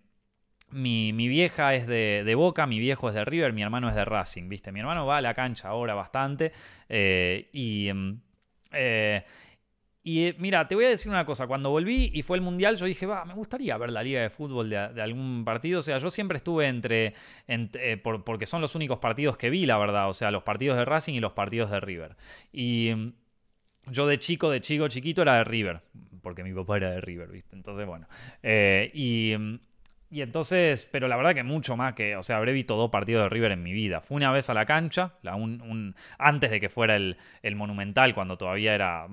mi, 0.69 1.11
vieja 1.11 1.73
es 1.73 1.87
de, 1.87 2.21
de, 2.23 2.35
Boca, 2.35 2.67
mi 2.67 2.77
viejo 2.77 3.09
es 3.09 3.15
de 3.15 3.25
River, 3.25 3.51
mi 3.51 3.63
hermano 3.63 3.89
es 3.89 3.95
de 3.95 4.05
Racing, 4.05 4.47
¿viste? 4.47 4.71
Mi 4.71 4.79
hermano 4.79 5.07
va 5.07 5.17
a 5.17 5.21
la 5.21 5.33
cancha 5.33 5.69
ahora 5.69 5.95
bastante. 5.95 6.51
y, 6.87 7.89
y 10.03 10.25
eh, 10.25 10.35
mira, 10.39 10.67
te 10.67 10.73
voy 10.73 10.85
a 10.85 10.89
decir 10.89 11.11
una 11.11 11.25
cosa, 11.25 11.45
cuando 11.45 11.69
volví 11.69 12.09
y 12.13 12.23
fue 12.23 12.37
el 12.37 12.41
Mundial, 12.41 12.75
yo 12.77 12.87
dije, 12.87 13.05
va, 13.05 13.23
me 13.23 13.35
gustaría 13.35 13.77
ver 13.77 13.91
la 13.91 14.01
liga 14.01 14.21
de 14.21 14.29
fútbol 14.31 14.69
de, 14.69 14.77
algún 14.77 15.43
partido. 15.45 15.79
O 15.79 15.81
sea, 15.83 15.99
yo 15.99 16.09
siempre 16.09 16.37
estuve 16.37 16.67
entre, 16.67 17.13
eh, 17.47 17.97
porque 17.97 18.47
son 18.47 18.61
los 18.61 18.73
únicos 18.73 18.97
partidos 18.97 19.37
que 19.37 19.51
vi, 19.51 19.65
la 19.67 19.77
verdad. 19.77 20.09
O 20.09 20.13
sea, 20.13 20.31
los 20.31 20.43
partidos 20.43 20.77
de 20.77 20.85
Racing 20.85 21.13
y 21.13 21.19
los 21.19 21.33
partidos 21.33 21.69
de 21.69 21.79
River. 21.79 22.15
Y 22.51 22.91
mm, 22.95 23.13
yo 23.91 24.07
de 24.07 24.19
chico, 24.19 24.49
de 24.49 24.61
chico, 24.61 24.87
chiquito 24.87 25.21
era 25.21 25.35
de 25.35 25.43
River, 25.43 25.81
porque 26.23 26.43
mi 26.43 26.53
papá 26.53 26.77
era 26.77 26.91
de 26.91 27.01
River, 27.01 27.29
¿viste? 27.29 27.55
Entonces, 27.55 27.85
bueno. 27.85 28.07
Eh, 28.41 28.89
y 28.95 29.35
mm, 29.37 29.59
y 30.11 30.21
entonces, 30.21 30.89
pero 30.91 31.07
la 31.07 31.15
verdad 31.15 31.33
que 31.33 31.43
mucho 31.43 31.77
más 31.77 31.93
que, 31.93 32.17
o 32.17 32.23
sea, 32.23 32.35
habré 32.35 32.51
visto 32.51 32.75
dos 32.75 32.91
partidos 32.91 33.23
de 33.23 33.29
River 33.29 33.53
en 33.53 33.63
mi 33.63 33.71
vida. 33.71 34.01
Fui 34.01 34.17
una 34.17 34.29
vez 34.33 34.49
a 34.49 34.53
la 34.53 34.65
cancha, 34.65 35.13
la 35.21 35.35
un, 35.35 35.95
antes 36.19 36.51
de 36.51 36.59
que 36.59 36.67
fuera 36.67 36.97
el, 36.97 37.15
Monumental, 37.55 38.13
cuando 38.13 38.37
todavía 38.37 38.75
era, 38.75 39.07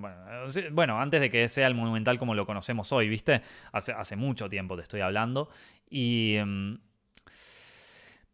bueno, 0.73 1.01
antes 1.01 1.21
de 1.21 1.31
que 1.31 1.47
sea 1.47 1.69
el 1.69 1.77
Monumental 1.77 2.19
como 2.19 2.35
lo 2.35 2.45
conocemos 2.47 2.91
hoy, 2.91 3.09
¿viste? 3.09 3.43
Hace, 3.71 3.93
hace 3.93 4.17
mucho 4.17 4.49
tiempo 4.49 4.75
te 4.75 4.83
estoy 4.83 5.01
hablando. 5.01 5.49
Y, 5.89 6.37
mm, 6.45 6.75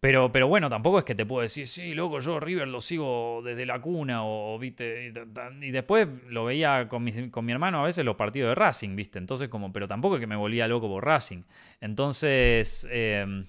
pero, 0.04 0.30
pero 0.30 0.48
bueno, 0.48 0.68
tampoco 0.68 0.98
es 0.98 1.04
que 1.06 1.14
te 1.14 1.24
puedo 1.24 1.40
decir, 1.40 1.66
sí, 1.66 1.94
loco, 1.94 2.20
yo 2.20 2.38
River 2.38 2.68
lo 2.68 2.82
sigo 2.82 3.40
desde 3.42 3.64
la 3.64 3.80
cuna, 3.80 4.22
o, 4.22 4.58
viste, 4.58 5.14
y, 5.62 5.70
después 5.70 6.06
lo 6.28 6.44
veía 6.44 6.88
con 6.88 7.02
mi, 7.02 7.30
con 7.30 7.42
mi, 7.46 7.52
hermano 7.52 7.80
a 7.80 7.84
veces 7.84 8.04
los 8.04 8.14
partidos 8.14 8.50
de 8.50 8.54
Racing, 8.54 8.96
viste, 8.96 9.18
entonces 9.18 9.48
como, 9.48 9.72
pero 9.72 9.88
tampoco 9.88 10.16
es 10.16 10.20
que 10.20 10.26
me 10.26 10.36
volvía 10.36 10.68
loco 10.68 10.88
por 10.88 11.06
Racing. 11.06 11.44
Entonces, 11.80 12.86
em, 12.90 13.44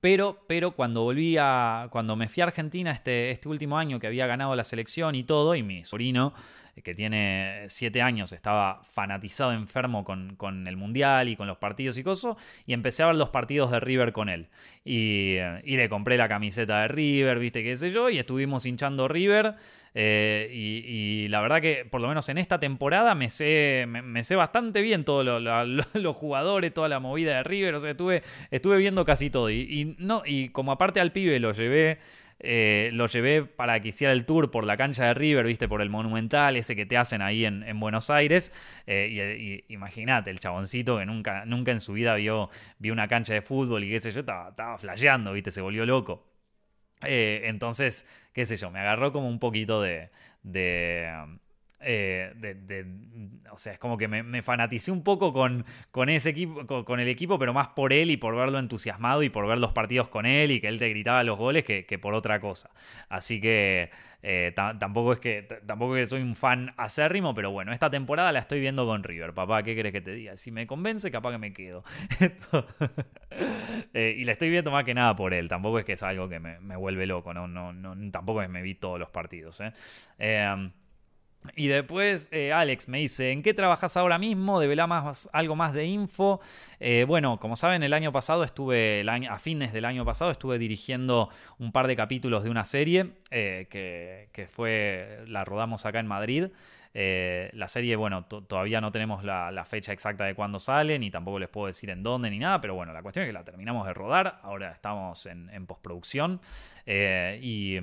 pero, 0.00 0.42
pero 0.48 0.70
cuando 0.70 1.02
volví 1.02 1.36
a, 1.38 1.88
cuando 1.90 2.16
me 2.16 2.30
fui 2.30 2.40
a 2.40 2.44
Argentina 2.46 2.90
este, 2.90 3.30
este 3.30 3.50
último 3.50 3.76
año 3.76 4.00
que 4.00 4.06
había 4.06 4.26
ganado 4.26 4.56
la 4.56 4.64
selección 4.64 5.16
y 5.16 5.24
todo, 5.24 5.54
y 5.54 5.62
mi 5.62 5.84
sobrino 5.84 6.32
que 6.82 6.94
tiene 6.94 7.64
siete 7.68 8.02
años, 8.02 8.32
estaba 8.32 8.80
fanatizado, 8.82 9.52
enfermo 9.52 10.04
con, 10.04 10.66
el 10.66 10.76
Mundial 10.76 11.28
y 11.28 11.36
con 11.36 11.46
los 11.46 11.58
partidos 11.58 11.96
y 11.98 12.02
cosas, 12.02 12.36
y 12.66 12.72
empecé 12.72 13.02
a 13.02 13.06
ver 13.06 13.16
los 13.16 13.30
partidos 13.30 13.70
de 13.70 13.80
River 13.80 14.12
con 14.12 14.28
él. 14.28 14.48
Y, 14.84 15.36
le 15.64 15.88
compré 15.88 16.16
la 16.16 16.28
camiseta 16.28 16.82
de 16.82 16.88
River, 16.88 17.38
viste 17.38 17.62
qué 17.62 17.76
sé 17.76 17.90
yo, 17.90 18.10
y 18.10 18.18
estuvimos 18.18 18.66
hinchando 18.66 19.08
River. 19.08 19.54
Eh, 19.94 20.50
y, 20.52 21.28
la 21.28 21.40
verdad 21.40 21.60
que, 21.60 21.84
por 21.84 22.00
lo 22.00 22.08
menos 22.08 22.28
en 22.28 22.38
esta 22.38 22.58
temporada, 22.60 23.14
me 23.14 23.30
sé, 23.30 23.86
me, 23.86 24.24
sé 24.24 24.36
bastante 24.36 24.80
bien 24.80 25.04
todos 25.04 25.24
los 25.94 26.16
jugadores, 26.16 26.72
toda 26.72 26.88
la 26.88 27.00
movida 27.00 27.36
de 27.36 27.42
River. 27.42 27.74
O 27.74 27.78
sea, 27.78 27.90
estuve, 27.90 28.22
estuve 28.50 28.78
viendo 28.78 29.04
casi 29.04 29.30
todo. 29.30 29.50
Y, 29.50 29.96
no, 29.98 30.22
y 30.24 30.50
como 30.50 30.72
aparte 30.72 31.00
al 31.00 31.12
pibe 31.12 31.40
lo 31.40 31.52
llevé 31.52 31.98
eh, 32.40 32.90
lo 32.92 33.06
llevé 33.06 33.44
para 33.44 33.80
que 33.80 33.88
hiciera 33.88 34.12
el 34.12 34.24
tour 34.24 34.50
por 34.50 34.64
la 34.64 34.76
cancha 34.76 35.06
de 35.06 35.14
River, 35.14 35.46
viste, 35.46 35.68
por 35.68 35.82
el 35.82 35.90
Monumental, 35.90 36.56
ese 36.56 36.76
que 36.76 36.86
te 36.86 36.96
hacen 36.96 37.22
ahí 37.22 37.44
en, 37.44 37.80
Buenos 37.80 38.10
Aires. 38.10 38.52
Eh, 38.86 39.64
y, 39.68 39.72
imagínate, 39.72 40.30
el 40.30 40.38
chaboncito 40.38 40.98
que 40.98 41.06
nunca, 41.06 41.44
nunca 41.44 41.72
en 41.72 41.80
su 41.80 41.94
vida 41.94 42.14
vio, 42.14 42.50
vio 42.78 42.92
una 42.92 43.08
cancha 43.08 43.34
de 43.34 43.42
fútbol 43.42 43.84
y 43.84 43.90
qué 43.90 44.00
sé 44.00 44.10
yo, 44.10 44.20
estaba, 44.20 44.50
estaba 44.50 44.78
flasheando, 44.78 45.32
viste, 45.32 45.50
se 45.50 45.60
volvió 45.60 45.84
loco. 45.86 46.24
Eh, 47.02 47.42
entonces, 47.44 48.06
qué 48.32 48.44
sé 48.44 48.56
yo, 48.56 48.70
me 48.70 48.80
agarró 48.80 49.12
como 49.12 49.28
un 49.28 49.38
poquito 49.38 49.82
de 49.82 50.10
eh, 51.80 52.32
de, 52.36 52.86
o 53.50 53.58
sea, 53.58 53.74
es 53.74 53.78
como 53.78 53.96
que 53.96 54.08
me, 54.08 54.42
fanaticé 54.42 54.90
un 54.90 55.02
poco 55.02 55.32
con, 55.32 55.64
con 55.90 56.08
ese 56.08 56.30
equipo, 56.30 56.84
con, 56.84 57.00
el 57.00 57.08
equipo, 57.08 57.38
pero 57.38 57.52
más 57.52 57.68
por 57.68 57.92
él 57.92 58.10
y 58.10 58.16
por 58.16 58.34
verlo 58.34 58.58
entusiasmado 58.58 59.22
y 59.22 59.28
por 59.30 59.46
ver 59.46 59.58
los 59.58 59.72
partidos 59.72 60.08
con 60.08 60.26
él 60.26 60.50
y 60.50 60.60
que 60.60 60.68
él 60.68 60.78
te 60.78 60.88
gritaba 60.88 61.22
los 61.22 61.38
goles 61.38 61.64
que, 61.64 61.98
por 62.00 62.14
otra 62.14 62.40
cosa. 62.40 62.70
Así 63.08 63.40
que 63.40 63.90
eh, 64.22 64.52
tampoco 64.54 65.12
es 65.12 65.20
que 65.20 65.42
tampoco 65.66 65.94
que 65.94 66.06
soy 66.06 66.22
un 66.22 66.34
fan 66.34 66.74
acérrimo, 66.76 67.34
pero 67.34 67.50
bueno, 67.50 67.72
esta 67.72 67.90
temporada 67.90 68.32
la 68.32 68.40
estoy 68.40 68.60
viendo 68.60 68.84
con 68.86 69.02
River. 69.04 69.32
Papá, 69.32 69.62
¿qué 69.62 69.76
crees 69.76 69.92
que 69.92 70.00
te 70.00 70.12
diga? 70.12 70.36
Si 70.36 70.50
me 70.50 70.66
convence, 70.66 71.10
capaz 71.10 71.32
que 71.32 71.38
me 71.38 71.52
quedo. 71.52 71.84
Eh, 73.94 74.16
y 74.18 74.24
la 74.24 74.32
estoy 74.32 74.50
viendo 74.50 74.70
más 74.70 74.84
que 74.84 74.94
nada 74.94 75.14
por 75.16 75.32
él. 75.32 75.48
Tampoco 75.48 75.78
es 75.78 75.84
que 75.84 75.92
es 75.92 76.02
algo 76.02 76.28
que 76.28 76.38
me, 76.40 76.76
vuelve 76.76 77.06
loco, 77.06 77.32
¿no? 77.32 77.46
No, 77.46 77.72
no, 77.72 77.94
tampoco 78.10 78.42
es 78.42 78.48
que 78.48 78.52
me 78.52 78.62
vi 78.62 78.74
todos 78.74 78.98
los 78.98 79.10
partidos. 79.10 79.60
¿eh? 79.60 79.72
Y 81.56 81.68
después 81.68 82.28
eh, 82.32 82.52
Alex 82.52 82.88
me 82.88 82.98
dice, 82.98 83.32
¿en 83.32 83.42
qué 83.42 83.54
trabajas 83.54 83.96
ahora 83.96 84.18
mismo? 84.18 84.60
Devela 84.60 84.86
más, 84.86 85.28
algo 85.32 85.56
más 85.56 85.72
de 85.72 85.86
info. 85.86 86.40
Eh, 86.80 87.04
bueno, 87.06 87.38
como 87.38 87.56
saben, 87.56 87.82
el 87.82 87.92
año 87.92 88.12
pasado 88.12 88.44
estuve, 88.44 89.04
a 89.08 89.38
fines 89.38 89.72
del 89.72 89.84
año 89.84 90.04
pasado, 90.04 90.30
estuve 90.30 90.58
dirigiendo 90.58 91.28
un 91.58 91.72
par 91.72 91.86
de 91.86 91.96
capítulos 91.96 92.44
de 92.44 92.50
una 92.50 92.64
serie 92.64 93.12
eh, 93.30 93.66
que, 93.70 94.46
fue, 94.48 95.24
la 95.26 95.44
rodamos 95.44 95.86
acá 95.86 96.00
en 96.00 96.06
Madrid. 96.06 96.48
la 96.94 97.68
serie, 97.68 97.96
bueno, 97.96 98.24
todavía 98.24 98.80
no 98.80 98.92
tenemos 98.92 99.24
la, 99.24 99.64
fecha 99.68 99.92
exacta 99.92 100.24
de 100.24 100.34
cuándo 100.34 100.58
sale, 100.58 100.98
ni 100.98 101.10
tampoco 101.10 101.38
les 101.38 101.48
puedo 101.48 101.66
decir 101.66 101.90
en 101.90 102.02
dónde, 102.02 102.30
ni 102.30 102.38
nada, 102.38 102.60
pero 102.60 102.74
bueno, 102.74 102.92
la 102.92 103.02
cuestión 103.02 103.24
es 103.24 103.28
que 103.28 103.34
la 103.34 103.44
terminamos 103.44 103.86
de 103.86 103.94
rodar, 103.94 104.40
ahora 104.42 104.72
estamos 104.72 105.26
en, 105.26 105.50
en 105.50 105.66
postproducción 105.66 106.40
y 106.86 107.78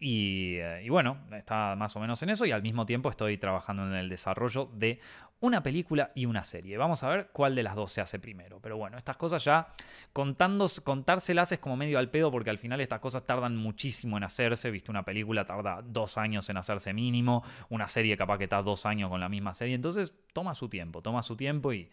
eh, 0.00 0.82
y, 0.84 0.88
bueno, 0.88 1.18
está 1.32 1.74
más 1.76 1.94
o 1.96 2.00
menos 2.00 2.22
en 2.22 2.30
eso 2.30 2.46
y 2.46 2.52
al 2.52 2.62
mismo 2.62 2.86
tiempo 2.86 3.10
estoy 3.10 3.38
trabajando 3.38 3.84
en 3.86 3.94
el 3.94 4.08
desarrollo 4.08 4.70
de 4.72 5.00
una 5.40 5.62
película 5.62 6.12
y 6.14 6.26
una 6.26 6.44
serie. 6.44 6.76
Vamos 6.78 7.02
a 7.02 7.08
ver 7.08 7.30
cuál 7.32 7.56
de 7.56 7.64
las 7.64 7.74
dos 7.74 7.90
se 7.90 8.00
hace 8.00 8.20
primero. 8.20 8.60
Pero 8.60 8.76
bueno, 8.76 8.96
estas 8.96 9.16
cosas 9.16 9.44
ya 9.44 9.68
contárselas 10.12 11.50
es 11.50 11.58
como 11.58 11.76
medio 11.76 11.98
al 11.98 12.10
pedo 12.10 12.30
porque 12.30 12.50
al 12.50 12.58
final 12.58 12.80
estas 12.80 13.00
cosas 13.00 13.26
tardan 13.26 13.56
muchísimo 13.56 14.16
en 14.16 14.22
hacerse. 14.22 14.70
Viste, 14.70 14.92
una 14.92 15.04
película 15.04 15.44
tarda 15.44 15.82
dos 15.82 16.16
años 16.16 16.48
en 16.48 16.58
hacerse 16.58 16.92
mínimo, 16.92 17.42
una 17.70 17.88
serie 17.88 18.16
capaz 18.16 18.38
que 18.38 18.44
está 18.44 18.62
dos 18.62 18.86
años 18.86 19.10
con 19.10 19.20
la 19.20 19.28
misma 19.28 19.52
serie. 19.52 19.74
Entonces 19.74 20.14
toma 20.32 20.54
su 20.54 20.68
tiempo, 20.68 21.02
toma 21.02 21.22
su 21.22 21.36
tiempo 21.36 21.72
y, 21.72 21.90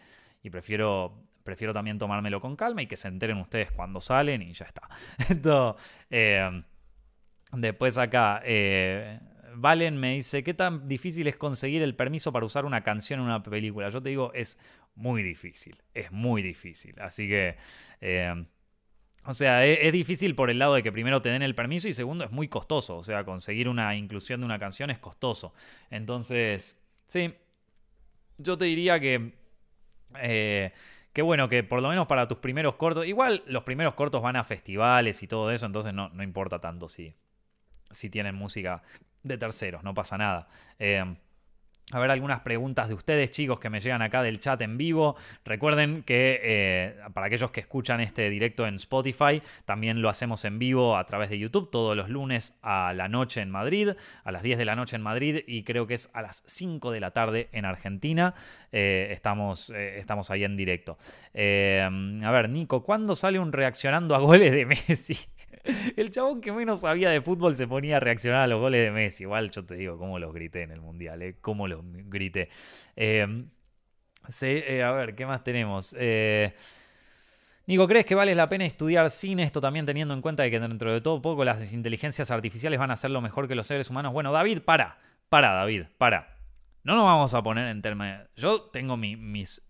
prefiero 0.52 1.24
prefiero 1.44 1.74
también 1.74 1.98
tomármelo 1.98 2.40
con 2.40 2.56
calma 2.56 2.84
y 2.84 2.86
que 2.86 2.98
se 2.98 3.08
enteren 3.08 3.38
ustedes 3.38 3.72
cuando 3.72 4.00
salen 4.00 4.44
y 4.44 4.54
ya 4.54 4.66
está. 4.66 4.88
Entonces, 5.30 5.82
eh, 6.12 6.62
Después 7.52 7.98
acá, 7.98 8.42
eh, 8.46 9.20
Valen 9.56 9.98
me 9.98 10.14
dice, 10.14 10.44
¿qué 10.44 10.54
tan 10.54 10.88
difícil 10.88 11.28
es 11.28 11.36
conseguir 11.36 11.82
el 11.82 11.96
permiso 11.96 12.32
para 12.32 12.46
usar 12.46 12.66
una 12.66 12.84
canción 12.84 13.20
en 13.20 13.26
una 13.26 13.42
película? 13.42 13.90
Yo 13.90 14.02
te 14.02 14.10
digo, 14.10 14.32
es 14.34 14.60
muy 14.96 15.24
difícil, 15.24 15.82
es 15.94 16.12
muy 16.12 16.42
difícil. 16.42 17.00
Así 17.02 17.28
que, 17.28 17.58
eh, 18.02 18.46
o 19.26 19.34
sea, 19.34 19.66
es, 19.66 19.80
es, 19.82 19.94
difícil 19.94 20.36
por 20.36 20.50
el 20.50 20.60
lado 20.60 20.76
de 20.76 20.84
que 20.84 20.92
primero 20.92 21.22
te 21.22 21.30
den 21.30 21.42
el 21.42 21.56
permiso 21.56 21.88
y 21.88 21.94
segundo 21.94 22.24
es 22.24 22.32
muy 22.32 22.48
costoso. 22.48 22.98
O 22.98 23.04
sea, 23.04 23.24
conseguir 23.24 23.68
una 23.68 23.96
inclusión 23.96 24.42
de 24.42 24.46
una 24.46 24.60
canción 24.60 24.90
es 24.92 25.00
costoso. 25.00 25.54
Entonces, 25.90 26.78
sí, 27.06 27.34
yo 28.38 28.58
te 28.58 28.66
diría 28.66 29.00
que... 29.00 29.34
Eh, 30.20 30.70
Qué 31.14 31.24
bueno 31.24 31.50
que 31.50 31.64
por 31.64 31.82
lo 31.82 31.90
menos 31.90 32.08
para 32.08 32.28
tus 32.28 32.38
primeros 32.38 32.76
cortos, 32.76 33.06
igual 33.08 33.44
los 33.48 33.64
primeros 33.64 33.96
cortos 33.96 34.22
van 34.22 34.36
a 34.36 34.44
festivales 34.44 35.24
y 35.24 35.28
todo 35.28 35.52
eso, 35.52 35.66
entonces 35.66 35.94
no, 35.94 36.10
no 36.10 36.22
importa 36.24 36.60
tanto 36.60 36.88
si, 36.88 37.14
si 37.92 38.10
tienen 38.10 38.36
música 38.36 38.82
de 39.24 39.38
terceros, 39.38 39.84
no 39.84 39.94
pasa 39.94 40.18
nada. 40.18 40.48
Eh, 40.78 41.04
a 41.92 41.98
ver 41.98 42.12
algunas 42.12 42.42
preguntas 42.42 42.88
de 42.88 42.94
ustedes, 42.94 43.32
chicos, 43.32 43.60
que 43.60 43.72
me 43.72 43.80
llegan 43.80 44.04
acá 44.04 44.22
del 44.22 44.40
chat 44.40 44.62
en 44.62 44.78
vivo. 44.78 45.16
Recuerden 45.44 46.04
que 46.04 46.40
eh, 46.44 46.96
para 47.14 47.26
aquellos 47.26 47.50
que 47.50 47.62
escuchan 47.62 48.00
este 48.00 48.30
directo 48.30 48.68
en 48.68 48.76
Spotify, 48.76 49.42
también 49.66 50.00
lo 50.00 50.08
hacemos 50.10 50.46
en 50.46 50.60
vivo 50.60 50.98
a 50.98 51.04
través 51.06 51.32
de 51.32 51.40
YouTube 51.40 51.72
todos 51.72 51.98
los 51.98 52.10
lunes 52.10 52.56
a 52.62 52.94
la 52.94 53.08
noche 53.08 53.42
en 53.42 53.50
Madrid, 53.50 53.90
a 54.24 54.32
las 54.32 54.44
10 54.44 54.60
de 54.60 54.66
la 54.66 54.76
noche 54.76 54.98
en 54.98 55.02
Madrid 55.02 55.40
y 55.48 55.64
creo 55.64 55.88
que 55.88 55.96
es 55.96 56.12
a 56.14 56.22
las 56.22 56.44
5 56.46 56.92
de 56.92 57.00
la 57.00 57.10
tarde 57.10 57.50
en 57.54 57.66
Argentina. 57.66 58.36
Eh, 58.72 59.10
estamos, 59.12 59.72
estamos 59.72 60.30
ahí 60.30 60.44
en 60.44 60.56
directo. 60.56 61.00
a 61.34 62.32
ver, 62.32 62.50
Nico, 62.50 62.84
¿cuándo 62.84 63.16
sale 63.16 63.40
un 63.40 63.52
reaccionando 63.52 64.14
a 64.14 64.20
goles 64.20 64.52
de 64.52 64.66
Messi? 64.68 65.18
El 65.96 66.12
chabón 66.12 66.42
que 66.42 66.52
menos 66.52 66.82
sabía 66.82 67.10
de 67.10 67.22
fútbol 67.22 67.56
se 67.56 67.68
ponía 67.68 67.98
a 67.98 68.00
reaccionar 68.00 68.42
a 68.42 68.48
los 68.48 68.60
goles 68.60 68.84
de 68.84 68.92
Messi. 68.92 69.24
Igual 69.24 69.52
yo 69.52 69.66
te 69.66 69.76
digo 69.76 69.98
cómo 69.98 70.20
los 70.20 70.34
grité 70.34 70.64
en 70.64 70.72
el 70.72 70.82
Mundial, 70.82 71.22
¿eh? 71.22 71.36
Cómo 71.42 71.68
los 71.68 71.82
grité. 71.84 72.50
Em, 72.96 73.50
eh, 74.42 74.84
a 74.84 74.92
ver, 74.92 75.16
¿qué 75.16 75.26
más 75.26 75.44
tenemos? 75.44 75.96
Eh, 75.98 76.54
Nico, 77.66 77.88
¿crees 77.88 78.06
que 78.06 78.16
vale 78.16 78.34
la 78.36 78.50
pena 78.50 78.66
estudiar 78.66 79.10
cine? 79.12 79.44
Esto 79.44 79.62
también 79.62 79.86
teniendo 79.86 80.14
en 80.14 80.22
cuenta 80.22 80.50
que 80.50 80.60
dentro 80.60 80.92
de 80.92 81.02
todo 81.02 81.22
poco 81.22 81.46
las 81.46 81.72
inteligencias 81.72 82.32
artificiales 82.32 82.80
van 82.80 82.92
a 82.92 82.96
ser 82.96 83.12
lo 83.12 83.22
mejor 83.22 83.48
que 83.48 83.56
los 83.56 83.68
seres 83.68 83.90
humanos. 83.90 84.12
Bueno, 84.12 84.32
David, 84.32 84.62
para. 84.62 84.98
Para, 85.30 85.54
David, 85.54 85.84
para. 85.98 86.36
No 86.84 86.96
nos 86.96 87.06
vamos 87.06 87.34
a 87.36 87.44
poner 87.44 87.68
en 87.68 87.82
términos... 87.82 88.28
Yo 88.36 88.62
tengo 88.62 88.98
mis 88.98 89.69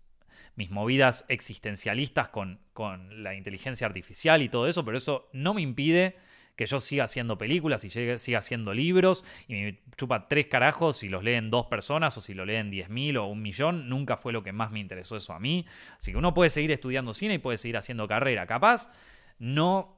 mis 0.60 0.70
movidas 0.70 1.24
existencialistas 1.28 2.28
con, 2.28 2.60
con 2.74 3.22
la 3.22 3.34
inteligencia 3.34 3.86
artificial 3.86 4.42
y 4.42 4.50
todo 4.50 4.68
eso, 4.68 4.84
pero 4.84 4.98
eso 4.98 5.30
no 5.32 5.54
me 5.54 5.62
impide 5.62 6.16
que 6.54 6.66
yo 6.66 6.78
siga 6.78 7.04
haciendo 7.04 7.38
películas 7.38 7.82
y 7.84 7.88
siga 7.88 8.38
haciendo 8.38 8.74
libros 8.74 9.24
y 9.48 9.54
me 9.54 9.80
chupa 9.96 10.28
tres 10.28 10.44
carajos 10.48 10.98
si 10.98 11.08
los 11.08 11.24
leen 11.24 11.48
dos 11.48 11.64
personas 11.68 12.14
o 12.18 12.20
si 12.20 12.34
lo 12.34 12.44
leen 12.44 12.70
diez 12.70 12.90
mil 12.90 13.16
o 13.16 13.24
un 13.24 13.40
millón. 13.40 13.88
Nunca 13.88 14.18
fue 14.18 14.34
lo 14.34 14.42
que 14.42 14.52
más 14.52 14.70
me 14.70 14.78
interesó 14.78 15.16
eso 15.16 15.32
a 15.32 15.40
mí. 15.40 15.64
Así 15.96 16.12
que 16.12 16.18
uno 16.18 16.34
puede 16.34 16.50
seguir 16.50 16.70
estudiando 16.70 17.14
cine 17.14 17.32
y 17.32 17.38
puede 17.38 17.56
seguir 17.56 17.78
haciendo 17.78 18.06
carrera. 18.06 18.46
Capaz 18.46 18.90
no 19.38 19.96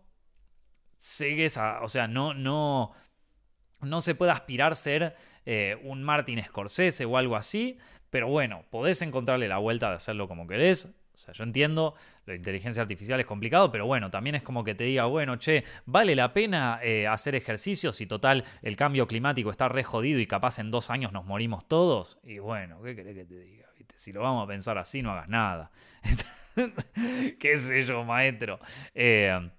segues 0.96 1.58
o 1.58 1.88
sea, 1.88 2.06
no, 2.06 2.32
no, 2.32 2.92
no 3.80 4.00
se 4.00 4.14
puede 4.14 4.30
aspirar 4.30 4.70
a 4.70 4.76
ser 4.76 5.16
eh, 5.44 5.76
un 5.82 6.04
Martin 6.04 6.44
Scorsese 6.44 7.04
o 7.06 7.16
algo 7.16 7.34
así, 7.34 7.76
pero 8.12 8.28
bueno, 8.28 8.62
podés 8.68 9.00
encontrarle 9.00 9.48
la 9.48 9.56
vuelta 9.56 9.88
de 9.88 9.96
hacerlo 9.96 10.28
como 10.28 10.46
querés. 10.46 10.84
O 10.84 11.16
sea, 11.16 11.32
yo 11.32 11.44
entiendo, 11.44 11.94
la 12.26 12.34
inteligencia 12.34 12.82
artificial 12.82 13.18
es 13.18 13.24
complicado, 13.24 13.72
pero 13.72 13.86
bueno, 13.86 14.10
también 14.10 14.34
es 14.34 14.42
como 14.42 14.64
que 14.64 14.74
te 14.74 14.84
diga, 14.84 15.06
bueno, 15.06 15.36
che, 15.36 15.64
¿vale 15.86 16.14
la 16.14 16.34
pena 16.34 16.78
eh, 16.82 17.06
hacer 17.06 17.34
ejercicios 17.34 17.96
si 17.96 18.06
total 18.06 18.44
el 18.60 18.76
cambio 18.76 19.06
climático 19.06 19.50
está 19.50 19.66
re 19.70 19.82
jodido 19.82 20.20
y 20.20 20.26
capaz 20.26 20.58
en 20.58 20.70
dos 20.70 20.90
años 20.90 21.10
nos 21.12 21.24
morimos 21.24 21.66
todos? 21.66 22.18
Y 22.22 22.38
bueno, 22.38 22.82
¿qué 22.82 22.94
querés 22.94 23.14
que 23.14 23.24
te 23.24 23.38
diga? 23.38 23.66
Si 23.94 24.12
lo 24.12 24.20
vamos 24.20 24.44
a 24.44 24.46
pensar 24.46 24.76
así, 24.76 25.00
no 25.00 25.12
hagas 25.12 25.30
nada. 25.30 25.70
¿Qué 27.40 27.56
sé 27.56 27.82
yo, 27.84 28.04
maestro? 28.04 28.60
Eh, 28.94 29.50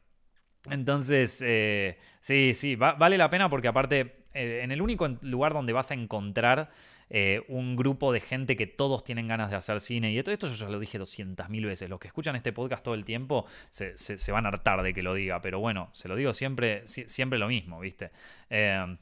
entonces, 0.70 1.42
eh, 1.44 1.98
sí, 2.22 2.54
sí, 2.54 2.76
vale 2.76 3.18
la 3.18 3.32
pena 3.32 3.50
porque 3.50 3.68
aparte, 3.68 4.26
en 4.32 4.72
el 4.72 4.80
único 4.80 5.08
lugar 5.24 5.54
donde 5.54 5.74
vas 5.74 5.90
a 5.90 5.96
encontrar 5.96 6.70
eh, 7.16 7.46
un 7.48 7.76
grupo 7.76 8.12
de 8.12 8.22
gente 8.22 8.58
que 8.58 8.66
todos 8.66 9.04
tienen 9.04 9.28
ganas 9.28 9.52
de 9.52 9.56
hacer 9.56 9.80
cine. 9.80 10.12
Y 10.12 10.18
esto, 10.18 10.32
esto 10.32 10.48
yo 10.48 10.56
ya 10.56 10.68
lo 10.68 10.80
dije 10.80 11.00
200.000 11.00 11.64
veces. 11.64 11.88
Los 11.88 12.00
que 12.00 12.08
escuchan 12.08 12.36
este 12.36 12.52
podcast 12.52 12.84
todo 12.84 12.96
el 12.96 13.06
tiempo 13.06 13.46
se, 13.70 14.32
van 14.32 14.48
a 14.48 14.50
hartar 14.50 14.82
de 14.82 14.96
que 14.96 15.04
lo 15.04 15.14
diga. 15.14 15.40
Pero 15.40 15.60
bueno, 15.60 15.90
se 15.92 16.08
lo 16.08 16.16
digo 16.16 16.34
siempre, 16.34 16.88
siempre 16.88 17.38
lo 17.38 17.48
mismo, 17.48 17.80
¿viste? 17.80 18.10
Eh, 18.50 18.98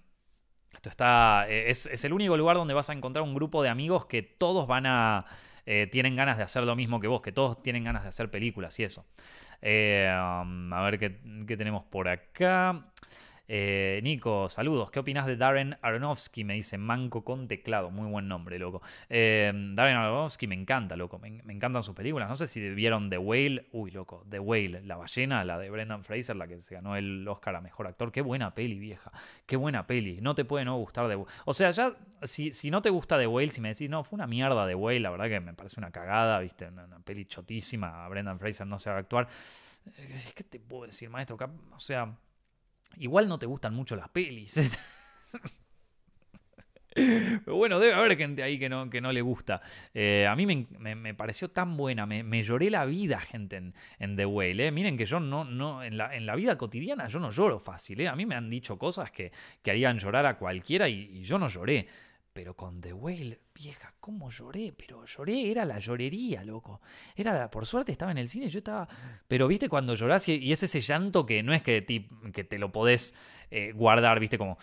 esto 0.74 0.89
está. 0.89 1.45
Eh, 1.47 1.70
es, 1.70 2.03
el 2.03 2.12
único 2.12 2.36
lugar 2.36 2.57
donde 2.57 2.74
vas 2.74 2.89
a 2.89 2.93
encontrar 2.93 3.24
un 3.24 3.34
grupo 3.34 3.64
de 3.64 3.70
amigos 3.70 4.07
que 4.07 4.24
todos 4.24 4.68
van 4.68 4.88
a. 4.88 5.26
tienen 5.89 6.18
ganas 6.18 6.36
de 6.36 6.43
hacer 6.43 6.64
lo 6.64 6.76
mismo 6.76 6.99
que 6.99 7.07
vos, 7.07 7.22
que 7.22 7.32
todos 7.32 7.64
tienen 7.64 7.86
ganas 7.86 8.03
de 8.03 8.09
hacer 8.09 8.30
películas 8.30 8.78
y 8.78 8.84
eso. 8.84 9.05
Um, 9.62 10.74
a 10.74 10.82
ver 10.84 10.99
qué, 10.99 11.18
qué 11.47 11.55
tenemos 11.55 11.86
por 11.86 12.09
acá. 12.09 12.91
Eh, 13.54 13.99
Nico, 14.02 14.49
saludos. 14.49 14.91
¿Qué 14.91 14.99
opinas 15.02 15.26
de 15.26 15.36
Darren 15.36 15.78
Aronofsky? 15.82 16.45
Me 16.45 16.54
dice 16.54 16.78
Manco 16.78 17.26
con 17.26 17.49
teclado. 17.49 17.91
Muy 17.91 18.10
buen 18.10 18.30
nombre, 18.30 18.58
loco. 18.58 18.82
Eh, 19.10 19.52
Darren 19.74 19.97
Aronofsky 19.97 20.47
me 20.47 20.56
encanta, 20.56 20.95
loco. 20.95 21.20
Me, 21.20 21.41
encantan 21.52 21.84
sus 21.84 21.93
películas. 21.93 22.30
No 22.30 22.38
sé 22.38 22.47
si 22.47 22.62
vieron 22.70 23.10
The 23.10 23.18
Whale. 23.18 23.68
Uy, 23.74 23.91
loco. 23.91 24.26
The 24.30 24.39
Whale, 24.39 24.84
la 24.84 24.95
ballena, 24.95 25.43
la 25.43 25.58
de 25.58 25.70
Brendan 25.70 26.06
Fraser, 26.06 26.38
la 26.38 26.47
que 26.47 26.62
se 26.62 26.76
ganó 26.76 26.95
el 26.95 27.28
Oscar 27.28 27.58
a 27.58 27.60
mejor 27.60 27.88
actor. 27.88 28.14
Qué 28.14 28.22
buena 28.22 28.56
peli, 28.56 28.80
vieja. 28.80 29.12
Qué 29.45 29.58
buena 29.58 29.86
peli. 29.86 30.22
No 30.22 30.34
te 30.34 30.45
puede 30.45 30.64
no 30.64 30.78
gustar 30.78 31.10
The 31.10 31.18
Whale. 31.18 31.32
O 31.43 31.54
sea, 31.54 31.72
ya, 31.72 31.93
si, 32.24 32.54
si 32.54 32.72
no 32.72 32.82
te 32.82 32.89
gusta 32.89 33.18
The 33.20 33.28
Whale, 33.28 33.49
si 33.49 33.60
me 33.60 33.68
decís, 33.68 33.89
no, 33.89 34.06
fue 34.06 34.16
una 34.16 34.28
mierda 34.28 34.66
The 34.66 34.76
Whale, 34.76 35.02
la 35.02 35.10
verdad 35.10 35.28
que 35.28 35.41
me 35.41 35.54
parece 35.54 35.78
una 35.78 35.91
cagada, 35.91 36.39
viste, 36.39 36.70
una, 36.70 36.88
peli 37.04 37.26
chotísima. 37.26 38.08
Brendan 38.08 38.39
Fraser 38.39 38.66
no 38.66 38.80
sabe 38.80 38.99
actuar. 38.99 39.28
Eh, 39.97 40.16
¿Qué 40.36 40.45
te 40.45 40.58
puedo 40.58 40.86
decir, 40.86 41.10
maestro? 41.10 41.38
O 41.76 41.80
sea. 41.82 42.16
Igual 42.98 43.28
no 43.28 43.39
te 43.39 43.46
gustan 43.46 43.74
mucho 43.74 43.96
las 43.96 44.10
pelis. 44.10 44.60
Pero 46.94 47.56
bueno, 47.56 47.80
debe 47.80 47.94
haber 47.94 48.18
gente 48.18 48.44
ahí 48.44 48.60
que 48.60 48.68
no, 48.68 48.89
que 48.89 49.00
no 49.00 49.14
le 49.14 49.22
gusta. 49.22 49.62
Eh, 49.94 50.28
a 50.28 50.36
mí 50.36 50.46
me, 50.46 51.14
pareció 51.14 51.50
tan 51.50 51.78
buena, 51.78 52.06
me, 52.06 52.44
lloré 52.44 52.70
la 52.70 52.84
vida, 52.86 53.20
gente, 53.20 53.72
en, 54.00 54.16
The 54.16 54.26
Whale. 54.26 54.68
Eh. 54.68 54.72
Miren 54.72 54.98
que 54.98 55.06
yo 55.06 55.20
no, 55.20 55.46
no 55.46 55.84
en, 55.84 55.98
la, 55.98 56.14
en 56.14 56.26
la 56.26 56.36
vida 56.36 56.58
cotidiana 56.58 57.08
yo 57.08 57.20
no 57.20 57.32
lloro 57.32 57.60
fácil. 57.60 58.02
Eh. 58.02 58.08
A 58.10 58.16
mí 58.16 58.26
me 58.26 58.36
han 58.36 58.50
dicho 58.50 58.78
cosas 58.78 59.12
que, 59.12 59.32
que 59.62 59.72
harían 59.72 60.00
llorar 60.00 60.26
a 60.26 60.38
cualquiera 60.38 60.89
y 60.89 61.24
yo 61.24 61.39
no 61.39 61.48
lloré. 61.48 61.88
Pero 62.34 62.55
con 62.55 62.79
The 62.79 62.93
Whale, 62.93 63.41
vieja, 63.53 63.93
¿cómo 63.99 64.29
lloré? 64.29 64.73
Pero 64.77 65.05
lloré, 65.05 65.51
era 65.51 65.65
la 65.65 65.79
llorería, 65.79 66.45
loco. 66.45 66.79
Era 67.13 67.51
por 67.51 67.65
suerte 67.65 67.91
estaba 67.91 68.11
en 68.11 68.19
el 68.19 68.29
cine, 68.29 68.49
yo 68.49 68.59
estaba. 68.59 68.88
Pero 69.27 69.49
viste 69.49 69.67
cuando 69.67 69.95
llorás 69.95 70.29
y, 70.29 70.51
es 70.51 70.63
ese 70.63 70.79
llanto 70.79 71.25
que 71.25 71.43
no 71.43 71.53
es 71.53 71.61
que 71.61 71.82
te, 71.82 72.07
que 72.32 72.45
te 72.45 72.57
lo 72.57 72.71
podés 72.71 73.13
eh, 73.49 73.73
guardar, 73.73 74.21
viste, 74.21 74.38
como. 74.38 74.57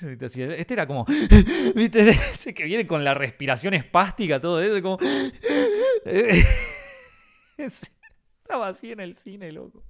Este 0.00 0.74
era 0.74 0.88
como. 0.88 1.06
¿Viste? 1.76 2.10
Ese 2.10 2.52
que 2.52 2.64
viene 2.64 2.88
con 2.88 3.04
la 3.04 3.14
respiración 3.14 3.74
espástica, 3.74 4.40
todo 4.40 4.60
eso, 4.60 4.82
como. 4.82 4.98
Estaba 7.56 8.68
así 8.68 8.90
en 8.90 8.98
el 8.98 9.16
cine, 9.16 9.52
loco. 9.52 9.84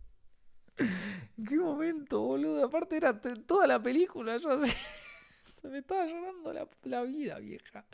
¿Qué 0.77 1.57
momento, 1.57 2.21
boludo? 2.21 2.67
Aparte 2.67 2.99
era 2.99 3.19
toda 3.21 3.67
la 3.67 3.83
película, 3.83 4.37
yo 4.37 4.51
así. 4.51 4.71
Me 5.71 5.79
estaba 5.79 6.07
llorando 6.07 6.69
la, 6.85 7.03
vida, 7.03 7.39
vieja. 7.39 7.85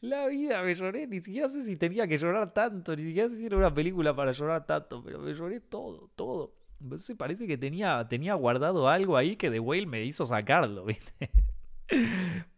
La 0.00 0.26
vida 0.26 0.62
me 0.62 0.74
lloré. 0.74 1.06
Ni 1.06 1.20
siquiera 1.20 1.48
sé 1.48 1.62
si 1.62 1.76
tenía 1.76 2.06
que 2.06 2.16
llorar 2.16 2.52
tanto. 2.52 2.96
Ni 2.96 3.02
siquiera 3.02 3.28
sé 3.28 3.36
si 3.36 3.46
era 3.46 3.56
una 3.56 3.72
película 3.72 4.14
para 4.14 4.32
llorar 4.32 4.64
tanto. 4.66 5.02
Pero 5.04 5.18
me 5.18 5.34
lloré 5.34 5.60
todo, 5.60 6.10
todo. 6.14 6.54
Entonces 6.80 7.16
parece 7.16 7.46
que 7.46 7.58
tenía, 7.58 8.06
tenía 8.08 8.34
guardado 8.34 8.88
algo 8.88 9.16
ahí 9.16 9.36
que 9.36 9.50
The 9.50 9.60
Whale 9.60 9.86
me 9.86 10.04
hizo 10.04 10.24
sacarlo, 10.24 10.84
¿viste? 10.86 11.30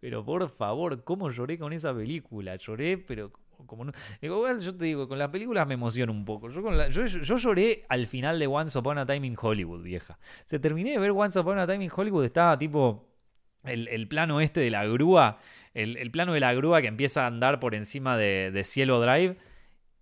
Pero 0.01 0.25
por 0.25 0.49
favor, 0.51 1.05
¿cómo 1.05 1.31
lloré 1.31 1.59
con 1.59 1.73
esa 1.73 1.95
película? 1.95 2.57
Lloré, 2.57 2.99
pero 2.99 3.33
como 3.67 3.85
no. 3.85 3.93
Yo 4.21 4.77
te 4.77 4.85
digo, 4.85 5.09
con 5.09 5.19
las 5.19 5.31
películas 5.31 5.67
me 5.67 5.75
emociono 5.75 6.13
un 6.13 6.25
poco. 6.25 6.51
Yo, 6.51 6.63
con 6.63 6.77
la, 6.77 6.89
yo, 6.89 7.05
yo, 7.07 7.37
lloré 7.37 7.85
al 7.89 8.07
final 8.07 8.39
de 8.39 8.47
Once 8.47 8.79
Upon 8.79 8.99
a 8.99 9.07
Time 9.07 9.27
in 9.27 9.37
Hollywood, 9.41 9.83
vieja. 9.83 10.19
Se 10.45 10.59
terminé 10.59 10.93
de 10.93 10.99
ver 10.99 11.13
Once 11.13 11.39
Upon 11.39 11.59
a 11.59 11.67
Time 11.67 11.85
in 11.85 11.91
Hollywood, 11.95 12.25
estaba 12.25 12.59
tipo 12.59 13.10
el, 13.65 14.09
plano 14.09 14.41
este 14.41 14.61
de 14.61 14.71
la 14.71 14.85
grúa, 14.87 15.39
el, 15.75 16.11
plano 16.11 16.33
de 16.33 16.41
la 16.41 16.53
grúa 16.55 16.81
que 16.81 16.89
empieza 16.89 17.25
a 17.25 17.27
andar 17.27 17.61
por 17.61 17.75
encima 17.75 18.17
de, 18.17 18.63
Cielo 18.65 19.01
Drive. 19.01 19.37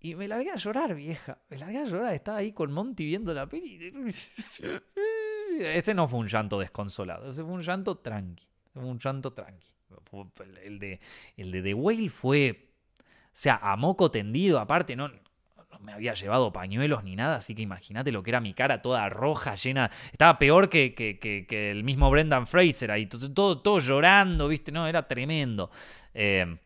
Y 0.01 0.15
me 0.15 0.27
largué 0.27 0.51
a 0.51 0.55
llorar, 0.55 0.95
vieja. 0.95 1.39
Me 1.49 1.57
largué 1.57 1.79
a 1.79 1.83
llorar. 1.83 2.13
Estaba 2.13 2.37
ahí 2.37 2.53
con 2.53 2.71
Monty 2.71 3.05
viendo 3.05 3.33
la 3.33 3.47
peli. 3.47 3.93
Ese 5.59 5.93
no 5.93 6.07
fue 6.07 6.19
un 6.19 6.27
llanto 6.27 6.57
desconsolado. 6.57 7.31
Ese 7.31 7.43
fue 7.43 7.51
un 7.51 7.61
llanto 7.61 7.97
tranqui. 7.97 8.47
Un 8.75 8.97
llanto 8.97 9.33
tranqui. 9.33 9.67
El 10.63 10.79
de, 10.79 11.01
el 11.35 11.51
de 11.51 11.61
The 11.61 11.73
Whale 11.73 12.09
fue. 12.09 12.69
O 12.97 13.31
sea, 13.33 13.59
a 13.61 13.75
moco 13.75 14.09
tendido. 14.09 14.59
Aparte, 14.59 14.95
no, 14.95 15.11
me 15.81 15.93
había 15.93 16.13
llevado 16.13 16.51
pañuelos 16.51 17.03
ni 17.03 17.15
nada, 17.15 17.37
así 17.37 17.55
que 17.55 17.61
imagínate 17.61 18.11
lo 18.11 18.23
que 18.23 18.31
era 18.31 18.41
mi 18.41 18.53
cara 18.53 18.81
toda 18.81 19.07
roja, 19.09 19.55
llena. 19.55 19.89
Estaba 20.11 20.37
peor 20.37 20.69
que, 20.69 20.93
que, 20.93 21.71
el 21.71 21.83
mismo 21.83 22.09
Brendan 22.09 22.47
Fraser 22.47 22.91
ahí, 22.91 23.05
todo, 23.05 23.61
todo, 23.61 23.79
llorando, 23.79 24.47
¿viste? 24.47 24.71
No, 24.71 24.87
era 24.87 25.07
tremendo. 25.07 25.71
Eh, 26.13 26.57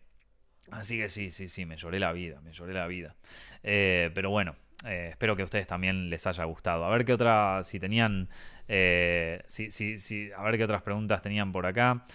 así 0.71 0.97
que 0.97 1.09
sí, 1.09 1.29
sí, 1.31 1.47
sí, 1.47 1.65
me 1.65 1.77
lloré 1.77 1.99
la 1.99 2.11
vida, 2.11 2.41
me 2.41 2.51
lloré 2.51 2.73
la 2.73 2.87
vida. 2.87 3.15
Eh, 3.61 4.09
pero 4.13 4.29
bueno, 4.29 4.55
eh, 4.85 5.09
espero 5.11 5.35
que 5.35 5.43
a 5.43 5.45
ustedes 5.45 5.67
también 5.67 6.09
les 6.09 6.25
haya 6.25 6.43
gustado. 6.45 6.85
A 6.85 6.89
ver 6.89 7.05
qué 7.05 7.13
otra, 7.13 7.61
si 7.63 7.79
tenían, 7.79 8.29
sí, 8.67 9.69
sí, 9.69 9.97
sí, 9.97 10.29
a 10.35 10.43
ver 10.43 10.57
qué 10.57 10.63
otras 10.63 10.81
preguntas 10.81 11.21
tenían 11.21 11.51
por 11.51 11.65
acá. 11.65 12.05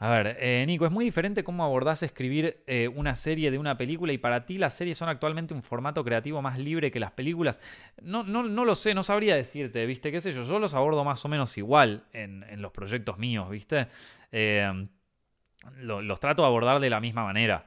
A 0.00 0.10
ver, 0.10 0.36
eh, 0.38 0.64
Nico, 0.64 0.86
es 0.86 0.92
muy 0.92 1.04
diferente 1.04 1.42
cómo 1.42 1.64
abordás 1.64 2.04
escribir 2.04 2.62
eh, 2.68 2.86
una 2.86 3.16
serie 3.16 3.50
de 3.50 3.58
una 3.58 3.76
película 3.76 4.12
y 4.12 4.18
para 4.18 4.46
ti 4.46 4.56
las 4.56 4.74
series 4.74 4.96
son 4.96 5.08
actualmente 5.08 5.54
un 5.54 5.64
formato 5.64 6.04
creativo 6.04 6.40
más 6.40 6.56
libre 6.56 6.92
que 6.92 7.00
las 7.00 7.10
películas. 7.10 7.60
No, 8.00 8.22
no, 8.22 8.44
no 8.44 8.64
lo 8.64 8.76
sé, 8.76 8.94
no 8.94 9.02
sabría 9.02 9.34
decirte, 9.34 9.84
¿viste? 9.86 10.12
¿Qué 10.12 10.20
sé 10.20 10.30
yo? 10.30 10.44
Yo 10.44 10.60
los 10.60 10.72
abordo 10.74 11.02
más 11.02 11.24
o 11.24 11.28
menos 11.28 11.58
igual 11.58 12.04
en, 12.12 12.62
los 12.62 12.70
proyectos 12.70 13.18
míos, 13.18 13.50
¿viste? 13.50 13.88
Eh, 14.30 14.86
los 15.80 16.20
trato 16.20 16.42
de 16.42 16.46
abordar 16.46 16.78
de 16.78 16.90
la 16.90 17.00
misma 17.00 17.24
manera. 17.24 17.66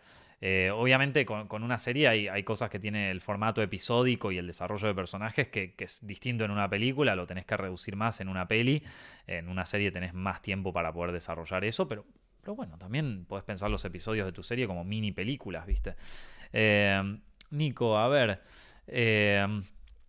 obviamente 0.74 1.26
con, 1.26 1.64
una 1.64 1.78
serie 1.78 2.08
hay, 2.08 2.44
cosas 2.44 2.70
que 2.70 2.80
tiene 2.80 3.12
el 3.12 3.20
formato 3.20 3.62
episódico 3.62 4.32
y 4.32 4.38
el 4.38 4.48
desarrollo 4.48 4.88
de 4.88 4.96
personajes 4.96 5.50
que, 5.50 5.74
que, 5.74 5.84
es 5.84 6.00
distinto 6.08 6.46
en 6.46 6.52
una 6.52 6.70
película, 6.70 7.14
lo 7.14 7.28
tenés 7.28 7.46
que 7.46 7.58
reducir 7.58 7.98
más 7.98 8.22
en 8.22 8.30
una 8.30 8.48
peli, 8.48 8.84
en 9.28 9.50
una 9.50 9.66
serie 9.66 9.92
tenés 9.92 10.14
más 10.14 10.42
tiempo 10.42 10.72
para 10.72 10.94
poder 10.94 11.12
desarrollar 11.12 11.66
eso, 11.66 11.90
pero 11.90 12.06
pero 12.42 12.56
bueno, 12.56 12.78
también 12.78 13.26
puedes 13.26 13.44
pensar 13.44 13.70
los 13.70 13.86
episodios 13.86 14.26
de 14.26 14.32
tu 14.32 14.44
serie 14.44 14.68
como 14.68 14.84
mini 14.84 15.12
películas, 15.12 15.66
¿viste? 15.66 15.96
Eh, 16.52 17.20
Nico, 17.52 17.98
a 17.98 18.08
ver. 18.08 18.42
Eh, 18.88 19.46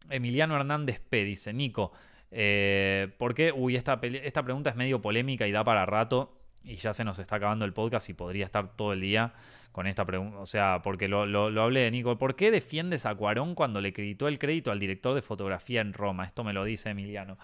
Emiliano 0.09 0.57
Hernández 0.57 1.01
P 1.01 1.25
dice, 1.25 1.53
Nico, 1.53 1.93
eh, 2.31 3.09
¿por 3.19 3.35
qué? 3.35 3.53
Uy, 3.53 3.77
esta, 3.77 4.01
esta 4.03 4.43
pregunta 4.43 4.71
es 4.71 4.77
medio 4.77 5.01
polémica 5.03 5.47
y 5.47 5.53
da 5.53 5.63
para 5.63 5.87
rato 5.87 6.39
y 6.65 6.77
ya 6.77 6.93
se 6.93 7.05
nos 7.05 7.19
está 7.19 7.37
acabando 7.37 7.65
el 7.65 7.73
podcast 7.73 8.09
y 8.09 8.15
podría 8.15 8.45
estar 8.47 8.77
todo 8.77 8.93
el 8.93 9.01
día 9.01 9.35
con 9.73 9.87
esta 9.87 10.05
pregunta. 10.05 10.39
O 10.39 10.47
sea, 10.47 10.81
porque 10.83 11.09
lo, 11.09 11.27
lo, 11.27 11.63
hablé 11.63 11.81
de 11.81 11.91
Nico. 11.91 12.17
¿Por 12.19 12.37
qué 12.37 12.51
defiendes 12.51 13.05
a 13.07 13.15
Cuarón 13.15 13.55
cuando 13.55 13.81
le 13.81 13.93
creditó 13.93 14.29
el 14.29 14.39
crédito 14.39 14.71
al 14.71 14.79
director 14.79 15.15
de 15.15 15.23
fotografía 15.23 15.81
en 15.81 15.93
Roma? 15.93 16.25
Esto 16.25 16.45
me 16.45 16.53
lo 16.53 16.65
dice 16.65 16.91
Emiliano. 16.91 17.39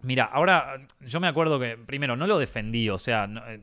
Mira, 0.00 0.24
ahora 0.24 0.86
yo 1.00 1.18
me 1.18 1.26
acuerdo 1.26 1.58
que, 1.58 1.76
primero, 1.76 2.14
no 2.14 2.28
lo 2.28 2.38
defendí, 2.38 2.88
o 2.88 2.98
sea, 2.98 3.28
eh, 3.48 3.60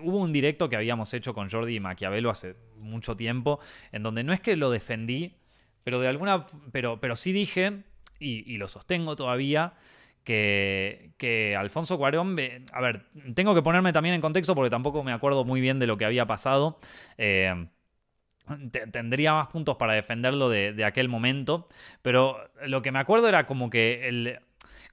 hubo 0.00 0.18
un 0.18 0.32
directo 0.32 0.68
que 0.70 0.76
habíamos 0.76 1.12
hecho 1.12 1.34
con 1.34 1.50
Jordi 1.50 1.76
y 1.76 1.80
Maquiavelo 1.80 2.30
hace 2.30 2.56
mucho 2.78 3.16
tiempo, 3.16 3.60
en 3.92 4.02
donde 4.02 4.24
no 4.24 4.32
es 4.32 4.40
que 4.40 4.56
lo 4.56 4.70
defendí, 4.70 5.34
pero 5.82 6.00
de 6.00 6.08
alguna, 6.08 6.46
pero, 6.72 7.00
pero 7.00 7.16
sí 7.16 7.32
dije, 7.32 7.82
y, 8.18 8.56
lo 8.56 8.68
sostengo 8.68 9.14
todavía, 9.14 9.74
que, 10.24 11.10
que, 11.18 11.54
Alfonso 11.54 11.98
Cuarón, 11.98 12.34
a 12.72 12.80
ver, 12.80 13.04
tengo 13.34 13.54
que 13.54 13.60
ponerme 13.60 13.92
también 13.92 14.14
en 14.14 14.22
contexto 14.22 14.54
porque 14.54 14.70
tampoco 14.70 15.04
me 15.04 15.12
acuerdo 15.12 15.44
muy 15.44 15.60
bien 15.60 15.78
de 15.78 15.86
lo 15.86 15.98
que 15.98 16.06
había 16.06 16.24
pasado. 16.26 16.78
Eh, 17.18 17.66
tendría 18.90 19.34
más 19.34 19.48
puntos 19.48 19.76
para 19.76 19.94
defenderlo 19.94 20.48
de, 20.48 20.72
de, 20.72 20.84
aquel 20.84 21.08
momento, 21.08 21.68
pero 22.02 22.38
lo 22.66 22.82
que 22.82 22.92
me 22.92 22.98
acuerdo 22.98 23.28
era 23.28 23.46
como 23.46 23.70
que 23.70 24.08
el, 24.08 24.38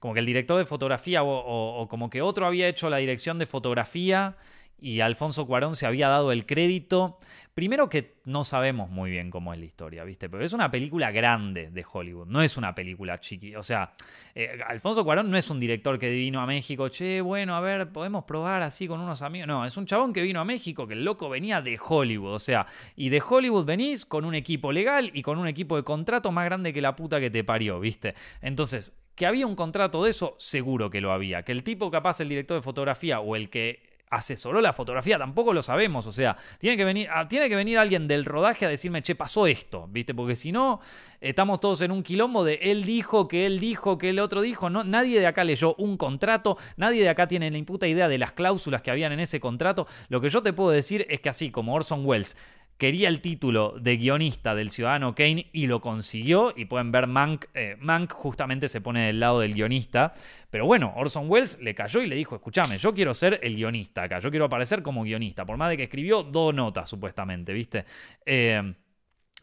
como 0.02 0.14
que 0.14 0.20
el 0.20 0.26
director 0.26 0.58
de 0.58 0.66
fotografía 0.66 1.22
o, 1.22 1.86
como 1.88 2.10
que 2.10 2.22
otro 2.22 2.44
había 2.44 2.66
hecho 2.66 2.90
la 2.90 2.96
dirección 2.96 3.38
de 3.38 3.46
fotografía 3.46 4.34
y 4.80 4.98
Alfonso 4.98 5.46
Cuarón 5.46 5.76
se 5.76 5.86
había 5.86 6.08
dado 6.08 6.32
el 6.32 6.44
crédito. 6.44 7.20
Primero 7.54 7.88
que 7.88 8.16
no 8.24 8.42
sabemos 8.42 8.90
muy 8.90 9.12
bien 9.12 9.30
cómo 9.30 9.54
es 9.54 9.60
la 9.60 9.64
historia, 9.64 10.02
¿viste? 10.02 10.28
Pero 10.28 10.44
es 10.44 10.52
una 10.54 10.72
película 10.72 11.12
grande 11.12 11.70
de 11.70 11.86
Hollywood, 11.88 12.26
no 12.26 12.42
es 12.42 12.56
una 12.56 12.74
película 12.74 13.20
chiqui. 13.20 13.54
O 13.54 13.62
sea, 13.62 13.92
eh, 14.34 14.58
Alfonso 14.66 15.04
Cuarón 15.04 15.30
no 15.30 15.38
es 15.38 15.48
un 15.50 15.60
director 15.60 15.96
que 16.00 16.10
vino 16.10 16.40
a 16.40 16.46
México, 16.46 16.88
che, 16.88 17.20
bueno, 17.20 17.54
a 17.54 17.60
ver, 17.60 17.92
podemos 17.92 18.24
probar 18.24 18.62
así 18.62 18.88
con 18.88 18.98
unos 18.98 19.22
amigos. 19.22 19.46
No, 19.46 19.64
es 19.64 19.76
un 19.76 19.86
chabón 19.86 20.12
que 20.12 20.22
vino 20.22 20.40
a 20.40 20.44
México, 20.44 20.88
que 20.88 20.94
el 20.94 21.04
loco 21.04 21.28
venía 21.28 21.62
de 21.62 21.78
Hollywood, 21.80 22.34
o 22.34 22.40
sea, 22.40 22.66
y 22.96 23.10
de 23.10 23.22
Hollywood 23.24 23.66
venís 23.66 24.04
con 24.04 24.24
un 24.24 24.34
equipo 24.34 24.72
legal 24.72 25.12
y 25.14 25.22
con 25.22 25.38
un 25.38 25.46
equipo 25.46 25.76
de 25.76 25.84
contrato 25.84 26.32
más 26.32 26.44
grande 26.46 26.72
que 26.72 26.80
la 26.80 26.96
puta 26.96 27.20
que 27.20 27.30
te 27.30 27.44
parió, 27.44 27.78
¿viste? 27.78 28.16
Entonces, 28.40 29.00
que 29.14 29.26
había 29.26 29.46
un 29.46 29.56
contrato 29.56 30.04
de 30.04 30.10
eso, 30.10 30.34
seguro 30.38 30.90
que 30.90 31.00
lo 31.00 31.12
había. 31.12 31.42
Que 31.42 31.52
el 31.52 31.62
tipo 31.62 31.90
capaz, 31.90 32.20
el 32.20 32.28
director 32.28 32.56
de 32.56 32.62
fotografía 32.62 33.20
o 33.20 33.36
el 33.36 33.50
que 33.50 33.92
asesoró 34.12 34.60
la 34.60 34.74
fotografía, 34.74 35.18
tampoco 35.18 35.54
lo 35.54 35.62
sabemos. 35.62 36.06
O 36.06 36.12
sea, 36.12 36.36
tiene 36.58 36.76
que 36.76 36.84
venir, 36.84 37.08
ah, 37.10 37.26
tiene 37.26 37.48
que 37.48 37.56
venir 37.56 37.78
alguien 37.78 38.06
del 38.06 38.26
rodaje 38.26 38.66
a 38.66 38.68
decirme, 38.68 39.00
che, 39.00 39.14
pasó 39.14 39.46
esto, 39.46 39.88
¿viste? 39.90 40.14
Porque 40.14 40.36
si 40.36 40.52
no, 40.52 40.80
estamos 41.20 41.60
todos 41.60 41.80
en 41.80 41.90
un 41.90 42.02
quilombo 42.02 42.44
de 42.44 42.58
él 42.62 42.84
dijo, 42.84 43.26
que 43.26 43.46
él 43.46 43.58
dijo, 43.58 43.96
que 43.96 44.10
el 44.10 44.20
otro 44.20 44.42
dijo. 44.42 44.68
No, 44.68 44.84
nadie 44.84 45.18
de 45.18 45.26
acá 45.26 45.44
leyó 45.44 45.74
un 45.76 45.96
contrato, 45.96 46.58
nadie 46.76 47.02
de 47.02 47.08
acá 47.08 47.26
tiene 47.26 47.50
ni 47.50 47.62
puta 47.62 47.88
idea 47.88 48.06
de 48.06 48.18
las 48.18 48.32
cláusulas 48.32 48.82
que 48.82 48.90
habían 48.90 49.12
en 49.12 49.20
ese 49.20 49.40
contrato. 49.40 49.86
Lo 50.08 50.20
que 50.20 50.28
yo 50.28 50.42
te 50.42 50.52
puedo 50.52 50.70
decir 50.70 51.06
es 51.08 51.20
que 51.20 51.30
así 51.30 51.50
como 51.50 51.74
Orson 51.74 52.04
Welles 52.04 52.36
quería 52.82 53.08
el 53.08 53.20
título 53.20 53.76
de 53.78 53.96
guionista 53.96 54.56
del 54.56 54.70
Ciudadano 54.70 55.14
Kane 55.14 55.46
y 55.52 55.68
lo 55.68 55.80
consiguió. 55.80 56.52
Y 56.56 56.64
pueden 56.64 56.90
ver, 56.90 57.06
Mank, 57.06 57.44
eh, 57.54 57.76
Mank 57.78 58.10
justamente 58.10 58.66
se 58.66 58.80
pone 58.80 59.06
del 59.06 59.20
lado 59.20 59.38
del 59.38 59.54
guionista. 59.54 60.12
Pero 60.50 60.66
bueno, 60.66 60.92
Orson 60.96 61.30
Welles 61.30 61.60
le 61.62 61.76
cayó 61.76 62.02
y 62.02 62.08
le 62.08 62.16
dijo, 62.16 62.34
escúchame, 62.34 62.78
yo 62.78 62.92
quiero 62.92 63.14
ser 63.14 63.38
el 63.40 63.54
guionista 63.54 64.02
acá, 64.02 64.18
yo 64.18 64.30
quiero 64.30 64.46
aparecer 64.46 64.82
como 64.82 65.04
guionista, 65.04 65.46
por 65.46 65.56
más 65.56 65.70
de 65.70 65.76
que 65.76 65.84
escribió 65.84 66.24
dos 66.24 66.52
notas 66.52 66.90
supuestamente, 66.90 67.52
¿viste? 67.52 67.84
Eh, 68.26 68.74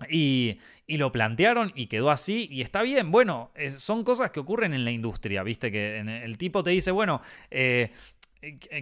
y, 0.09 0.57
lo 0.87 1.13
plantearon 1.13 1.71
y 1.75 1.87
quedó 1.87 2.11
así 2.11 2.45
y 2.51 2.59
está 2.59 2.81
bien. 2.81 3.09
Bueno, 3.09 3.51
son 3.69 4.03
cosas 4.03 4.31
que 4.31 4.41
ocurren 4.41 4.73
en 4.73 4.83
la 4.83 4.91
industria, 4.91 5.43
¿viste? 5.43 5.71
Que 5.71 5.99
el 5.99 6.37
tipo 6.37 6.61
te 6.61 6.71
dice, 6.71 6.91
bueno, 6.91 7.21
eh, 7.49 7.91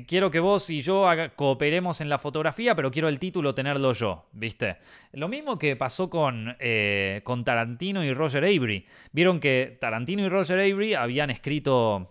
quiero 0.07 0.29
que 0.29 0.39
vos 0.39 0.69
y 0.69 0.81
yo 0.81 1.07
cooperemos 1.35 2.01
en 2.01 2.09
la 2.09 2.19
fotografía, 2.19 2.75
pero 2.75 2.91
quiero 2.91 3.07
el 3.07 3.19
título 3.19 3.55
tenerlo 3.55 3.93
yo, 3.93 4.27
¿viste? 4.33 4.77
Lo 5.13 5.27
mismo 5.27 5.57
que 5.57 5.75
pasó 5.75 6.09
con, 6.09 6.55
eh, 6.59 7.21
con 7.23 7.43
Tarantino 7.43 8.03
y 8.03 8.13
Roger 8.13 8.43
Avery. 8.43 8.85
Vieron 9.11 9.39
que 9.39 9.77
Tarantino 9.79 10.23
y 10.23 10.29
Roger 10.29 10.59
Avery 10.59 10.93
habían 10.93 11.29
escrito... 11.29 12.07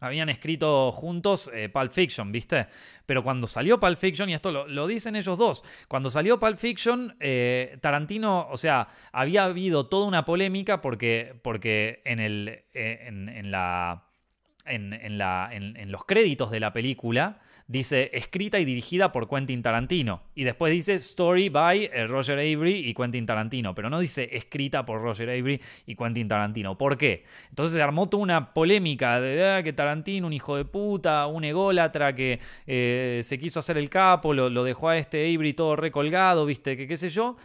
habían 0.00 0.28
escrito 0.28 0.92
juntos 0.92 1.50
Pulp 1.72 1.92
Fiction, 1.92 2.30
¿viste? 2.32 2.66
Pero 3.06 3.22
cuando 3.22 3.46
salió 3.46 3.78
Pulp 3.78 3.96
Fiction, 3.96 4.28
y 4.28 4.34
esto 4.34 4.50
lo, 4.52 4.86
dicen 4.86 5.16
ellos 5.16 5.38
dos, 5.38 5.64
cuando 5.88 6.10
salió 6.10 6.38
Pulp 6.38 6.58
Fiction, 6.58 7.16
Tarantino, 7.80 8.48
o 8.50 8.56
sea, 8.56 8.88
había 9.12 9.44
habido 9.44 9.86
toda 9.86 10.06
una 10.06 10.24
polémica 10.24 10.80
porque, 10.80 11.38
porque 11.42 12.02
en, 12.04 12.20
el, 12.20 12.64
en 12.74 13.50
la 13.50 14.05
en, 14.66 15.90
los 15.90 16.04
créditos 16.04 16.50
de 16.50 16.60
la 16.60 16.72
película 16.72 17.40
dice 17.68 18.10
escrita 18.12 18.60
y 18.60 18.64
dirigida 18.64 19.10
por 19.10 19.28
Quentin 19.28 19.62
Tarantino. 19.62 20.22
Y 20.34 20.44
después 20.44 20.72
dice 20.72 20.94
story 20.94 21.48
by 21.48 21.90
eh, 21.92 22.06
Roger 22.06 22.38
Avery 22.38 22.88
y 22.88 22.94
Quentin 22.94 23.26
Tarantino. 23.26 23.74
Pero 23.74 23.90
no 23.90 23.98
dice 23.98 24.28
escrita 24.32 24.86
por 24.86 25.02
Roger 25.02 25.28
Avery 25.30 25.60
y 25.86 25.96
Quentin 25.96 26.28
Tarantino. 26.28 26.78
¿Por 26.78 26.96
qué? 26.96 27.24
Entonces 27.48 27.76
se 27.76 27.82
armó 27.82 28.08
toda 28.08 28.22
una 28.22 28.54
polémica 28.54 29.20
de 29.20 29.44
ah, 29.44 29.62
que 29.62 29.72
Tarantino, 29.72 30.26
un 30.26 30.32
hijo 30.32 30.56
de 30.56 30.64
puta, 30.64 31.26
un 31.26 31.44
ególatra 31.44 32.14
que 32.14 32.38
eh, 32.66 33.20
se 33.24 33.38
quiso 33.38 33.58
hacer 33.58 33.78
el 33.78 33.90
capo, 33.90 34.32
lo, 34.32 34.48
lo, 34.48 34.62
dejó 34.62 34.88
a 34.88 34.96
este 34.96 35.34
Avery 35.34 35.54
todo 35.54 35.76
recolgado, 35.76 36.46
viste, 36.46 36.76
que 36.76 36.86
qué 36.86 36.96
sé 36.96 37.08
yo. 37.08 37.36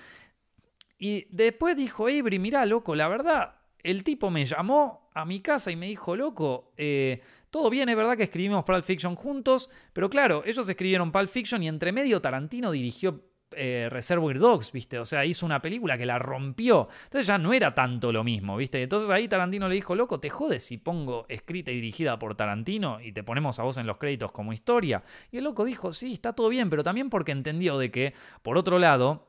Y 1.00 1.26
después 1.32 1.76
dijo 1.76 2.04
Avery, 2.04 2.38
mirá, 2.38 2.64
loco, 2.68 2.94
la 2.94 3.08
verdad, 3.08 3.56
el 3.82 4.04
tipo 4.04 4.30
me 4.30 4.46
llamó 4.46 5.01
a 5.14 5.26
mi 5.26 5.42
casa 5.42 5.72
y 5.72 5.76
me 5.76 5.88
dijo, 5.88 6.16
loco, 6.16 6.72
eh, 6.78 7.22
todo 7.50 7.70
bien, 7.70 7.90
es 7.90 7.96
verdad 7.96 8.16
que 8.16 8.24
escribimos 8.24 8.64
Pulp 8.64 8.84
Fiction 8.84 9.16
juntos, 9.16 9.70
pero 9.94 10.10
claro, 10.10 10.44
ellos 10.46 10.68
escribieron 10.70 11.12
Pulp 11.12 11.30
Fiction 11.30 11.62
y 11.64 11.68
entre 11.68 11.92
medio 11.92 12.22
Tarantino 12.22 12.72
dirigió 12.72 13.32
eh, 13.54 13.90
Reservoir 13.92 14.40
Dogs, 14.40 14.72
¿viste? 14.72 14.98
O 14.98 15.04
sea, 15.04 15.26
hizo 15.26 15.46
una 15.46 15.62
película 15.62 15.98
que 15.98 16.06
la 16.06 16.18
rompió. 16.18 16.88
Entonces 17.04 17.28
ya 17.28 17.38
no 17.38 17.52
era 17.52 17.76
tanto 17.76 18.14
lo 18.14 18.24
mismo, 18.24 18.56
¿viste? 18.56 18.82
Entonces 18.82 19.10
ahí 19.10 19.28
Tarantino 19.28 19.68
le 19.68 19.76
dijo, 19.76 19.94
loco, 19.94 20.22
¿te 20.22 20.30
jodes 20.30 20.64
si 20.64 20.78
pongo 20.78 21.26
escrita 21.28 21.72
y 21.72 21.76
dirigida 21.76 22.18
por 22.18 22.36
Tarantino 22.36 23.02
y 23.02 23.12
te 23.12 23.24
ponemos 23.24 23.60
a 23.60 23.64
vos 23.64 23.76
en 23.76 23.88
los 23.88 23.98
créditos 23.98 24.32
como 24.32 24.54
historia? 24.54 25.04
Y 25.32 25.38
el 25.38 25.44
loco 25.44 25.66
dijo, 25.66 25.92
sí, 25.92 26.14
está 26.14 26.32
todo 26.34 26.48
bien, 26.48 26.70
pero 26.70 26.84
también 26.84 27.10
porque 27.10 27.34
entendió 27.34 27.78
de 27.78 27.92
que, 27.92 28.14
por 28.42 28.58
otro 28.58 28.80
lado, 28.80 29.28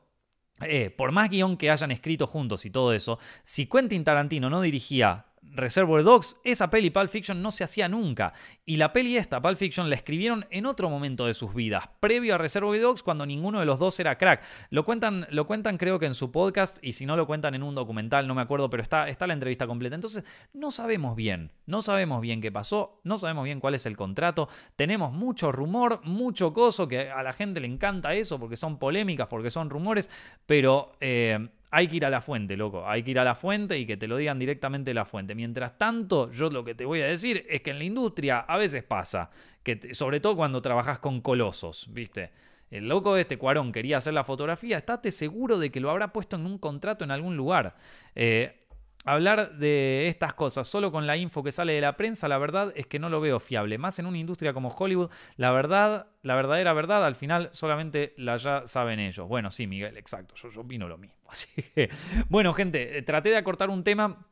eh, 0.61 0.89
por 0.89 1.11
más 1.11 1.29
guion 1.29 1.57
que 1.57 1.69
hayan 1.69 1.91
escrito 1.91 2.25
juntos 2.25 2.65
y 2.65 2.69
todo 2.69 2.93
eso, 2.93 3.19
si 3.43 3.65
Quentin 3.65 4.05
Tarantino 4.05 4.49
no 4.49 4.61
dirigía 4.61 5.25
Reservoir 5.51 6.03
Dogs, 6.03 6.37
esa 6.43 6.69
peli 6.69 6.89
Pulp 6.89 7.09
Fiction 7.09 7.41
no 7.41 7.51
se 7.51 7.63
hacía 7.63 7.87
nunca. 7.87 8.33
Y 8.65 8.77
la 8.77 8.91
peli 8.93 9.17
esta, 9.17 9.41
Pulp 9.41 9.57
Fiction, 9.57 9.89
la 9.89 9.95
escribieron 9.95 10.45
en 10.49 10.65
otro 10.65 10.89
momento 10.89 11.25
de 11.25 11.33
sus 11.33 11.53
vidas, 11.53 11.89
previo 11.99 12.35
a 12.35 12.37
Reservoir 12.37 12.81
Dogs, 12.81 13.03
cuando 13.03 13.25
ninguno 13.25 13.59
de 13.59 13.65
los 13.65 13.79
dos 13.79 13.99
era 13.99 14.17
crack. 14.17 14.43
Lo 14.69 14.83
cuentan, 14.83 15.27
lo 15.29 15.45
cuentan 15.45 15.77
creo 15.77 15.99
que 15.99 16.05
en 16.05 16.13
su 16.13 16.31
podcast, 16.31 16.77
y 16.81 16.93
si 16.93 17.05
no 17.05 17.15
lo 17.15 17.27
cuentan 17.27 17.55
en 17.55 17.63
un 17.63 17.75
documental, 17.75 18.27
no 18.27 18.35
me 18.35 18.41
acuerdo, 18.41 18.69
pero 18.69 18.81
está, 18.81 19.07
está 19.09 19.27
la 19.27 19.33
entrevista 19.33 19.67
completa. 19.67 19.95
Entonces, 19.95 20.23
no 20.53 20.71
sabemos 20.71 21.15
bien, 21.15 21.51
no 21.65 21.81
sabemos 21.81 22.21
bien 22.21 22.41
qué 22.41 22.51
pasó, 22.51 22.99
no 23.03 23.17
sabemos 23.17 23.43
bien 23.43 23.59
cuál 23.59 23.75
es 23.75 23.85
el 23.85 23.97
contrato. 23.97 24.49
Tenemos 24.75 25.11
mucho 25.11 25.51
rumor, 25.51 26.01
mucho 26.03 26.53
coso, 26.53 26.87
que 26.87 27.11
a 27.11 27.21
la 27.21 27.33
gente 27.33 27.59
le 27.59 27.67
encanta 27.67 28.13
eso, 28.13 28.39
porque 28.39 28.57
son 28.57 28.79
polémicas, 28.79 29.27
porque 29.27 29.49
son 29.49 29.69
rumores, 29.69 30.09
pero... 30.45 30.93
Eh, 30.99 31.49
hay 31.75 31.87
que 31.87 31.95
ir 31.95 32.05
a 32.05 32.11
la 32.11 32.21
fuente, 32.21 32.55
loco. 32.55 32.87
Hay 32.87 33.01
que 33.01 33.09
ir 33.09 33.19
a 33.19 33.23
la 33.23 33.33
fuente 33.33 33.79
y 33.79 33.87
que 33.87 33.97
te 33.97 34.07
lo 34.07 34.15
digan 34.17 34.37
directamente 34.37 34.93
la 34.93 35.05
fuente. 35.05 35.33
Mientras 35.33 35.75
tanto, 35.75 36.29
yo 36.29 36.51
lo 36.51 36.63
que 36.63 36.75
te 36.75 36.85
voy 36.85 37.01
a 37.01 37.07
decir 37.07 37.47
es 37.49 37.61
que 37.61 37.71
en 37.71 37.79
la 37.79 37.83
industria 37.83 38.41
a 38.41 38.57
veces 38.57 38.83
pasa, 38.83 39.31
que 39.63 39.95
sobre 39.95 40.19
todo 40.19 40.35
cuando 40.35 40.61
trabajas 40.61 40.99
con 40.99 41.19
colosos, 41.21 41.87
¿viste? 41.91 42.29
El 42.69 42.87
loco 42.87 43.15
de 43.15 43.21
este 43.21 43.37
Cuarón 43.37 43.71
quería 43.71 43.97
hacer 43.97 44.13
la 44.13 44.23
fotografía, 44.23 44.77
estate 44.77 45.11
seguro 45.11 45.57
de 45.57 45.71
que 45.71 45.79
lo 45.79 45.89
habrá 45.89 46.13
puesto 46.13 46.35
en 46.35 46.45
un 46.45 46.59
contrato 46.59 47.03
en 47.03 47.09
algún 47.09 47.35
lugar. 47.37 47.75
Eh, 48.13 48.62
hablar 49.03 49.57
de 49.57 50.07
estas 50.07 50.33
cosas 50.33 50.67
solo 50.67 50.91
con 50.91 51.07
la 51.07 51.17
info 51.17 51.43
que 51.43 51.51
sale 51.51 51.73
de 51.73 51.81
la 51.81 51.97
prensa, 51.97 52.27
la 52.27 52.37
verdad 52.37 52.71
es 52.75 52.87
que 52.87 52.99
no 52.99 53.09
lo 53.09 53.21
veo 53.21 53.39
fiable. 53.39 53.77
Más 53.77 53.99
en 53.99 54.05
una 54.05 54.17
industria 54.17 54.53
como 54.53 54.69
Hollywood, 54.69 55.09
la 55.35 55.51
verdad, 55.51 56.07
la 56.21 56.35
verdadera 56.35 56.73
verdad, 56.73 57.05
al 57.05 57.15
final 57.15 57.49
solamente 57.51 58.13
la 58.17 58.37
ya 58.37 58.65
saben 58.65 58.99
ellos. 58.99 59.27
Bueno, 59.27 59.51
sí, 59.51 59.67
Miguel, 59.67 59.97
exacto, 59.97 60.35
yo, 60.35 60.49
yo 60.49 60.61
opino 60.61 60.87
lo 60.87 60.97
mismo. 60.97 61.17
Así 61.29 61.49
que, 61.75 61.89
bueno, 62.29 62.53
gente, 62.53 62.97
eh, 62.97 63.01
traté 63.01 63.29
de 63.29 63.37
acortar 63.37 63.69
un 63.69 63.83
tema 63.83 64.27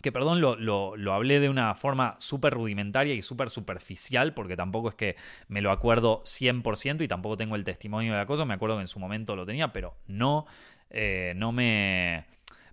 que 0.00 0.10
perdón, 0.10 0.40
lo, 0.40 0.56
lo, 0.56 1.14
hablé 1.14 1.38
de 1.38 1.48
una 1.48 1.74
forma 1.74 2.16
súper 2.18 2.52
rudimentaria 2.54 3.14
y 3.14 3.22
súper 3.22 3.50
superficial, 3.50 4.34
porque 4.34 4.56
tampoco 4.56 4.88
es 4.88 4.94
que 4.96 5.16
me 5.46 5.62
lo 5.62 5.70
acuerdo 5.70 6.22
100% 6.24 7.04
y 7.04 7.08
tampoco 7.08 7.36
tengo 7.36 7.54
el 7.54 7.62
testimonio 7.62 8.12
de 8.12 8.18
la 8.18 8.26
cosa, 8.26 8.44
me 8.44 8.54
acuerdo 8.54 8.76
que 8.76 8.82
en 8.82 8.88
su 8.88 8.98
momento 8.98 9.36
lo 9.36 9.46
tenía, 9.46 9.72
pero 9.72 9.94
no, 10.08 10.46
eh, 10.90 11.34
no 11.36 11.52
me 11.52 12.24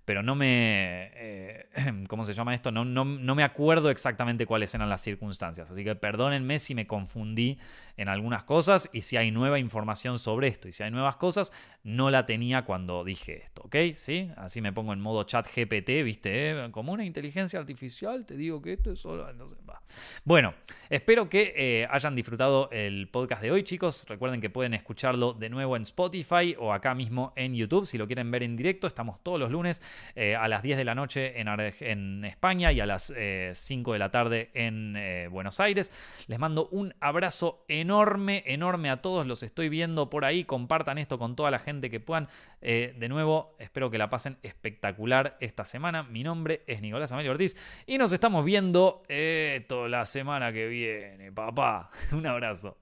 pero 0.09 0.23
no 0.23 0.33
me... 0.33 1.11
Eh, 1.13 1.65
¿Cómo 2.07 2.23
se 2.23 2.33
llama 2.33 2.55
esto? 2.55 2.71
No, 2.71 2.83
no, 2.83 3.05
no, 3.05 3.35
me 3.35 3.43
acuerdo 3.43 3.91
exactamente 3.91 4.47
cuáles 4.47 4.73
eran 4.73 4.89
las 4.89 5.01
circunstancias. 5.01 5.69
Así 5.69 5.83
que 5.83 5.93
perdónenme 5.93 6.57
si 6.57 6.73
me 6.73 6.87
confundí 6.87 7.59
en 7.99 8.07
algunas 8.07 8.45
cosas 8.45 8.89
y 8.93 9.01
si 9.01 9.17
hay 9.17 9.29
nueva 9.29 9.59
información 9.59 10.19
sobre 10.19 10.47
esto. 10.47 10.69
Y 10.69 10.73
si 10.73 10.83
hay 10.83 10.89
nuevas 10.89 11.17
cosas, 11.17 11.51
no 11.83 12.09
la 12.09 12.25
tenía 12.25 12.63
cuando 12.63 13.03
dije 13.03 13.43
esto, 13.43 13.63
¿ok? 13.65 13.75
¿Sí? 13.91 14.31
Así 14.37 14.61
me 14.61 14.71
pongo 14.71 14.93
en 14.93 15.01
modo 15.01 15.25
chat 15.25 15.45
GPT, 15.53 16.03
¿viste? 16.05 16.51
Eh, 16.51 16.69
como 16.71 16.93
una 16.93 17.03
inteligencia 17.03 17.59
artificial, 17.59 18.25
te 18.25 18.37
digo 18.37 18.61
que 18.61 18.73
esto 18.73 18.93
es 18.93 19.01
solo... 19.01 19.29
Entonces, 19.29 19.59
va. 19.69 19.81
Bueno, 20.23 20.53
espero 20.89 21.29
que 21.29 21.53
eh, 21.57 21.87
hayan 21.91 22.15
disfrutado 22.15 22.69
el 22.71 23.09
podcast 23.09 23.41
de 23.41 23.51
hoy, 23.51 23.63
chicos. 23.63 24.05
Recuerden 24.07 24.39
que 24.39 24.49
pueden 24.49 24.73
escucharlo 24.73 25.33
de 25.33 25.49
nuevo 25.49 25.75
en 25.75 25.81
Spotify 25.81 26.55
o 26.57 26.71
acá 26.71 26.95
mismo 26.95 27.33
en 27.35 27.53
YouTube. 27.53 27.85
Si 27.85 27.97
lo 27.97 28.07
quieren 28.07 28.31
ver 28.31 28.43
en 28.43 28.55
directo, 28.55 28.87
estamos 28.87 29.21
todos 29.21 29.41
los 29.41 29.51
lunes 29.51 29.83
eh, 30.15 30.37
a 30.37 30.47
las 30.47 30.63
10 30.63 30.77
de 30.77 30.85
la 30.85 30.95
noche 30.95 31.37
en, 31.37 31.49
en 31.81 32.23
España 32.23 32.71
y 32.71 32.79
a 32.79 32.85
las 32.85 33.13
5 33.53 33.91
de 33.91 33.99
la 33.99 34.09
tarde 34.09 34.51
en 34.53 35.29
Buenos 35.31 35.59
Aires. 35.59 35.91
Les 36.27 36.39
mando 36.39 36.69
un 36.71 36.93
abrazo 37.01 37.65
enorme 37.67 37.88
enorme, 37.89 38.43
enorme 38.45 38.91
a 38.91 39.01
todos. 39.01 39.25
Los 39.25 39.41
estoy 39.41 39.67
viendo 39.67 40.11
por 40.11 40.23
ahí. 40.23 40.43
Compartan 40.43 40.99
esto 40.99 41.17
con 41.17 41.35
toda 41.35 41.49
la 41.49 41.57
gente 41.57 41.89
que 41.89 41.99
puedan. 41.99 42.27
Eh, 42.61 42.93
de 42.99 43.09
nuevo, 43.09 43.55
espero 43.57 43.89
que 43.89 43.97
la 43.97 44.11
pasen 44.11 44.37
espectacular 44.43 45.37
esta 45.39 45.65
semana. 45.65 46.03
Mi 46.03 46.23
nombre 46.23 46.61
es 46.67 46.81
Nicolás 46.81 47.11
Amelio 47.11 47.31
Ortiz 47.31 47.57
y 47.87 47.97
nos 47.97 48.13
estamos 48.13 48.45
viendo 48.45 49.01
eh, 49.07 49.65
toda 49.67 49.89
la 49.89 50.05
semana 50.05 50.53
que 50.53 50.67
viene, 50.67 51.31
papá. 51.31 51.89
Un 52.11 52.27
abrazo. 52.27 52.77